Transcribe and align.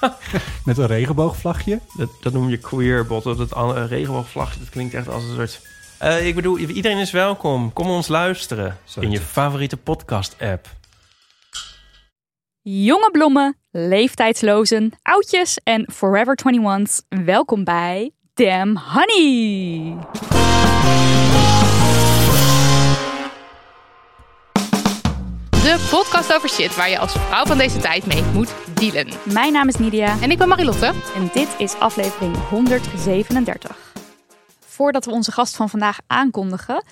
met 0.64 0.78
een 0.78 0.86
regenboogvlagje. 0.86 1.80
Dat, 1.96 2.08
dat 2.20 2.32
noem 2.32 2.48
je 2.48 2.58
queerbot. 2.58 3.22
Dat 3.22 3.38
het 3.38 3.52
regenboogvlagje, 3.88 4.58
dat 4.58 4.68
klinkt 4.68 4.94
echt 4.94 5.08
als 5.08 5.22
een 5.22 5.34
soort... 5.34 5.60
Eh, 5.98 6.26
ik 6.26 6.34
bedoel, 6.34 6.58
iedereen 6.58 6.98
is 6.98 7.10
welkom. 7.10 7.72
Kom 7.72 7.88
ons 7.88 8.08
luisteren 8.08 8.78
in 9.00 9.10
je 9.10 9.20
favoriete 9.20 9.76
podcast-app. 9.76 10.68
Jonge 12.62 13.10
bloemen, 13.10 13.56
leeftijdslozen, 13.70 14.92
oudjes 15.02 15.58
en 15.64 15.92
Forever 15.92 16.38
21's. 16.54 17.02
Welkom 17.08 17.64
bij 17.64 18.10
Damn 18.34 18.76
Honey. 18.76 19.96
De 25.60 25.88
podcast 25.90 26.34
over 26.34 26.48
shit 26.48 26.76
waar 26.76 26.90
je 26.90 26.98
als 26.98 27.12
vrouw 27.12 27.44
van 27.44 27.58
deze 27.58 27.78
tijd 27.78 28.06
mee 28.06 28.22
moet 28.22 28.54
dealen. 28.74 29.06
Mijn 29.32 29.52
naam 29.52 29.68
is 29.68 29.76
Nidia 29.76 30.20
En 30.20 30.30
ik 30.30 30.38
ben 30.38 30.48
Marilotte. 30.48 30.92
en 31.14 31.30
dit 31.32 31.48
is 31.58 31.74
aflevering 31.74 32.36
137. 32.36 33.92
Voordat 34.60 35.04
we 35.04 35.10
onze 35.10 35.32
gast 35.32 35.56
van 35.56 35.68
vandaag 35.68 35.98
aankondigen, 36.06 36.84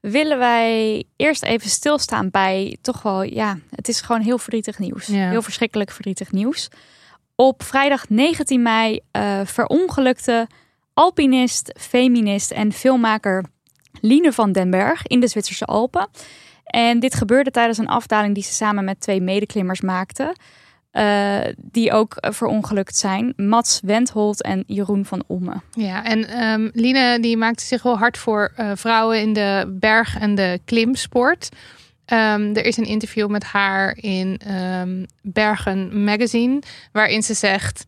willen 0.00 0.38
wij 0.38 1.04
eerst 1.16 1.42
even 1.42 1.70
stilstaan 1.70 2.30
bij 2.30 2.76
toch 2.82 3.02
wel, 3.02 3.22
ja, 3.22 3.58
het 3.70 3.88
is 3.88 4.00
gewoon 4.00 4.20
heel 4.20 4.38
verdrietig 4.38 4.78
nieuws. 4.78 5.06
Ja. 5.06 5.28
Heel 5.28 5.42
verschrikkelijk 5.42 5.90
verdrietig 5.90 6.32
nieuws. 6.32 6.68
Op 7.34 7.62
vrijdag 7.62 8.08
19 8.08 8.62
mei 8.62 9.00
eh, 9.10 9.40
verongelukte 9.44 10.46
alpinist, 10.94 11.72
feminist 11.80 12.50
en 12.50 12.72
filmmaker 12.72 13.44
Line 14.00 14.32
van 14.32 14.52
den 14.52 14.70
Berg 14.70 15.06
in 15.06 15.20
de 15.20 15.28
Zwitserse 15.28 15.64
Alpen. 15.64 16.08
En 16.68 17.00
dit 17.00 17.14
gebeurde 17.14 17.50
tijdens 17.50 17.78
een 17.78 17.88
afdaling 17.88 18.34
die 18.34 18.42
ze 18.44 18.52
samen 18.52 18.84
met 18.84 19.00
twee 19.00 19.20
medeklimmers 19.20 19.80
maakte. 19.80 20.34
eh, 20.90 21.38
die 21.56 21.92
ook 21.92 22.14
eh, 22.16 22.32
verongelukt 22.32 22.96
zijn. 22.96 23.32
Mats 23.36 23.80
Wendholt 23.82 24.42
en 24.42 24.64
Jeroen 24.66 25.04
van 25.04 25.24
Omme. 25.26 25.54
Ja, 25.72 26.04
en 26.04 26.28
ehm 26.28 26.68
Line 26.72 27.20
die 27.20 27.36
maakte 27.36 27.64
zich 27.64 27.82
wel 27.82 27.98
hard 27.98 28.18
voor 28.18 28.52
eh, 28.56 28.70
vrouwen 28.74 29.20
in 29.20 29.32
de 29.32 29.76
berg- 29.80 30.18
en 30.18 30.34
de 30.34 30.60
klimsport. 30.64 31.48
Ehm, 32.04 32.54
er 32.54 32.64
is 32.64 32.76
een 32.76 32.84
interview 32.84 33.28
met 33.28 33.44
haar 33.44 33.96
in 34.00 34.40
ehm, 34.46 35.04
Bergen 35.22 36.04
Magazine, 36.04 36.58
waarin 36.92 37.22
ze 37.22 37.34
zegt: 37.34 37.86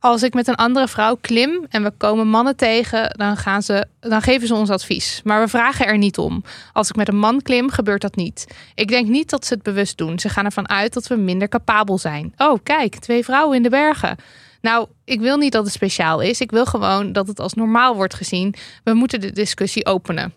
Als 0.00 0.22
ik 0.22 0.34
met 0.34 0.46
een 0.46 0.54
andere 0.54 0.88
vrouw 0.88 1.16
klim 1.20 1.66
en 1.68 1.82
we 1.82 1.90
komen 1.96 2.28
mannen 2.28 2.56
tegen, 2.56 3.10
dan, 3.16 3.36
gaan 3.36 3.62
ze, 3.62 3.86
dan 4.00 4.22
geven 4.22 4.46
ze 4.46 4.54
ons 4.54 4.70
advies. 4.70 5.20
Maar 5.24 5.40
we 5.40 5.48
vragen 5.48 5.86
er 5.86 5.98
niet 5.98 6.18
om. 6.18 6.44
Als 6.72 6.88
ik 6.88 6.96
met 6.96 7.08
een 7.08 7.18
man 7.18 7.42
klim, 7.42 7.70
gebeurt 7.70 8.02
dat 8.02 8.16
niet. 8.16 8.46
Ik 8.74 8.88
denk 8.88 9.08
niet 9.08 9.30
dat 9.30 9.46
ze 9.46 9.54
het 9.54 9.62
bewust 9.62 9.98
doen. 9.98 10.18
Ze 10.18 10.28
gaan 10.28 10.44
ervan 10.44 10.68
uit 10.68 10.92
dat 10.92 11.06
we 11.06 11.16
minder 11.16 11.48
capabel 11.48 11.98
zijn. 11.98 12.32
Oh, 12.36 12.58
kijk, 12.62 12.98
twee 12.98 13.24
vrouwen 13.24 13.56
in 13.56 13.62
de 13.62 13.68
bergen. 13.68 14.16
Nou, 14.60 14.86
ik 15.04 15.20
wil 15.20 15.36
niet 15.36 15.52
dat 15.52 15.64
het 15.64 15.72
speciaal 15.72 16.20
is. 16.20 16.40
Ik 16.40 16.50
wil 16.50 16.64
gewoon 16.64 17.12
dat 17.12 17.26
het 17.26 17.40
als 17.40 17.54
normaal 17.54 17.94
wordt 17.94 18.14
gezien. 18.14 18.54
We 18.84 18.94
moeten 18.94 19.20
de 19.20 19.32
discussie 19.32 19.86
openen. 19.86 20.32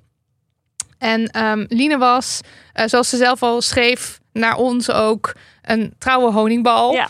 En 0.97 1.27
ehm 1.27 1.65
Line 1.67 1.97
was, 1.97 2.39
eh, 2.73 2.87
zoals 2.87 3.09
ze 3.09 3.17
zelf 3.17 3.43
al 3.43 3.61
schreef, 3.61 4.20
naar 4.33 4.55
ons 4.55 4.91
ook 4.91 5.33
een 5.61 5.93
trouwe 5.97 6.31
honingbal. 6.31 6.93
Ja. 6.93 7.07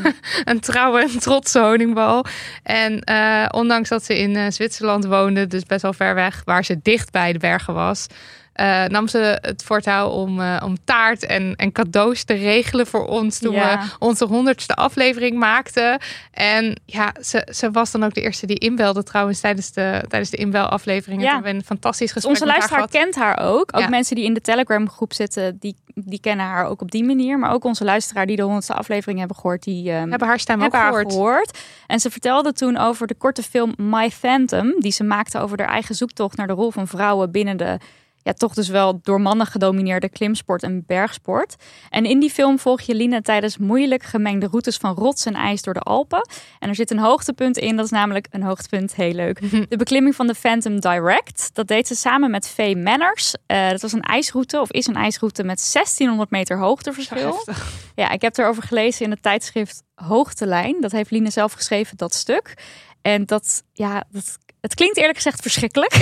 een 0.44 0.60
trouwe 0.60 1.00
en 1.00 1.18
trotse 1.18 1.60
honingbal. 1.60 2.24
En 2.62 3.00
eh, 3.00 3.46
ondanks 3.50 3.88
dat 3.88 4.04
ze 4.04 4.18
in 4.18 4.36
eh, 4.36 4.44
Zwitserland 4.48 5.04
woonde, 5.04 5.46
dus 5.46 5.62
best 5.62 5.82
wel 5.82 5.92
ver 5.92 6.14
weg, 6.14 6.42
waar 6.44 6.64
ze 6.64 6.78
dicht 6.82 7.10
bij 7.10 7.32
de 7.32 7.38
bergen 7.38 7.74
was, 7.74 8.06
eh, 8.52 8.84
nam 8.84 9.08
ze 9.08 9.38
het 9.40 9.64
voortouw 9.64 10.08
om, 10.08 10.40
eh, 10.40 10.62
om 10.64 10.76
taart 10.84 11.26
en, 11.26 11.54
en 11.56 11.72
cadeaus 11.72 12.24
te 12.24 12.34
regelen 12.34 12.86
voor 12.86 13.06
ons 13.06 13.38
toen 13.38 13.52
Ja. 13.54 13.78
we 13.78 13.86
onze 13.98 14.24
honderdste 14.24 14.74
aflevering 14.74 15.38
maakten. 15.38 15.98
En 16.30 16.80
ja, 16.86 17.14
ze, 17.22 17.48
ze 17.52 17.70
was 17.70 17.90
dan 17.90 18.04
ook 18.04 18.14
de 18.14 18.20
eerste 18.20 18.46
die 18.46 18.58
inbelde 18.58 19.02
trouwens 19.02 19.40
tijdens 19.40 19.72
de, 19.72 20.04
tijdens 20.08 20.30
de 20.30 20.36
inbelaflevering. 20.36 21.22
Ja. 21.22 21.40
We 21.42 21.48
een 21.48 21.64
fantastisch 21.64 22.12
gesprek 22.12 22.32
Onze 22.34 22.44
haar 22.46 22.56
luisteraar 22.58 22.88
kent 22.88 23.14
haar 23.14 23.38
ook. 23.38 23.70
Ook 23.76 23.80
Ja. 23.80 23.88
mensen 23.88 24.16
die 24.16 24.24
in 24.24 24.34
de 24.34 24.40
Telegram 24.40 24.88
groep 24.88 25.12
zitten, 25.12 25.56
die, 25.58 25.76
die 25.94 26.20
kennen 26.20 26.46
haar 26.46 26.66
ook 26.66 26.80
op 26.80 26.90
die 26.90 27.04
manier. 27.04 27.38
Maar 27.38 27.52
ook 27.52 27.64
onze 27.64 27.84
luisteraar 27.84 28.26
die 28.26 28.36
de 28.36 28.42
honderdste 28.42 28.74
aflevering 28.74 29.18
hebben 29.18 29.36
gehoord, 29.36 29.62
die 29.62 29.90
ehm, 29.90 30.10
Hebben 30.10 30.28
haar 30.28 30.38
stem 30.40 30.62
ook 30.62 30.72
haar 30.72 30.86
gehoord. 30.92 31.12
gehoord. 31.12 31.58
En 31.86 32.00
ze 32.00 32.10
vertelde 32.10 32.52
toen 32.52 32.76
over 32.76 33.06
de 33.06 33.14
korte 33.14 33.42
film 33.42 33.74
My 33.76 34.10
Phantom, 34.10 34.74
die 34.78 34.92
ze 34.92 35.04
maakte 35.04 35.38
over 35.38 35.58
haar 35.60 35.68
eigen 35.68 35.94
zoektocht 35.94 36.36
naar 36.36 36.46
de 36.46 36.52
rol 36.52 36.70
van 36.70 36.86
vrouwen 36.88 37.30
binnen 37.30 37.56
de 37.56 37.78
ja, 38.22 38.32
toch 38.32 38.54
dus 38.54 38.68
wel 38.68 39.00
door 39.02 39.20
mannen 39.20 39.46
gedomineerde 39.46 40.08
klimsport 40.08 40.62
en 40.62 40.84
bergsport. 40.86 41.54
En 41.90 42.04
in 42.04 42.20
die 42.20 42.30
film 42.30 42.58
volg 42.58 42.80
je 42.80 42.94
Line 42.94 43.22
tijdens 43.22 43.58
moeilijk 43.58 44.02
gemengde 44.02 44.46
routes 44.46 44.76
van 44.76 44.94
rots 44.94 45.26
en 45.26 45.34
ijs 45.34 45.62
door 45.62 45.74
de 45.74 45.80
Alpen. 45.80 46.28
En 46.58 46.68
er 46.68 46.74
zit 46.74 46.90
een 46.90 46.98
hoogtepunt 46.98 47.58
in, 47.58 47.76
dat 47.76 47.84
is 47.84 47.90
namelijk 47.90 48.26
een 48.30 48.42
hoogtepunt, 48.42 48.94
heel 48.94 49.12
leuk. 49.12 49.40
De 49.72 49.76
beklimming 49.76 50.14
van 50.14 50.26
de 50.26 50.34
Phantom 50.34 50.80
Direct. 50.80 51.50
Dat 51.52 51.68
deed 51.68 51.86
ze 51.86 51.94
samen 51.94 52.30
met 52.30 52.48
Faye 52.48 52.76
Manners. 52.76 53.34
Eh, 53.46 53.70
dat 53.70 53.80
was 53.80 53.92
een 53.92 54.02
ijsroute, 54.02 54.60
of 54.60 54.70
is 54.70 54.86
een 54.86 54.94
ijsroute 54.94 55.44
met 55.44 55.70
1600 55.72 56.30
meter 56.30 56.58
hoogteverschil. 56.58 57.44
Ja, 57.94 58.10
ik 58.10 58.22
heb 58.22 58.36
erover 58.36 58.62
gelezen 58.62 59.04
in 59.04 59.10
het 59.10 59.22
tijdschrift 59.22 59.82
Hoogtelijn. 59.94 60.80
Dat 60.80 60.92
heeft 60.92 61.10
Line 61.10 61.30
zelf 61.30 61.52
geschreven, 61.52 61.96
dat 61.96 62.14
stuk. 62.14 62.54
En 63.02 63.26
dat, 63.26 63.62
ja, 63.72 64.04
dat, 64.10 64.38
het 64.62 64.74
klinkt 64.74 64.96
eerlijk 64.96 65.16
gezegd 65.16 65.40
verschrikkelijk. 65.40 65.92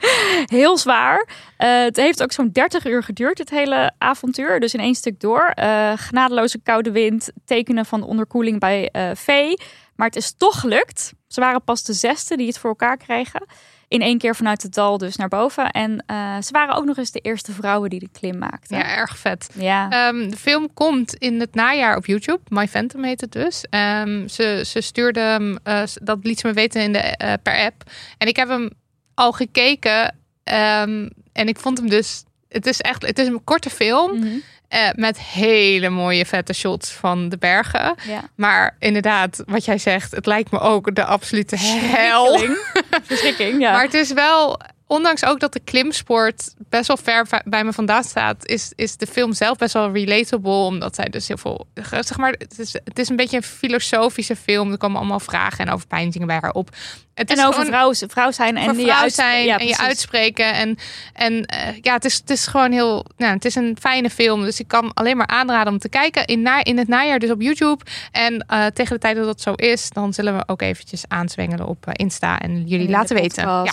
Heel 0.58 0.78
zwaar. 0.78 1.28
Eh, 1.56 1.82
het 1.82 1.96
heeft 1.96 2.22
ook 2.22 2.32
zo'n 2.32 2.50
30 2.52 2.86
uur 2.86 3.02
geduurd, 3.02 3.36
dit 3.36 3.50
hele 3.50 3.92
avontuur. 3.98 4.60
Dus 4.60 4.74
in 4.74 4.80
één 4.80 4.94
stuk 4.94 5.20
door. 5.20 5.44
Eh, 5.54 5.92
genadeloze 5.96 6.58
koude 6.62 6.90
wind, 6.90 7.30
tekenen 7.44 7.86
van 7.86 8.02
onderkoeling 8.02 8.60
bij 8.60 8.88
eh 8.92 9.10
Vee. 9.14 9.60
Maar 9.96 10.06
het 10.06 10.16
is 10.16 10.34
toch 10.36 10.60
gelukt. 10.60 11.12
Ze 11.26 11.40
waren 11.40 11.64
pas 11.64 11.84
de 11.84 11.92
zesde 11.92 12.36
die 12.36 12.46
het 12.46 12.58
voor 12.58 12.70
elkaar 12.70 12.96
kregen. 12.96 13.46
In 13.88 14.02
één 14.02 14.18
keer 14.18 14.36
vanuit 14.36 14.62
het 14.62 14.74
dal 14.74 14.98
dus 14.98 15.16
naar 15.16 15.28
boven. 15.28 15.70
En 15.70 16.04
eh, 16.06 16.36
ze 16.40 16.52
waren 16.52 16.74
ook 16.74 16.84
nog 16.84 16.96
eens 16.96 17.10
de 17.10 17.20
eerste 17.20 17.52
vrouwen 17.52 17.90
die 17.90 18.00
de 18.00 18.08
klim 18.12 18.38
maakten. 18.38 18.76
Ja, 18.78 18.96
erg 18.96 19.18
vet. 19.18 19.50
ja. 19.54 19.90
Ehm, 19.90 20.30
de 20.30 20.36
film 20.36 20.74
komt 20.74 21.14
in 21.14 21.40
het 21.40 21.54
najaar 21.54 21.96
op 21.96 22.06
YouTube. 22.06 22.40
My 22.48 22.68
Phantom 22.68 23.04
heet 23.04 23.20
het 23.20 23.32
dus. 23.32 23.64
Ehm, 23.70 24.28
ze, 24.28 24.62
ze 24.66 24.80
stuurde 24.80 25.20
hem, 25.20 25.58
eh, 25.62 25.82
dat 26.02 26.18
liet 26.22 26.40
ze 26.40 26.46
me 26.46 26.52
weten 26.52 26.82
in 26.82 26.92
de, 26.92 26.98
eh, 26.98 27.32
per 27.42 27.58
app. 27.64 27.82
En 28.18 28.28
ik 28.28 28.36
heb 28.36 28.48
hem 28.48 28.70
al 29.14 29.32
gekeken. 29.32 30.16
ehm, 30.44 31.08
en 31.32 31.48
ik 31.48 31.58
vond 31.58 31.78
hem 31.78 31.88
dus... 31.88 32.22
Het 32.48 32.66
is 32.66 32.80
echt 32.80 33.06
het 33.06 33.18
is 33.18 33.26
een 33.26 33.44
korte 33.44 33.70
film. 33.70 34.18
Mhm. 34.18 34.28
Eh, 34.68 34.88
met 34.94 35.20
hele 35.20 35.88
mooie 35.88 36.26
vette 36.26 36.52
shots 36.52 36.90
van 36.90 37.28
de 37.28 37.38
bergen. 37.38 37.94
ja. 38.06 38.28
Maar 38.34 38.76
inderdaad, 38.78 39.42
wat 39.46 39.64
jij 39.64 39.78
zegt, 39.78 40.10
het 40.10 40.26
lijkt 40.26 40.50
me 40.50 40.60
ook 40.60 40.94
de 40.94 41.04
absolute 41.04 41.56
hel. 41.58 42.38
Verschrikking, 43.02 43.60
ja. 43.60 43.72
Maar 43.72 43.82
het 43.82 43.94
is 43.94 44.12
wel 44.12 44.60
ondanks 44.88 45.24
ook 45.24 45.40
dat 45.40 45.52
de 45.52 45.60
klimsport 45.64 46.54
best 46.68 46.86
wel 46.86 46.96
ver 46.96 47.42
bij 47.44 47.64
me 47.64 47.72
vandaan 47.72 48.04
staat, 48.04 48.46
is, 48.46 48.72
is 48.76 48.96
de 48.96 49.06
film 49.06 49.32
zelf 49.32 49.58
best 49.58 49.72
wel 49.72 49.92
relatable. 49.92 50.50
Omdat 50.50 50.94
zij 50.94 51.04
dus 51.04 51.28
heel 51.28 51.36
veel. 51.36 51.66
Zeg 51.90 52.16
maar, 52.16 52.30
het 52.30 52.58
is, 52.58 52.72
het 52.72 52.98
is 52.98 53.08
een 53.08 53.16
beetje 53.16 53.36
een 53.36 53.42
filosofische 53.42 54.36
film. 54.36 54.70
Er 54.72 54.78
komen 54.78 54.98
allemaal 54.98 55.20
vragen 55.20 55.66
en 55.66 55.72
overpeinzingen 55.72 56.26
bij 56.26 56.38
haar 56.40 56.52
op. 56.52 56.70
Het 57.14 57.30
En 57.30 57.36
is 57.36 57.42
over 57.42 57.54
gewoon 57.60 57.94
vrouw, 57.94 58.08
vrouw 58.08 58.30
zijn 58.30 58.56
en 58.56 58.76
je 58.78 58.84
vrouw 58.84 59.00
uit- 59.02 59.12
zijn 59.12 59.44
ja, 59.44 59.58
en 59.58 59.66
je 59.66 59.78
uitspreken. 59.78 60.52
En, 60.54 60.78
en 61.12 61.44
eh, 61.46 61.76
ja, 61.80 61.92
het 61.92 62.04
is, 62.04 62.14
het 62.14 62.30
is 62.30 62.46
gewoon 62.46 62.72
heel. 62.72 63.06
Nou, 63.16 63.34
het 63.34 63.44
is 63.44 63.54
een 63.54 63.76
fijne 63.80 64.10
film. 64.10 64.42
Dus 64.42 64.60
ik 64.60 64.68
kan 64.68 64.94
alleen 64.94 65.16
maar 65.16 65.26
aanraden 65.26 65.72
om 65.72 65.78
te 65.78 65.88
kijken 65.88 66.24
in, 66.24 66.42
na, 66.42 66.64
in 66.64 66.78
het 66.78 66.88
najaar, 66.88 67.18
dus 67.18 67.30
op 67.30 67.40
YouTube. 67.40 67.84
En 68.12 68.44
eh, 68.46 68.66
tegen 68.66 68.94
de 68.94 69.00
tijd 69.00 69.16
dat 69.16 69.24
dat 69.24 69.40
zo 69.40 69.52
is, 69.52 69.90
dan 69.90 70.12
zullen 70.12 70.36
we 70.36 70.42
ook 70.46 70.62
eventjes 70.62 71.04
aanzwengelen 71.08 71.66
op 71.66 71.86
eh, 71.86 71.92
Insta 71.96 72.38
en 72.40 72.66
jullie 72.66 72.86
In 72.86 72.92
laten 72.92 73.16
weten. 73.16 73.44
Ja. 73.44 73.72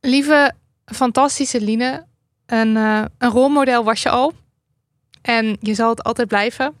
Lieve, 0.00 0.52
fantastische 0.84 1.60
Line, 1.60 2.06
een, 2.46 2.76
eh, 2.76 3.04
een 3.18 3.30
rolmodel 3.30 3.84
was 3.84 4.02
je 4.02 4.08
al. 4.08 4.32
En 5.22 5.56
je 5.60 5.74
zal 5.74 5.88
het 5.88 6.02
altijd 6.02 6.28
blijven. 6.28 6.76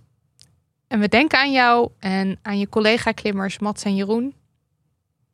En 0.88 1.00
we 1.00 1.08
denken 1.08 1.38
aan 1.38 1.52
jou 1.52 1.90
en 1.98 2.38
aan 2.42 2.58
je 2.58 2.68
collega-klimmers 2.68 3.58
Mats 3.58 3.82
en 3.82 3.96
Jeroen. 3.96 4.34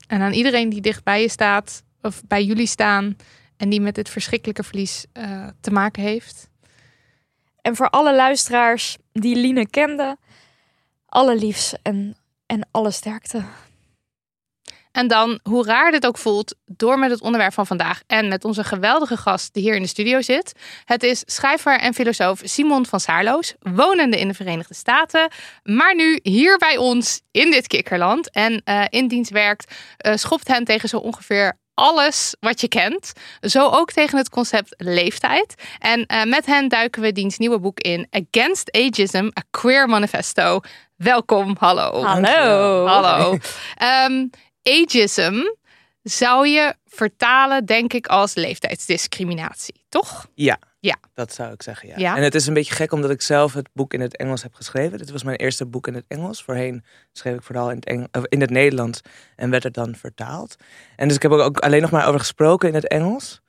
En 0.07 0.21
aan 0.21 0.33
iedereen 0.33 0.69
die 0.69 0.81
dicht 0.81 1.05
bij 1.05 1.21
je 1.21 1.29
staat, 1.29 1.83
of 2.03 2.23
bij 2.27 2.45
jullie 2.45 2.67
staan. 2.67 3.17
En 3.57 3.69
die 3.69 3.81
met 3.81 3.95
dit 3.95 4.09
verschrikkelijke 4.09 4.63
verlies 4.63 5.07
eh, 5.13 5.47
te 5.61 5.71
maken 5.71 6.03
heeft. 6.03 6.49
En 7.63 7.77
voor 7.77 7.91
alle 7.91 8.15
luisteraars 8.15 8.97
die 9.13 9.37
Line 9.37 9.69
kenden, 9.69 10.19
alle 11.07 11.37
liefs 11.37 11.75
en, 11.83 12.17
en 12.47 12.69
alle 12.71 12.91
sterkte. 12.91 13.43
En 14.97 15.09
dan, 15.09 15.39
hoe 15.43 15.65
raar 15.65 15.91
dit 15.91 16.07
ook 16.07 16.19
voelt, 16.19 16.55
door 16.67 16.99
met 16.99 17.11
het 17.11 17.21
onderwerp 17.21 17.53
van 17.53 17.67
vandaag 17.67 18.03
en 18.07 18.29
met 18.29 18.45
onze 18.45 18.65
geweldige 18.65 19.17
gast 19.17 19.55
die 19.55 19.63
hier 19.63 19.75
in 19.75 19.83
de 19.83 19.89
studio 19.89 20.21
zit. 20.21 20.53
Het 20.85 21.03
is 21.03 21.23
schrijver 21.27 21.79
en 21.79 21.95
filosoof 21.95 22.41
Simon 22.45 22.87
van 22.87 23.01
Saarloos, 23.01 23.55
wonende 23.59 24.19
in 24.19 24.29
de 24.29 24.35
Verenigde 24.35 24.75
Staten, 24.75 25.31
maar 25.63 25.95
nu 25.95 26.21
hier 26.23 26.57
bij 26.59 26.77
ons 26.77 27.21
in 27.31 27.51
dit 27.51 27.67
kikkerland. 27.67 28.31
En 28.31 28.63
eh, 28.65 28.85
in 28.89 29.09
dienst 29.09 29.31
werkt, 29.31 29.75
eh, 29.97 30.17
schopt 30.17 30.49
hen 30.49 30.65
tegen 30.65 30.89
zo 30.89 30.97
ongeveer 30.97 31.59
alles 31.75 32.37
wat 32.41 32.61
je 32.61 32.69
kent. 32.69 33.13
Zo 33.41 33.69
ook 33.71 33.93
tegen 33.93 34.19
het 34.19 34.29
concept 34.29 34.75
leeftijd. 34.77 35.55
En 35.79 36.07
eh, 36.07 36.25
met 36.25 36.47
hen 36.47 36.69
duiken 36.69 37.03
we 37.03 37.13
diens 37.13 37.39
nieuwe 37.39 37.59
boek 37.59 37.81
in 37.81 38.07
Against 38.11 38.73
Ageism, 38.73 39.31
A 39.39 39.43
Queer 39.51 39.89
Manifesto. 39.89 40.61
Welkom, 40.97 41.57
hallo. 41.59 42.03
Hallo. 42.03 42.87
Hallo. 42.87 43.39
Ehm, 43.77 44.27
ageism 44.67 45.43
zou 46.03 46.49
je 46.49 46.75
vertalen, 46.87 47.65
denk 47.65 47.93
ik, 47.93 48.07
als 48.07 48.35
leeftijdsdiscriminatie, 48.35 49.85
toch? 49.89 50.27
Ja. 50.35 50.59
Ja. 50.81 50.97
Dat 51.15 51.35
zou 51.35 51.53
ik 51.53 51.63
zeggen, 51.63 51.89
ja. 51.89 51.95
Ja. 51.97 52.17
En 52.17 52.23
het 52.23 52.35
is 52.35 52.47
een 52.47 52.55
beetje 52.55 52.75
gek 52.75 52.93
omdat 52.93 53.11
ik 53.11 53.23
zelf 53.23 53.53
het 53.53 53.69
boek 53.73 53.95
in 53.95 54.01
het 54.01 54.17
Engels 54.17 54.43
heb 54.43 54.55
geschreven. 54.55 54.99
Dit 54.99 55.11
was 55.11 55.23
mijn 55.23 55.37
eerste 55.37 55.67
boek 55.67 55.87
in 55.87 55.95
het 55.95 56.05
Engels. 56.09 56.43
Voorheen 56.43 56.85
schreef 57.13 57.35
ik 57.35 57.43
vooral 57.43 57.71
in 57.71 57.77
het, 57.77 57.85
Eng 57.85 58.07
of 58.13 58.25
in 58.29 58.41
het 58.41 58.51
Nederlands 58.51 59.01
en 59.37 59.51
werd 59.51 59.63
het 59.63 59.75
dan 59.75 59.95
vertaald. 59.95 60.57
En 60.97 61.09
dus 61.09 61.17
ik 61.17 61.23
heb 61.23 61.33
er 61.33 61.43
ook 61.43 61.59
alleen 61.59 61.81
nog 61.81 61.91
maar 61.91 62.07
over 62.07 62.21
gesproken 62.21 62.69
in 62.69 62.75
het 62.75 62.89
Engels. 62.89 63.41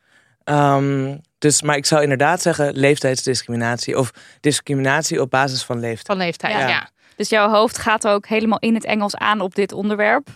Ehm, 0.44 1.18
dus, 1.38 1.62
maar 1.62 1.76
ik 1.76 1.86
zou 1.86 2.02
inderdaad 2.02 2.42
zeggen 2.42 2.76
leeftijdsdiscriminatie 2.76 3.98
of 3.98 4.12
discriminatie 4.40 5.22
op 5.22 5.30
basis 5.30 5.64
van 5.64 5.80
leeftijd. 5.80 6.08
Van 6.08 6.18
leeftijd, 6.18 6.54
ja. 6.54 6.68
Ja. 6.68 6.90
Dus 7.16 7.30
jouw 7.30 7.50
hoofd 7.50 7.78
gaat 7.78 8.08
ook 8.08 8.28
helemaal 8.28 8.60
in 8.60 8.74
het 8.74 8.86
Engels 8.86 9.16
aan 9.16 9.42
op 9.42 9.56
dit 9.56 9.72
onderwerp. 9.72 10.28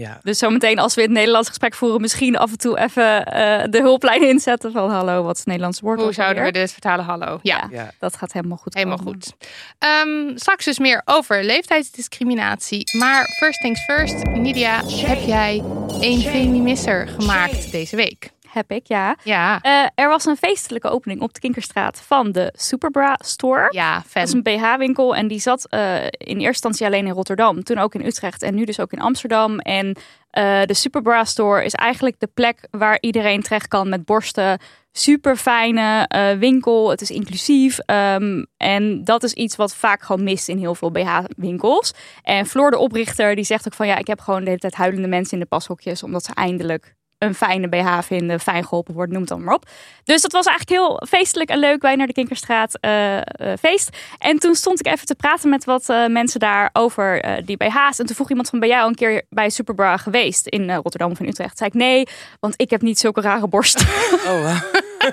Ja. 0.00 0.18
Dus 0.22 0.38
zometeen 0.38 0.78
als 0.78 0.94
we 0.94 1.00
in 1.00 1.06
het 1.08 1.16
Nederlands 1.16 1.48
gesprek 1.48 1.74
voeren, 1.74 2.00
misschien 2.00 2.36
af 2.36 2.50
en 2.50 2.58
toe 2.58 2.78
even 2.78 3.26
eh, 3.26 3.64
de 3.70 3.80
hulplijn 3.80 4.22
inzetten 4.28 4.72
van 4.72 4.90
hallo, 4.90 5.22
wat 5.22 5.32
is 5.32 5.38
het 5.38 5.46
Nederlandse 5.46 5.84
woord? 5.84 6.00
Hoe 6.00 6.12
zouden 6.12 6.44
we 6.44 6.50
dit 6.52 6.72
vertalen? 6.72 7.04
Hallo. 7.04 7.38
Ja, 7.42 7.56
Ja. 7.56 7.68
ja. 7.70 7.90
Dat 7.98 8.16
gaat 8.16 8.32
helemaal 8.32 8.56
goed. 8.56 8.74
helemaal 8.74 8.96
komen. 8.96 9.12
goed. 9.12 9.32
Ehm, 9.78 10.36
straks 10.36 10.64
dus 10.64 10.78
meer 10.78 11.02
over 11.04 11.44
leeftijdsdiscriminatie. 11.44 12.98
Maar 12.98 13.24
first 13.38 13.60
things 13.60 13.84
first, 13.84 14.22
Nidia, 14.24 14.84
heb 14.86 15.18
jij 15.26 15.62
een 16.00 16.20
feminisser 16.20 17.08
gemaakt 17.08 17.70
deze 17.72 17.96
week? 17.96 18.30
Heb 18.52 18.70
ik, 18.70 18.86
ja. 18.86 19.16
Ja, 19.24 19.60
Eh, 19.60 19.86
er 19.94 20.08
was 20.08 20.24
een 20.24 20.36
feestelijke 20.36 20.88
opening 20.88 21.20
op 21.20 21.34
de 21.34 21.40
Kinkerstraat 21.40 22.00
van 22.06 22.32
de 22.32 22.52
Superbra 22.56 23.18
Store. 23.24 23.66
ja, 23.70 24.02
Dat 24.12 24.22
is 24.28 24.32
een 24.32 24.42
BH-winkel 24.42 25.14
en 25.16 25.28
die 25.28 25.40
zat 25.40 25.66
eh, 25.68 25.94
in 26.04 26.10
eerste 26.10 26.46
instantie 26.46 26.86
alleen 26.86 27.06
in 27.06 27.12
Rotterdam, 27.12 27.62
toen 27.64 27.78
ook 27.78 27.94
in 27.94 28.06
Utrecht 28.06 28.42
en 28.42 28.54
nu 28.54 28.64
dus 28.64 28.80
ook 28.80 28.92
in 28.92 29.00
Amsterdam. 29.00 29.58
En 29.58 29.96
eh, 30.30 30.62
de 30.62 30.74
Superbra 30.74 31.24
Store 31.24 31.64
is 31.64 31.74
eigenlijk 31.74 32.20
de 32.20 32.26
plek 32.34 32.68
waar 32.70 32.98
iedereen 33.00 33.42
terecht 33.42 33.68
kan 33.68 33.88
met 33.88 34.04
borsten. 34.04 34.58
Super 34.92 35.36
fijne 35.36 36.08
winkel, 36.38 36.90
het 36.90 37.00
is 37.00 37.10
inclusief. 37.10 37.78
ehm, 37.78 38.44
en 38.56 39.04
dat 39.04 39.22
is 39.22 39.32
iets 39.32 39.56
wat 39.56 39.74
vaak 39.74 40.02
gewoon 40.02 40.24
mist 40.24 40.48
in 40.48 40.58
heel 40.58 40.74
veel 40.74 40.90
BH-winkels. 40.90 41.92
En 42.22 42.46
Floor, 42.46 42.70
de 42.70 42.78
oprichter, 42.78 43.34
die 43.34 43.44
zegt 43.44 43.66
ook 43.66 43.74
van 43.74 43.86
ja, 43.86 43.96
ik 43.96 44.06
heb 44.06 44.20
gewoon 44.20 44.40
de 44.40 44.46
hele 44.46 44.58
tijd 44.58 44.74
huilende 44.74 45.08
mensen 45.08 45.32
in 45.32 45.40
de 45.40 45.46
pashokjes, 45.48 46.02
omdat 46.02 46.24
ze 46.24 46.34
eindelijk 46.34 46.94
een 47.20 47.34
fijne 47.34 47.68
BH 47.68 47.98
vinden, 48.02 48.40
fijn 48.40 48.64
geholpen 48.64 48.94
wordt, 48.94 49.10
noem 49.10 49.20
het 49.20 49.30
dan 49.30 49.44
maar 49.44 49.54
op. 49.54 49.68
Dus 50.04 50.22
dat 50.22 50.32
was 50.32 50.46
eigenlijk 50.46 50.80
heel 50.80 51.02
feestelijk 51.08 51.50
en 51.50 51.58
leuk. 51.58 51.82
Wij 51.82 51.94
naar 51.94 52.06
de 52.06 52.12
Kinkerstraat 52.12 52.78
eh, 52.80 53.16
eh, 53.16 53.24
feest. 53.60 53.96
En 54.18 54.38
toen 54.38 54.54
stond 54.54 54.80
ik 54.80 54.92
even 54.92 55.06
te 55.06 55.14
praten 55.14 55.50
met 55.50 55.64
wat 55.64 55.88
eh, 55.88 56.06
mensen 56.06 56.40
daar 56.40 56.70
over 56.72 57.22
die 57.44 57.56
BH's. 57.56 57.98
En 57.98 58.06
toen 58.06 58.14
vroeg 58.14 58.30
iemand 58.30 58.48
van, 58.48 58.60
ben 58.60 58.68
jij 58.68 58.80
al 58.80 58.88
een 58.88 58.94
keer 58.94 59.22
bij 59.28 59.50
Superbra 59.50 59.96
geweest 59.96 60.46
in 60.46 60.70
Rotterdam 60.74 61.10
of 61.10 61.20
in 61.20 61.28
Utrecht? 61.28 61.58
Zei 61.58 61.70
ik, 61.70 61.76
nee, 61.76 62.06
want 62.40 62.54
ik 62.56 62.70
heb 62.70 62.82
niet 62.82 62.98
zulke 62.98 63.20
rare 63.20 63.48
borsten. 63.48 63.86
Oh. 64.26 64.60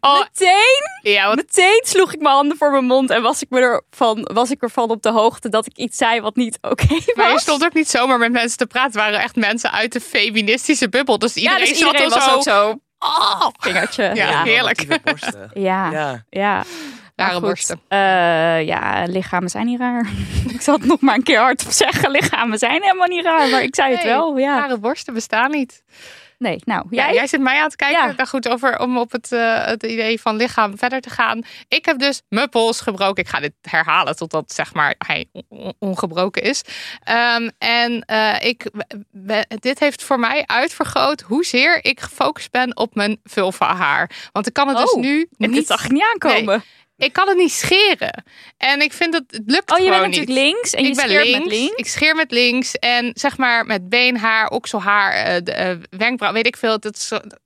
Oh, 0.00 0.18
meteen, 0.20 1.12
ja, 1.12 1.26
wat 1.26 1.36
meteen 1.36 1.80
sloeg 1.84 2.12
ik 2.14 2.20
mijn 2.20 2.34
handen 2.34 2.56
voor 2.56 2.70
mijn 2.70 2.84
mond 2.84 3.10
en 3.10 3.22
was 3.22 3.42
ik, 3.42 3.50
me 3.50 3.60
ervan, 3.90 4.28
was 4.32 4.50
ik 4.50 4.62
ervan 4.62 4.90
op 4.90 5.02
de 5.02 5.10
hoogte 5.10 5.48
dat 5.48 5.66
ik 5.66 5.76
iets 5.76 5.96
zei 5.96 6.20
wat 6.20 6.36
niet 6.36 6.58
oké 6.60 6.86
Maar 7.14 7.26
je 7.26 7.32
was. 7.32 7.42
stond 7.42 7.64
ook 7.64 7.74
niet 7.74 7.88
zomaar 7.88 8.18
met 8.18 8.32
mensen 8.32 8.58
te 8.58 8.66
praten. 8.66 8.90
Het 8.92 9.00
waren 9.00 9.20
echt 9.20 9.36
mensen 9.36 9.72
uit 9.72 9.92
de 9.92 10.00
feministische 10.00 10.88
bubbel. 10.88 11.18
Dus 11.18 11.34
ja, 11.34 11.40
iedereen, 11.40 11.66
dus 11.68 11.78
iedereen 11.78 12.10
zat 12.10 12.18
was 12.18 12.26
er 12.28 12.34
ook 12.34 12.42
zo. 12.42 12.50
zo. 12.70 12.80
Oh, 12.98 13.46
Vingertje. 13.64 14.02
Ja, 14.02 14.12
Ja, 14.14 14.42
heerlijk. 14.42 14.86
Ja, 15.54 15.90
ja. 15.90 16.24
Ja. 16.30 16.64
Rare 17.16 17.32
goed, 17.32 17.40
borsten. 17.42 17.80
eh, 17.88 17.98
ja, 18.66 19.04
lichamen 19.06 19.48
zijn 19.50 19.66
niet 19.66 19.78
raar. 19.78 20.08
ik 20.48 20.60
zal 20.60 20.74
het 20.74 20.84
nog 20.84 21.00
maar 21.00 21.14
een 21.14 21.22
keer 21.22 21.38
hardop 21.38 21.70
zeggen. 21.70 22.10
Lichamen 22.10 22.58
zijn 22.58 22.82
helemaal 22.82 23.06
niet 23.06 23.24
raar, 23.24 23.48
maar 23.48 23.62
ik 23.62 23.74
zei 23.74 23.94
het 23.94 24.04
wel. 24.04 24.36
Ja. 24.36 24.58
Rare 24.58 24.78
borsten 24.78 25.14
bestaan 25.14 25.50
niet. 25.50 25.82
Nee, 26.38 26.58
nou, 26.64 26.86
Ja, 26.90 27.04
jij? 27.04 27.14
jij 27.14 27.26
zit 27.26 27.40
mij 27.40 27.62
aan 27.62 27.68
te 27.68 27.76
kijken. 27.76 28.06
Ja. 28.06 28.12
Nou 28.16 28.28
goed, 28.28 28.48
over, 28.48 28.78
om 28.80 28.98
op 28.98 29.12
het, 29.12 29.32
eh, 29.32 29.64
het 29.64 29.82
idee 29.82 30.20
van 30.20 30.36
lichaam 30.36 30.78
verder 30.78 31.00
te 31.00 31.10
gaan. 31.10 31.42
Ik 31.68 31.84
heb 31.84 31.98
dus 31.98 32.22
mijn 32.28 32.48
pols 32.48 32.80
gebroken. 32.80 33.22
Ik 33.22 33.28
ga 33.28 33.40
dit 33.40 33.52
herhalen 33.62 34.16
totdat 34.16 34.52
zeg 34.52 34.74
maar, 34.74 34.94
hij 34.98 35.26
on- 35.32 35.44
on- 35.48 35.74
ongebroken 35.78 36.42
is. 36.42 36.62
Ehm, 37.04 37.48
en 37.58 38.00
eh, 38.04 38.34
ik, 38.40 38.66
dit 39.60 39.78
heeft 39.78 40.02
voor 40.04 40.18
mij 40.18 40.42
uitvergroot 40.46 41.20
hoezeer 41.20 41.84
ik 41.84 42.00
gefocust 42.00 42.50
ben 42.50 42.76
op 42.76 42.94
mijn 42.94 43.20
vulva-haar. 43.24 44.10
Want 44.32 44.46
ik 44.46 44.52
kan 44.52 44.68
het 44.68 44.76
dus 44.76 44.92
Oh, 44.92 45.00
nu 45.00 45.20
Ik 45.20 45.28
dit 45.38 45.50
niet... 45.50 45.66
zag 45.66 45.84
ik 45.84 45.90
niet 45.90 46.04
aankomen. 46.12 46.62
Ik 46.98 47.12
kan 47.12 47.28
het 47.28 47.36
niet 47.36 47.52
scheren. 47.52 48.24
En 48.56 48.80
ik 48.80 48.92
vind 48.92 49.12
dat 49.12 49.22
het 49.26 49.42
lukt 49.46 49.70
Oh, 49.72 49.78
je 49.78 49.88
bent 49.90 50.06
niet. 50.06 50.16
natuurlijk 50.16 50.38
links 50.46 50.72
en 50.74 50.82
je 50.82 50.88
ik 50.90 50.94
ben 50.96 51.04
scheert 51.08 51.24
links, 51.24 51.38
met 51.44 51.52
links. 51.58 51.74
Ik 51.76 51.86
scheer 51.88 52.14
met 52.14 52.30
links. 52.30 52.74
En 52.74 53.10
zeg 53.14 53.36
maar 53.36 53.66
met 53.66 53.88
beenhaar, 53.88 54.48
okselhaar, 54.48 55.44
de, 55.44 55.52
eh, 55.52 55.76
wenkbrauw, 55.90 56.32
weet 56.32 56.46
ik 56.46 56.56
veel. 56.56 56.80
Dat, 56.80 56.96
is- 56.96 57.08
dat 57.08 57.38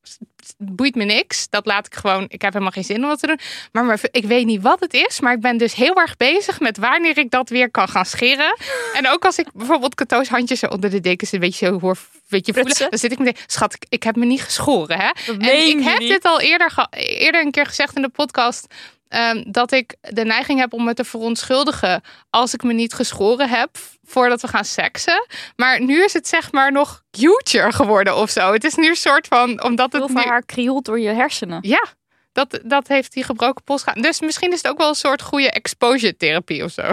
boeit 0.59 0.95
me 0.95 1.05
niks. 1.05 1.49
Dat 1.51 1.67
laat 1.67 1.87
ik 1.87 1.95
gewoon. 1.95 2.25
Ik 2.29 2.43
heb 2.43 2.53
helemaal 2.53 2.73
geen 2.73 2.85
zin 2.85 3.03
om 3.03 3.09
dat 3.09 3.19
te 3.21 3.27
doen. 3.27 3.39
Maar, 3.73 3.85
maar 3.85 3.99
ik 4.11 4.25
weet 4.25 4.47
niet 4.47 4.63
wat 4.63 4.81
het 4.81 4.95
is. 4.95 5.21
Maar 5.21 5.33
ik 5.33 5.41
ben 5.41 5.57
dus 5.57 5.75
heel 5.75 5.95
erg 5.95 6.17
bezig 6.17 6.61
met 6.61 6.77
wanneer 6.77 7.19
ik 7.19 7.31
dat 7.31 7.49
weer 7.49 7.71
kan 7.71 7.89
gaan 7.89 8.07
scheren. 8.07 8.57
En 8.95 9.09
ook 9.09 9.25
als 9.25 9.39
ik 9.39 9.47
bijvoorbeeld 9.53 9.95
Kato's 9.95 10.29
handjes 10.29 10.59
zo 10.59 10.67
onder 10.67 10.91
de 10.91 11.01
dekens 11.01 11.33
een 11.33 11.41
beetje 11.41 11.67
zo 11.67 11.81
hoor. 11.81 11.99
Weet 12.29 12.47
je, 12.47 12.53
voelen, 12.53 12.77
dan 12.91 12.99
zit 12.99 13.13
ik 13.13 13.19
meteen, 13.19 13.43
schat, 13.47 13.75
ik, 13.75 13.85
ik 13.89 14.03
heb 14.03 14.17
me 14.17 14.25
niet 14.25 14.43
geschoren. 14.43 14.99
Hè? 14.99 15.11
En 15.39 15.69
ik 15.69 15.81
heb 15.85 15.99
niet. 15.99 16.09
dit 16.09 16.25
al 16.25 16.41
eerder, 16.41 16.87
eerder 16.91 17.41
een 17.41 17.51
keer 17.51 17.67
gezegd 17.67 17.97
in 17.97 18.03
de 18.03 18.09
podcast. 18.09 18.67
Ehm, 19.13 19.43
dat 19.47 19.73
ik 19.73 19.95
de 20.01 20.25
neiging 20.25 20.59
heb 20.61 20.73
om 20.73 20.85
me 20.85 20.95
te 20.95 21.05
verontschuldigen 21.05 22.03
als 22.31 22.55
ik 22.55 22.63
me 22.63 22.73
niet 22.73 22.95
geschoren 22.95 23.49
heb 23.49 23.71
voordat 24.05 24.41
we 24.41 24.49
gaan 24.49 24.65
seksen. 24.65 25.27
Maar 25.57 25.81
nu 25.83 26.05
is 26.05 26.13
het 26.13 26.29
zeg 26.29 26.53
maar 26.53 26.73
nog 26.73 27.03
cuter 27.11 27.73
geworden 27.73 28.17
of 28.17 28.31
zo. 28.31 28.53
Het 28.53 28.65
is 28.65 28.75
nu 28.75 28.89
een 28.89 28.97
soort 28.97 29.27
van, 29.27 29.63
omdat 29.63 29.93
het 29.93 30.07
Heel 30.07 30.15
nu... 30.15 30.23
haar 30.23 30.45
krioelt 30.45 30.85
door 30.85 31.01
je 31.01 31.09
hersenen. 31.09 31.59
Ja, 31.63 31.85
dat, 32.33 32.61
dat 32.65 32.89
heeft 32.89 33.13
die 33.13 33.25
gebroken 33.25 33.65
pols 33.65 33.83
gaan. 33.83 34.03
Dus 34.03 34.21
misschien 34.21 34.53
is 34.53 34.63
het 34.63 34.69
ook 34.73 34.79
wel 34.79 34.89
een 34.89 34.95
soort 34.95 35.23
goede 35.23 35.51
exposure 35.51 36.17
therapie 36.17 36.65
of 36.65 36.71
zo. 36.73 36.83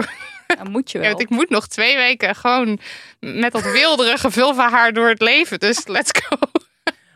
Dan 0.58 0.70
moet 0.70 0.90
je 0.90 0.98
Ja, 0.98 1.04
wel. 1.04 1.12
want 1.12 1.22
ik 1.22 1.30
moet 1.30 1.50
nog 1.50 1.66
twee 1.66 1.96
weken 1.96 2.34
gewoon 2.34 2.78
met 3.20 3.52
dat 3.52 3.62
wilderige 3.72 4.30
vulva-haar 4.30 4.92
door 4.92 5.08
het 5.08 5.20
leven. 5.20 5.58
Dus 5.58 5.86
let's 5.86 6.10
go. 6.22 6.36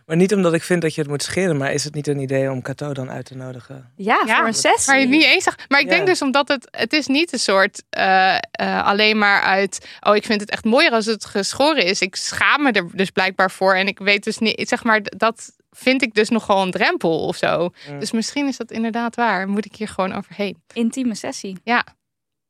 Maar 0.06 0.16
niet 0.16 0.34
omdat 0.34 0.54
ik 0.54 0.62
vind 0.62 0.82
dat 0.82 0.94
je 0.94 1.00
het 1.00 1.10
moet 1.10 1.22
scheren, 1.22 1.56
maar 1.56 1.72
is 1.72 1.84
het 1.84 1.94
niet 1.94 2.06
een 2.06 2.18
idee 2.18 2.50
om 2.50 2.62
Cato 2.62 2.92
dan 2.92 3.10
uit 3.10 3.24
te 3.24 3.36
nodigen? 3.36 3.92
Ja, 3.96 4.22
Ja, 4.26 4.36
voor 4.36 4.46
een 4.46 4.54
sessie. 4.54 4.92
Maar 4.92 5.00
je 5.00 5.06
niet 5.06 5.22
eens 5.24 5.44
zag. 5.44 5.56
Maar 5.68 5.80
ik 5.80 5.86
Ja. 5.88 5.94
denk 5.94 6.06
dus 6.06 6.22
omdat 6.22 6.48
het, 6.48 6.68
het 6.70 6.92
is 6.92 7.06
niet 7.06 7.32
een 7.32 7.38
soort 7.38 7.82
eh, 7.90 8.34
eh, 8.34 8.40
alleen 8.86 9.18
maar 9.18 9.42
uit. 9.42 9.88
Oh, 10.00 10.16
ik 10.16 10.24
vind 10.24 10.40
het 10.40 10.50
echt 10.50 10.64
mooier 10.64 10.90
als 10.90 11.06
het 11.06 11.24
geschoren 11.24 11.84
is. 11.84 12.00
Ik 12.00 12.16
schaam 12.16 12.62
me 12.62 12.72
er 12.72 12.86
dus 12.92 13.10
blijkbaar 13.10 13.50
voor. 13.50 13.74
En 13.74 13.86
ik 13.86 13.98
weet 13.98 14.24
dus 14.24 14.38
niet, 14.38 14.68
zeg 14.68 14.84
maar, 14.84 15.00
dat 15.02 15.52
vind 15.70 16.02
ik 16.02 16.14
dus 16.14 16.28
nogal 16.28 16.62
een 16.62 16.70
drempel 16.70 17.26
of 17.26 17.36
zo. 17.36 17.70
Dus 17.98 18.10
misschien 18.12 18.46
is 18.46 18.56
dat 18.56 18.70
inderdaad 18.70 19.16
waar. 19.16 19.48
Moet 19.48 19.64
ik 19.64 19.76
hier 19.76 19.88
gewoon 19.88 20.12
overheen. 20.12 20.62
Intieme 20.72 21.14
sessie. 21.14 21.58
Ja, 21.64 21.86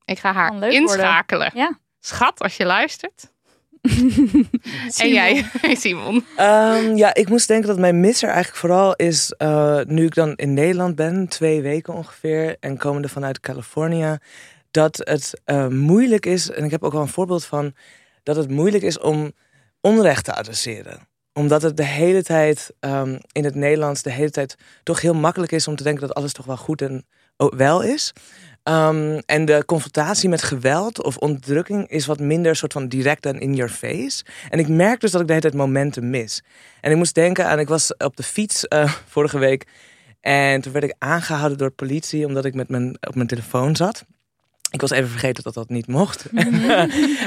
ik 0.04 0.18
ga 0.18 0.32
haar 0.32 0.68
inschakelen. 0.68 1.50
Ja. 1.54 1.78
Schat, 2.00 2.40
als 2.40 2.56
je 2.56 2.64
luistert. 2.64 3.32
En 4.98 5.08
jij, 5.08 5.44
Simon. 5.80 6.24
Ehm, 6.36 6.96
ja, 6.96 7.14
ik 7.14 7.28
moest 7.28 7.48
denken 7.48 7.68
dat 7.68 7.78
mijn 7.78 8.00
misser 8.00 8.28
eigenlijk 8.28 8.58
vooral 8.58 8.94
is, 8.94 9.32
eh, 9.36 9.80
nu 9.86 10.04
ik 10.04 10.14
dan 10.14 10.34
in 10.34 10.54
Nederland 10.54 10.94
ben, 10.94 11.28
twee 11.28 11.62
weken 11.62 11.94
ongeveer, 11.94 12.56
en 12.60 12.78
komende 12.78 13.08
vanuit 13.08 13.40
Californië, 13.40 14.18
dat 14.70 14.96
het 14.96 15.40
eh, 15.44 15.66
moeilijk 15.66 16.26
is, 16.26 16.50
en 16.50 16.64
ik 16.64 16.70
heb 16.70 16.82
ook 16.82 16.92
wel 16.92 17.00
een 17.00 17.08
voorbeeld 17.08 17.44
van, 17.44 17.74
dat 18.22 18.36
het 18.36 18.50
moeilijk 18.50 18.84
is 18.84 18.98
om 18.98 19.32
onrecht 19.80 20.24
te 20.24 20.34
adresseren. 20.34 21.08
Omdat 21.32 21.62
het 21.62 21.76
de 21.76 21.84
hele 21.84 22.22
tijd 22.22 22.72
ehm, 22.80 23.18
in 23.32 23.44
het 23.44 23.54
Nederlands, 23.54 24.02
de 24.02 24.10
hele 24.10 24.30
tijd 24.30 24.56
toch 24.82 25.00
heel 25.00 25.14
makkelijk 25.14 25.52
is 25.52 25.68
om 25.68 25.76
te 25.76 25.82
denken 25.82 26.06
dat 26.06 26.16
alles 26.16 26.32
toch 26.32 26.46
wel 26.46 26.56
goed 26.56 26.82
en 26.82 27.06
wel 27.36 27.82
is. 27.82 28.12
Ehm, 28.64 29.20
en 29.26 29.44
de 29.44 29.62
confrontatie 29.66 30.28
met 30.28 30.42
geweld 30.42 31.02
of 31.02 31.16
onderdrukking 31.16 31.88
is 31.88 32.06
wat 32.06 32.20
minder 32.20 32.56
soort 32.56 32.72
van 32.72 32.88
direct 32.88 33.26
en 33.26 33.40
in 33.40 33.54
your 33.54 33.70
face. 33.70 34.24
En 34.50 34.58
ik 34.58 34.68
merk 34.68 35.00
dus 35.00 35.10
dat 35.10 35.20
ik 35.20 35.26
de 35.26 35.32
hele 35.32 35.44
tijd 35.44 35.62
momenten 35.62 36.10
mis. 36.10 36.42
En 36.80 36.90
ik 36.90 36.96
moest 36.96 37.14
denken 37.14 37.46
aan, 37.46 37.58
ik 37.58 37.68
was 37.68 37.96
op 37.96 38.16
de 38.16 38.22
fiets 38.22 38.68
eh, 38.68 38.92
vorige 39.14 39.38
week. 39.38 39.66
En 40.20 40.60
toen 40.60 40.72
werd 40.72 40.84
ik 40.84 40.94
aangehouden 40.98 41.58
door 41.58 41.70
politie 41.70 42.26
omdat 42.26 42.44
ik 42.44 42.54
met 42.54 42.68
mijn, 42.68 42.96
op 43.00 43.14
mijn 43.14 43.28
telefoon 43.28 43.76
zat. 43.76 44.04
Ik 44.74 44.80
was 44.80 44.90
even 44.90 45.10
vergeten 45.10 45.42
dat 45.42 45.54
dat 45.54 45.68
niet 45.68 45.86
mocht. 45.86 46.24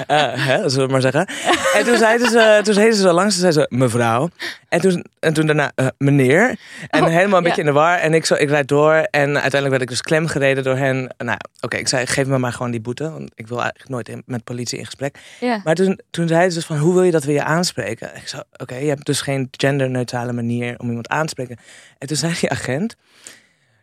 Eh, 0.07 0.45
hè, 0.45 0.69
zullen 0.69 0.85
we 0.85 0.91
maar 0.91 1.01
zeggen. 1.01 1.27
En 1.73 1.83
toen 1.85 1.97
zeiden 1.97 2.29
ze, 2.29 2.59
toen 2.63 2.73
zeiden 2.73 2.95
ze 2.95 3.01
zo 3.01 3.11
langs, 3.11 3.39
zei 3.39 3.51
ze 3.51 3.65
mevrouw. 3.69 4.29
En 4.69 4.81
toen, 4.81 5.05
en 5.19 5.33
toen 5.33 5.45
daarna 5.45 5.71
eh, 5.75 5.87
meneer. 5.97 6.55
En 6.89 7.03
Oh, 7.03 7.07
helemaal 7.09 7.25
een 7.37 7.43
ja. 7.43 7.49
beetje 7.49 7.61
in 7.61 7.67
de 7.67 7.73
war. 7.73 7.97
En 7.99 8.13
ik, 8.13 8.25
zo, 8.25 8.33
ik 8.33 8.49
rijd 8.49 8.67
door. 8.67 8.93
En 8.93 9.27
uiteindelijk 9.41 9.69
werd 9.69 9.81
ik 9.81 9.87
dus 9.87 10.01
klem 10.01 10.27
gereden 10.27 10.63
door 10.63 10.75
hen. 10.77 10.97
Nou, 10.97 11.29
ja, 11.29 11.39
oké, 11.59 11.77
ik 11.77 11.87
zei, 11.87 12.05
geef 12.05 12.27
me 12.27 12.37
maar 12.37 12.51
gewoon 12.53 12.71
die 12.71 12.81
boete. 12.81 13.11
Want 13.11 13.31
ik 13.35 13.47
wil 13.47 13.59
eigenlijk 13.61 13.89
nooit 13.89 14.09
in- 14.09 14.23
met 14.25 14.43
politie 14.43 14.77
in 14.79 14.85
gesprek. 14.85 15.17
Maar 15.63 15.75
toen, 15.75 15.99
toen 16.09 16.27
zeiden 16.27 16.51
ze 16.51 16.57
dus 16.57 16.67
van, 16.67 16.77
hoe 16.77 16.93
wil 16.93 17.03
je 17.03 17.11
dat 17.11 17.23
we 17.23 17.31
je 17.31 17.43
aanspreken? 17.43 18.11
Ik 18.15 18.27
zei, 18.27 18.41
oké, 18.57 18.75
je 18.75 18.87
hebt 18.87 19.05
dus 19.05 19.21
geen 19.21 19.47
genderneutrale 19.51 20.33
manier 20.33 20.75
om 20.79 20.87
iemand 20.87 21.07
aan 21.09 21.23
te 21.25 21.29
spreken. 21.31 21.57
En 21.97 22.07
toen 22.07 22.17
zei 22.17 22.33
die 22.39 22.49
agent, 22.49 22.95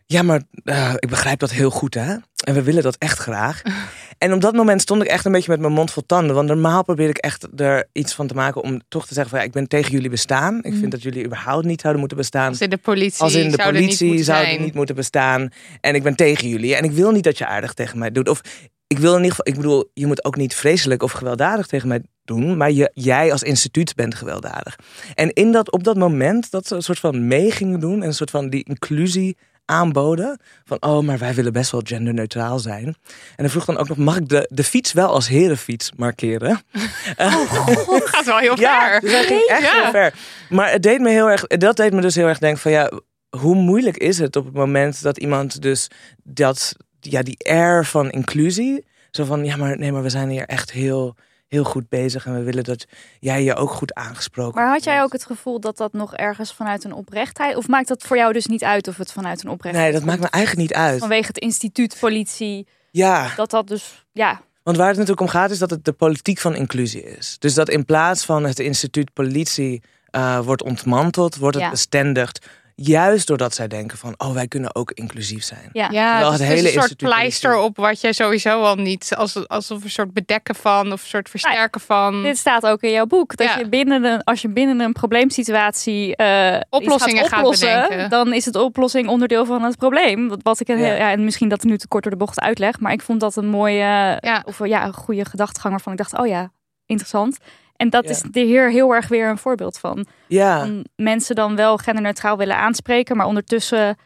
ja, 0.06 0.23
maar 0.23 0.42
eh, 0.64 0.94
ik 0.99 1.08
begrijp 1.08 1.38
dat 1.38 1.50
heel 1.50 1.70
goed, 1.70 1.94
hè? 1.94 2.16
En 2.44 2.54
we 2.54 2.62
willen 2.62 2.82
dat 2.82 2.96
echt 2.99 3.18
graag. 3.18 3.62
en 4.18 4.32
op 4.32 4.40
dat 4.40 4.54
moment 4.54 4.80
stond 4.80 5.02
ik 5.02 5.08
echt 5.08 5.25
een 5.25 5.32
beetje 5.32 5.50
met 5.50 5.61
mijn 5.61 5.73
mond 5.73 5.90
vol 5.90 6.06
tanden. 6.06 6.34
Want 6.34 6.49
normaal 6.49 6.84
probeer 6.84 7.08
ik 7.08 7.16
echt 7.16 7.61
er 7.61 7.88
iets 7.92 8.14
van 8.14 8.26
te 8.26 8.34
maken 8.34 8.62
om 8.62 8.80
toch 8.88 9.06
te 9.06 9.14
zeggen 9.14 9.30
van, 9.30 9.38
ja, 9.40 9.44
ik 9.44 9.52
ben 9.52 9.68
tegen 9.68 9.92
jullie 9.92 10.11
bestaan. 10.11 10.62
Ik 10.62 10.75
vind 10.75 10.90
dat 10.90 11.02
jullie 11.02 11.25
überhaupt 11.25 11.64
niet 11.64 11.80
zouden 11.80 12.00
moeten 12.00 12.18
bestaan. 12.18 12.49
Als 12.49 12.61
in 12.61 12.70
de 12.70 12.76
politie, 12.76 13.20
Als 13.23 13.34
in 13.34 13.50
de 13.50 13.56
zou 13.56 13.73
politie 13.73 13.88
niet 13.88 14.00
moeten 14.00 14.25
zou 14.25 14.38
zijn. 14.38 14.52
het 14.52 14.64
niet 14.64 14.75
moeten 14.75 14.94
bestaan. 14.94 15.49
En 15.80 15.94
ik 15.94 16.02
ben 16.02 16.14
tegen 16.14 16.49
jullie. 16.49 16.75
En 16.75 16.84
ik 16.84 16.92
wil 16.92 17.11
niet 17.11 17.25
dat 17.25 17.38
je 17.38 17.46
aardig 17.46 17.75
tegen 17.75 17.99
mij 17.99 18.12
doet. 18.12 18.28
Of 18.28 18.40
ik 18.87 18.99
wil 18.99 19.11
in 19.16 19.23
ieder 19.23 19.30
geval, 19.30 19.52
ik 19.52 19.56
bedoel, 19.56 19.90
je 19.94 20.06
moet 20.06 20.25
ook 20.25 20.37
niet 20.37 20.54
vreselijk 20.54 21.02
of 21.02 21.12
gewelddadig 21.12 21.66
tegen 21.66 21.88
mij 21.88 22.02
doen. 22.25 22.56
Maar 22.56 22.70
je, 22.70 22.90
jij 22.94 23.32
als 23.32 23.42
instituut 23.42 23.94
bent 23.94 24.14
gewelddadig. 24.14 24.78
En 25.14 25.32
in 25.32 25.52
dat, 25.52 25.73
op 25.73 25.84
dat 25.84 25.96
moment 25.96 26.50
dat 26.50 26.66
ze 26.66 26.75
een 26.75 26.82
soort 26.82 26.99
van 26.99 27.26
mee 27.26 27.50
gingen 27.50 27.80
doen. 27.80 28.00
En 28.02 28.06
een 28.06 28.14
soort 28.14 28.30
van 28.30 28.49
die 28.49 28.64
inclusie 28.64 29.37
aanboden. 29.64 30.40
Van, 30.64 30.83
oh, 30.83 31.00
maar 31.04 31.18
wij 31.18 31.35
willen 31.35 31.52
best 31.52 31.71
wel 31.71 31.80
genderneutraal 31.85 32.59
zijn. 32.59 32.85
En 32.87 32.94
dan 33.37 33.49
vroeg 33.50 33.64
dan 33.64 33.76
ook 33.76 33.88
nog, 33.88 33.97
mag 33.97 34.16
ik 34.16 34.28
de, 34.28 34.49
de 34.52 34.64
fiets 34.64 34.92
wel 34.92 35.09
als 35.09 35.28
herenfiets 35.28 35.92
markeren? 35.97 36.61
Het 37.16 38.09
gaat 38.09 38.25
wel 38.33 38.38
heel 38.38 38.59
Ja, 38.61 38.88
ver. 38.90 39.00
dus 39.00 39.12
hij 39.12 39.25
ging 39.25 39.42
echt 39.47 39.62
Ja. 39.62 39.83
heel 39.83 39.90
ver. 39.90 40.14
Maar 40.49 40.71
het 40.71 40.83
deed 40.83 41.00
me 41.00 41.11
heel 41.11 41.30
erg, 41.30 41.47
dat 41.47 41.76
deed 41.76 41.92
me 41.92 42.00
dus 42.00 42.14
heel 42.14 42.26
erg 42.26 42.38
denken 42.38 42.61
van 42.61 42.71
ja, 42.73 42.90
hoe 43.38 43.54
moeilijk 43.54 43.97
is 43.97 44.18
het 44.18 44.37
op 44.37 44.44
het 44.44 44.54
moment 44.54 45.02
dat 45.02 45.18
iemand 45.18 45.62
dus 45.62 45.88
dat, 46.23 46.75
ja, 47.00 47.23
die 47.23 47.37
air 47.49 47.85
van 47.85 48.11
inclusie, 48.11 48.85
zo 49.11 49.25
van 49.25 49.44
ja, 49.44 49.56
maar 49.56 49.78
nee, 49.78 49.92
maar 49.92 50.02
we 50.02 50.09
zijn 50.11 50.28
hier 50.28 50.47
echt 50.47 50.73
heel, 50.73 51.14
heel 51.54 51.64
goed 51.64 51.88
bezig 51.88 52.26
en 52.26 52.34
we 52.34 52.42
willen 52.42 52.64
dat 52.64 52.87
jij 53.20 53.42
je 53.42 53.54
ook 53.54 53.70
goed 53.70 53.94
aangesproken 53.94 54.61
Maar 54.61 54.70
had 54.70 54.84
jij 54.84 55.02
ook 55.02 55.12
het 55.12 55.26
gevoel 55.26 55.61
dat 55.61 55.76
dat 55.76 55.92
nog 55.92 56.14
ergens 56.14 56.54
vanuit 56.54 56.84
een 56.84 56.92
oprechtheid... 56.92 57.56
Of 57.56 57.68
maakt 57.68 57.88
dat 57.88 58.02
voor 58.02 58.16
jou 58.16 58.32
dus 58.32 58.46
niet 58.46 58.64
uit 58.64 58.88
of 58.88 58.96
het 58.96 59.12
vanuit 59.12 59.44
een 59.44 59.50
oprechtheid 59.50 59.84
Nee, 59.84 59.94
dat 59.94 60.04
maakt 60.04 60.20
me 60.20 60.28
eigenlijk 60.30 60.68
niet 60.68 60.78
uit. 60.78 60.99
Vanwege 60.99 61.26
het 61.26 61.38
instituut, 61.38 61.96
politie, 62.00 62.66
Ja, 62.90 63.32
dat 63.37 63.50
dat 63.50 63.68
dus... 63.68 64.04
Ja, 64.12 64.40
want 64.62 64.76
waar 64.76 64.87
het 64.88 64.96
natuurlijk 64.96 65.26
om 65.26 65.32
gaat 65.40 65.50
is 65.50 65.58
dat 65.58 65.70
het 65.70 65.84
de 65.84 65.92
politiek 65.92 66.38
van 66.38 66.54
inclusie 66.54 67.02
is. 67.02 67.37
Dus 67.38 67.54
dat 67.54 67.68
in 67.68 67.84
plaats 67.84 68.25
van 68.25 68.44
het 68.44 68.58
instituut 68.58 69.12
politie 69.12 69.82
eh, 70.11 70.38
wordt 70.38 70.62
ontmanteld, 70.62 71.37
wordt 71.37 71.54
het 71.54 71.64
Ja. 71.64 71.70
bestendigd. 71.70 72.46
Juist 72.76 73.26
doordat 73.26 73.54
zij 73.54 73.69
denken 73.69 73.99
van, 73.99 74.14
oh, 74.16 74.33
wij 74.33 74.49
kunnen 74.49 74.75
ook 74.75 74.90
inclusief 74.90 75.45
zijn. 75.45 75.69
ja. 75.73 75.88
Ja, 75.90 76.16
het 76.19 76.33
het 76.33 76.40
is 76.40 76.47
hele 76.47 76.66
een 76.75 76.83
soort 76.83 76.97
pleister 76.97 77.57
op 77.57 77.76
wat 77.76 78.00
jij 78.00 78.12
sowieso 78.12 78.62
al 78.62 78.76
niet, 78.76 79.14
als, 79.16 79.49
alsof 79.49 79.85
een 79.85 79.90
soort 79.90 80.12
bedekken 80.12 80.54
van 80.54 80.93
of 80.93 81.02
een 81.02 81.09
soort 81.09 81.28
versterken 81.28 81.81
van. 81.81 82.23
Dit 82.23 82.38
staat 82.38 82.66
ook 82.66 82.81
in 82.83 82.90
jouw 82.90 83.07
boek. 83.07 83.37
Dat 83.37 83.47
Ja. 83.47 83.59
je 83.59 83.69
binnen 83.69 84.04
een, 84.04 84.23
als 84.25 84.43
je 84.43 84.49
binnen 84.49 84.81
een 84.81 84.93
probleemsituatie 84.93 86.16
eh, 86.16 86.54
iets 86.54 86.64
Oplossingen 86.71 87.25
gaat 87.28 87.38
oplossen, 87.38 87.83
bedenken. 87.83 88.11
dan 88.11 88.33
is 88.33 88.45
het 88.45 88.57
oplossing 88.57 89.09
onderdeel 89.09 89.45
van 89.47 89.62
het 89.62 89.76
probleem. 89.76 90.28
Wat, 90.28 90.40
wat 90.43 90.61
ik 90.61 90.69
een 90.69 90.78
Ja. 90.78 90.85
heel, 90.85 90.95
ja, 90.97 91.11
en 91.11 91.25
misschien 91.25 91.49
dat 91.49 91.62
nu 91.62 91.78
te 91.78 91.88
kort 91.88 92.02
door 92.02 92.12
de 92.12 92.19
bocht 92.19 92.40
uitleg, 92.40 92.81
maar 92.81 92.93
ik 92.93 93.02
vond 93.02 93.21
dat 93.21 93.37
een 93.37 93.49
mooie 93.49 94.19
Ja. 94.21 94.43
of 94.45 94.66
ja, 94.66 94.85
een 94.87 94.93
goede 94.95 95.25
gedachtegang 95.25 95.73
waarvan 95.73 95.93
ik 95.93 95.99
dacht, 95.99 96.19
oh 96.19 96.26
ja, 96.26 96.50
interessant. 96.87 97.38
En 97.84 97.90
dat 97.90 98.04
Ja. 98.04 98.10
is 98.10 98.22
de 98.30 98.40
hier 98.40 98.70
heel 98.70 98.92
erg 98.94 99.08
weer 99.08 99.28
een 99.28 99.38
voorbeeld 99.38 99.78
van. 99.78 100.06
Ja, 100.26 100.58
Van 100.58 100.84
mensen 100.96 101.34
dan 101.34 101.56
wel 101.56 101.76
genderneutraal 101.76 102.36
willen 102.36 102.56
aanspreken, 102.56 103.16
maar 103.16 103.26
ondertussen 103.26 103.96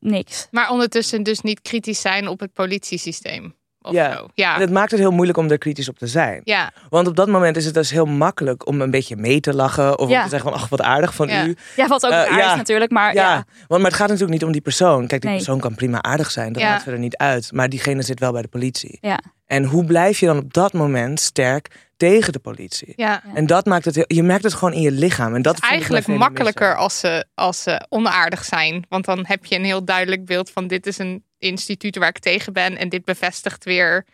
niks. 0.00 0.48
Maar 0.50 0.70
ondertussen 0.70 1.22
dus 1.22 1.40
niet 1.40 1.60
kritisch 1.62 2.00
zijn 2.00 2.28
op 2.28 2.40
het 2.40 2.52
politiesysteem. 2.52 3.54
Of 3.80 3.92
Ja. 3.92 4.12
zo. 4.12 4.18
en 4.22 4.30
Ja. 4.34 4.58
het 4.58 4.70
maakt 4.70 4.90
het 4.90 5.00
heel 5.00 5.10
moeilijk 5.10 5.38
om 5.38 5.50
er 5.50 5.58
kritisch 5.58 5.88
op 5.88 5.98
te 5.98 6.06
zijn. 6.06 6.40
Ja. 6.44 6.72
Want 6.88 7.06
op 7.06 7.16
dat 7.16 7.28
moment 7.28 7.56
is 7.56 7.64
het 7.64 7.74
dus 7.74 7.90
heel 7.90 8.04
makkelijk 8.06 8.66
om 8.66 8.80
een 8.80 8.90
beetje 8.90 9.16
mee 9.16 9.40
te 9.40 9.54
lachen. 9.54 9.98
Of 9.98 10.08
Ja. 10.10 10.16
om 10.16 10.22
te 10.22 10.28
zeggen 10.28 10.50
van, 10.50 10.58
ach, 10.60 10.68
wat 10.68 10.80
aardig 10.82 11.14
van 11.14 11.28
Ja. 11.28 11.46
u. 11.46 11.56
Ja, 11.76 11.86
wat 11.86 12.04
ook 12.06 12.10
Eh, 12.12 12.18
raar 12.28 12.38
ja. 12.38 12.50
is 12.50 12.56
natuurlijk, 12.56 12.90
maar 12.90 13.14
Ja, 13.14 13.22
ja. 13.32 13.44
Want, 13.68 13.82
maar 13.82 13.90
het 13.90 14.00
gaat 14.00 14.08
natuurlijk 14.08 14.32
niet 14.34 14.44
om 14.44 14.52
die 14.52 14.60
persoon. 14.60 15.06
Kijk, 15.06 15.20
die 15.20 15.30
Nee. 15.30 15.38
persoon 15.38 15.60
kan 15.60 15.74
prima 15.74 16.02
aardig 16.02 16.30
zijn. 16.30 16.52
Dat 16.52 16.62
Ja. 16.62 16.68
maakt 16.70 16.82
verder 16.82 17.00
niet 17.00 17.16
uit. 17.16 17.52
Maar 17.52 17.68
diegene 17.68 18.02
zit 18.02 18.20
wel 18.20 18.32
bij 18.32 18.42
de 18.42 18.48
politie. 18.48 18.98
Ja. 19.00 19.20
En 19.46 19.64
hoe 19.64 19.84
blijf 19.84 20.18
je 20.20 20.26
dan 20.26 20.38
op 20.38 20.52
dat 20.52 20.72
moment 20.72 21.20
sterk 21.20 21.83
tegen 21.96 22.32
de 22.32 22.38
politie? 22.38 22.92
ja. 22.96 23.22
En 23.34 23.46
dat 23.46 23.66
maakt 23.66 23.84
het 23.84 23.94
heel, 23.94 24.04
je 24.06 24.22
merkt 24.22 24.44
het 24.44 24.54
gewoon 24.54 24.74
in 24.74 24.80
je 24.80 24.90
lichaam. 24.90 25.34
En 25.34 25.42
dat 25.42 25.54
vind 25.54 25.64
ik 25.64 25.70
Eigenlijk 25.70 26.06
makkelijker 26.06 26.76
als 26.76 26.98
ze, 27.00 27.26
als 27.34 27.62
ze 27.62 27.86
onaardig 27.88 28.44
zijn. 28.44 28.84
Want 28.88 29.04
dan 29.04 29.24
heb 29.26 29.44
je 29.44 29.54
een 29.56 29.64
heel 29.64 29.84
duidelijk 29.84 30.24
beeld 30.24 30.50
van 30.50 30.66
dit 30.66 30.86
is 30.86 30.98
een 30.98 31.24
instituut 31.38 31.96
waar 31.96 32.08
ik 32.08 32.18
tegen 32.18 32.52
ben. 32.52 32.76
En 32.76 32.88
dit 32.88 33.04
bevestigt 33.04 33.64
weer 33.64 34.06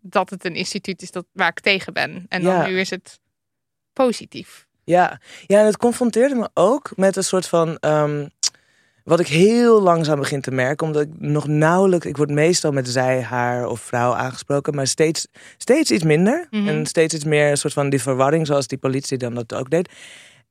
dat 0.00 0.30
het 0.30 0.44
een 0.44 0.54
instituut 0.54 1.02
is 1.02 1.10
dat, 1.10 1.24
waar 1.32 1.48
ik 1.48 1.60
tegen 1.60 1.92
ben. 1.92 2.26
En 2.28 2.42
dan 2.42 2.54
Ja. 2.54 2.66
nu 2.66 2.80
is 2.80 2.90
het 2.90 3.20
positief. 3.92 4.66
Ja. 4.84 5.20
ja, 5.46 5.58
en 5.58 5.64
het 5.66 5.76
confronteerde 5.76 6.34
me 6.34 6.48
ook 6.54 6.92
met 6.96 7.16
een 7.16 7.24
soort 7.24 7.46
van. 7.48 7.76
ehm, 7.76 8.26
wat 9.08 9.20
ik 9.20 9.26
heel 9.26 9.82
langzaam 9.82 10.18
begin 10.18 10.40
te 10.40 10.50
merken, 10.50 10.86
omdat 10.86 11.02
ik 11.02 11.08
nog 11.18 11.46
nauwelijks. 11.46 12.06
Ik 12.06 12.16
word 12.16 12.30
meestal 12.30 12.72
met 12.72 12.88
zij, 12.88 13.22
haar 13.22 13.66
of 13.66 13.80
vrouw 13.80 14.14
aangesproken, 14.14 14.74
maar 14.74 14.86
steeds, 14.86 15.26
steeds 15.56 15.90
iets 15.90 16.04
minder. 16.04 16.46
Mhm. 16.50 16.68
En 16.68 16.86
steeds 16.86 17.14
iets 17.14 17.24
meer 17.24 17.50
een 17.50 17.56
soort 17.56 17.72
van 17.72 17.90
die 17.90 18.02
verwarring, 18.02 18.46
zoals 18.46 18.66
die 18.66 18.78
politie 18.78 19.18
dan 19.18 19.34
dat 19.34 19.54
ook 19.54 19.70
deed. 19.70 19.88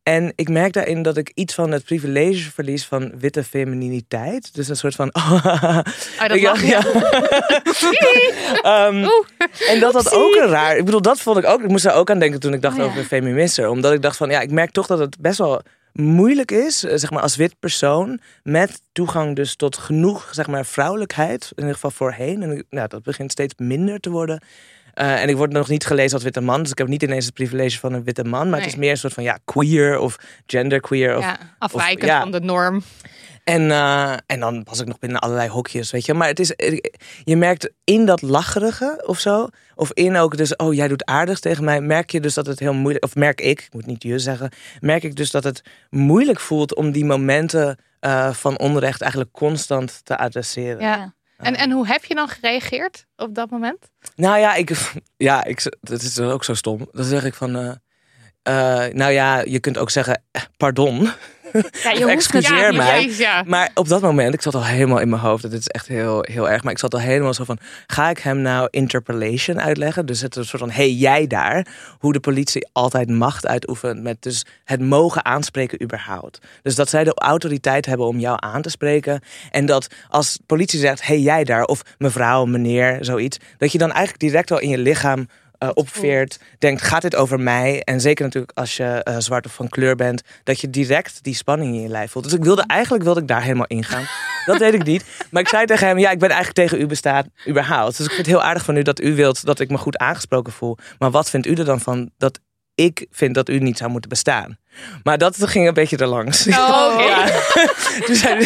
En 0.04 0.34
ik 0.36 0.50
merk 0.50 0.74
daarin 0.74 1.02
dat 1.02 1.18
ik 1.18 1.32
iets 1.34 1.54
van 1.54 1.72
het 1.72 1.84
privilege 1.84 2.52
verlies 2.52 2.86
van 2.86 3.12
witte 3.20 3.44
femininiteit. 3.44 4.56
Dus 4.56 4.68
een 4.68 4.76
soort 4.76 4.96
van. 4.96 5.12
Ah, 5.12 5.80
dat 6.28 6.40
mag, 6.42 6.64
ja. 6.64 6.86
Ehm, 8.62 9.08
en 9.68 9.80
dat 9.80 9.94
dat 9.94 10.14
ook 10.14 10.36
een 10.36 10.48
raar. 10.48 10.78
Ik 10.78 10.86
bedoel, 10.86 11.02
dat 11.02 11.20
vond 11.20 11.38
ik 11.38 11.46
ook. 11.46 11.62
Ik 11.62 11.70
moest 11.70 11.84
daar 11.84 11.96
ook 11.96 12.10
aan 12.10 12.20
denken 12.20 12.40
toen 12.40 12.54
ik 12.54 12.62
dacht 12.62 12.78
Oh, 12.78 12.84
ja. 12.84 12.90
over 12.90 13.04
feminisser. 13.04 13.70
Omdat 13.70 13.94
ik 13.94 14.02
dacht 14.02 14.18
van 14.18 14.30
ja, 14.30 14.42
ik 14.42 14.52
merk 14.52 14.72
toch 14.72 14.88
dat 14.88 15.00
het 15.00 15.18
best 15.20 15.38
wel 15.38 15.62
moeilijk 16.00 16.52
is, 16.52 16.84
eh, 16.84 16.98
zeg 16.98 17.12
maar, 17.12 17.22
als 17.22 17.36
wit 17.36 17.60
persoon. 17.60 18.20
Met 18.44 18.82
toegang 18.92 19.36
dus 19.36 19.56
tot 19.56 19.78
genoeg, 19.78 20.30
zeg 20.32 20.48
maar, 20.48 20.66
vrouwelijkheid. 20.66 21.44
In 21.44 21.58
ieder 21.58 21.74
geval 21.74 21.92
voorheen. 21.92 22.44
En 22.44 22.66
nou, 22.70 22.88
dat 22.88 23.04
begint 23.04 23.32
steeds 23.32 23.54
minder 23.58 24.00
te 24.00 24.10
worden. 24.10 24.42
Eh, 24.94 25.22
en 25.22 25.30
ik 25.30 25.36
word 25.36 25.52
nog 25.52 25.70
niet 25.70 25.86
gelezen 25.86 26.14
als 26.14 26.24
witte 26.24 26.42
man. 26.42 26.62
Dus 26.62 26.72
ik 26.72 26.78
heb 26.78 26.88
niet 26.88 27.04
ineens 27.04 27.26
het 27.26 27.34
privilege 27.34 27.80
van 27.80 27.94
een 27.94 28.04
witte 28.04 28.24
man. 28.24 28.50
Maar 28.50 28.60
het 28.60 28.68
is 28.68 28.76
meer 28.76 28.92
een 28.92 28.98
soort 28.98 29.14
van 29.14 29.24
ja, 29.24 29.38
queer 29.46 30.00
of 30.00 30.18
genderqueer. 30.46 31.18
Of, 31.18 31.24
Ja, 31.24 31.38
afwijkend 31.58 32.10
ja. 32.10 32.22
van 32.22 32.32
de 32.32 32.40
norm. 32.40 32.84
En, 33.48 33.72
eh, 33.72 34.14
en 34.26 34.40
dan 34.40 34.62
was 34.64 34.80
ik 34.80 34.88
nog 34.88 35.00
binnen 35.00 35.20
allerlei 35.20 35.50
hokjes, 35.50 35.92
weet 35.92 36.06
je. 36.06 36.14
Maar 36.14 36.28
het 36.28 36.40
is, 36.40 36.54
je 37.24 37.36
merkt 37.36 37.72
in 37.84 38.06
dat 38.06 38.22
lacherige 38.22 39.04
of 39.06 39.20
zo, 39.20 39.48
of 39.76 39.92
in 39.94 40.18
ook 40.18 40.38
dus, 40.38 40.56
oh 40.56 40.74
jij 40.74 40.88
doet 40.88 41.06
aardig 41.06 41.40
tegen 41.40 41.64
mij, 41.64 41.82
merk 41.82 42.12
je 42.12 42.20
dus 42.20 42.34
dat 42.34 42.46
het 42.46 42.60
heel 42.60 42.74
moeilijk, 42.74 43.04
of 43.06 43.16
merk 43.16 43.42
ik, 43.42 43.62
ik 43.62 43.74
moet 43.74 43.86
niet 43.86 44.04
je 44.04 44.20
zeggen, 44.20 44.52
merk 44.80 45.04
ik 45.04 45.16
dus 45.16 45.32
dat 45.32 45.44
het 45.44 45.62
moeilijk 45.90 46.40
voelt 46.40 46.76
om 46.76 46.92
die 46.92 47.06
momenten 47.06 47.78
eh, 48.00 48.34
van 48.34 48.60
onrecht 48.60 49.02
eigenlijk 49.02 49.32
constant 49.32 50.06
te 50.06 50.18
adresseren. 50.18 50.82
Ja. 50.82 51.16
En, 51.38 51.56
en 51.56 51.72
hoe 51.72 51.88
heb 51.88 52.06
je 52.06 52.16
dan 52.16 52.28
gereageerd 52.28 53.06
op 53.16 53.36
dat 53.36 53.50
moment? 53.50 53.92
Nou 54.16 54.40
ja, 54.40 54.56
ik, 54.56 54.72
ja, 55.18 55.44
ik, 55.44 55.78
dat 55.82 56.02
is 56.02 56.20
ook 56.20 56.44
zo 56.44 56.54
stom. 56.54 56.88
Dan 56.92 57.06
zeg 57.06 57.24
ik 57.24 57.34
van, 57.34 57.56
eh, 57.56 57.72
eh, 58.48 58.94
nou 58.94 59.12
ja, 59.12 59.40
je 59.40 59.60
kunt 59.60 59.78
ook 59.78 59.90
zeggen, 59.90 60.24
eh, 60.32 60.42
pardon. 60.58 61.12
Ja, 61.84 61.92
je 61.92 62.06
excuseer 62.18 62.74
mij. 62.76 63.06
Ja, 63.06 63.16
ja. 63.18 63.44
Maar 63.46 63.72
op 63.74 63.88
dat 63.88 64.02
moment, 64.02 64.34
ik 64.34 64.42
zat 64.42 64.56
al 64.56 64.66
helemaal 64.66 65.00
in 65.00 65.10
mijn 65.10 65.22
hoofd. 65.22 65.42
Dit 65.42 65.60
is 65.60 65.68
echt 65.68 65.88
heel, 65.88 66.26
heel 66.30 66.50
erg. 66.50 66.64
Maar 66.64 66.72
ik 66.72 66.80
zat 66.80 66.94
al 66.94 67.00
helemaal 67.00 67.34
zo 67.34 67.44
van: 67.44 67.58
ga 67.88 68.10
ik 68.10 68.20
hem 68.20 68.42
nou 68.42 68.68
interpellation 68.70 69.62
uitleggen? 69.62 70.06
Dus 70.06 70.22
het 70.22 70.36
is 70.36 70.42
een 70.42 70.48
soort 70.48 70.62
van: 70.62 70.72
hey, 70.72 70.92
jij 70.92 71.28
daar. 71.28 71.68
Hoe 72.00 72.14
de 72.14 72.20
politie 72.20 72.68
altijd 72.72 73.10
macht 73.10 73.48
uitoefent 73.48 74.02
met 74.04 74.22
dus 74.22 74.46
het 74.64 74.82
mogen 74.82 75.26
aanspreken 75.26 75.84
überhaupt. 75.84 76.40
Dus 76.62 76.76
dat 76.76 76.90
zij 76.90 77.04
de 77.04 77.14
autoriteit 77.14 77.86
hebben 77.86 78.08
om 78.08 78.20
jou 78.20 78.38
aan 78.40 78.62
te 78.62 78.70
spreken. 78.70 79.22
En 79.52 79.66
dat 79.66 79.88
als 80.10 80.40
politie 80.46 80.80
zegt: 80.80 81.08
hey, 81.08 81.20
jij 81.20 81.44
daar. 81.44 81.64
Of 81.64 81.82
mevrouw, 81.98 82.46
meneer, 82.46 82.98
zoiets. 83.02 83.38
Dat 83.58 83.72
je 83.72 83.78
dan 83.78 83.92
eigenlijk 83.92 84.20
direct 84.20 84.52
al 84.52 84.60
in 84.60 84.70
je 84.70 84.78
lichaam. 84.78 85.28
Eh, 85.58 85.70
opveert, 85.74 86.40
denkt, 86.60 86.82
gaat 86.82 87.02
dit 87.02 87.16
over 87.16 87.40
mij? 87.40 87.82
En 87.82 88.02
zeker 88.02 88.26
natuurlijk 88.26 88.58
als 88.58 88.78
je 88.78 88.84
eh, 88.84 89.16
zwart 89.18 89.46
of 89.46 89.54
van 89.54 89.70
kleur 89.70 89.96
bent, 89.96 90.22
dat 90.44 90.60
je 90.62 90.70
direct 90.70 91.24
die 91.24 91.36
spanning 91.36 91.76
in 91.76 91.82
je 91.82 91.88
lijf 91.88 92.12
voelt. 92.12 92.26
Dus 92.26 92.34
ik 92.34 92.44
wilde 92.44 92.64
eigenlijk 92.68 93.04
wilde 93.04 93.20
ik 93.22 93.28
daar 93.28 93.42
helemaal 93.42 93.68
ingaan. 93.68 94.06
Dat 94.46 94.60
deed 94.60 94.74
ik 94.74 94.84
niet. 94.84 95.06
Maar 95.32 95.42
ik 95.42 95.48
zei 95.48 95.66
tegen 95.66 95.88
hem, 95.88 95.98
ja, 95.98 96.12
ik 96.12 96.20
ben 96.20 96.30
eigenlijk 96.30 96.60
tegen 96.68 96.86
u 96.86 96.88
bestaat 96.88 97.28
überhaupt. 97.48 97.98
Dus 97.98 98.06
ik 98.06 98.14
vind 98.14 98.28
het 98.28 98.36
heel 98.36 98.44
aardig 98.44 98.64
van 98.64 98.78
u 98.78 98.82
dat 98.82 99.02
u 99.02 99.16
wilt 99.16 99.46
dat 99.46 99.60
ik 99.60 99.70
me 99.70 99.78
goed 99.78 99.98
aangesproken 99.98 100.54
voel. 100.54 100.78
Maar 100.98 101.12
wat 101.12 101.30
vindt 101.30 101.48
u 101.48 101.54
er 101.54 101.66
dan 101.66 101.80
van 101.80 102.12
dat 102.18 102.40
ik 102.86 103.06
vind 103.12 103.36
dat 103.36 103.50
u 103.50 103.60
niet 103.60 103.78
zou 103.78 103.92
moeten 103.92 104.10
bestaan? 104.10 104.58
Maar 105.04 105.18
dat 105.18 105.48
ging 105.48 105.68
een 105.68 105.74
beetje 105.74 105.98
erlangs. 105.98 106.48
Oh. 106.48 106.96
Ja. 107.08 107.26
Toen 108.06 108.16
zei 108.16 108.46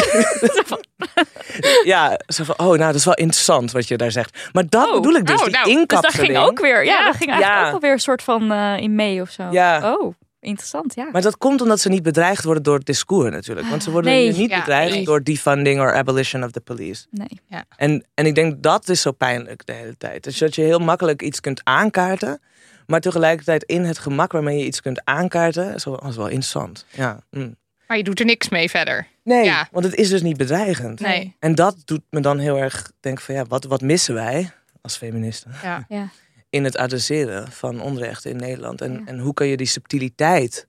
ja, 1.84 2.18
zo 2.26 2.44
van, 2.44 2.58
oh, 2.58 2.66
nou, 2.66 2.78
dat 2.78 2.94
is 2.94 3.04
wel 3.04 3.14
interessant 3.14 3.72
wat 3.72 3.88
je 3.88 3.96
daar 3.96 4.10
zegt. 4.10 4.48
Maar 4.52 4.64
dat 4.68 4.86
Oh, 4.88 4.94
bedoel 4.94 5.14
ik 5.14 5.26
dus, 5.26 5.40
oh, 5.40 5.44
die 5.44 5.74
nou, 5.74 5.86
Dus 5.86 6.00
dat 6.00 6.14
ging 6.14 6.36
ook 6.38 6.60
weer. 6.60 6.84
Ja, 6.84 6.92
Ja. 6.98 7.04
dat 7.06 7.16
ging 7.16 7.30
eigenlijk 7.30 7.60
Ja. 7.60 7.66
ook 7.68 7.74
alweer 7.74 7.92
een 7.92 7.98
soort 7.98 8.22
van 8.22 8.52
eh, 8.52 8.76
in 8.78 8.94
mee 8.94 9.20
of 9.20 9.30
zo. 9.30 9.42
Ja. 9.50 9.92
Oh, 9.94 10.14
interessant. 10.40 10.94
Ja. 10.94 11.08
Maar 11.12 11.22
dat 11.22 11.38
komt 11.38 11.60
omdat 11.60 11.80
ze 11.80 11.88
niet 11.88 12.02
bedreigd 12.02 12.44
worden 12.44 12.62
door 12.62 12.76
het 12.76 12.86
discours 12.86 13.30
natuurlijk. 13.30 13.68
Want 13.68 13.82
ze 13.82 13.90
worden 13.90 14.10
Nee. 14.12 14.32
niet 14.32 14.50
Ja, 14.50 14.58
bedreigd 14.58 14.94
nee. 14.94 15.04
door 15.04 15.22
defunding 15.22 15.80
or 15.80 15.94
abolition 15.94 16.44
of 16.44 16.50
the 16.50 16.60
police. 16.60 17.06
Nee. 17.10 17.60
En, 17.76 18.04
en 18.14 18.26
ik 18.26 18.34
denk 18.34 18.62
dat 18.62 18.88
is 18.88 19.00
zo 19.00 19.12
pijnlijk 19.12 19.66
de 19.66 19.72
hele 19.72 19.96
tijd. 19.98 20.24
Dus 20.24 20.38
dat 20.38 20.54
je 20.54 20.62
heel 20.62 20.78
makkelijk 20.78 21.22
iets 21.22 21.40
kunt 21.40 21.60
aankaarten. 21.64 22.40
Maar 22.86 23.00
tegelijkertijd 23.00 23.62
in 23.64 23.84
het 23.84 23.98
gemak 23.98 24.32
waarmee 24.32 24.58
je 24.58 24.64
iets 24.64 24.80
kunt 24.80 25.04
aankaarten. 25.04 25.74
is 25.74 25.84
wel, 25.84 26.06
is 26.08 26.16
wel 26.16 26.26
interessant. 26.26 26.86
Ja. 26.90 27.20
mm. 27.30 27.56
Maar 27.86 27.96
je 27.96 28.02
doet 28.06 28.20
er 28.20 28.26
niks 28.26 28.48
mee 28.48 28.70
verder. 28.70 29.06
Nee, 29.24 29.44
Ja. 29.44 29.68
want 29.70 29.84
het 29.84 29.94
is 29.94 30.08
dus 30.08 30.22
niet 30.22 30.36
bedreigend. 30.36 31.00
Nee. 31.00 31.36
En 31.38 31.54
dat 31.54 31.76
doet 31.84 32.02
me 32.10 32.20
dan 32.20 32.38
heel 32.38 32.56
erg 32.58 32.92
denken 33.00 33.24
van 33.24 33.34
ja, 33.34 33.44
wat, 33.44 33.64
wat 33.64 33.80
missen 33.80 34.14
wij 34.14 34.50
als 34.80 34.96
feministen? 34.96 35.52
Ja. 35.62 35.84
Ja. 35.88 36.08
in 36.50 36.64
het 36.64 36.76
adresseren 36.76 37.52
van 37.52 37.80
onrecht 37.80 38.24
in 38.24 38.36
Nederland. 38.36 38.80
En, 38.80 38.92
Ja. 38.92 39.02
en 39.04 39.18
hoe 39.18 39.34
kan 39.34 39.46
je 39.46 39.56
die 39.56 39.66
subtiliteit 39.66 40.68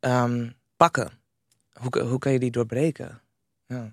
ehm, 0.00 0.48
pakken? 0.76 1.10
Hoe, 1.72 1.90
kan- 1.90 2.06
hoe 2.08 2.18
kan 2.18 2.32
je 2.32 2.38
die 2.38 2.50
doorbreken? 2.50 3.20
Ja. 3.66 3.92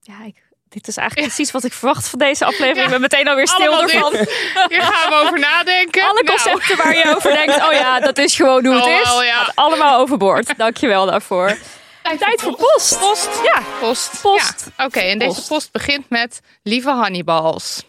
Ja, 0.00 0.24
ik, 0.24 0.42
dit 0.72 0.88
is 0.88 0.96
eigenlijk 0.96 1.28
precies 1.28 1.50
wat 1.52 1.64
ik 1.64 1.72
verwacht 1.72 2.08
van 2.08 2.18
deze 2.18 2.44
aflevering. 2.44 2.84
Ik 2.84 2.90
ben 2.90 3.00
meteen 3.00 3.28
alweer 3.28 3.48
stil 3.48 3.72
Allemaal 3.72 3.82
ervan. 3.82 4.12
Hier 4.68 4.82
gaan 4.82 5.08
we 5.10 5.20
over 5.24 5.38
nadenken. 5.38 6.02
Alle 6.02 6.22
Nou, 6.22 6.26
concepten 6.26 6.76
waar 6.76 6.96
je 6.96 7.14
over 7.16 7.30
denkt, 7.32 7.56
oh 7.66 7.72
ja, 7.72 8.00
dat 8.00 8.18
is 8.18 8.34
gewoon 8.36 8.64
hoe 8.66 8.74
het 8.74 8.84
Oh, 8.84 8.90
is. 8.90 9.02
wel, 9.08 9.22
ja. 9.22 9.34
Gaat 9.36 9.52
allemaal 9.56 10.00
overboord. 10.00 10.58
Dankjewel 10.58 11.06
daarvoor. 11.06 11.56
Tijd 12.18 12.40
voor 12.42 12.56
post. 12.56 12.98
Post. 12.98 13.28
Ja, 13.44 13.62
Post. 13.80 14.20
Post. 14.22 14.66
Ja. 14.76 14.84
Oké, 14.84 15.00
en 15.00 15.18
deze 15.18 15.34
Post. 15.34 15.48
post 15.48 15.72
begint 15.72 16.10
met 16.10 16.40
lieve 16.62 16.90
Hannibals. 16.90 17.82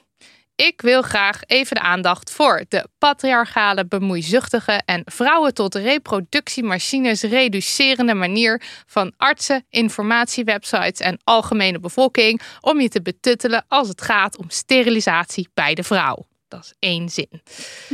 Ik 0.63 0.81
wil 0.81 1.01
graag 1.01 1.41
even 1.45 1.75
de 1.75 1.81
aandacht 1.81 2.31
voor 2.31 2.65
de 2.67 2.87
patriarchale, 2.97 3.85
bemoeizuchtige 3.85 4.81
en 4.85 5.01
vrouwen 5.05 5.53
tot 5.53 5.75
reproductiemachines 5.75 7.21
reducerende 7.21 8.13
manier 8.13 8.61
van 8.85 9.13
artsen, 9.17 9.65
informatiewebsites 9.69 10.99
en 10.99 11.19
algemene 11.23 11.79
bevolking 11.79 12.41
om 12.61 12.81
je 12.81 12.89
te 12.89 13.01
betuttelen 13.01 13.65
als 13.67 13.87
het 13.87 14.01
gaat 14.01 14.37
om 14.37 14.49
sterilisatie 14.49 15.49
bij 15.53 15.73
de 15.73 15.83
vrouw. 15.83 16.27
Dat 16.47 16.63
is 16.63 16.73
één 16.79 17.09
zin. 17.09 17.41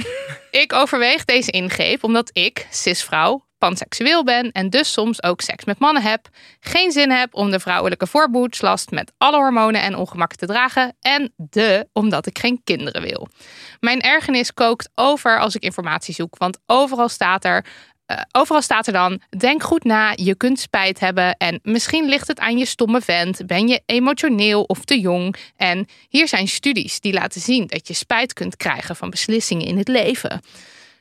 ik 0.64 0.74
overweeg 0.74 1.26
deze 1.26 1.52
ingreep 1.52 2.04
omdat 2.04 2.30
ik, 2.34 2.68
cisvrouw, 2.70 3.46
panseksueel 3.60 4.24
ben 4.24 4.52
en 4.52 4.70
dus 4.70 4.92
soms 4.92 5.24
ook 5.24 5.42
seks 5.42 5.66
met 5.66 5.80
mannen 5.80 6.04
heb, 6.04 6.30
geen 6.60 6.92
zin 6.92 7.12
heb 7.12 7.34
om 7.36 7.52
de 7.52 7.60
vrouwelijke 7.60 8.08
voorboedslast 8.08 8.92
met 8.92 9.12
alle 9.18 9.38
hormonen 9.38 9.82
en 9.82 9.96
ongemakken 9.96 10.38
te 10.38 10.46
dragen 10.46 10.96
en 11.02 11.34
de 11.36 11.88
omdat 11.94 12.26
ik 12.26 12.40
geen 12.40 12.62
kinderen 12.64 13.02
wil. 13.02 13.28
Mijn 13.80 14.02
ergernis 14.02 14.54
kookt 14.54 14.90
over 14.96 15.40
als 15.40 15.56
ik 15.56 15.64
informatie 15.64 16.14
zoek, 16.14 16.38
want 16.38 16.58
overal 16.66 17.10
staat 17.10 17.46
er 17.46 17.66
eh, 18.10 18.22
overal 18.32 18.62
staat 18.62 18.88
er 18.88 18.94
dan: 18.94 19.22
denk 19.38 19.64
goed 19.64 19.84
na, 19.84 20.14
je 20.16 20.36
kunt 20.36 20.60
spijt 20.60 21.00
hebben 21.00 21.38
en 21.38 21.60
misschien 21.64 22.06
ligt 22.06 22.28
het 22.28 22.40
aan 22.40 22.58
je 22.58 22.66
stomme 22.66 23.02
vent, 23.02 23.48
ben 23.48 23.68
je 23.68 23.82
emotioneel 23.86 24.64
of 24.64 24.86
te 24.86 25.00
jong. 25.00 25.36
En 25.56 25.88
hier 26.08 26.28
zijn 26.28 26.48
studies 26.48 27.00
die 27.00 27.14
laten 27.14 27.42
zien 27.42 27.68
dat 27.68 27.88
je 27.88 27.94
spijt 27.94 28.34
kunt 28.34 28.58
krijgen 28.58 28.96
van 28.96 29.10
beslissingen 29.10 29.66
in 29.66 29.78
het 29.78 29.88
leven. 29.88 30.42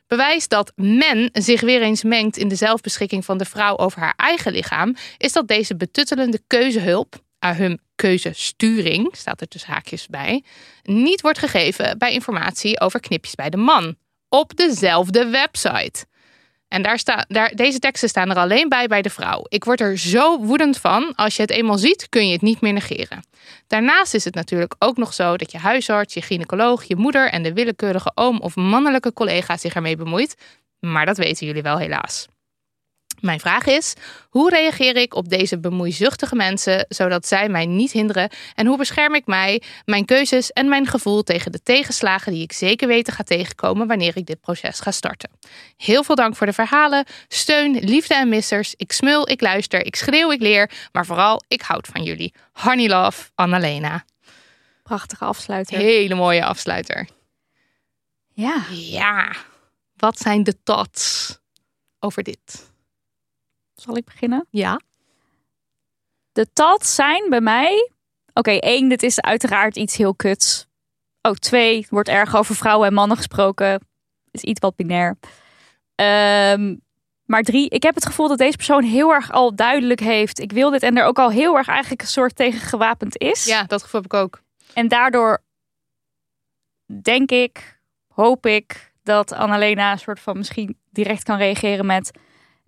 Bewijs 0.09 0.49
dat 0.49 0.73
men 0.77 1.31
zich 1.33 1.61
weer 1.61 1.83
eens 1.83 2.03
mengt 2.03 2.37
in 2.37 2.49
de 2.49 2.55
zelfbeschikking 2.55 3.25
van 3.25 3.39
de 3.39 3.45
vrouw 3.45 3.77
over 3.77 4.01
haar 4.01 4.15
eigen 4.17 4.53
lichaam, 4.53 4.97
is 5.17 5.33
dat 5.33 5.49
deze 5.49 5.77
betuttelende 5.77 6.41
keuzehulp, 6.47 7.15
ahum 7.39 7.79
keuzesturing, 7.95 9.09
staat 9.17 9.41
er 9.41 9.49
tussen 9.49 9.73
haakjes 9.73 10.07
bij, 10.07 10.45
niet 10.83 11.21
wordt 11.21 11.39
gegeven 11.39 11.99
bij 11.99 12.13
informatie 12.13 12.81
over 12.81 13.01
knipjes 13.01 13.35
bij 13.35 13.51
de 13.51 13.57
man. 13.57 13.97
Op 14.29 14.57
dezelfde 14.57 15.27
website. 15.27 16.07
En 16.69 16.83
daar 16.83 16.99
sta, 16.99 17.25
daar, 17.29 17.55
deze 17.55 17.79
teksten 17.79 18.09
staan 18.09 18.31
er 18.31 18.37
alleen 18.37 18.69
bij 18.69 18.87
bij 18.87 19.03
de 19.03 19.11
vrouw. 19.11 19.45
Ik 19.49 19.65
word 19.65 19.81
er 19.81 19.99
zo 19.99 20.39
woedend 20.39 20.79
van. 20.79 21.15
Als 21.15 21.37
je 21.37 21.43
het 21.43 21.51
eenmaal 21.51 21.79
ziet, 21.79 22.09
kun 22.09 22.27
je 22.27 22.33
het 22.33 22.43
niet 22.43 22.61
meer 22.61 22.73
negeren. 22.73 23.23
Daarnaast 23.67 24.15
is 24.15 24.25
het 24.25 24.35
natuurlijk 24.35 24.75
ook 24.79 24.97
nog 24.97 25.15
zo 25.15 25.37
dat 25.37 25.53
je 25.53 25.59
huisarts, 25.59 26.15
je 26.15 26.23
gynaecoloog, 26.23 26.85
je 26.85 26.97
moeder 26.97 27.31
en 27.31 27.43
de 27.43 27.53
willekeurige 27.53 28.13
oom 28.15 28.41
of 28.41 28.57
mannelijke 28.57 29.13
collega 29.13 29.57
zich 29.57 29.75
ermee 29.75 29.97
bemoeit. 29.97 30.35
Maar 30.81 31.07
dat 31.07 31.17
weten 31.17 31.47
jullie 31.47 31.63
wel 31.63 31.79
helaas. 31.79 32.27
Mijn 33.21 33.41
vraag 33.41 33.67
is: 33.67 33.95
hoe 34.29 34.51
reageer 34.51 34.97
ik 34.97 35.15
op 35.15 35.29
deze 35.29 35.59
bemoeizuchtige 35.59 36.37
mensen 36.37 36.87
zodat 36.89 37.27
zij 37.27 37.49
mij 37.49 37.67
niet 37.67 37.93
hinderen? 37.93 38.31
En 38.55 38.67
hoe 38.67 38.77
bescherm 38.77 39.15
ik 39.15 39.27
mij, 39.27 39.63
mijn 39.85 40.05
keuzes 40.05 40.53
en 40.53 40.69
mijn 40.69 40.87
gevoel 40.87 41.23
tegen 41.23 41.53
de 41.53 41.63
tegenslagen 41.63 42.33
die 42.33 42.43
ik 42.43 42.53
zeker 42.53 42.89
weten 42.89 43.13
ga 43.13 43.23
tegenkomen 43.23 43.87
wanneer 43.87 44.17
ik 44.17 44.27
dit 44.27 44.41
proces 44.41 44.81
ga 44.81 44.91
starten? 44.91 45.31
Heel 45.77 46.05
veel 46.05 46.15
dank 46.15 46.37
voor 46.37 46.47
de 46.47 46.53
verhalen, 46.53 47.05
steun, 47.29 47.79
liefde 47.79 48.15
en 48.15 48.29
missers. 48.29 48.75
Ik 48.77 48.93
smul, 48.93 49.31
ik 49.31 49.41
luister, 49.41 49.87
ik 49.87 49.97
schreeuw, 49.97 50.33
ik 50.33 50.41
leer, 50.41 50.71
maar 50.93 51.07
vooral 51.07 51.43
ik 51.49 51.63
houd 51.63 51.87
van 51.87 52.03
jullie. 52.03 52.35
Honey 52.53 52.89
love, 52.89 53.31
Annalena. 53.35 54.05
prachtige 54.83 55.25
afsluiter. 55.25 55.79
Hele 55.79 56.15
mooie 56.15 56.45
afsluiter. 56.45 57.09
Ja. 58.33 58.63
Ja, 58.71 59.33
wat 59.97 60.19
zijn 60.19 60.43
de 60.43 60.63
thoughts 60.63 61.37
over 61.99 62.23
dit? 62.23 62.68
Zal 63.81 63.97
ik 63.97 64.05
beginnen? 64.05 64.47
Ja. 64.51 64.81
De 66.33 66.47
thoughts 66.53 66.95
zijn 66.95 67.31
bij 67.31 67.41
mij... 67.41 67.91
Oké, 68.33 68.51
één, 68.51 68.89
dit 68.89 69.03
is 69.03 69.21
uiteraard 69.21 69.77
iets 69.77 69.97
heel 69.97 70.15
kuts. 70.15 70.67
Ook 71.21 71.39
twee, 71.39 71.87
wordt 71.91 72.09
erg 72.09 72.37
over 72.37 72.55
vrouwen 72.55 72.89
en 72.89 72.95
mannen 72.95 73.17
gesproken. 73.17 73.87
Is 74.31 74.43
iets 74.43 74.61
wat 74.61 74.77
binair. 74.77 75.17
Ehm, 75.95 76.77
maar 77.25 77.43
drie, 77.43 77.69
ik 77.69 77.83
heb 77.83 77.95
het 77.95 78.07
gevoel 78.07 78.29
dat 78.29 78.39
deze 78.39 78.57
persoon 78.57 78.83
heel 78.83 79.13
erg 79.13 79.33
al 79.33 79.55
duidelijk 79.55 80.01
heeft... 80.01 80.39
ik 80.39 80.53
wil 80.53 80.71
dit 80.71 80.83
en 80.83 80.97
er 80.97 81.05
ook 81.05 81.19
al 81.19 81.31
heel 81.31 81.57
erg 81.57 81.69
eigenlijk 81.69 82.01
een 82.01 82.09
soort 82.09 82.37
tegen 82.37 82.61
gewapend 82.61 83.19
is. 83.19 83.45
Ja, 83.45 83.63
dat 83.63 83.83
gevoel 83.83 84.01
heb 84.01 84.13
ik 84.13 84.19
ook. 84.19 84.43
En 84.75 84.89
daardoor 84.89 85.43
denk 87.03 87.31
ik, 87.31 87.81
hoop 88.09 88.47
ik 88.47 88.93
dat 89.03 89.33
Annalena 89.33 89.93
een 89.93 89.99
soort 89.99 90.21
van 90.21 90.37
misschien 90.37 90.79
direct 90.91 91.23
kan 91.23 91.37
reageren 91.37 91.87
met: 91.87 92.11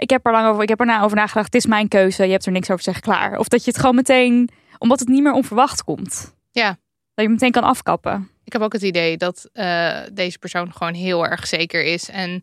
ik 0.00 0.10
heb 0.10 0.26
er 0.26 0.32
lang 0.32 0.48
over, 0.48 0.62
ik 0.62 0.68
heb 0.68 0.80
er 0.80 0.86
na 0.86 1.02
over 1.02 1.16
nagedacht. 1.16 1.46
Het 1.46 1.54
is 1.54 1.66
mijn 1.66 1.88
keuze. 1.88 2.24
Je 2.24 2.30
hebt 2.30 2.46
er 2.46 2.52
niks 2.52 2.70
over 2.70 2.84
te 2.84 2.90
zeggen, 2.90 3.02
klaar. 3.02 3.38
Of 3.38 3.48
dat 3.48 3.64
je 3.64 3.70
het 3.70 3.80
gewoon 3.80 3.94
meteen, 3.94 4.50
omdat 4.78 4.98
het 4.98 5.08
niet 5.08 5.22
meer 5.22 5.32
onverwacht 5.32 5.84
komt. 5.84 6.34
Ja. 6.50 6.68
Dat 7.14 7.24
je 7.24 7.28
meteen 7.28 7.50
kan 7.50 7.62
afkappen. 7.62 8.30
Ik 8.44 8.52
heb 8.52 8.62
ook 8.62 8.72
het 8.72 8.82
idee 8.82 9.16
dat 9.16 9.48
eh, 9.52 9.98
deze 10.12 10.38
persoon 10.38 10.72
gewoon 10.72 10.94
heel 10.94 11.26
erg 11.26 11.46
zeker 11.46 11.84
is. 11.84 12.08
En 12.10 12.40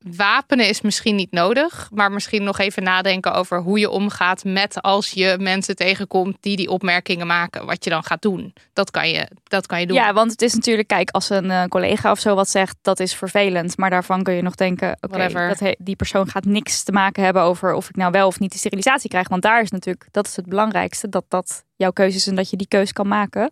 wapenen 0.00 0.68
is 0.68 0.80
misschien 0.80 1.16
niet 1.16 1.32
nodig, 1.32 1.88
maar 1.92 2.12
misschien 2.12 2.42
nog 2.42 2.58
even 2.58 2.82
nadenken 2.82 3.34
over 3.34 3.60
hoe 3.60 3.78
je 3.78 3.90
omgaat 3.90 4.44
met 4.44 4.82
als 4.82 5.10
je 5.10 5.36
mensen 5.40 5.76
tegenkomt 5.76 6.36
die 6.40 6.56
die 6.56 6.70
opmerkingen 6.70 7.26
maken. 7.26 7.66
Wat 7.66 7.84
je 7.84 7.90
dan 7.90 8.04
gaat 8.04 8.22
doen. 8.22 8.54
Dat 8.72 8.90
kan 8.90 9.08
je, 9.08 9.28
dat 9.44 9.66
kan 9.66 9.80
je 9.80 9.86
doen. 9.86 9.96
Ja, 9.96 10.12
want 10.12 10.30
het 10.30 10.42
is 10.42 10.54
natuurlijk, 10.54 10.88
kijk, 10.88 11.10
als 11.10 11.30
een 11.30 11.50
eh, 11.50 11.64
collega 11.64 12.10
of 12.10 12.18
zo 12.18 12.34
wat 12.34 12.48
zegt, 12.48 12.76
dat 12.82 13.00
is 13.00 13.14
vervelend. 13.14 13.76
Maar 13.76 13.90
daarvan 13.90 14.22
kun 14.22 14.34
je 14.34 14.42
nog 14.42 14.54
denken, 14.54 14.96
oké, 15.00 15.74
die 15.78 15.96
persoon 15.96 16.28
gaat 16.28 16.44
niks 16.44 16.82
te 16.82 16.92
maken 16.92 17.24
hebben 17.24 17.42
over 17.42 17.74
of 17.74 17.88
ik 17.88 17.96
nou 17.96 18.10
wel 18.10 18.26
of 18.26 18.38
niet 18.38 18.50
die 18.50 18.58
sterilisatie 18.58 19.10
krijg. 19.10 19.28
Want 19.28 19.42
daar 19.42 19.62
is 19.62 19.70
natuurlijk, 19.70 20.08
dat 20.10 20.26
is 20.26 20.36
het 20.36 20.46
belangrijkste, 20.46 21.08
dat 21.08 21.24
dat 21.28 21.64
jouw 21.76 21.90
keuze 21.90 22.16
is 22.16 22.26
en 22.26 22.34
dat 22.34 22.50
je 22.50 22.56
die 22.56 22.68
keuze 22.68 22.92
kan 22.92 23.08
maken. 23.08 23.50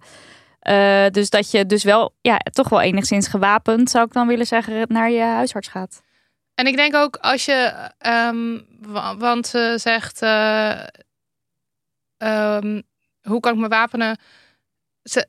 Eh, 0.59 1.07
dus 1.11 1.31
dat 1.31 1.51
je 1.51 1.67
dus 1.67 1.85
wel, 1.85 2.15
ja, 2.21 2.39
toch 2.39 2.69
wel 2.69 2.81
enigszins 2.81 3.29
gewapend, 3.29 3.91
zou 3.91 4.07
ik 4.07 4.13
dan 4.13 4.27
willen 4.27 4.47
zeggen, 4.47 4.85
naar 4.89 5.11
je 5.11 5.23
huisarts 5.23 5.69
gaat. 5.69 6.03
En 6.59 6.67
ik 6.67 6.77
denk 6.77 6.95
ook 6.95 7.17
als 7.17 7.45
je, 7.45 7.91
ehm, 7.99 8.59
wa- 8.81 9.17
want 9.17 9.47
ze 9.47 9.75
zegt, 9.77 10.23
eh, 10.23 10.87
ehm, 12.17 12.83
hoe 13.23 13.41
kan 13.41 13.53
ik 13.53 13.59
me 13.59 13.69
wapenen? 13.69 14.19
Ze 15.03 15.29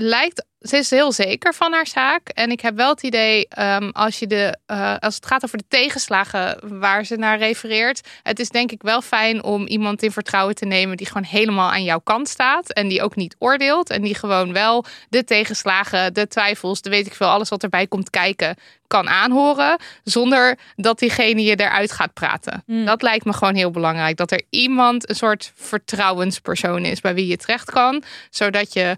lijkt, 0.00 0.44
ze 0.60 0.76
is 0.76 0.90
heel 0.90 1.12
zeker 1.12 1.54
van 1.54 1.72
haar 1.72 1.86
zaak. 1.86 2.28
En 2.28 2.50
ik 2.50 2.60
heb 2.60 2.76
wel 2.76 2.90
het 2.90 3.02
idee, 3.02 3.48
ehm, 3.48 3.88
als, 3.88 4.18
je 4.18 4.26
de, 4.26 4.58
eh, 4.66 4.96
als 4.98 5.14
het 5.14 5.26
gaat 5.26 5.44
over 5.44 5.58
de 5.58 5.64
tegenslagen 5.68 6.78
waar 6.78 7.04
ze 7.04 7.16
naar 7.16 7.38
refereert. 7.38 8.08
Het 8.22 8.38
is 8.38 8.48
denk 8.48 8.70
ik 8.70 8.82
wel 8.82 9.02
fijn 9.02 9.42
om 9.42 9.66
iemand 9.66 10.02
in 10.02 10.10
vertrouwen 10.10 10.54
te 10.54 10.64
nemen 10.64 10.96
die 10.96 11.06
gewoon 11.06 11.22
helemaal 11.22 11.70
aan 11.70 11.84
jouw 11.84 11.98
kant 11.98 12.28
staat. 12.28 12.72
En 12.72 12.88
die 12.88 13.02
ook 13.02 13.16
niet 13.16 13.36
oordeelt. 13.38 13.90
En 13.90 14.02
die 14.02 14.14
gewoon 14.14 14.52
wel 14.52 14.84
de 15.08 15.24
tegenslagen, 15.24 16.14
de 16.14 16.28
twijfels, 16.28 16.82
de 16.82 16.90
weet 16.90 17.06
ik 17.06 17.14
veel, 17.14 17.28
alles 17.28 17.48
wat 17.48 17.62
erbij 17.62 17.86
komt 17.86 18.10
kijken, 18.10 18.56
kan 18.86 19.08
aanhoren. 19.08 19.78
Zonder 20.04 20.58
dat 20.76 20.98
diegene 20.98 21.42
je 21.42 21.56
eruit 21.56 21.92
gaat 21.92 22.12
praten. 22.12 22.62
Hmm. 22.66 22.84
Dat 22.84 23.02
lijkt 23.02 23.24
me 23.24 23.32
gewoon 23.32 23.54
heel 23.54 23.70
belangrijk. 23.70 24.16
Dat 24.16 24.30
er 24.30 24.42
iemand, 24.50 25.08
een 25.08 25.14
soort 25.14 25.52
vertrouwenspersoon 25.54 26.84
is 26.84 27.00
bij 27.00 27.14
wie 27.14 27.26
je 27.26 27.36
terecht 27.36 27.70
kan. 27.70 28.02
Zodat 28.30 28.72
je 28.72 28.96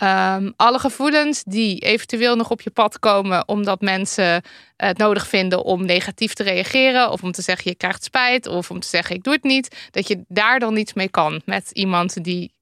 Ehm, 0.00 0.50
alle 0.56 0.78
gevoelens 0.78 1.42
die 1.44 1.78
eventueel 1.78 2.36
nog 2.36 2.50
op 2.50 2.60
je 2.60 2.70
pad 2.70 2.98
komen 2.98 3.48
omdat 3.48 3.80
mensen 3.80 4.42
het 4.76 4.98
nodig 4.98 5.28
vinden 5.28 5.64
om 5.64 5.84
negatief 5.84 6.32
te 6.32 6.42
reageren 6.42 7.10
of 7.10 7.22
om 7.22 7.32
te 7.32 7.42
zeggen 7.42 7.70
je 7.70 7.76
krijgt 7.76 8.04
spijt 8.04 8.46
of 8.46 8.70
om 8.70 8.80
te 8.80 8.88
zeggen 8.88 9.16
ik 9.16 9.22
doe 9.24 9.32
het 9.32 9.42
niet, 9.42 9.88
dat 9.90 10.08
je 10.08 10.24
daar 10.28 10.58
dan 10.58 10.76
iets 10.76 10.92
mee 10.92 11.08
kan 11.08 11.42
met 11.44 11.70
iemand 11.72 12.24
die 12.24 12.52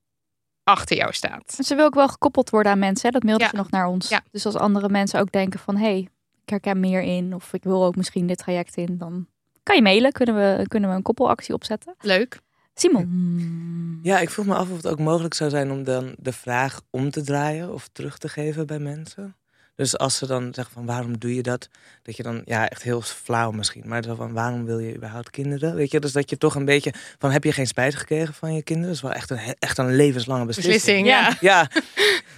achter 0.64 0.96
jou 0.96 1.12
staat. 1.12 1.58
Ze 1.64 1.74
wil 1.74 1.84
ook 1.84 1.94
wel 1.94 2.08
gekoppeld 2.08 2.50
worden 2.50 2.72
aan 2.72 2.78
mensen. 2.78 3.06
Hè? 3.06 3.12
Dat 3.12 3.22
mailde 3.22 3.44
Ja. 3.44 3.50
ze 3.50 3.56
nog 3.56 3.70
naar 3.70 3.86
ons. 3.86 4.08
Ja. 4.08 4.22
Dus 4.30 4.46
als 4.46 4.54
andere 4.56 4.88
mensen 4.88 5.20
ook 5.20 5.32
denken 5.32 5.60
van... 5.60 5.76
hé, 5.76 5.82
hey, 5.82 6.08
ik 6.42 6.48
herken 6.50 6.80
meer 6.80 7.02
in. 7.02 7.34
Of 7.34 7.52
ik 7.52 7.64
wil 7.64 7.84
ook 7.84 7.96
misschien 7.96 8.26
dit 8.26 8.38
traject 8.38 8.76
in. 8.76 8.98
Dan 8.98 9.26
kan 9.62 9.76
je 9.76 9.82
mailen. 9.82 10.12
Kunnen 10.12 10.34
we, 10.34 10.68
kunnen 10.68 10.90
we 10.90 10.96
een 10.96 11.02
koppelactie 11.02 11.54
opzetten. 11.54 11.94
Leuk. 12.00 12.40
Simon. 12.80 14.00
Ja, 14.02 14.18
ik 14.18 14.30
vroeg 14.30 14.46
me 14.46 14.54
af 14.54 14.70
of 14.70 14.76
het 14.76 14.86
ook 14.86 14.98
mogelijk 14.98 15.34
zou 15.34 15.50
zijn 15.50 15.70
om 15.70 15.84
dan 15.84 16.14
de 16.18 16.32
vraag 16.32 16.80
om 16.90 17.10
te 17.10 17.22
draaien 17.22 17.72
of 17.72 17.88
terug 17.92 18.18
te 18.18 18.28
geven 18.28 18.66
bij 18.66 18.78
mensen. 18.78 19.36
Dus 19.74 19.98
als 19.98 20.16
ze 20.16 20.26
dan 20.26 20.54
zeggen 20.54 20.74
van 20.74 20.86
waarom 20.86 21.18
doe 21.18 21.34
je 21.34 21.42
dat? 21.42 21.68
Dat 22.02 22.16
je 22.16 22.22
dan, 22.22 22.42
ja, 22.44 22.68
echt 22.68 22.82
heel 22.82 23.00
flauw 23.00 23.50
misschien, 23.50 23.82
maar 23.86 24.02
zo 24.04 24.14
van 24.14 24.32
waarom 24.32 24.64
wil 24.64 24.78
je 24.78 24.94
überhaupt 24.94 25.30
kinderen? 25.30 25.74
Weet 25.74 25.90
je, 25.90 26.00
dus 26.00 26.12
dat 26.12 26.30
je 26.30 26.38
toch 26.38 26.54
een 26.54 26.64
beetje 26.64 26.92
van 27.18 27.30
heb 27.30 27.44
je 27.44 27.52
geen 27.52 27.66
spijt 27.66 27.94
gekregen 27.94 28.34
van 28.34 28.54
je 28.54 28.62
kinderen? 28.62 28.88
Dat 28.88 28.96
is 28.96 29.08
wel 29.08 29.12
echt 29.12 29.30
een, 29.30 29.54
echt 29.58 29.78
een 29.78 29.96
levenslange 29.96 30.44
beslissing. 30.44 30.74
Beslissing, 30.74 31.06
Ja. 31.06 31.36
ja. 31.40 31.70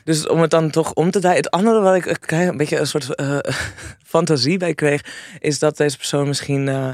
Dus 0.05 0.27
om 0.27 0.41
het 0.41 0.51
dan 0.51 0.71
toch 0.71 0.93
om 0.93 1.11
te 1.11 1.21
draaien. 1.21 1.37
Het 1.37 1.51
andere 1.51 1.81
wat 1.81 1.95
ik 1.95 2.31
een 2.31 2.57
beetje 2.57 2.79
een 2.79 2.87
soort 2.87 3.15
eh, 3.15 3.39
fantasie 4.15 4.59
bij 4.59 4.75
kreeg, 4.75 5.05
is 5.39 5.59
dat 5.59 5.77
deze 5.77 5.97
persoon 5.97 6.27
misschien 6.27 6.69
eh, 6.69 6.91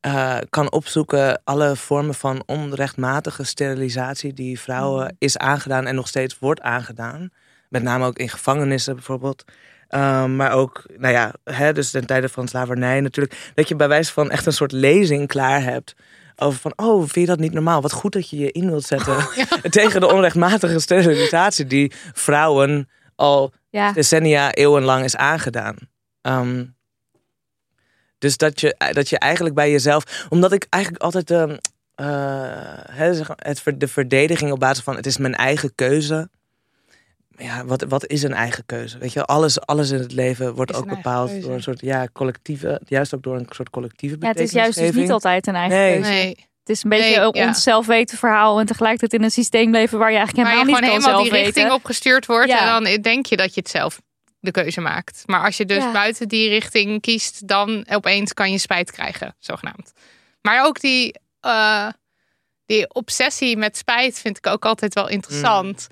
eh, 0.00 0.38
kan 0.50 0.72
opzoeken 0.72 1.40
alle 1.44 1.76
vormen 1.76 2.14
van 2.14 2.42
onrechtmatige 2.46 3.44
sterilisatie 3.44 4.32
die 4.32 4.60
vrouwen 4.60 5.16
is 5.18 5.38
aangedaan 5.38 5.86
en 5.86 5.94
nog 5.94 6.08
steeds 6.08 6.38
wordt 6.38 6.60
aangedaan. 6.60 7.30
Met 7.68 7.82
name 7.82 8.06
ook 8.06 8.18
in 8.18 8.28
gevangenissen 8.28 8.94
bijvoorbeeld. 8.94 9.44
Um, 9.94 10.36
maar 10.36 10.52
ook, 10.52 10.84
nou 10.96 11.14
ja, 11.14 11.34
hè, 11.44 11.72
dus 11.72 11.90
ten 11.90 12.06
tijde 12.06 12.28
van 12.28 12.48
slavernij 12.48 13.00
natuurlijk. 13.00 13.50
Dat 13.54 13.68
je 13.68 13.76
bij 13.76 13.88
wijze 13.88 14.12
van 14.12 14.30
echt 14.30 14.46
een 14.46 14.52
soort 14.52 14.72
lezing 14.72 15.28
klaar 15.28 15.62
hebt. 15.62 15.94
Over 16.36 16.60
van, 16.60 16.72
oh, 16.76 16.98
vind 16.98 17.14
je 17.14 17.26
dat 17.26 17.38
niet 17.38 17.52
normaal? 17.52 17.82
Wat 17.82 17.92
goed 17.92 18.12
dat 18.12 18.30
je 18.30 18.38
je 18.38 18.52
in 18.52 18.66
wilt 18.70 18.84
zetten 18.84 19.16
tegen 19.70 20.00
de 20.00 20.12
onrechtmatige 20.12 20.78
sterilisatie 20.78 21.66
die 21.66 21.92
vrouwen 22.12 22.88
al 23.16 23.52
Ja. 23.70 23.92
decennia, 23.92 24.52
eeuwenlang 24.54 25.04
is 25.04 25.16
aangedaan. 25.16 25.76
Um, 26.22 26.74
dus 28.20 28.36
dat 28.36 28.60
je, 28.60 28.74
dat 28.92 29.08
je 29.08 29.18
eigenlijk 29.18 29.54
bij 29.54 29.70
jezelf, 29.70 30.26
omdat 30.28 30.52
ik 30.52 30.66
eigenlijk 30.70 31.02
altijd 31.02 31.30
uh, 31.30 31.44
het, 33.36 33.62
de 33.80 33.88
verdediging 33.88 34.52
op 34.52 34.60
basis 34.60 34.84
van 34.84 34.96
het 34.96 35.06
is 35.06 35.16
mijn 35.16 35.34
eigen 35.34 35.74
keuze. 35.74 36.28
Ja, 37.36 37.64
wat, 37.64 37.82
wat 37.88 38.06
is 38.06 38.22
een 38.22 38.32
eigen 38.34 38.66
keuze? 38.66 38.98
Weet 38.98 39.12
je, 39.12 39.24
alles, 39.24 39.60
alles 39.60 39.90
in 39.90 39.98
het 39.98 40.12
leven 40.12 40.54
wordt 40.54 40.70
Is 40.70 40.76
ook 40.76 40.88
bepaald 40.88 41.28
keuze. 41.30 41.46
door 41.46 41.54
een 41.54 41.62
soort 41.62 41.80
ja, 41.80 42.08
collectieve, 42.12 42.80
juist 42.84 43.14
ook 43.14 43.22
door 43.22 43.36
een 43.36 43.46
soort 43.50 43.70
collectieve 43.70 44.16
Ja, 44.20 44.28
het 44.28 44.40
is 44.40 44.50
juist 44.50 44.78
dus 44.78 44.94
niet 44.94 45.10
altijd 45.10 45.46
een 45.46 45.54
eigen 45.54 45.78
Nee. 45.78 45.92
keuze. 45.94 46.10
Nee. 46.10 46.48
Het 46.60 46.68
is 46.78 46.84
een 46.84 46.90
beetje 46.90 47.04
Nee, 47.16 47.18
een 47.26 47.30
ja. 47.32 47.46
onszelf 47.46 47.86
weten 47.86 48.18
verhaal. 48.18 48.60
En 48.60 48.66
tegelijkertijd 48.66 49.12
in 49.12 49.22
een 49.22 49.30
systeem 49.30 49.70
leven 49.70 49.98
waar 49.98 50.10
je 50.10 50.16
eigenlijk 50.16 50.48
Waar 50.48 50.56
je 50.56 50.62
helemaal 50.62 50.80
gewoon 50.82 50.96
helemaal 50.98 51.18
zelf 51.24 51.32
die 51.32 51.42
richting 51.44 51.64
weten. 51.64 51.78
op 51.80 51.84
gestuurd 51.84 52.26
wordt 52.26 52.48
Ja. 52.48 52.76
en 52.76 52.84
dan 52.84 53.02
denk 53.02 53.26
je 53.26 53.36
dat 53.36 53.54
je 53.54 53.60
het 53.60 53.70
zelf 53.70 54.00
de 54.40 54.50
keuze 54.50 54.80
maakt. 54.80 55.22
Maar 55.26 55.44
als 55.44 55.56
je 55.56 55.64
dus 55.64 55.82
Ja. 55.82 55.92
buiten 55.92 56.28
die 56.28 56.48
richting 56.48 57.00
kiest, 57.00 57.48
dan 57.48 57.86
opeens 57.90 58.32
kan 58.34 58.50
je 58.52 58.58
spijt 58.58 58.90
krijgen, 58.90 59.34
zogenaamd. 59.38 59.92
Maar 60.42 60.64
ook 60.66 60.80
die, 60.80 61.14
eh, 61.40 61.88
die 62.66 62.94
obsessie 62.94 63.56
met 63.56 63.76
spijt 63.76 64.18
vind 64.18 64.36
ik 64.38 64.46
ook 64.46 64.64
altijd 64.64 64.94
wel 64.94 65.08
interessant. 65.08 65.86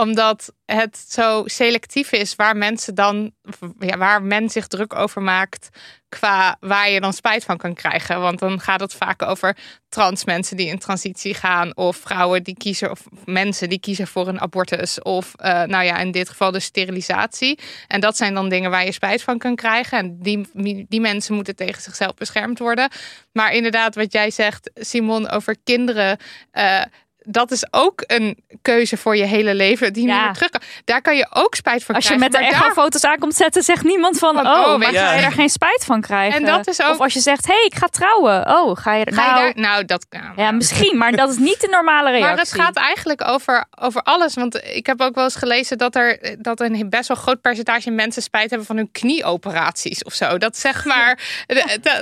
Omdat 0.00 0.52
het 0.64 1.04
zo 1.08 1.42
selectief 1.46 2.12
is 2.12 2.36
waar 2.36 2.56
mensen 2.56 2.94
dan, 2.94 3.32
ja, 3.78 3.96
waar 3.96 4.22
men 4.22 4.50
zich 4.50 4.66
druk 4.66 4.94
over 4.94 5.22
maakt 5.22 5.68
qua 6.08 6.56
waar 6.60 6.90
je 6.90 7.00
dan 7.00 7.12
spijt 7.12 7.44
van 7.44 7.56
kan 7.56 7.74
krijgen. 7.74 8.20
Want 8.20 8.38
dan 8.38 8.60
gaat 8.60 8.80
het 8.80 8.94
vaak 8.94 9.22
over 9.22 9.56
trans 9.88 10.24
mensen 10.24 10.56
die 10.56 10.66
in 10.66 10.78
transitie 10.78 11.34
gaan, 11.34 11.76
of 11.76 11.96
vrouwen 11.96 12.42
die 12.42 12.56
kiezen, 12.56 12.90
of 12.90 13.04
mensen 13.24 13.68
die 13.68 13.80
kiezen 13.80 14.06
voor 14.06 14.28
een 14.28 14.40
abortus, 14.40 15.02
of 15.02 15.34
eh, 15.34 15.62
nou 15.62 15.84
ja, 15.84 15.98
in 15.98 16.10
dit 16.10 16.28
geval 16.28 16.50
de 16.50 16.60
sterilisatie. 16.60 17.58
En 17.86 18.00
dat 18.00 18.16
zijn 18.16 18.34
dan 18.34 18.48
dingen 18.48 18.70
waar 18.70 18.84
je 18.84 18.92
spijt 18.92 19.22
van 19.22 19.38
kan 19.38 19.56
krijgen. 19.56 19.98
En 19.98 20.18
die, 20.18 20.48
die 20.88 21.00
mensen 21.00 21.34
moeten 21.34 21.56
tegen 21.56 21.82
zichzelf 21.82 22.14
beschermd 22.14 22.58
worden. 22.58 22.90
Maar 23.32 23.52
inderdaad, 23.52 23.94
wat 23.94 24.12
jij 24.12 24.30
zegt, 24.30 24.70
Simon, 24.74 25.28
over 25.28 25.56
kinderen. 25.64 26.18
eh, 26.50 26.82
dat 27.30 27.50
is 27.50 27.66
ook 27.70 28.04
een 28.06 28.38
keuze 28.62 28.96
voor 28.96 29.16
je 29.16 29.24
hele 29.24 29.54
leven 29.54 29.92
die 29.92 30.06
Ja. 30.06 30.14
niet 30.14 30.24
meer 30.24 30.32
terug 30.34 30.50
kan. 30.50 30.60
Daar 30.84 31.00
kan 31.02 31.16
je 31.16 31.26
ook 31.32 31.54
spijt 31.54 31.84
van 31.84 31.94
Als 31.94 32.08
je 32.08 32.14
krijgen. 32.14 32.32
met 32.32 32.40
de 32.42 32.50
daar- 32.50 32.60
echo-foto's 32.62 33.04
aankomt 33.04 33.34
zetten, 33.34 33.62
zegt 33.62 33.84
niemand 33.84 34.18
van... 34.18 34.34
Van, 34.34 34.46
oh, 34.46 34.52
oh, 34.66 34.78
maar 34.78 34.92
ga 34.92 35.14
je 35.14 35.22
er 35.24 35.32
geen 35.32 35.48
spijt 35.48 35.84
van 35.84 36.00
krijgen? 36.00 36.38
En 36.40 36.44
dat 36.46 36.66
is 36.68 36.82
ook- 36.82 36.90
Of 36.90 37.00
als 37.00 37.12
je 37.12 37.20
zegt, 37.20 37.46
hé, 37.46 37.54
hey, 37.54 37.64
ik 37.64 37.74
ga 37.74 37.86
trouwen. 37.86 38.46
Oh, 38.48 38.76
ga 38.76 38.94
je 38.94 39.04
er... 39.04 39.12
Ga 39.14 39.24
je 39.24 39.30
nou, 39.30 39.42
daar, 39.44 39.62
nou, 39.62 39.84
dat 39.84 40.06
kan. 40.08 40.32
Ja, 40.36 40.50
misschien, 40.50 40.96
maar 40.98 41.12
dat 41.12 41.30
is 41.30 41.36
niet 41.38 41.60
de 41.60 41.68
normale 41.70 42.10
reactie. 42.10 42.28
Maar 42.28 42.38
het 42.38 42.52
gaat 42.52 42.76
eigenlijk 42.76 43.28
over, 43.28 43.64
over 43.80 44.02
alles. 44.02 44.34
Want 44.34 44.60
ik 44.74 44.86
heb 44.86 45.00
ook 45.00 45.14
wel 45.14 45.24
eens 45.24 45.36
gelezen 45.36 45.78
dat 45.78 45.94
er 45.96 46.36
dat 46.38 46.60
een 46.60 46.86
best 46.90 47.08
wel 47.08 47.16
groot 47.16 47.40
percentage 47.40 47.90
mensen 47.90 48.22
spijt 48.22 48.48
hebben 48.50 48.66
van 48.66 48.76
hun 48.76 48.90
knieoperaties 48.92 50.04
of 50.04 50.12
zo. 50.14 50.38
Dat 50.38 50.56
zeg 50.58 50.84
maar, 50.84 51.18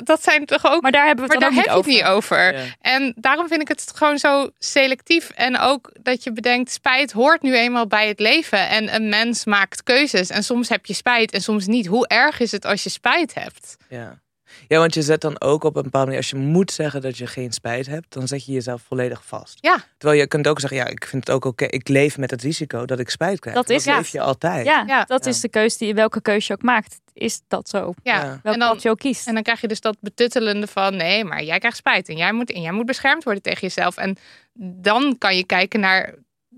dat 0.04 0.22
zijn 0.22 0.44
toch 0.46 0.64
ook. 0.66 0.82
Maar 0.82 0.92
daar 0.92 1.06
hebben 1.06 1.26
we 1.26 1.32
het 1.32 1.40
daar 1.40 1.50
dan 1.50 1.58
ook 1.58 1.64
niet 1.64 1.74
het 1.74 1.78
over. 1.78 1.90
niet 1.90 2.04
over. 2.04 2.54
Ja. 2.54 2.62
En 2.80 3.12
daarom 3.16 3.48
vind 3.48 3.60
ik 3.60 3.68
het 3.68 3.92
gewoon 3.94 4.18
zo 4.18 4.50
selectief. 4.58 5.15
En 5.24 5.58
ook 5.58 5.92
dat 6.00 6.24
je 6.24 6.32
bedenkt, 6.32 6.70
spijt 6.70 7.12
hoort 7.12 7.42
nu 7.42 7.56
eenmaal 7.56 7.86
bij 7.86 8.08
het 8.08 8.20
leven. 8.20 8.68
En 8.68 8.94
een 8.94 9.08
mens 9.08 9.44
maakt 9.44 9.82
keuzes. 9.82 10.30
En 10.30 10.44
soms 10.44 10.68
heb 10.68 10.86
je 10.86 10.94
spijt 10.94 11.32
en 11.32 11.40
soms 11.40 11.66
niet. 11.66 11.86
Hoe 11.86 12.06
erg 12.08 12.40
is 12.40 12.52
het 12.52 12.64
als 12.64 12.82
je 12.82 12.90
spijt 12.90 13.34
hebt? 13.34 13.76
Ja. 13.88 14.20
Ja, 14.68 14.78
want 14.78 14.94
je 14.94 15.02
zet 15.02 15.20
dan 15.20 15.40
ook 15.40 15.64
op 15.64 15.76
een 15.76 15.82
bepaalde 15.82 16.06
manier, 16.06 16.20
als 16.22 16.30
je 16.30 16.36
moet 16.36 16.72
zeggen 16.72 17.00
dat 17.00 17.18
je 17.18 17.26
geen 17.26 17.52
spijt 17.52 17.86
hebt, 17.86 18.12
dan 18.12 18.28
zet 18.28 18.44
je 18.46 18.52
jezelf 18.52 18.82
volledig 18.82 19.24
vast. 19.24 19.58
Ja. 19.60 19.76
Terwijl 19.98 20.20
je 20.20 20.26
kunt 20.26 20.48
ook 20.48 20.60
zeggen, 20.60 20.78
ja, 20.78 20.86
ik 20.86 21.04
vind 21.06 21.26
het 21.26 21.34
ook 21.36 21.44
oké, 21.44 21.64
ik 21.64 21.88
leef 21.88 22.18
met 22.18 22.30
het 22.30 22.42
risico 22.42 22.84
dat 22.84 22.98
ik 22.98 23.10
spijt 23.10 23.38
krijg. 23.40 23.56
Dat 23.56 23.70
is- 23.70 23.84
ja. 23.84 23.96
leef 23.96 24.08
je 24.08 24.20
altijd. 24.20 24.66
Ja, 24.66 24.84
Ja. 24.86 25.04
dat 25.04 25.24
Ja. 25.24 25.30
is 25.30 25.40
de 25.40 25.48
keuze 25.48 25.78
die 25.78 25.94
welke 25.94 26.22
keuze 26.22 26.46
je 26.46 26.52
ook 26.52 26.62
maakt. 26.62 27.00
Is 27.12 27.40
dat 27.48 27.68
zo? 27.68 27.94
Ja. 28.02 28.22
En 28.22 28.40
dan, 28.42 28.58
pad 28.58 28.82
je 28.82 28.90
ook 28.90 28.98
kiest. 28.98 29.26
En 29.26 29.34
dan 29.34 29.42
krijg 29.42 29.60
je 29.60 29.68
dus 29.68 29.80
dat 29.80 29.96
betuttelende 30.00 30.66
van 30.66 30.96
nee, 30.96 31.24
maar 31.24 31.42
jij 31.42 31.58
krijgt 31.58 31.76
spijt 31.76 32.08
en 32.08 32.16
jij 32.16 32.32
moet, 32.32 32.52
en 32.52 32.60
jij 32.62 32.72
moet 32.72 32.86
beschermd 32.86 33.24
worden 33.24 33.42
tegen 33.42 33.60
jezelf. 33.60 33.96
En 33.96 34.16
dan 34.58 35.18
kan 35.18 35.36
je 35.36 35.44
kijken 35.46 35.80
naar 35.80 36.14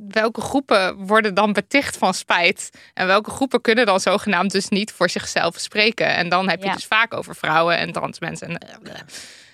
welke 0.08 0.40
groepen 0.40 0.96
worden 1.06 1.34
dan 1.34 1.52
beticht 1.52 1.96
van 1.96 2.14
spijt. 2.14 2.70
En 2.94 3.06
welke 3.06 3.30
groepen 3.30 3.61
kunnen 3.61 3.87
dan 3.87 4.00
zogenaamd 4.00 4.52
dus 4.52 4.68
niet 4.68 4.92
voor 4.92 5.11
zichzelf 5.11 5.58
spreken. 5.58 6.14
En 6.14 6.28
dan 6.28 6.48
heb 6.48 6.61
je 6.61 6.66
Ja. 6.66 6.74
dus 6.74 6.87
vaak 6.87 7.14
over 7.14 7.34
vrouwen 7.37 7.78
en 7.78 7.92
trans 7.92 8.20
mensen. 8.20 8.48
En, 8.58 8.78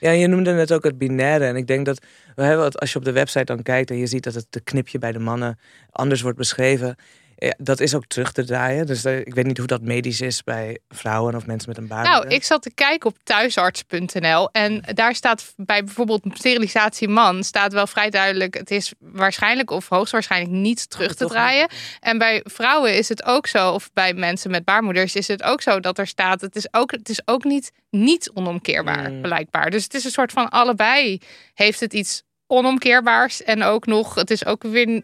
Ja, 0.01 0.11
je 0.11 0.27
noemde 0.27 0.53
net 0.53 0.73
ook 0.73 0.85
het 0.85 0.99
binaire. 0.99 1.45
En 1.47 1.57
ik 1.57 1.67
denk 1.67 1.87
dat 1.87 2.05
we 2.35 2.43
hebben 2.43 2.65
het, 2.65 2.79
als 2.81 2.93
je 2.93 2.99
op 2.99 3.05
de 3.05 3.13
website 3.13 3.45
dan 3.45 3.63
kijkt 3.63 3.91
en 3.91 3.97
je 3.97 4.07
ziet 4.07 4.25
dat 4.25 4.35
het 4.35 4.47
de 4.51 4.61
knipje 4.61 4.99
bij 4.99 5.13
de 5.13 5.19
mannen 5.19 5.59
anders 5.91 6.21
wordt 6.21 6.39
beschreven. 6.39 6.97
Ja, 7.37 7.55
dat 7.59 7.81
is 7.81 7.95
ook 7.95 8.07
terug 8.07 8.33
te 8.33 8.45
draaien. 8.45 8.87
Dus 8.87 9.05
eh, 9.05 9.19
ik 9.19 9.35
weet 9.35 9.47
niet 9.47 9.59
hoe 9.59 9.67
dat 9.67 9.83
medisch 9.83 10.21
is 10.21 10.43
bij 10.43 10.79
vrouwen 10.89 11.35
of 11.35 11.47
mensen 11.47 11.69
met 11.69 11.79
een 11.79 11.87
baard. 11.87 12.09
Nou, 12.09 12.29
ik 12.29 12.45
zat 12.45 12.63
te 12.63 12.75
kijken 12.75 13.11
op 13.11 13.17
thuisarts.nl 13.23 14.49
en 14.53 14.83
daar 14.95 15.15
staat 15.15 15.53
bij 15.57 15.85
bijvoorbeeld 15.85 16.23
sterilisatie 16.33 17.09
man 17.09 17.43
staat 17.43 17.73
wel 17.73 17.87
vrij 17.87 18.11
duidelijk. 18.11 18.55
Het 18.55 18.71
is 18.71 18.93
waarschijnlijk 18.99 19.71
of 19.71 19.89
hoogstwaarschijnlijk 19.89 20.53
niet 20.53 20.91
terug 20.91 21.15
te 21.15 21.27
draaien. 21.27 21.69
En 22.01 22.19
bij 22.19 22.41
vrouwen 22.45 22.97
is 22.97 23.09
het 23.09 23.25
ook 23.25 23.47
zo, 23.47 23.73
of 23.73 23.91
bij 23.93 24.15
mensen 24.15 24.51
met 24.51 24.65
baarmoeders 24.65 25.15
is 25.15 25.29
het 25.29 25.43
ook 25.43 25.63
zo 25.63 25.81
dat 25.81 25.99
er 25.99 26.07
staat. 26.07 26.41
Het 26.41 26.57
is 26.57 26.69
ook, 26.71 26.91
het 26.91 27.09
is 27.09 27.21
ook 27.25 27.45
niet, 27.45 27.73
niet 27.91 28.31
onomkeerbaar, 28.35 29.11
Mm. 29.11 29.23
blijkbaar. 29.23 29.71
Dus 29.71 29.85
het 29.85 29.95
is 29.95 30.05
een 30.05 30.11
soort 30.11 30.33
van 30.33 30.49
allebei 30.49 31.21
heeft 31.55 31.81
het 31.81 31.93
iets 31.93 32.23
onomkeerbaars 32.47 33.43
en 33.43 33.63
ook 33.63 33.87
nog, 33.87 34.15
het 34.15 34.31
is 34.31 34.45
ook 34.47 34.63
weer. 34.63 35.03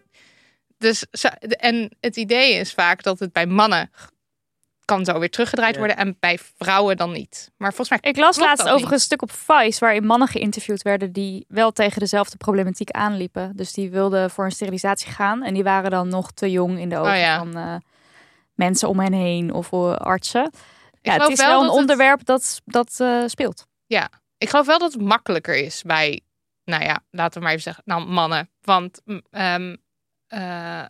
Dus, 0.80 1.06
en 1.58 1.96
het 2.00 2.16
idee 2.16 2.54
is 2.54 2.72
vaak 2.72 3.02
dat 3.02 3.18
het 3.18 3.32
bij 3.32 3.46
mannen 3.46 3.90
kan 4.84 5.04
zo 5.04 5.18
weer 5.18 5.30
teruggedraaid 5.30 5.72
Ja. 5.74 5.78
worden 5.78 5.96
en 5.96 6.16
bij 6.20 6.38
vrouwen 6.58 6.96
dan 6.96 7.12
niet. 7.12 7.50
Maar 7.56 7.74
volgens 7.74 7.88
mij 8.00 8.10
Ik 8.12 8.18
las 8.18 8.38
laatst 8.38 8.68
over 8.68 8.92
een 8.92 8.98
stuk 9.00 9.22
op 9.22 9.32
Vice 9.32 9.80
waarin 9.80 10.06
mannen 10.06 10.28
geïnterviewd 10.28 10.82
werden 10.82 11.12
die 11.12 11.44
wel 11.48 11.70
tegen 11.72 12.00
dezelfde 12.00 12.36
problematiek 12.36 12.90
aanliepen. 12.90 13.56
Dus 13.56 13.72
die 13.72 13.90
wilden 13.90 14.30
voor 14.30 14.44
een 14.44 14.50
sterilisatie 14.50 15.10
gaan 15.12 15.42
en 15.42 15.54
die 15.54 15.62
waren 15.62 15.90
dan 15.90 16.08
nog 16.08 16.32
te 16.32 16.50
jong 16.50 16.78
in 16.78 16.88
de 16.88 16.96
ogen 16.98 17.12
Oh 17.12 17.18
ja. 17.18 17.38
van 17.38 17.56
eh, 17.56 17.76
mensen 18.54 18.88
om 18.88 19.00
hen 19.00 19.12
heen 19.12 19.52
of 19.52 19.72
eh, 19.72 19.94
artsen. 19.94 20.50
Ja, 21.02 21.12
het 21.12 21.12
geloof 21.12 21.28
is 21.30 21.38
wel 21.38 21.46
wel 21.48 21.56
een 21.60 21.62
dat 21.66 21.70
het- 21.72 21.80
onderwerp 21.80 22.24
dat, 22.24 22.60
dat 22.64 22.94
eh, 22.98 23.22
speelt. 23.26 23.66
Ik 24.38 24.48
geloof 24.48 24.66
wel 24.66 24.78
dat 24.78 24.92
het 24.92 25.02
makkelijker 25.02 25.54
is 25.56 25.82
bij, 25.82 26.20
nou 26.64 26.82
ja, 26.84 27.00
laten 27.10 27.32
we 27.34 27.40
maar 27.40 27.50
even 27.50 27.62
zeggen, 27.62 27.82
nou, 27.86 28.06
mannen. 28.06 28.50
Want 28.60 29.00
mm, 29.04 29.76
eh, 30.30 30.84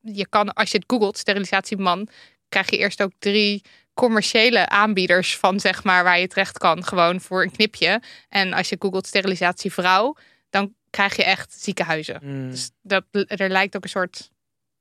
je 0.00 0.26
kan, 0.28 0.52
als 0.52 0.70
je 0.70 0.76
het 0.76 0.86
googelt, 0.86 1.18
sterilisatie 1.18 1.76
man, 1.76 2.08
krijg 2.48 2.70
je 2.70 2.78
eerst 2.78 3.02
ook 3.02 3.12
drie 3.18 3.62
commerciële 3.94 4.68
aanbieders 4.68 5.36
van, 5.36 5.60
zeg 5.60 5.84
maar, 5.84 6.04
waar 6.04 6.18
je 6.18 6.26
terecht 6.26 6.58
kan, 6.58 6.84
gewoon 6.84 7.20
voor 7.20 7.42
een 7.42 7.50
knipje. 7.50 8.02
En 8.28 8.52
als 8.52 8.68
je 8.68 8.76
googelt 8.78 9.06
sterilisatie 9.06 9.72
vrouw, 9.72 10.16
dan 10.50 10.74
krijg 10.90 11.16
je 11.16 11.24
echt 11.24 11.52
ziekenhuizen. 11.52 12.20
Mm. 12.22 12.50
Dus 12.50 12.70
dat, 12.82 13.04
er 13.10 13.48
lijkt 13.48 13.76
ook 13.76 13.84
een 13.84 13.90
soort, 13.90 14.30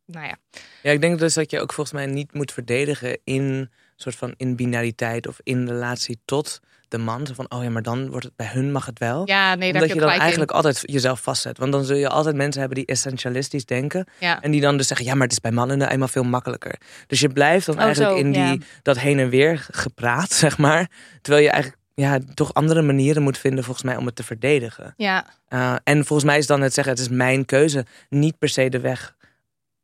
nou 0.06 0.28
ja, 0.28 0.38
Ja, 0.82 0.92
ik 0.92 1.02
denk 1.02 1.20
dus 1.20 1.34
dat 1.34 1.52
je 1.52 1.60
ook 1.60 1.74
volgens 1.74 1.96
mij 1.96 2.06
niet 2.06 2.34
moet 2.34 2.52
verdedigen 2.52 3.20
in 3.24 3.72
soort 3.96 4.16
van 4.16 4.34
in 4.38 4.56
binariteit 4.56 5.28
of 5.28 5.40
in 5.44 5.68
relatie 5.68 6.20
tot 6.26 6.60
de 6.94 7.00
man. 7.00 7.28
Zo 7.28 7.34
van, 7.34 7.46
oh 7.50 7.64
ja, 7.64 7.70
maar 7.70 7.82
dan 7.82 8.10
wordt 8.10 8.26
het 8.26 8.36
bij 8.36 8.50
hun 8.52 8.72
mag 8.72 8.86
het 8.86 9.00
wel. 9.00 9.22
ja, 9.28 9.56
nee, 9.56 9.74
Omdat 9.74 9.88
je 9.88 9.94
je 9.94 10.00
dan 10.00 10.10
eigenlijk 10.10 10.52
altijd 10.52 10.82
jezelf 10.82 11.22
vastzet. 11.22 11.58
Want 11.58 11.72
dan 11.72 11.84
zul 11.84 11.96
je 11.96 12.10
altijd 12.10 12.36
mensen 12.36 12.60
hebben 12.60 12.78
die 12.78 12.88
essentialistisch 12.88 13.66
denken. 13.66 14.08
Ja. 14.20 14.42
En 14.42 14.52
die 14.52 14.62
dan 14.62 14.78
dus 14.78 14.88
zeggen, 14.88 15.06
ja, 15.06 15.14
maar 15.14 15.24
het 15.24 15.32
is 15.32 15.40
bij 15.40 15.52
mannen 15.52 15.78
nou 15.78 15.92
eenmaal 15.92 16.08
veel 16.08 16.24
makkelijker. 16.24 16.76
Dus 17.08 17.20
je 17.20 17.30
blijft 17.30 17.66
dan 17.66 17.76
Oh, 17.76 17.82
eigenlijk 17.82 18.18
zo, 18.18 18.20
in 18.26 18.32
die, 18.32 18.42
ja. 18.42 18.58
dat 18.82 19.00
heen 19.00 19.20
en 19.20 19.30
weer 19.30 19.68
gepraat, 19.72 20.32
zeg 20.44 20.58
maar. 20.58 20.90
Terwijl 21.22 21.44
je 21.44 21.52
eigenlijk 21.52 21.82
ja, 21.94 22.20
toch 22.34 22.54
andere 22.54 22.82
manieren 22.82 23.24
moet 23.24 23.38
vinden 23.38 23.64
volgens 23.64 23.86
mij 23.86 23.96
om 23.96 24.06
het 24.06 24.16
te 24.16 24.24
verdedigen. 24.24 24.94
ja, 24.98 25.26
Uh, 25.50 25.76
en 25.84 26.06
volgens 26.06 26.30
mij 26.30 26.38
is 26.38 26.48
dan 26.48 26.62
het 26.62 26.74
zeggen, 26.74 26.94
het 26.94 27.02
is 27.02 27.10
mijn 27.10 27.46
keuze, 27.46 27.86
niet 28.10 28.38
per 28.38 28.50
se 28.50 28.70
de 28.70 28.80
weg. 28.80 29.16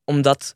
Omdat 0.03 0.55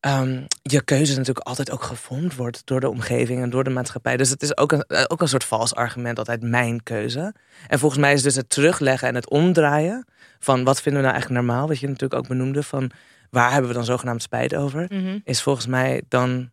ehm, 0.00 0.42
je 0.62 0.82
keuze 0.84 1.16
natuurlijk 1.16 1.46
altijd 1.46 1.70
ook 1.70 1.82
gevormd 1.82 2.36
wordt 2.36 2.62
door 2.64 2.80
de 2.80 2.88
omgeving 2.88 3.42
en 3.42 3.50
door 3.50 3.64
de 3.64 3.70
maatschappij. 3.70 4.16
Dus 4.16 4.30
het 4.30 4.42
is 4.42 4.56
ook 4.56 4.72
een, 4.72 4.82
eh, 4.82 5.04
ook 5.08 5.20
een 5.20 5.28
soort 5.28 5.44
vals 5.44 5.74
argument, 5.74 6.18
altijd 6.18 6.42
mijn 6.42 6.82
keuze. 6.82 7.34
En 7.68 7.78
volgens 7.78 8.00
mij 8.00 8.12
is 8.12 8.22
dus 8.22 8.34
het 8.34 8.50
terugleggen 8.50 9.08
en 9.08 9.14
het 9.14 9.28
omdraaien 9.30 10.04
van 10.38 10.64
wat 10.64 10.80
vinden 10.82 11.00
we 11.02 11.06
nou 11.08 11.18
eigenlijk 11.18 11.46
normaal, 11.46 11.68
wat 11.68 11.78
je 11.78 11.86
natuurlijk 11.86 12.22
ook 12.22 12.28
benoemde, 12.28 12.62
van 12.62 12.90
waar 13.30 13.50
hebben 13.52 13.68
we 13.70 13.76
dan 13.76 13.84
zogenaamd 13.84 14.22
spijt 14.22 14.54
over, 14.54 14.86
mhm. 14.88 15.18
is 15.24 15.42
volgens 15.42 15.66
mij 15.66 16.02
dan 16.08 16.50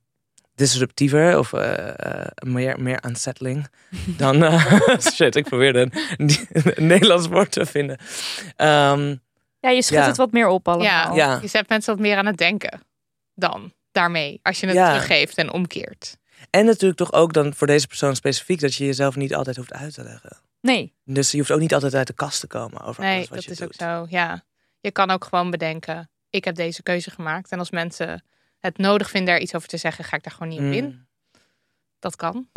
disruptiever 0.56 1.38
of 1.40 1.54
eh, 1.54 2.22
eh, 2.22 2.26
meer, 2.40 2.82
meer 2.82 3.04
unsettling 3.06 3.68
dan... 4.18 4.62
shit, 5.14 5.36
ik 5.36 5.44
probeerde 5.44 5.80
een, 6.18 6.32
een 6.54 6.88
Nederlands 6.94 7.28
woord 7.28 7.52
te 7.52 7.66
vinden. 7.66 7.98
Ehm, 8.56 9.16
Ja, 9.60 9.70
je 9.70 9.82
schudt 9.82 10.02
Ja. 10.02 10.08
het 10.08 10.18
wat 10.18 10.32
meer 10.32 10.48
op 10.48 10.68
allemaal. 10.68 10.86
Ja, 10.86 11.14
Ja. 11.16 11.40
je 11.42 11.48
zet 11.48 11.70
mensen 11.70 11.94
wat 11.94 12.02
meer 12.02 12.18
aan 12.18 12.26
het 12.26 12.38
denken 12.38 12.80
dan 13.38 13.74
daarmee. 13.92 14.40
Als 14.44 14.60
je 14.60 14.66
het 14.66 14.76
Ja. 14.76 14.88
teruggeeft 14.90 15.38
en 15.38 15.52
omkeert. 15.52 16.18
en 16.50 16.66
natuurlijk 16.66 17.00
toch 17.00 17.14
ook 17.14 17.34
dan 17.34 17.54
voor 17.54 17.68
deze 17.68 17.88
persoon 17.88 18.16
specifiek... 18.16 18.60
dat 18.60 18.76
je 18.76 18.86
jezelf 18.86 19.16
niet 19.16 19.34
altijd 19.36 19.56
hoeft 19.56 19.74
uit 19.74 19.94
te 19.94 20.04
leggen. 20.04 20.38
Nee, 20.62 20.94
Dus 21.04 21.32
je 21.32 21.38
hoeft 21.38 21.52
ook 21.52 21.60
niet 21.60 21.74
altijd 21.74 21.96
uit 21.96 22.08
de 22.08 22.14
kast 22.14 22.40
te 22.40 22.48
komen 22.48 22.82
over 22.82 23.04
Nee, 23.04 23.16
alles 23.16 23.28
wat 23.28 23.36
dat 23.38 23.46
je 23.46 23.52
is 23.52 23.58
doet. 23.58 23.68
ook 23.68 23.74
zo. 23.90 24.06
Ja. 24.10 24.44
Je 24.80 24.92
kan 24.92 25.10
ook 25.12 25.24
gewoon 25.26 25.52
bedenken, 25.52 26.10
ik 26.30 26.44
heb 26.46 26.56
deze 26.56 26.84
keuze 26.84 27.12
gemaakt. 27.12 27.52
En 27.52 27.60
als 27.60 27.72
mensen 27.72 28.24
het 28.60 28.78
nodig 28.78 29.10
vinden 29.10 29.34
er 29.34 29.40
iets 29.40 29.56
over 29.56 29.68
te 29.68 29.78
zeggen, 29.78 30.04
ga 30.04 30.16
ik 30.16 30.24
daar 30.24 30.34
gewoon 30.34 30.50
niet 30.50 30.60
op 30.60 30.72
in. 30.84 30.86
Mm. 30.86 31.08
Dat 32.00 32.16
kan. 32.16 32.48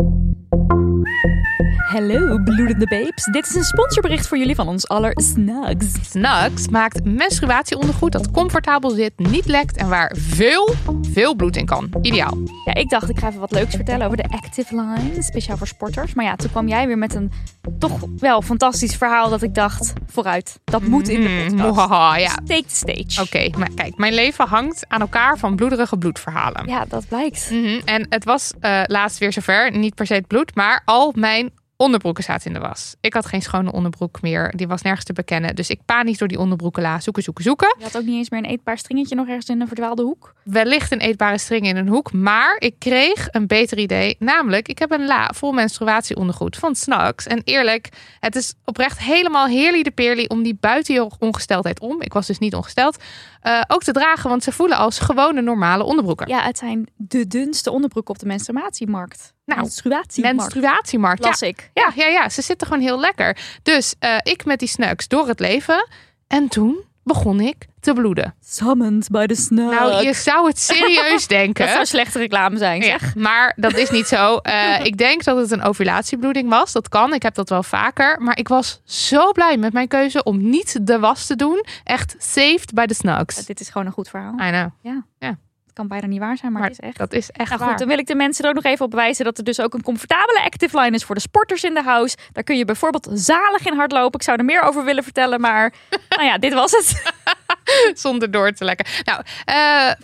Hallo, 1.76 2.38
bloedende 2.44 2.86
babes. 2.86 3.24
Dit 3.24 3.46
is 3.48 3.54
een 3.54 3.64
sponsorbericht 3.64 4.26
voor 4.28 4.38
jullie 4.38 4.54
van 4.54 4.68
ons 4.68 4.88
aller 4.88 5.12
Snugs. 5.14 6.10
Snacks 6.10 6.68
maakt 6.68 7.04
menstruatieondergoed 7.04 8.12
dat 8.12 8.30
comfortabel 8.30 8.90
zit, 8.90 9.12
niet 9.18 9.46
lekt 9.46 9.76
en 9.76 9.88
waar 9.88 10.14
veel, 10.18 10.74
veel 11.12 11.34
bloed 11.34 11.56
in 11.56 11.66
kan. 11.66 11.90
Ideaal. 12.02 12.38
Ja, 12.64 12.74
ik 12.74 12.88
dacht 12.88 13.08
ik 13.08 13.18
ga 13.18 13.28
even 13.28 13.40
wat 13.40 13.50
leuks 13.50 13.74
vertellen 13.74 14.04
over 14.06 14.16
de 14.16 14.28
Active 14.28 14.74
Line, 14.74 15.22
speciaal 15.22 15.56
voor 15.56 15.66
sporters. 15.66 16.14
Maar 16.14 16.24
ja, 16.24 16.36
toen 16.36 16.50
kwam 16.50 16.68
jij 16.68 16.86
weer 16.86 16.98
met 16.98 17.14
een 17.14 17.32
toch 17.78 18.00
wel 18.18 18.42
fantastisch 18.42 18.96
verhaal 18.96 19.28
dat 19.30 19.42
ik 19.42 19.54
dacht, 19.54 19.92
vooruit, 20.06 20.60
dat 20.64 20.82
moet 20.82 21.08
in 21.08 21.20
de 21.22 21.28
Mhm, 21.28 21.42
podcast. 21.48 21.66
mohaha, 21.66 22.16
ja. 22.16 22.34
Take 22.34 22.64
the 22.66 22.74
stage. 22.74 23.22
Oké, 23.22 23.58
maar 23.58 23.70
kijk, 23.74 23.96
mijn 23.96 24.12
leven 24.14 24.46
hangt 24.46 24.84
aan 24.88 25.00
elkaar 25.00 25.38
van 25.38 25.56
bloederige 25.56 25.96
bloedverhalen. 25.98 26.66
Ja, 26.68 26.84
dat 26.88 27.08
blijkt. 27.08 27.50
Mhm, 27.50 27.80
En 27.84 28.06
het 28.08 28.24
was 28.24 28.52
eh, 28.60 28.80
laatst 28.86 29.18
weer 29.18 29.32
zover. 29.32 29.76
Niet 29.78 29.94
per 29.94 30.06
se 30.06 30.14
het 30.14 30.26
bloed, 30.26 30.39
maar 30.54 30.82
al 30.84 31.12
mijn 31.14 31.52
onderbroeken 31.80 32.24
zaten 32.24 32.46
in 32.46 32.52
de 32.52 32.66
was. 32.68 32.94
Ik 33.00 33.14
had 33.14 33.26
geen 33.26 33.42
schone 33.42 33.72
onderbroek 33.72 34.22
meer. 34.22 34.52
Die 34.56 34.68
was 34.68 34.82
nergens 34.82 35.04
te 35.04 35.12
bekennen. 35.12 35.54
Dus 35.54 35.70
ik 35.70 35.80
panisch 35.84 36.18
door 36.18 36.28
die 36.28 36.38
onderbroeken 36.38 36.82
la. 36.82 37.00
Zoeken, 37.00 37.22
zoeken, 37.22 37.44
zoeken. 37.44 37.74
Je 37.78 37.84
had 37.84 37.96
ook 37.96 38.04
niet 38.04 38.16
eens 38.16 38.30
meer 38.30 38.38
een 38.44 38.50
eetbaar 38.50 38.78
stringetje 38.78 39.14
nog 39.14 39.26
ergens 39.26 39.48
in 39.48 39.60
een 39.60 39.66
verdwaalde 39.66 40.02
hoek. 40.02 40.34
Wellicht 40.44 40.92
een 40.92 41.00
eetbare 41.00 41.38
string 41.38 41.66
in 41.66 41.76
een 41.76 41.88
hoek. 41.88 42.12
Maar 42.12 42.56
ik 42.58 42.74
kreeg 42.78 43.28
een 43.30 43.46
beter 43.46 43.78
idee. 43.78 44.16
Namelijk, 44.18 44.68
ik 44.68 44.78
heb 44.78 44.90
een 44.90 45.06
la 45.06 45.30
vol 45.34 45.52
menstruatieondergoed 45.52 46.56
van 46.56 46.74
Snacks. 46.74 47.26
En 47.26 47.40
eerlijk, 47.44 47.88
het 48.18 48.36
is 48.36 48.54
oprecht 48.64 48.98
helemaal 48.98 49.46
heerly 49.46 49.82
de 49.82 49.90
peerly 49.90 50.24
om 50.28 50.42
die 50.42 50.56
buiten 50.60 50.94
je 50.94 51.10
ongesteldheid 51.18 51.80
om. 51.80 52.02
Ik 52.02 52.12
was 52.12 52.26
dus 52.26 52.38
niet 52.38 52.54
ongesteld. 52.54 53.02
Eh, 53.40 53.60
ook 53.66 53.82
te 53.82 53.92
dragen, 53.92 54.30
want 54.30 54.42
ze 54.44 54.52
voelen 54.52 54.76
als 54.76 54.98
gewone 54.98 55.40
normale 55.40 55.84
onderbroeken. 55.84 56.28
Ja, 56.28 56.42
het 56.42 56.58
zijn 56.58 56.88
de 56.96 57.26
dunste 57.26 57.70
onderbroeken 57.70 58.14
op 58.14 58.20
de 58.20 58.26
menstruatiemarkt. 58.26 59.32
Nou, 59.44 59.60
menstruatiemarkt. 59.60 60.36
Menstruatiemarkt. 60.36 61.22
Ja, 61.22 61.28
Las 61.28 61.42
ik. 61.42 61.70
Ja, 61.74 61.92
ja, 61.94 62.06
ja, 62.06 62.28
ze 62.28 62.42
zitten 62.42 62.66
gewoon 62.66 62.82
heel 62.82 63.00
lekker. 63.00 63.36
Dus 63.62 63.94
eh, 63.98 64.16
ik 64.22 64.44
met 64.44 64.58
die 64.58 64.68
snacks 64.68 65.08
door 65.08 65.28
het 65.28 65.40
leven. 65.40 65.88
En 66.26 66.48
toen 66.48 66.84
begon 67.02 67.40
ik 67.40 67.66
te 67.80 67.92
bloeden. 67.92 68.34
Summoned 68.44 69.08
by 69.10 69.26
the 69.26 69.34
snug. 69.34 69.70
Nou, 69.70 70.04
je 70.04 70.14
zou 70.14 70.46
het 70.48 70.58
serieus 70.58 71.26
denken. 71.38 71.64
dat 71.64 71.74
zou 71.74 71.86
slechte 71.86 72.18
reclame 72.18 72.56
zijn, 72.58 72.82
Ja, 72.82 72.98
zeg. 72.98 73.14
maar 73.14 73.52
dat 73.56 73.76
is 73.76 73.90
niet 73.90 74.06
zo. 74.06 74.36
Eh, 74.50 74.84
ik 74.84 74.96
denk 74.98 75.24
dat 75.24 75.36
het 75.36 75.50
een 75.50 75.62
ovulatiebloeding 75.62 76.48
was. 76.48 76.72
Dat 76.72 76.88
kan. 76.88 77.14
Ik 77.14 77.22
heb 77.22 77.34
dat 77.34 77.48
wel 77.48 77.62
vaker. 77.62 78.20
Maar 78.20 78.38
ik 78.38 78.48
was 78.48 78.80
zo 78.84 79.32
blij 79.32 79.56
met 79.56 79.72
mijn 79.72 79.88
keuze 79.88 80.22
om 80.22 80.50
niet 80.50 80.86
de 80.86 80.98
was 80.98 81.26
te 81.26 81.36
doen. 81.36 81.64
Echt 81.84 82.14
saved 82.18 82.74
by 82.74 82.86
the 82.86 82.94
snugs. 82.94 83.44
Dit 83.46 83.60
is 83.60 83.68
gewoon 83.68 83.86
een 83.86 83.92
goed 83.92 84.08
verhaal. 84.08 84.32
I 84.32 84.50
know. 84.50 84.96
Het 85.18 85.36
kan 85.80 85.88
bijna 85.88 86.06
niet 86.06 86.18
waar 86.18 86.36
zijn, 86.36 86.52
maar, 86.52 86.60
Maar 86.60 86.70
het 86.70 86.78
is 86.82 86.88
echt. 86.88 86.98
dat 86.98 87.12
is 87.12 87.30
echt 87.30 87.48
Nou 87.48 87.60
waar. 87.60 87.68
goed, 87.70 87.78
dan 87.78 87.88
wil 87.88 87.98
ik 87.98 88.06
de 88.06 88.14
mensen 88.14 88.44
er 88.44 88.50
ook 88.50 88.56
nog 88.62 88.64
even 88.72 88.84
op 88.84 88.92
wijzen 88.94 89.24
dat 89.24 89.38
er 89.38 89.44
dus 89.44 89.60
ook 89.60 89.74
een 89.74 89.82
comfortabele 89.82 90.42
active 90.44 90.80
line 90.80 90.96
is 90.96 91.04
voor 91.04 91.14
de 91.14 91.20
sporters 91.20 91.64
in 91.64 91.74
de 91.74 91.82
house. 91.82 92.16
Daar 92.32 92.44
kun 92.44 92.56
je 92.56 92.64
bijvoorbeeld 92.64 93.08
zalig 93.12 93.66
in 93.66 93.74
hardlopen. 93.76 94.18
Ik 94.20 94.24
zou 94.26 94.38
er 94.38 94.44
meer 94.44 94.62
over 94.62 94.84
willen 94.84 95.02
vertellen, 95.02 95.40
maar 95.40 95.72
nou 96.16 96.24
ja, 96.24 96.38
dit 96.38 96.52
was 96.52 96.70
het. 96.70 97.02
Zonder 97.94 98.30
door 98.30 98.52
te 98.52 98.64
lekken. 98.64 98.86
Nou, 99.04 99.22
eh, 99.44 99.54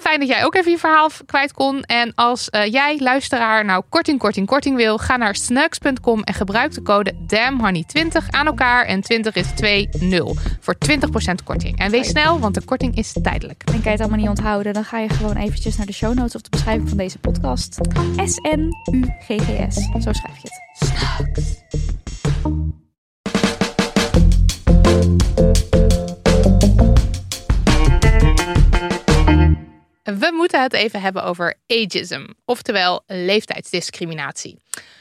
fijn 0.00 0.20
dat 0.20 0.28
jij 0.28 0.44
ook 0.44 0.54
even 0.54 0.70
je 0.70 0.78
verhaal 0.78 1.10
kwijt 1.26 1.52
kon. 1.52 1.82
En 1.82 2.12
als 2.14 2.50
eh, 2.50 2.72
jij, 2.72 2.98
luisteraar, 2.98 3.64
nou 3.64 3.82
korting, 3.88 4.18
korting, 4.18 4.46
korting 4.46 4.76
wil, 4.76 4.98
ga 4.98 5.16
naar 5.16 5.34
snacks.com 5.34 6.22
en 6.22 6.34
gebruik 6.34 6.74
de 6.74 6.82
code 6.82 7.12
DAMHoney20 7.12 8.30
aan 8.30 8.46
elkaar. 8.46 8.84
En 8.84 9.00
20 9.00 9.34
is 9.34 9.46
2-0 9.46 10.36
voor 10.60 10.76
20% 10.88 11.44
korting. 11.44 11.78
En 11.78 11.90
wees 11.90 12.08
snel, 12.08 12.40
want 12.40 12.54
de 12.54 12.64
korting 12.64 12.96
is 12.96 13.12
tijdelijk. 13.22 13.62
En 13.64 13.72
kan 13.72 13.82
je 13.82 13.88
het 13.90 14.00
allemaal 14.00 14.18
niet 14.18 14.28
onthouden, 14.28 14.72
dan 14.72 14.84
ga 14.84 14.98
je 14.98 15.08
gewoon 15.08 15.36
eventjes 15.36 15.76
naar 15.76 15.86
de 15.86 15.92
show 15.92 16.14
notes 16.14 16.34
of 16.34 16.40
de 16.40 16.50
beschrijving 16.50 16.88
van 16.88 16.98
deze 16.98 17.18
podcast. 17.18 17.74
S-N-U-G-G-S. 18.24 19.74
Zo 20.02 20.12
schrijf 20.12 20.36
je 20.42 20.48
het. 20.48 20.76
We 30.06 30.30
moeten 30.32 30.62
het 30.62 30.72
even 30.72 31.00
hebben 31.00 31.24
over 31.24 31.54
ageism, 31.66 32.26
oftewel 32.44 33.02
leeftijdsdiscriminatie. 33.06 34.58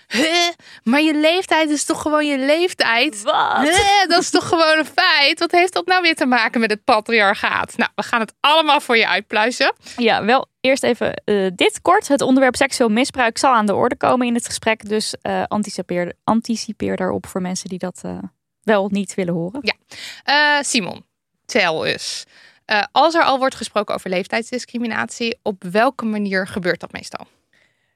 Huh? 0.07 0.49
Maar 0.83 1.01
je 1.01 1.15
leeftijd 1.15 1.69
is 1.69 1.85
toch 1.85 2.01
gewoon 2.01 2.25
je 2.25 2.37
leeftijd? 2.37 3.21
Wat? 3.21 3.57
Huh? 3.61 4.07
Dat 4.07 4.21
is 4.21 4.29
toch 4.29 4.47
gewoon 4.47 4.77
een 4.77 4.85
feit? 4.85 5.39
Wat 5.39 5.51
heeft 5.51 5.73
dat 5.73 5.85
nou 5.85 6.01
weer 6.01 6.15
te 6.15 6.25
maken 6.25 6.59
met 6.59 6.69
het 6.69 6.83
patriarchaat? 6.83 7.77
Nou, 7.77 7.89
we 7.95 8.03
gaan 8.03 8.19
het 8.19 8.33
allemaal 8.39 8.81
voor 8.81 8.97
je 8.97 9.07
uitpluizen. 9.07 9.73
Ja, 9.97 10.25
wel 10.25 10.47
eerst 10.61 10.83
even 10.83 11.13
eh, 11.13 11.47
dit 11.55 11.81
kort. 11.81 12.07
Het 12.07 12.21
onderwerp 12.21 12.55
seksueel 12.55 12.89
misbruik 12.89 13.37
zal 13.37 13.53
aan 13.53 13.65
de 13.65 13.75
orde 13.75 13.97
komen 13.97 14.27
in 14.27 14.33
het 14.33 14.45
gesprek. 14.45 14.89
Dus 14.89 15.15
eh, 15.21 15.43
anticipeer, 15.47 16.13
anticipeer 16.23 16.95
daarop 16.95 17.27
voor 17.27 17.41
mensen 17.41 17.69
die 17.69 17.79
dat 17.79 17.99
eh, 18.01 18.17
wel 18.63 18.89
niet 18.91 19.13
willen 19.13 19.33
horen. 19.33 19.75
Eh, 20.23 20.57
Simon, 20.61 21.05
tel 21.45 21.85
eens. 21.85 22.23
Eh, 22.65 22.83
als 22.91 23.13
er 23.13 23.23
al 23.23 23.37
wordt 23.37 23.55
gesproken 23.55 23.95
over 23.95 24.09
leeftijdsdiscriminatie, 24.09 25.39
op 25.41 25.63
welke 25.63 26.05
manier 26.05 26.47
gebeurt 26.47 26.79
dat 26.79 26.91
meestal? 26.91 27.27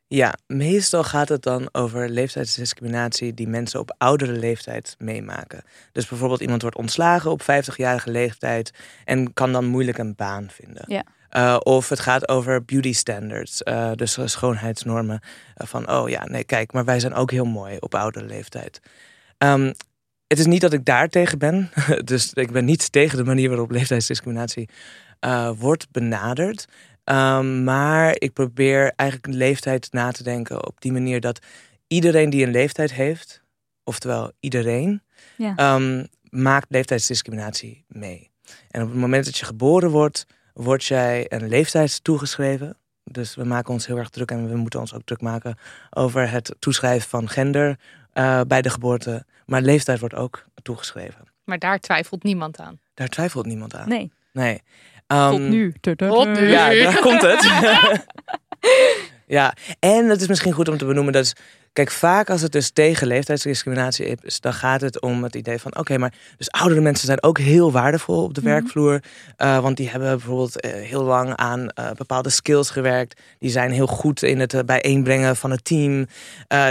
Ja, 0.07 0.35
meestal 0.47 1.03
gaat 1.03 1.29
het 1.29 1.41
dan 1.41 1.69
over 1.71 2.09
leeftijdsdiscriminatie 2.09 3.33
die 3.33 3.47
mensen 3.47 3.79
op 3.79 3.95
oudere 3.97 4.31
leeftijd 4.31 4.95
meemaken. 4.97 5.63
Dus 5.91 6.07
bijvoorbeeld 6.07 6.41
iemand 6.41 6.61
wordt 6.61 6.77
ontslagen 6.77 7.31
op 7.31 7.41
50-jarige 7.41 8.11
leeftijd 8.11 8.73
en 9.05 9.33
kan 9.33 9.51
dan 9.51 9.65
moeilijk 9.65 9.97
een 9.97 10.15
baan 10.15 10.49
vinden. 10.51 10.83
Ja. 10.87 11.03
Uh, 11.31 11.57
of 11.59 11.89
het 11.89 11.99
gaat 11.99 12.27
over 12.27 12.65
beauty 12.65 12.93
standards, 12.93 13.61
uh, 13.63 13.91
dus 13.95 14.17
schoonheidsnormen. 14.25 15.19
Uh, 15.57 15.67
van, 15.67 15.91
oh 15.91 16.09
ja, 16.09 16.25
nee, 16.25 16.43
kijk, 16.43 16.73
maar 16.73 16.85
wij 16.85 16.99
zijn 16.99 17.13
ook 17.13 17.31
heel 17.31 17.45
mooi 17.45 17.77
op 17.79 17.95
oudere 17.95 18.25
leeftijd. 18.25 18.81
Um, 19.37 19.73
het 20.29 20.39
is 20.39 20.45
niet 20.45 20.61
dat 20.61 20.73
ik 20.73 20.85
daar 20.85 21.07
tegen 21.07 21.37
ben. 21.37 21.69
dus 22.03 22.33
ik 22.33 22.51
ben 22.51 22.65
niet 22.65 22.91
tegen 22.91 23.17
de 23.17 23.23
manier 23.23 23.49
waarop 23.49 23.71
leeftijdsdiscriminatie 23.71 24.69
wordt 25.57 25.91
benaderd. 25.91 26.67
Um, 27.03 27.63
maar 27.63 28.15
ik 28.17 28.33
probeer 28.33 28.93
eigenlijk 28.95 29.33
leeftijd 29.33 29.87
na 29.91 30.11
te 30.11 30.23
denken 30.23 30.67
op 30.67 30.81
die 30.81 30.91
manier 30.91 31.19
dat 31.19 31.39
iedereen 31.87 32.29
die 32.29 32.45
een 32.45 32.51
leeftijd 32.51 32.93
heeft, 32.93 33.41
oftewel 33.83 34.31
iedereen, 34.39 35.01
ja. 35.37 35.75
um, 35.75 36.07
maakt 36.29 36.65
leeftijdsdiscriminatie 36.69 37.85
mee. 37.87 38.29
En 38.71 38.81
op 38.81 38.89
het 38.89 38.97
moment 38.97 39.25
dat 39.25 39.37
je 39.37 39.45
geboren 39.45 39.89
wordt, 39.89 40.25
word 40.53 40.85
jij 40.85 41.25
een 41.29 41.47
leeftijd 41.47 42.03
toegeschreven. 42.03 42.77
Dus 43.03 43.35
we 43.35 43.43
maken 43.43 43.73
ons 43.73 43.87
heel 43.87 43.97
erg 43.97 44.09
druk 44.09 44.31
en 44.31 44.49
we 44.49 44.55
moeten 44.55 44.79
ons 44.79 44.93
ook 44.93 45.03
druk 45.05 45.21
maken 45.21 45.57
over 45.89 46.31
het 46.31 46.55
toeschrijven 46.59 47.09
van 47.09 47.29
gender 47.29 47.79
uh, 48.13 48.41
bij 48.47 48.61
de 48.61 48.69
geboorte. 48.69 49.25
Maar 49.45 49.61
leeftijd 49.61 49.99
wordt 49.99 50.15
ook 50.15 50.45
toegeschreven. 50.61 51.27
Maar 51.43 51.59
daar 51.59 51.79
twijfelt 51.79 52.23
niemand 52.23 52.59
aan. 52.59 52.79
Daar 52.93 53.07
twijfelt 53.07 53.45
niemand 53.45 53.75
aan. 53.75 53.89
Nee. 53.89 54.11
Nee. 54.33 54.61
Um, 55.07 55.29
Tot 55.29 55.39
nu. 55.39 55.73
Tot 55.81 56.27
nu. 56.27 56.49
Ja, 56.49 56.73
daar 56.73 56.99
komt 56.99 57.21
het. 57.21 57.51
ja, 59.37 59.53
en 59.79 60.09
het 60.09 60.21
is 60.21 60.27
misschien 60.27 60.53
goed 60.53 60.67
om 60.67 60.77
te 60.77 60.85
benoemen 60.85 61.13
dat 61.13 61.33
Kijk, 61.73 61.91
vaak 61.91 62.29
als 62.29 62.41
het 62.41 62.51
dus 62.51 62.69
tegen 62.69 63.07
leeftijdsdiscriminatie 63.07 64.17
is, 64.21 64.39
dan 64.39 64.53
gaat 64.53 64.81
het 64.81 65.01
om 65.01 65.23
het 65.23 65.35
idee 65.35 65.59
van: 65.59 65.77
oké, 65.77 65.97
maar 65.97 66.13
dus 66.37 66.51
oudere 66.51 66.81
mensen 66.81 67.05
zijn 67.05 67.23
ook 67.23 67.37
heel 67.37 67.71
waardevol 67.71 68.23
op 68.23 68.33
de 68.33 68.41
mhm. 68.41 68.49
werkvloer. 68.49 69.03
Uh, 69.37 69.59
want 69.59 69.77
die 69.77 69.89
hebben 69.89 70.09
bijvoorbeeld 70.09 70.65
uh, 70.65 70.71
heel 70.71 71.03
lang 71.03 71.35
aan 71.35 71.59
uh, 71.79 71.91
bepaalde 71.91 72.29
skills 72.29 72.69
gewerkt. 72.69 73.21
Die 73.39 73.49
zijn 73.49 73.71
heel 73.71 73.87
goed 73.87 74.23
in 74.23 74.39
het 74.39 74.65
bijeenbrengen 74.65 75.35
van 75.35 75.51
het 75.51 75.63
team. 75.63 76.07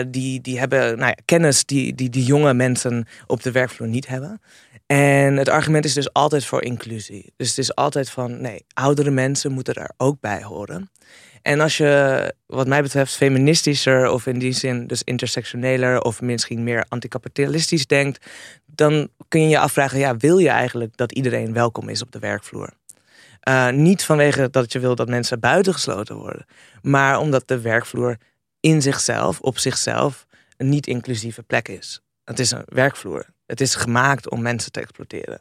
die, 0.08 0.40
die 0.40 0.58
hebben 0.58 0.80
nou 0.80 1.08
ja, 1.08 1.16
kennis 1.24 1.64
die, 1.64 1.94
die 1.94 2.11
die 2.11 2.24
jonge 2.24 2.54
mensen 2.54 3.06
op 3.26 3.42
de 3.42 3.52
werkvloer 3.52 3.88
niet 3.88 4.06
hebben. 4.06 4.40
En 4.87 5.37
het 5.37 5.48
argument 5.48 5.84
is 5.84 5.94
dus 5.94 6.12
altijd 6.12 6.44
voor 6.44 6.62
inclusie. 6.62 7.32
Dus 7.37 7.48
het 7.48 7.58
is 7.58 7.74
altijd 7.74 8.11
van: 8.11 8.40
nee, 8.40 8.64
oudere 8.74 9.11
mensen 9.11 9.52
moeten 9.52 9.74
daar 9.74 9.92
ook 9.96 10.20
bij 10.20 10.42
horen. 10.42 10.90
En 11.42 11.61
als 11.61 11.77
je, 11.77 12.35
wat 12.46 12.66
mij 12.66 12.83
betreft, 12.83 13.14
feministischer 13.14 14.11
of 14.11 14.27
in 14.27 14.38
die 14.38 14.53
zin 14.53 14.87
dus 14.87 15.03
intersectioneler 15.03 16.01
of 16.01 16.20
misschien 16.20 16.64
meer 16.64 16.85
anticapitalistisch 16.88 17.87
denkt, 17.87 18.27
dan 18.66 19.09
kun 19.29 19.42
je 19.42 19.48
je 19.48 19.59
afvragen: 19.59 19.98
ja, 19.98 20.16
wil 20.16 20.38
je 20.38 20.48
eigenlijk 20.48 20.96
dat 20.96 21.12
iedereen 21.12 21.53
welkom 21.53 21.88
is 21.88 22.03
op 22.03 22.12
de 22.12 22.18
werkvloer? 22.18 22.70
Uh, 23.48 23.68
niet 23.68 24.05
vanwege 24.05 24.51
dat 24.51 24.72
je 24.72 24.79
wil 24.79 24.94
dat 24.94 25.09
mensen 25.09 25.40
buitengesloten 25.40 26.16
worden, 26.16 26.46
maar 26.83 27.18
omdat 27.18 27.48
de 27.48 27.61
werkvloer 27.61 28.16
in 28.61 28.83
zichzelf, 28.83 29.40
op 29.40 29.59
zichzelf, 29.59 30.27
een 30.57 30.68
niet 30.68 30.87
inclusieve 30.87 31.42
plek 31.42 31.68
is. 31.68 32.01
Het 32.24 32.38
is 32.38 32.51
een 32.51 32.64
werkvloer. 32.66 33.27
Het 33.46 33.61
is 33.61 33.74
gemaakt 33.74 34.31
om 34.31 34.42
mensen 34.42 34.72
te 34.72 34.81
exploiteren. 34.81 35.40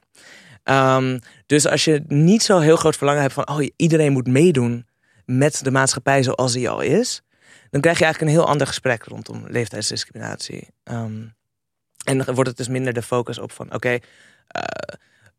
Um, 0.64 1.20
dus 1.46 1.68
als 1.68 1.86
je 1.86 2.04
niet 2.08 2.44
zo 2.44 2.60
heel 2.60 2.76
groot 2.76 2.98
verlangen 2.98 3.22
hebt 3.22 3.34
van, 3.34 3.50
oh, 3.50 3.68
iedereen 3.76 4.12
moet 4.12 4.28
meedoen 4.28 4.86
met 5.28 5.63
de 5.63 5.72
maatschappij 5.72 6.24
zoals 6.24 6.54
die 6.54 6.70
al 6.70 6.82
is, 6.82 7.22
dan 7.70 7.82
krijg 7.82 7.98
je 7.98 8.04
eigenlijk 8.04 8.34
een 8.34 8.40
heel 8.40 8.50
ander 8.52 8.68
gesprek 8.68 9.04
rondom 9.04 9.46
leeftijdsdiscriminatie. 9.48 10.68
Um, 10.84 11.36
en 12.04 12.18
dan 12.18 12.36
wordt 12.36 12.50
het 12.50 12.58
dus 12.58 12.68
minder 12.68 12.94
de 12.94 13.02
focus 13.02 13.40
op 13.40 13.52
van 13.52 13.74
oké, 13.74 13.90
uh, 13.90 13.98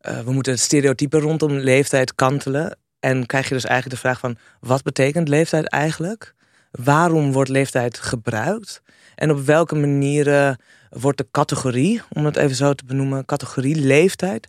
uh, 0.01 0.19
we 0.19 0.31
moeten 0.31 0.59
stereotypen 0.59 1.19
rondom 1.19 1.51
leeftijd 1.51 2.15
kantelen. 2.15 2.77
En 2.99 3.25
krijg 3.25 3.47
je 3.47 3.53
dus 3.53 3.65
eigenlijk 3.65 4.01
de 4.01 4.07
vraag 4.07 4.19
van 4.19 4.37
wat 4.59 4.83
betekent 4.83 5.27
leeftijd 5.27 5.67
eigenlijk? 5.67 6.33
Waarom 6.71 7.31
wordt 7.31 7.49
leeftijd 7.49 7.99
gebruikt? 7.99 8.81
En 9.15 9.31
op 9.31 9.45
welke 9.45 9.75
manieren 9.75 10.61
wordt 10.89 11.17
de 11.17 11.27
categorie, 11.31 12.01
om 12.09 12.25
het 12.25 12.35
even 12.35 12.55
zo 12.55 12.73
te 12.73 12.85
benoemen, 12.85 13.25
categorie 13.25 13.75
leeftijd 13.75 14.47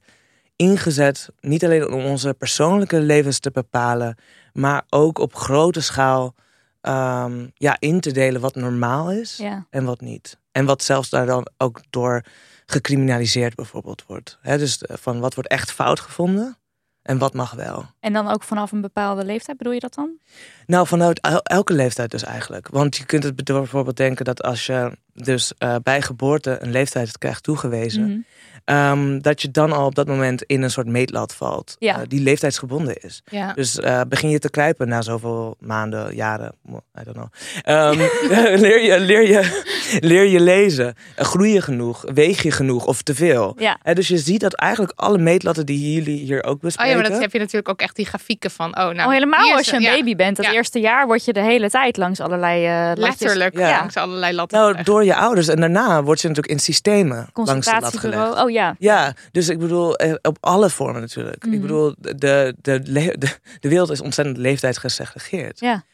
ingezet, 0.61 1.29
niet 1.40 1.64
alleen 1.64 1.92
om 1.92 2.05
onze 2.05 2.35
persoonlijke 2.35 3.00
levens 3.00 3.38
te 3.38 3.50
bepalen, 3.50 4.16
maar 4.52 4.82
ook 4.88 5.18
op 5.18 5.34
grote 5.34 5.80
schaal 5.80 6.34
um, 6.82 7.50
ja, 7.54 7.76
in 7.78 8.00
te 8.00 8.12
delen 8.12 8.40
wat 8.40 8.54
normaal 8.54 9.12
is 9.12 9.42
en 9.70 9.84
wat 9.84 10.00
niet. 10.00 10.38
En 10.52 10.64
wat 10.64 10.82
zelfs 10.82 11.10
daar 11.10 11.26
dan 11.26 11.48
ook 11.56 11.80
door 11.90 12.24
gecriminaliseerd 12.66 13.54
bijvoorbeeld 13.54 14.04
wordt. 14.06 14.38
He, 14.40 14.58
dus 14.58 14.82
eh, 14.82 14.96
van 14.96 15.20
wat 15.20 15.34
wordt 15.34 15.50
echt 15.50 15.72
fout 15.72 16.00
gevonden 16.00 16.58
en 17.02 17.18
wat 17.18 17.34
mag 17.34 17.52
wel. 17.52 17.84
En 18.00 18.12
dan 18.12 18.28
ook 18.28 18.42
vanaf 18.42 18.72
een 18.72 18.80
bepaalde 18.80 19.24
leeftijd, 19.24 19.56
bedoel 19.56 19.72
je 19.72 19.80
dat 19.80 19.94
dan? 19.94 20.18
Nou, 20.66 20.86
vanuit 20.86 21.20
elke 21.42 21.72
leeftijd 21.72 22.10
dus 22.10 22.22
eigenlijk. 22.22 22.68
Want 22.68 22.96
je 22.96 23.04
kunt 23.04 23.22
het 23.22 23.44
bijvoorbeeld 23.44 23.96
denken 23.96 24.24
dat 24.24 24.42
als 24.42 24.66
je 24.66 24.96
dus 25.14 25.53
uh, 25.59 25.75
bij 25.83 26.03
geboorte 26.03 26.59
een 26.61 26.70
leeftijd 26.70 27.18
krijgt 27.18 27.42
toegewezen, 27.42 28.03
mhm. 28.03 28.18
Um, 28.64 29.23
dat 29.23 29.42
je 29.42 29.51
dan 29.51 29.73
al 29.73 29.87
op 29.87 29.94
dat 29.94 30.07
moment 30.07 30.42
in 30.42 30.62
een 30.62 30.70
soort 30.70 30.87
meetlat 30.87 31.35
valt. 31.35 31.77
Ja. 31.79 31.96
Uh, 31.96 32.03
die 32.09 32.20
leeftijdsgebonden 32.20 32.96
is. 32.96 33.23
Ja. 33.31 33.53
Dus 33.53 33.79
uh, 33.79 34.01
begin 34.09 34.31
je 34.31 34.38
te 34.38 34.51
kruipen 34.51 34.88
na 34.88 35.03
zoveel 35.03 35.57
maanden, 35.61 36.14
jaren, 36.14 36.53
I 36.68 37.05
don't 37.05 37.16
know. 37.16 37.29
Um, 37.66 37.99
leer, 38.61 38.83
je, 38.83 39.01
leer, 39.01 39.29
je, 39.29 39.62
leer 40.01 40.25
je 40.25 40.40
lezen. 40.40 40.94
Groei 41.16 41.53
je 41.53 41.61
genoeg? 41.61 42.05
Weeg 42.14 42.42
je 42.42 42.51
genoeg 42.51 42.87
of 42.87 43.03
te 43.03 43.14
veel? 43.14 43.57
Ja. 43.59 43.79
dus 43.94 44.09
je 44.09 44.18
ziet 44.18 44.40
dat 44.40 44.55
eigenlijk 44.55 44.92
alle 44.96 45.18
meetlatten 45.18 45.66
die 45.66 45.94
jullie 45.94 46.18
hier 46.18 46.44
ook 46.44 46.61
bespreken. 46.61 46.92
Oh 46.92 46.96
ja, 46.96 47.03
maar 47.03 47.12
dat 47.12 47.23
heb 47.23 47.33
je 47.33 47.38
natuurlijk 47.38 47.68
ook 47.68 47.81
echt 47.81 47.96
die 47.96 48.07
grafieken 48.07 48.51
van. 48.51 48.68
Oh, 48.68 48.88
nou, 48.88 48.96
oh 48.96 49.11
helemaal 49.11 49.57
als 49.57 49.70
je 49.70 49.77
een 49.77 49.83
baby 49.83 50.16
bent. 50.16 50.37
Het 50.37 50.53
eerste 50.53 50.81
jaar 50.81 51.07
word 51.07 51.25
je 51.25 51.33
de 51.33 51.42
hele 51.42 51.70
tijd 51.70 51.96
langs 51.96 52.20
allerlei 52.20 52.90
uh, 52.90 52.92
Letterlijk 52.94 53.55
langs 53.55 53.96
allerlei 53.96 54.35
latten. 54.35 54.59
Nou, 54.59 54.83
door 54.83 55.05
je 55.11 55.16
ouders. 55.16 55.49
En 55.49 55.61
daarna 55.61 56.03
word 56.03 56.20
je 56.20 56.29
natuurlijk 56.29 56.55
in 56.55 56.61
systemen 56.61 57.29
langs 57.35 57.66
de 57.66 57.79
lat 57.81 57.99
gelegd. 57.99 58.42
Oh 58.42 58.51
ja. 58.51 58.75
Ja, 58.79 59.14
dus 59.31 59.49
ik 59.49 59.59
bedoel, 59.59 59.96
eh, 59.96 60.14
op 60.23 60.37
alle 60.40 60.70
vormen 60.70 61.01
natuurlijk. 61.01 61.44
Ik 61.44 61.51
mhm. 61.51 61.61
bedoel, 61.61 61.94
de, 61.99 62.14
de, 62.61 62.83
de, 62.83 63.18
de 63.61 63.68
wereld 63.68 63.90
is 63.90 64.01
ontzettend 64.01 64.37
leeftijdsgesegregeerd. 64.37 65.61
Ja. 65.61 65.85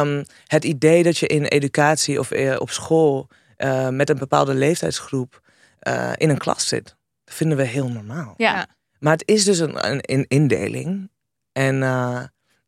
Um, 0.00 0.24
het 0.46 0.64
idee 0.64 1.02
dat 1.02 1.18
je 1.18 1.26
in 1.26 1.44
educatie 1.44 2.18
of 2.18 2.32
uh, 2.32 2.56
op 2.58 2.70
school 2.70 3.28
uh, 3.58 3.88
met 3.88 4.10
een 4.10 4.18
bepaalde 4.18 4.54
leeftijdsgroep 4.54 5.40
uh, 5.88 6.10
in 6.16 6.30
een 6.30 6.38
klas 6.38 6.68
zit, 6.68 6.96
vinden 7.24 7.56
we 7.56 7.64
heel 7.64 7.88
normaal. 7.88 8.34
Ja. 8.36 8.66
Maar 8.98 9.12
het 9.12 9.28
is 9.28 9.44
dus 9.44 9.58
een, 9.58 9.90
een, 9.90 9.98
een 10.02 10.24
indeling. 10.28 11.10
En 11.52 11.82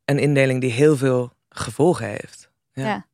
een 0.04 0.18
indeling 0.18 0.60
die 0.60 0.70
heel 0.70 0.96
veel 0.96 1.32
gevolgen 1.48 2.06
heeft. 2.06 2.50
Ja. 2.72 2.84
ja. 2.84 3.06